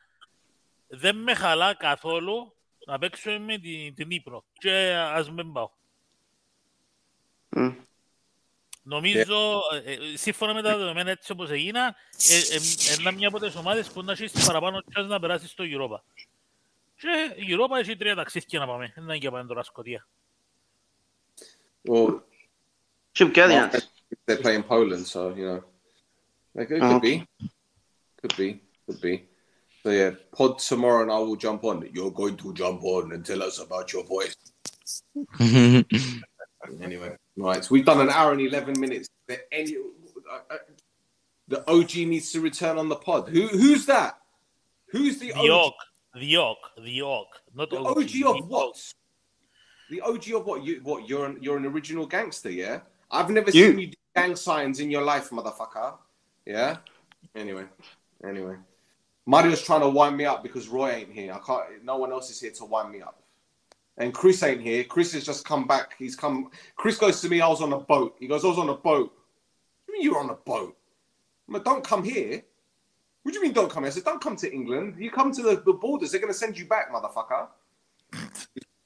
δεν 0.88 1.16
με 1.16 1.34
χαλά 1.34 1.74
καθόλου 1.74 2.54
να 2.86 2.98
παίξω 2.98 3.30
με 3.30 3.58
την, 3.58 3.94
την 3.94 4.10
Ήπρο. 4.10 4.44
Και 4.52 4.94
ας 4.96 5.30
μην 5.30 5.52
πάω. 5.52 5.70
Μμ. 7.48 7.72
Νομίζω, 8.82 9.60
ε, 9.84 9.92
ε, 9.92 10.16
σύμφωνα 10.16 10.54
με 10.54 10.62
τα 10.62 10.76
δεδομένα 10.76 11.10
έτσι 11.10 11.32
όπως 11.32 11.50
έγινα, 11.50 11.96
ε, 12.28 12.36
ε, 12.36 12.60
είναι 13.00 13.12
μια 13.12 13.28
από 13.28 13.38
τις 13.38 13.56
ομάδες 13.56 13.90
που 13.90 14.02
να 14.02 14.12
έχεις 14.12 14.30
στην 14.30 14.44
παραπάνω 14.46 14.82
chance 14.94 15.06
να 15.06 15.20
περάσεις 15.20 15.50
στο 15.50 15.64
Europa. 15.66 16.00
Και 16.96 17.34
η 17.36 17.44
Europa 17.48 17.78
έχει 17.78 17.96
τρία 17.96 18.14
ταξίδια 18.14 18.58
να 18.58 18.66
πάμε. 18.66 18.92
Δεν 18.94 19.04
είναι 19.04 19.14
για 19.14 19.30
πάμε 19.30 19.46
τώρα 19.46 19.62
Σκοτία. 19.62 20.06
Well, 21.88 22.20
Και 23.12 23.26
ποια 23.26 23.44
my 23.44 23.48
δυνατή. 23.48 23.78
friends, 23.78 23.90
they 24.26 24.42
play 24.42 24.54
in 24.54 24.62
Poland, 24.62 25.06
so 25.06 25.34
you 25.36 25.46
know, 25.46 25.69
like, 26.54 26.70
it 26.70 26.82
Oh, 26.82 26.88
could 26.88 26.96
okay. 26.96 27.26
be, 27.40 27.48
could 28.20 28.36
be, 28.36 28.60
could 28.86 29.00
be. 29.00 29.24
So 29.82 29.90
yeah, 29.90 30.10
pod 30.36 30.58
tomorrow, 30.58 31.02
and 31.02 31.10
I 31.10 31.18
will 31.18 31.36
jump 31.36 31.64
on. 31.64 31.88
You're 31.94 32.10
going 32.10 32.36
to 32.38 32.52
jump 32.52 32.82
on 32.84 33.12
and 33.12 33.24
tell 33.24 33.42
us 33.42 33.58
about 33.60 33.92
your 33.92 34.04
voice. 34.04 34.36
Anyway, 36.82 37.16
right. 37.38 37.64
So 37.64 37.68
we've 37.72 37.86
done 37.86 38.00
an 38.02 38.10
hour 38.10 38.32
and 38.32 38.40
eleven 38.40 38.78
minutes. 38.78 39.08
The, 39.26 39.38
any, 39.52 39.76
uh, 39.76 40.38
uh, 40.50 40.56
the 41.48 41.68
OG 41.68 41.96
needs 42.06 42.30
to 42.32 42.40
return 42.40 42.76
on 42.78 42.88
the 42.90 42.96
pod. 42.96 43.28
Who? 43.30 43.48
Who's 43.48 43.86
that? 43.86 44.18
Who's 44.90 45.18
the 45.18 45.28
The 45.32 45.38
OG? 45.38 45.50
Oak, 45.50 45.74
the 46.20 46.36
Oak, 46.36 46.58
the 46.84 47.02
Oak. 47.02 47.28
Not 47.54 47.70
The 47.70 47.78
OG, 47.78 47.96
OG 47.96 48.10
of 48.26 48.36
Oak. 48.44 48.50
what? 48.50 48.92
The 49.90 50.00
OG 50.02 50.32
of 50.34 50.44
what? 50.46 50.62
You 50.64 50.80
what? 50.82 51.08
You're 51.08 51.24
an 51.26 51.38
you're 51.40 51.56
an 51.56 51.64
original 51.64 52.06
gangster, 52.06 52.50
yeah. 52.50 52.80
I've 53.10 53.30
never 53.30 53.50
You- 53.50 53.70
seen 53.70 53.78
you 53.78 53.86
do 53.88 53.96
gang 54.14 54.36
signs 54.36 54.80
in 54.80 54.90
your 54.90 55.02
life, 55.02 55.30
motherfucker. 55.30 55.94
Yeah. 56.50 56.78
Anyway, 57.36 57.64
anyway, 58.26 58.56
Mario's 59.24 59.62
trying 59.62 59.82
to 59.82 59.88
wind 59.88 60.16
me 60.16 60.24
up 60.24 60.42
because 60.42 60.66
Roy 60.66 60.90
ain't 60.90 61.12
here. 61.12 61.32
I 61.32 61.38
can't. 61.38 61.84
No 61.84 61.96
one 61.96 62.10
else 62.10 62.28
is 62.28 62.40
here 62.40 62.50
to 62.50 62.64
wind 62.64 62.90
me 62.90 63.00
up. 63.02 63.22
And 63.98 64.12
Chris 64.12 64.42
ain't 64.42 64.60
here. 64.60 64.82
Chris 64.82 65.12
has 65.12 65.24
just 65.24 65.44
come 65.44 65.68
back. 65.68 65.94
He's 65.96 66.16
come. 66.16 66.50
Chris 66.74 66.98
goes 66.98 67.20
to 67.20 67.28
me. 67.28 67.40
I 67.40 67.46
was 67.46 67.62
on 67.62 67.72
a 67.72 67.78
boat. 67.78 68.16
He 68.18 68.26
goes, 68.26 68.44
I 68.44 68.48
was 68.48 68.58
on 68.58 68.68
a 68.68 68.74
boat. 68.74 69.12
What 69.12 69.86
do 69.86 69.92
you 69.92 69.98
mean 69.98 70.02
you're 70.02 70.18
on 70.18 70.30
a 70.30 70.34
boat? 70.34 70.76
I'm 71.46 71.54
like, 71.54 71.62
don't 71.62 71.84
come 71.84 72.02
here. 72.02 72.42
What 73.22 73.32
do 73.32 73.38
you 73.38 73.44
mean 73.44 73.52
don't 73.52 73.70
come 73.70 73.84
here? 73.84 73.92
I 73.92 73.94
said, 73.94 74.04
don't 74.04 74.20
come 74.20 74.34
to 74.34 74.52
England. 74.52 74.96
You 74.98 75.12
come 75.12 75.30
to 75.30 75.42
the, 75.42 75.62
the 75.64 75.74
borders. 75.74 76.10
They're 76.10 76.20
going 76.20 76.32
to 76.32 76.38
send 76.38 76.58
you 76.58 76.66
back, 76.66 76.92
motherfucker. 76.92 77.46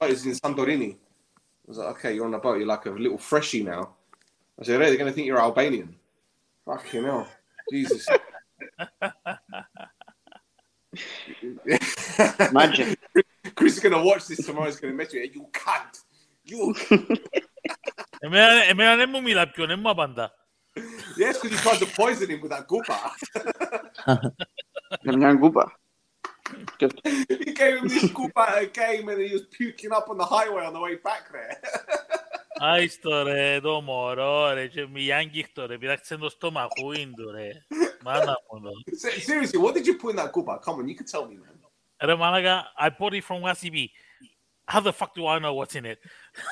It's 0.02 0.26
in 0.26 0.32
Santorini. 0.32 0.96
I 0.96 0.96
was 1.64 1.78
like, 1.78 1.96
okay, 1.96 2.14
you're 2.14 2.26
on 2.26 2.34
a 2.34 2.38
boat. 2.38 2.58
You're 2.58 2.66
like 2.66 2.84
a 2.84 2.90
little 2.90 3.16
freshie 3.16 3.62
now. 3.62 3.94
I 4.60 4.64
said, 4.64 4.82
hey, 4.82 4.88
they're 4.88 4.98
going 4.98 5.10
to 5.10 5.14
think 5.14 5.26
you're 5.26 5.40
Albanian. 5.40 5.96
Fucking 6.66 7.04
hell. 7.04 7.26
Jesus. 7.71 8.07
Imagine. 12.49 12.95
Chris 13.55 13.73
is 13.77 13.79
going 13.79 13.93
to 13.93 14.01
watch 14.03 14.27
this 14.27 14.45
tomorrow. 14.45 14.65
He's 14.65 14.79
going 14.79 14.93
to 14.93 14.97
mess 14.97 15.13
with 15.13 15.23
you. 15.35 15.41
You 15.41 15.47
cunt. 15.51 16.03
You. 16.45 16.75
Εμένα, 18.21 18.63
εμένα 18.63 18.95
δεν 18.95 19.09
μου 19.09 19.21
μιλά 19.21 19.51
πιο, 19.51 19.65
δεν 19.65 19.79
μου 19.79 19.89
απαντά. 19.89 20.31
yes, 21.17 21.37
because 21.37 21.51
you 21.51 21.57
tried 21.57 21.79
to 21.79 21.85
poison 21.85 22.29
him 22.29 22.41
with 22.41 22.51
that 22.51 22.67
gupa. 22.67 22.97
Με 25.01 25.15
μια 25.15 25.35
κούπα. 25.35 25.79
Και- 26.77 26.87
he 27.29 27.53
gave 27.53 27.77
him 27.79 27.87
this 27.87 28.11
gupa 28.11 28.41
at 28.49 28.63
a 28.63 28.65
game 28.65 29.07
and 29.09 29.19
he 29.21 29.31
was 29.37 29.43
puking 29.57 29.91
up 29.91 30.09
on 30.09 30.17
the 30.17 30.25
highway 30.25 30.63
on 30.65 30.73
the 30.73 30.79
way 30.79 30.95
back 30.95 31.31
there. 31.31 31.57
Άιστο 32.59 33.23
ρε, 33.23 33.59
το 33.61 33.81
μωρό 33.81 34.53
ρε, 34.53 34.67
και 34.67 34.87
μη 34.87 35.11
άγγιχτο 35.11 35.65
ρε, 35.65 35.77
πειράξε 35.77 36.17
το 36.17 36.29
στομαχούιν 36.29 37.15
του 37.15 37.31
ρε. 37.31 37.49
Μάνα 38.03 38.37
μου 38.51 38.61
το. 38.61 38.69
Se- 39.01 39.19
Seriously, 39.19 39.57
what 39.57 39.73
did 39.75 39.85
you 39.87 39.97
put 39.97 40.09
in 40.11 40.15
that 40.15 40.31
gupa? 40.33 40.59
Come 40.65 40.79
on, 40.79 40.87
you 40.87 40.95
can 40.95 41.05
tell 41.05 41.25
me, 41.27 41.35
man. 41.35 41.59
Ρε 42.01 42.15
μάλακα, 42.15 42.73
I 42.77 42.89
bought 42.89 43.13
it 43.13 43.23
from 43.23 43.41
WACB. 43.41 43.87
How 44.65 44.79
the 44.81 44.93
fuck 44.93 45.13
do 45.15 45.25
I 45.27 45.39
know 45.39 45.53
what's 45.53 45.75
in 45.75 45.85
it? 45.85 45.99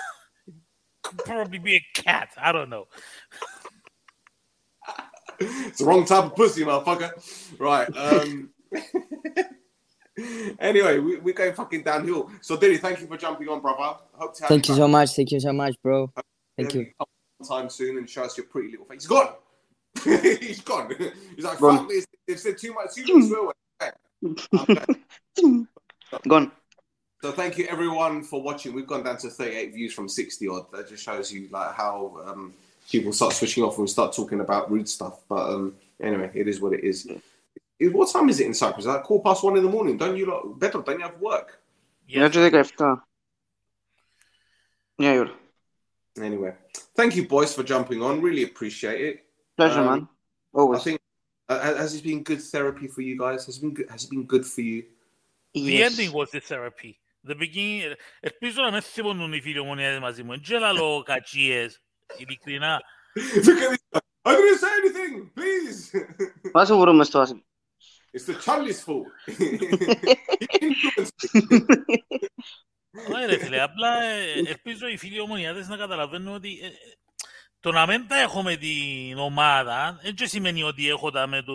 Could 1.04 1.18
probably 1.26 1.60
be 1.60 1.76
a 1.76 1.84
cat, 1.94 2.30
I 2.38 2.52
don't 2.52 2.70
know. 2.70 2.86
It's 5.40 5.80
the 5.80 5.86
wrong 5.86 6.04
type 6.06 6.26
of 6.26 6.36
pussy, 6.36 6.64
motherfucker. 6.66 7.12
Right. 7.60 7.88
Um. 7.96 8.50
anyway, 10.59 10.99
we, 10.99 11.17
we're 11.19 11.35
going 11.35 11.55
fucking 11.55 11.83
downhill. 11.83 12.31
So, 12.41 12.57
Diddy, 12.57 12.77
thank 12.77 13.01
you 13.01 13.07
for 13.07 13.17
jumping 13.17 13.49
on, 13.49 13.61
brother. 13.61 13.99
Hope 14.13 14.35
to 14.37 14.43
have 14.43 14.49
Thank 14.49 14.69
you 14.69 14.75
back 14.75 14.81
so 14.81 14.89
much. 14.89 15.11
Thank 15.17 15.33
you 15.33 15.41
so 15.41 15.53
much, 15.53 15.75
bro. 15.83 16.13
Thank 16.57 16.75
you. 16.75 16.87
come 16.99 17.07
sometime 17.43 17.71
soon 17.71 17.99
and 17.99 18.09
show 18.09 18.25
us 18.25 18.37
your 18.37 18.47
pretty 18.47 18.71
little 18.71 18.87
face. 18.87 19.03
He's 19.03 19.07
gone. 19.07 19.35
He's 20.05 20.61
gone. 20.61 20.95
He's 21.37 21.45
like, 21.45 21.59
Gone. 21.59 21.79
fuck 21.79 21.89
this. 21.89 22.07
They've 22.27 22.39
said 22.39 22.59
too 22.59 22.75
much. 22.75 22.95
Too 22.95 23.19
much 23.19 23.29
swear 23.29 23.45
words. 23.45 23.59
Okay. 23.83 24.73
Okay. 24.73 25.65
Gone. 26.29 26.53
So 27.23 27.31
thank 27.31 27.57
you 27.57 27.67
everyone 27.67 28.25
for 28.25 28.43
watching. 28.43 28.75
We've 28.75 28.87
gone 28.87 29.05
down 29.05 29.17
to 29.19 29.31
38 29.31 29.73
views 29.75 29.95
from 29.95 30.09
60 30.09 30.49
odd. 30.49 30.73
That 30.73 30.89
just 30.89 31.05
shows 31.05 31.33
you 31.33 31.49
like 31.53 31.73
how 31.75 32.21
um, 32.27 32.53
people 32.91 33.13
start 33.13 33.33
switching 33.33 33.63
off 33.63 33.77
and 33.77 33.83
we 33.83 33.89
start 33.89 34.13
talking 34.13 34.41
about 34.41 34.71
rude 34.71 34.89
stuff. 34.89 35.21
But 35.29 35.51
um, 35.51 35.75
anyway, 36.01 36.31
it 36.35 36.49
is 36.49 36.61
what 36.61 36.73
it 36.73 36.83
is 36.83 37.09
what 37.89 38.13
time 38.13 38.29
is 38.29 38.41
it 38.41 38.47
in 38.47 38.55
Cyprus? 38.55 38.87
Like 38.87 39.03
quarter 39.03 39.23
past 39.25 39.43
one 39.43 39.57
in 39.57 39.65
the 39.65 39.71
morning. 39.71 39.97
Don't 39.97 40.17
you 40.17 40.27
like 40.27 40.59
better? 40.59 40.83
Don't 40.83 40.99
you 40.99 41.05
have 41.05 41.19
work? 41.21 41.61
Yeah, 42.07 42.29
do 42.29 42.49
they 42.49 42.65
Yeah, 44.99 45.13
you're. 45.15 45.31
Anyway, 46.21 46.55
thank 46.95 47.17
you, 47.17 47.27
boys, 47.27 47.55
for 47.55 47.63
jumping 47.63 48.03
on. 48.03 48.21
Really 48.21 48.43
appreciate 48.43 49.01
it. 49.01 49.25
Pleasure, 49.57 49.81
um, 49.81 49.87
man. 49.87 50.09
Always. 50.53 50.81
I 50.81 50.85
think 50.85 51.01
uh, 51.49 51.75
has 51.77 51.95
it 51.95 52.05
been 52.05 52.23
good 52.23 52.43
therapy 52.43 52.87
for 52.87 53.01
you 53.01 53.19
guys? 53.19 53.47
Has 53.47 53.57
it 53.57 53.61
been 53.63 53.75
good, 53.75 53.91
has 53.91 54.05
it 54.05 54.11
been 54.11 54.25
good 54.25 54.45
for 54.45 54.61
you? 54.61 54.85
The 55.55 55.61
yes. 55.61 55.93
ending 55.93 56.13
was 56.13 56.31
the 56.31 56.41
therapy. 56.41 56.99
The 57.25 57.35
beginning, 57.35 57.95
episodio 58.23 58.71
nel 58.71 58.83
secondo 58.83 59.27
non 59.27 59.41
video 59.41 59.65
mondiale 59.65 60.01
ma 60.01 60.13
si 60.13 60.23
mangela 60.23 60.73
lo 60.73 61.03
cacies 61.05 61.79
i 62.19 62.25
dicrina. 62.25 62.81
I 64.25 64.37
didn't 64.37 64.59
say 64.59 64.73
anything, 64.79 65.31
please. 65.35 65.93
Paso 66.53 66.77
por 66.77 66.89
un 66.89 66.99
mesto 66.99 67.21
así. 67.21 67.43
It's 68.15 68.25
the 68.27 68.35
Charlie's 68.45 68.81
fault. 68.87 69.07
He 69.27 70.59
influenced 70.67 71.35
me. 71.35 71.65
Όχι 73.15 73.27
ρε 73.27 73.39
φίλε, 73.39 73.61
απλά 73.63 74.03
ε, 74.03 74.33
ελπίζω 74.47 74.89
οι 74.89 74.97
φίλοι 74.97 75.21
ομονιάδες 75.21 75.69
να 75.69 75.77
καταλαβαίνουν 75.77 76.35
ότι 76.35 76.59
ε, 76.63 76.67
ε, 76.67 76.71
το 77.61 77.73
να 77.73 77.87
μην 77.87 78.07
τα 78.09 78.19
έχω 78.21 78.43
με 78.43 78.57
την 78.57 79.19
ομάδα 79.19 79.99
δεν 80.03 80.15
και 80.15 80.27
σημαίνει 80.27 80.63
ότι 80.63 80.89
έχω 80.89 81.11
τα 81.11 81.27
με, 81.27 81.43
το, 81.43 81.55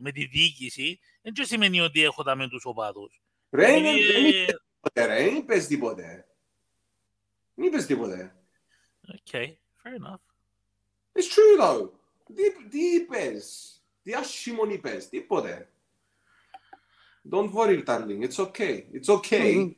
με 0.00 0.12
τη 0.12 0.24
διοίκηση, 0.24 1.00
δεν 1.22 1.32
και 1.32 1.44
σημαίνει 1.44 1.80
ότι 1.80 2.02
έχω 2.02 2.22
τα 2.22 2.36
με 2.36 2.48
τους 2.48 2.64
οπαδούς. 2.64 3.20
Ρε, 3.50 3.66
Ε, 3.66 3.76
είναι- 3.76 4.60
δεν 4.92 5.36
είπες 5.36 5.66
τίποτε, 5.66 6.02
ρε. 6.02 6.26
Δεν 7.54 7.66
είπες 7.66 7.86
τίποτε. 7.86 8.16
Δεν 8.16 8.26
είπες 8.26 8.36
τίποτε. 8.36 8.36
Okay, 9.30 9.46
fair 9.82 9.94
enough. 10.02 10.20
It's 11.18 11.28
true 11.34 11.62
though. 11.62 11.90
Τι, 12.34 12.68
τι 12.68 12.78
είπες; 12.94 13.72
Τι 14.02 14.14
άσχημον 14.14 14.70
είπες; 14.70 15.08
Τίποτε. 15.08 15.68
Don't 17.30 17.52
worry, 17.52 17.82
darling. 17.82 18.22
It's 18.22 18.38
okay. 18.46 18.74
It's 18.92 19.08
okay. 19.08 19.54
Μμμ. 19.54 19.70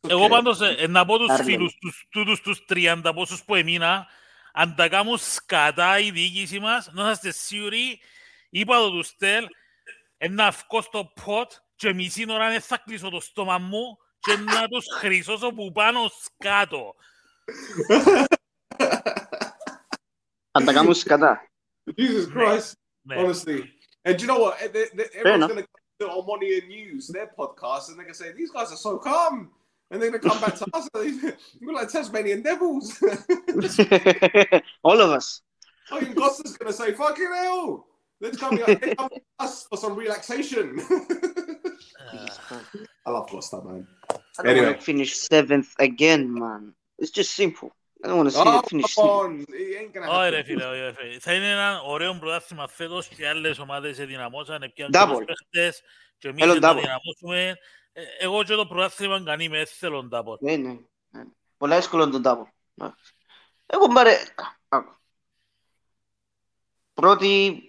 It's 0.00 0.10
Εγώ 0.10 0.24
okay. 0.24 0.28
πάντως 0.30 0.60
ε, 0.60 0.74
ε, 0.78 0.86
να 0.86 1.04
πω 1.04 1.18
τους 1.18 1.30
Άρλεν. 1.30 1.46
φίλους 1.46 1.74
τους, 1.74 2.06
τούτους 2.10 2.40
τους 2.40 2.64
30 2.68 3.12
πόσους 3.14 3.44
που 3.44 3.54
έμεινα, 3.54 4.06
αν 4.52 4.74
τα 4.74 4.88
κάνουν 4.88 5.18
σκατά 5.18 5.98
η 5.98 6.10
διοίκηση 6.10 6.58
μας, 6.58 6.90
να 6.92 7.10
είστε 7.10 7.30
σίγουροι, 7.30 8.00
είπα 8.50 8.78
το 8.78 8.90
του 8.90 9.02
στέλ, 9.02 9.46
να 10.30 10.50
βγω 10.50 10.80
στο 10.82 11.12
ποτ 11.24 11.52
και 11.76 11.92
μισή 11.92 12.24
ώρα 12.30 12.48
δεν 12.48 12.60
θα 12.60 12.78
κλείσω 12.78 13.08
το 13.10 13.20
στόμα 13.20 13.58
μου 13.58 13.98
και 14.18 14.36
να 14.36 14.68
τους 14.68 14.84
χρυσώσω 14.98 15.52
που 15.52 15.72
πάνω 15.72 16.00
σκάτω. 16.24 16.94
Αν 20.50 20.64
τα 20.64 20.72
κάνουν 20.72 20.94
σκατά. 20.94 21.40
Jesus 21.98 22.36
Christ, 22.36 22.72
Ναι. 23.02 23.16
honestly. 23.18 23.60
And 24.08 24.14
do 24.16 24.20
you 24.22 24.26
know 24.26 24.40
what? 24.44 24.54
Eh, 24.60 24.68
they- 24.74 24.90
they- 24.96 25.08
Fair 25.08 25.20
Everyone's 25.20 25.36
enough. 25.36 25.50
going 25.50 25.62
to 25.64 25.68
go 25.98 26.06
to 26.08 26.12
Omonia 26.12 26.66
News, 26.66 27.08
their 27.08 27.30
podcast, 27.38 27.88
and 27.88 27.96
they're 27.98 28.04
going 28.04 28.14
to 28.14 28.18
say, 28.18 28.32
these 28.32 28.50
guys 28.50 28.72
are 28.72 28.76
so 28.76 28.98
calm. 28.98 29.50
And 29.90 30.02
they're 30.02 30.10
going 30.10 30.20
to 30.20 30.28
come 30.28 30.40
back 30.40 30.56
to 30.56 30.66
us. 30.74 30.88
We're 31.60 31.72
like 31.74 31.88
Tasmanian 31.90 32.42
devils. 32.42 33.00
All 34.82 35.00
of 35.00 35.10
us. 35.10 35.42
Oh, 35.92 35.98
fucking 36.00 36.14
Costa's 36.14 36.56
going 36.56 36.72
to 36.72 36.76
say, 36.76 36.92
fucking 36.92 37.30
hell. 37.32 37.86
Let's 38.20 38.36
come 38.38 38.56
here. 38.56 38.66
They 38.66 38.94
come 38.94 39.08
to 39.10 39.20
us 39.38 39.66
for 39.68 39.76
some 39.76 39.94
relaxation. 39.94 40.80
Uh, 42.12 42.26
I 43.06 43.10
love 43.10 43.28
Costa, 43.28 43.62
man. 43.62 43.86
I 44.10 44.16
don't 44.38 44.46
Anyway. 44.48 44.66
want 44.66 44.78
to 44.78 44.84
finish 44.84 45.16
seventh 45.16 45.74
again, 45.78 46.32
man. 46.34 46.72
It's 46.98 47.10
just 47.10 47.34
simple. 47.34 47.70
I 48.04 48.08
don't 48.08 48.16
want 48.18 48.28
to 48.30 48.34
see 48.36 48.42
Oh, 48.46 48.58
it 48.58 48.68
finish 48.68 48.94
come 48.94 49.06
seventh. 49.06 49.48
on. 49.48 49.54
It 49.54 49.80
ain't 49.80 49.92
going 49.94 50.06
to 50.06 50.12
Όχι 50.12 50.30
ρε 50.30 50.38
happen. 50.40 50.44
φίλε, 50.44 50.64
όχι 50.64 50.80
ρε 50.80 50.92
φίλε. 50.92 51.18
Θα 51.18 51.32
είναι 51.34 51.50
ένα 51.50 51.80
ωραίο 51.82 52.18
πρωτάθλημα 52.18 52.68
φέτος 52.68 53.08
και 53.08 53.28
άλλες 53.28 53.58
ομάδες 53.58 53.98
ενδυναμώσαν, 53.98 54.62
έπιαν 54.62 54.88
Double. 54.88 54.92
καλούς 54.92 55.24
παίχτες 55.24 55.82
και 56.18 56.28
εμείς 56.28 56.44
Θέλω 56.44 56.58
να 56.58 56.70
double. 56.72 56.80
δυναμώσουμε. 56.80 57.56
Ε, 57.92 58.02
Εγώ 58.18 58.42
και 58.44 58.54
το 58.54 58.66
πρωτάθλημα 58.66 59.22
κανεί 59.24 59.48
με 59.48 59.64
θέλω 59.64 60.08
double. 60.12 60.38
Ναι, 60.40 60.56
ναι. 60.56 60.76
ναι. 61.10 61.22
Πολλά 61.56 61.76
εύκολο 61.76 62.10
τον 62.10 62.22
τάπο. 62.22 62.48
Εγώ 63.66 63.86
μπαρε... 63.86 64.16
Άκου. 64.68 64.94
Πρώτη... 66.94 67.60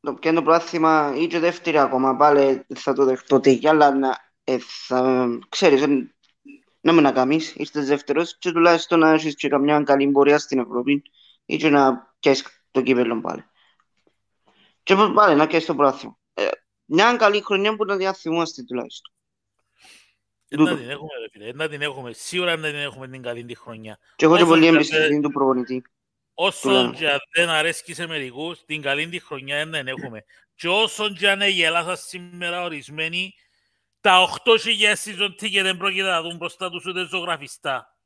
Το 0.00 0.14
πιάνω 0.14 0.38
το 0.38 0.44
πρόθυμα 0.44 1.12
ή 1.16 1.26
και 1.26 1.38
δεύτερη 1.38 1.78
ακόμα 1.78 2.16
πάλι 2.16 2.66
θα 2.74 2.92
το 2.92 3.04
δεχτώ 3.04 3.40
τι 3.40 3.60
αλλά 3.68 3.94
να... 3.94 4.18
Ε, 4.44 4.58
θα... 4.58 5.28
Ξέρεις, 5.48 5.82
εν- 5.82 6.14
να 6.80 6.92
μην 6.92 7.02
να 7.02 7.12
κάνεις, 7.12 7.54
είστε 7.54 7.80
δεύτερος 7.80 8.38
και 8.38 8.52
τουλάχιστον 8.52 8.98
να 8.98 9.10
έχεις 9.10 9.34
και 9.34 9.48
καμιά 9.48 9.82
καλή 9.82 10.08
πορεία 10.10 10.38
στην 10.38 10.58
Ευρώπη 10.58 11.02
ή 11.44 11.56
και 11.56 11.68
να 11.68 12.14
πιάσεις 12.20 12.64
το 12.70 12.82
κύπελλο 12.82 13.20
πάλι. 13.20 13.44
Και 14.82 14.94
πάλι 15.14 15.34
να 15.36 15.46
πιάσεις 15.46 15.66
το 15.66 15.74
πρόθυμα. 15.74 16.18
Ε, 16.34 16.48
μια 16.84 17.16
καλή 17.16 17.42
χρονιά 17.42 17.76
που 17.76 17.84
να 17.84 17.96
διαθυμάστε 17.96 18.62
τουλάχιστον. 18.62 19.12
Ε, 20.48 20.56
Να 20.56 20.64
Τούτο. 20.64 20.76
την 20.76 20.90
έχουμε 20.90 21.12
ρε 21.20 21.28
φίλε, 21.32 21.48
ε, 21.48 21.52
να 21.52 21.68
την 21.68 21.82
έχουμε. 21.82 22.12
Σίγουρα 22.12 22.56
να 22.56 22.68
την 22.68 22.78
έχουμε 22.78 23.08
την 23.08 23.22
καλή 23.22 23.44
τη 23.44 23.54
χρονιά. 23.54 23.98
Και 24.16 24.24
έχω 24.24 24.36
και 24.36 24.42
Όσο 24.42 24.50
πολύ 24.50 24.62
και 24.62 24.68
εμπιστοσύνη 24.68 25.20
του 25.20 25.30
προπονητή. 25.30 25.82
Όσο 26.34 26.60
Τουλάχιστον. 26.60 26.94
και 26.96 27.10
αν 27.10 27.18
δεν 27.34 27.48
αρέσκει 27.48 27.94
σε 27.94 28.06
μερικούς, 28.06 28.64
την 28.64 28.82
καλή 28.82 29.08
τη 29.08 29.18
χρονιά 29.20 29.66
δεν 29.66 29.72
την 29.84 29.88
έχουμε. 29.88 30.24
Και 30.54 30.68
όσο 30.68 31.08
και 31.08 31.30
αν 31.30 31.42
γελάσα 31.42 31.96
σήμερα 31.96 32.62
ορισμένοι, 32.62 33.34
τα 34.00 34.40
8.000 34.44 34.94
season 35.04 35.30
ticket 35.40 35.62
δεν 35.62 35.76
πρόκειται 35.76 36.08
να 36.10 36.22
δουν 36.22 36.36
μπροστά 36.36 36.70
τους 36.70 36.86
ούτε 36.86 37.06
ζωγραφιστά. 37.06 37.96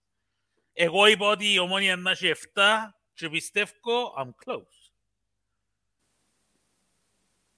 Εγώ 0.73 1.07
είπα 1.07 1.27
ότι 1.27 1.53
η 1.53 1.59
ομόνια 1.59 1.97
να 1.97 2.11
έχει 2.11 2.33
7 2.55 2.61
και 3.15 3.29
πιστεύω 3.29 4.15
I'm 4.19 4.29
close. 4.45 4.85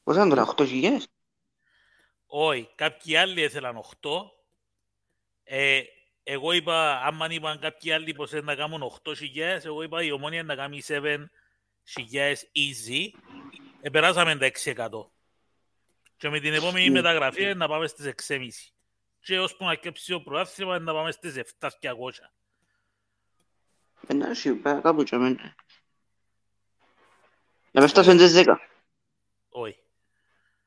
Πώς 0.02 0.14
ήταν 0.14 0.28
τώρα, 0.28 0.54
8.000? 0.56 0.96
Όχι, 2.26 2.68
κάποιοι 2.74 3.16
άλλοι 3.16 3.40
ήθελαν 3.42 3.84
8. 4.00 4.10
Ε, 5.44 5.82
εγώ 6.22 6.52
είπα, 6.52 7.00
άμα 7.02 7.26
είπαν 7.30 7.58
κάποιοι 7.58 7.92
άλλοι 7.92 8.14
πως 8.14 8.32
να 8.32 8.54
κάνουν 8.54 8.92
8.000, 9.02 9.64
εγώ 9.64 9.82
είπα 9.82 10.02
η 10.02 10.10
ομόνια 10.10 10.42
να 10.42 10.54
κάνει 10.54 10.82
7.000 10.86 11.26
easy. 12.52 13.08
Ε, 13.80 13.90
περάσαμε 13.90 14.36
τα 14.36 14.46
6%. 14.46 15.15
Και 16.16 16.28
με 16.28 16.40
την 16.40 16.52
επόμενη 16.54 16.86
Ναι. 16.86 16.90
μεταγραφή 16.90 17.42
ε, 17.42 17.54
να 17.54 17.68
πάμε 17.68 17.86
στις 17.86 18.06
6,5. 18.06 18.48
Και 19.20 19.38
ώσπου 19.38 19.64
να 19.64 19.74
κέψει 19.74 20.12
ο 20.12 20.22
προάθλημα 20.22 20.78
να 20.78 20.92
πάμε 20.92 21.10
στις 21.12 21.34
7.200. 21.60 22.30
Εντάξει, 24.06 24.54
πέρα 24.54 24.80
κάπου 24.80 25.02
και 25.02 25.14
εμένα. 25.14 25.54
Να 27.70 27.80
με 27.80 27.86
φτάσουν 27.86 28.16
τις 28.16 28.32
10. 28.44 28.56
Όχι, 29.48 29.78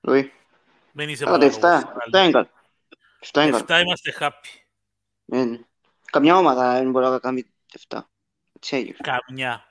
Όχι. 0.02 0.32
δεν 0.92 1.10
είσαι 1.10 1.24
Καλά, 1.26 1.50
τα 1.50 1.60
παράλογος. 1.60 1.88
7. 2.04 2.10
7 2.12 2.24
είναι 2.24 2.32
καλό. 2.32 2.50
7 3.20 3.42
είναι 3.44 3.52
καλό. 3.52 3.66
7 3.68 3.82
είμαστε 3.82 4.16
happy. 4.20 4.60
Ναι, 5.26 5.44
ναι. 5.46 5.60
Καμιά 6.06 6.38
ομάδα 6.38 6.74
δεν 6.74 6.92
μπορεί 6.92 7.06
να 7.06 7.20
κάνει 7.20 7.54
7. 7.88 8.00
Έτσι 8.54 8.76
έγινε. 8.76 8.98
Καμιά. 9.02 9.66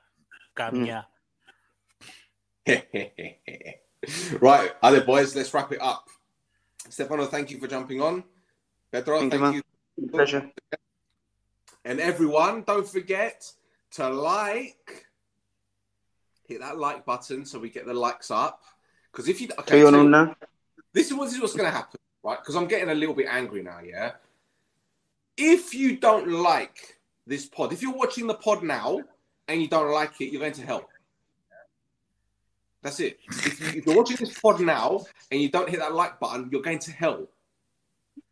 Καμιά. 0.53 1.11
right, 4.41 4.73
other 4.83 5.03
boys, 5.03 5.35
let's 5.35 5.53
wrap 5.53 5.73
it 5.73 5.81
up. 5.81 6.09
Stefano, 6.89 7.27
thank 7.27 7.51
you 7.51 7.59
for 7.59 7.67
jumping 7.67 8.01
on. 8.01 8.25
Pedro, 8.91 9.21
Thank 9.21 9.35
thank, 9.35 9.57
you, 9.57 9.63
you. 9.97 10.09
Pleasure. 10.09 10.51
And 11.85 12.01
everyone, 12.01 12.63
don't 12.63 12.89
forget 12.89 13.51
to 13.93 14.09
like, 14.09 15.07
hit 16.47 16.61
that 16.61 16.79
like 16.79 17.05
button 17.05 17.45
so 17.45 17.59
we 17.59 17.69
get 17.69 17.87
the 17.87 17.95
likes 17.95 18.31
up. 18.31 18.63
Because 19.13 19.29
if 19.29 19.41
you 19.41 19.49
okay, 19.59 19.83
so 19.83 19.91
nun 19.91 20.35
this 20.93 21.09
is 21.11 21.15
what 21.15 21.27
this 21.27 21.35
is 21.35 21.41
what's 21.41 21.55
going 21.55 21.69
to 21.69 21.77
happen, 21.77 22.01
right? 22.23 22.39
Because 22.39 22.57
I'm 22.57 22.67
getting 22.67 22.91
a 22.91 22.95
little 22.95 23.15
bit 23.15 23.27
angry 23.31 23.63
now. 23.63 23.81
Yeah. 23.85 24.13
If 25.37 25.75
you 25.75 25.97
don't 25.97 26.29
like 26.29 26.99
this 27.27 27.47
pod, 27.47 27.73
if 27.73 27.83
you're 27.83 27.95
watching 27.95 28.27
the 28.27 28.35
pod 28.35 28.63
now 28.63 29.01
and 29.47 29.61
you 29.61 29.69
don't 29.69 29.93
like 29.93 30.21
it, 30.21 30.33
you're 30.33 30.41
going 30.41 30.53
to 30.53 30.67
hell. 30.67 30.89
That's 32.89 33.01
it. 33.01 33.19
If, 33.29 33.61
you, 33.61 33.81
if 33.81 33.87
you're 33.87 33.97
watching 33.97 34.17
this 34.17 34.39
pod 34.39 34.61
now 34.61 35.05
and 35.31 35.43
you 35.43 35.51
don't 35.51 35.69
hit 35.69 35.81
that 35.81 35.93
like 35.93 36.19
button, 36.19 36.49
you're 36.51 36.63
going 36.63 36.79
to 36.79 36.91
hell. 36.91 37.27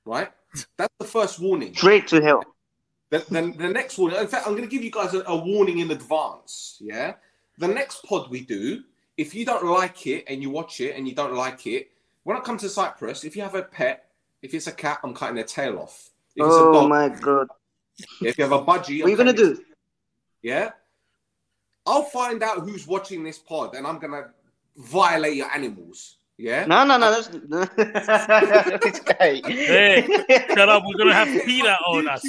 Right? 0.06 0.30
That's 0.78 0.94
the 0.98 1.04
first 1.04 1.38
warning. 1.38 1.74
Straight 1.74 2.06
to 2.08 2.22
hell. 2.22 2.42
The, 3.10 3.18
the, 3.28 3.52
the 3.54 3.68
next 3.68 3.98
warning, 3.98 4.18
in 4.18 4.26
fact, 4.26 4.46
I'm 4.46 4.54
going 4.54 4.64
to 4.64 4.70
give 4.70 4.82
you 4.82 4.90
guys 4.90 5.12
a, 5.12 5.22
a 5.26 5.36
warning 5.36 5.80
in 5.80 5.90
advance. 5.90 6.78
Yeah. 6.80 7.16
The 7.58 7.68
next 7.68 8.02
pod 8.04 8.30
we 8.30 8.40
do, 8.40 8.82
if 9.18 9.34
you 9.34 9.44
don't 9.44 9.66
like 9.66 10.06
it 10.06 10.24
and 10.26 10.40
you 10.40 10.48
watch 10.48 10.80
it 10.80 10.96
and 10.96 11.06
you 11.06 11.14
don't 11.14 11.34
like 11.34 11.66
it, 11.66 11.90
when 12.22 12.38
I 12.38 12.40
come 12.40 12.56
to 12.56 12.68
Cyprus, 12.70 13.24
if 13.24 13.36
you 13.36 13.42
have 13.42 13.54
a 13.54 13.62
pet, 13.62 14.08
if 14.40 14.54
it's 14.54 14.68
a 14.68 14.72
cat, 14.72 15.00
I'm 15.04 15.12
cutting 15.12 15.36
their 15.36 15.44
tail 15.44 15.78
off. 15.78 16.08
If 16.34 16.46
it's 16.46 16.54
a 16.54 16.58
Oh 16.60 16.72
dog, 16.72 16.88
my 16.88 17.08
god. 17.10 17.48
if 18.22 18.38
you 18.38 18.44
have 18.44 18.52
a 18.52 18.64
budgie, 18.64 19.02
What 19.02 19.08
are 19.08 19.10
you 19.10 19.16
gonna 19.18 19.34
do? 19.34 19.62
Yeah. 20.40 20.70
I'll 21.86 22.02
find 22.02 22.42
out 22.42 22.60
who's 22.60 22.84
watching 22.86 23.22
this 23.22 23.38
pod 23.38 23.76
and 23.76 23.86
I'm 23.86 23.98
going 24.00 24.10
to 24.12 24.30
violate 24.76 25.36
your 25.36 25.50
animals. 25.52 26.18
Yeah. 26.38 26.66
No, 26.66 26.84
no, 26.84 26.98
no. 26.98 27.10
That's... 27.10 27.28
this 28.82 29.00
guy. 29.00 29.40
Hey, 29.44 30.06
shut 30.48 30.68
up. 30.68 30.82
We're 30.86 30.98
going 30.98 31.08
to 31.08 31.14
have 31.14 31.44
Peter 31.44 31.76
on 31.86 32.08
us. 32.08 32.24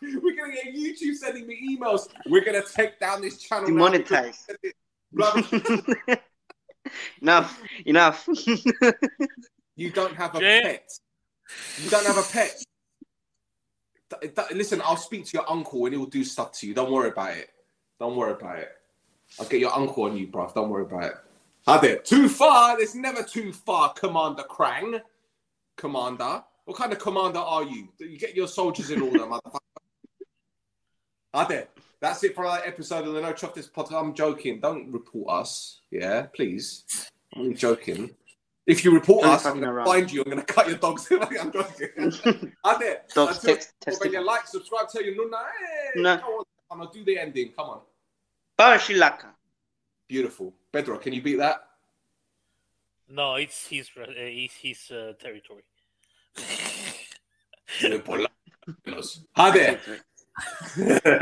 We're 0.00 0.36
gonna 0.36 0.54
get 0.54 0.74
YouTube 0.74 1.14
sending 1.16 1.46
me 1.46 1.76
emails. 1.76 2.08
We're 2.26 2.44
gonna 2.44 2.62
take 2.62 2.98
down 3.00 3.20
this 3.20 3.38
channel. 3.38 3.68
now. 3.70 3.88
Demonetized. 3.88 4.52
Blah, 5.12 5.42
blah. 5.42 6.16
enough. 7.22 7.60
Enough. 7.84 8.28
You 9.76 9.90
don't 9.90 10.14
have 10.14 10.34
a 10.34 10.40
Jay. 10.40 10.60
pet. 10.62 10.88
You 11.82 11.90
don't 11.90 12.06
have 12.06 12.18
a 12.18 12.22
pet. 12.22 12.62
Th- 14.10 14.34
th- 14.34 14.50
listen, 14.52 14.80
I'll 14.84 14.96
speak 14.96 15.26
to 15.26 15.36
your 15.36 15.50
uncle 15.50 15.84
and 15.86 15.94
he'll 15.94 16.06
do 16.06 16.24
stuff 16.24 16.52
to 16.60 16.66
you. 16.66 16.74
Don't 16.74 16.90
worry 16.90 17.10
about 17.10 17.36
it. 17.36 17.50
Don't 18.00 18.16
worry 18.16 18.32
about 18.32 18.58
it. 18.58 18.70
I'll 19.38 19.46
get 19.46 19.60
your 19.60 19.74
uncle 19.74 20.04
on 20.04 20.16
you, 20.16 20.26
bruv. 20.28 20.54
Don't 20.54 20.70
worry 20.70 20.84
about 20.84 21.04
it. 21.04 21.14
Had 21.66 21.84
it. 21.84 22.04
Too 22.04 22.28
far. 22.28 22.76
There's 22.76 22.94
never 22.94 23.22
too 23.22 23.52
far, 23.52 23.92
Commander 23.92 24.44
Krang. 24.44 25.00
Commander. 25.76 26.42
What 26.64 26.76
kind 26.76 26.92
of 26.92 26.98
commander 26.98 27.38
are 27.38 27.62
you? 27.62 27.88
You 27.98 28.18
get 28.18 28.34
your 28.34 28.48
soldiers 28.48 28.90
in 28.90 29.00
order, 29.02 29.18
motherfucker. 29.26 29.58
Had 31.34 31.50
it. 31.50 31.70
That's 32.00 32.22
it 32.24 32.34
for 32.34 32.44
another 32.44 32.62
episode 32.64 33.06
of 33.08 33.14
the 33.14 33.20
No 33.20 33.32
This 33.54 33.68
podcast. 33.68 34.00
I'm 34.00 34.14
joking. 34.14 34.60
Don't 34.60 34.90
report 34.92 35.30
us. 35.40 35.80
Yeah, 35.90 36.26
please. 36.34 36.84
I'm 37.34 37.54
joking. 37.54 38.10
If 38.66 38.84
you 38.84 38.92
report 38.92 39.24
I'm 39.24 39.32
us, 39.32 39.46
I'm 39.46 39.60
going 39.60 39.74
to 39.74 39.84
find 39.84 40.10
you. 40.12 40.20
I'm 40.22 40.30
going 40.30 40.44
to 40.44 40.52
cut 40.52 40.68
your 40.68 40.76
dogs. 40.78 41.08
I'm 41.40 41.50
joking. 41.52 42.52
Had 42.64 42.82
it. 42.82 43.10
Dogs 43.14 43.38
Until- 43.38 43.54
text- 43.56 43.74
test 43.80 44.00
when 44.02 44.12
you 44.12 44.24
like, 44.24 44.46
subscribe, 44.46 44.88
tell 44.90 45.02
your 45.02 45.14
nuna. 45.14 45.38
Hey, 45.94 46.00
No. 46.02 46.16
come 46.18 46.28
on, 46.34 46.44
come 46.70 46.80
on, 46.82 46.88
do 46.92 47.04
the 47.04 47.18
ending. 47.18 47.52
Come 47.56 47.70
on. 47.70 47.80
Parashilaka. 48.58 49.28
Beautiful. 50.08 50.52
Pedro, 50.72 50.98
can 50.98 51.12
you 51.12 51.22
beat 51.22 51.38
that? 51.38 51.60
No, 53.08 53.36
it's 53.36 53.68
his, 53.68 53.88
uh, 53.96 54.04
it's 54.08 54.54
his 54.56 54.90
uh, 54.90 55.12
territory. 55.20 55.62
Had 59.34 59.56
it. 59.56 59.80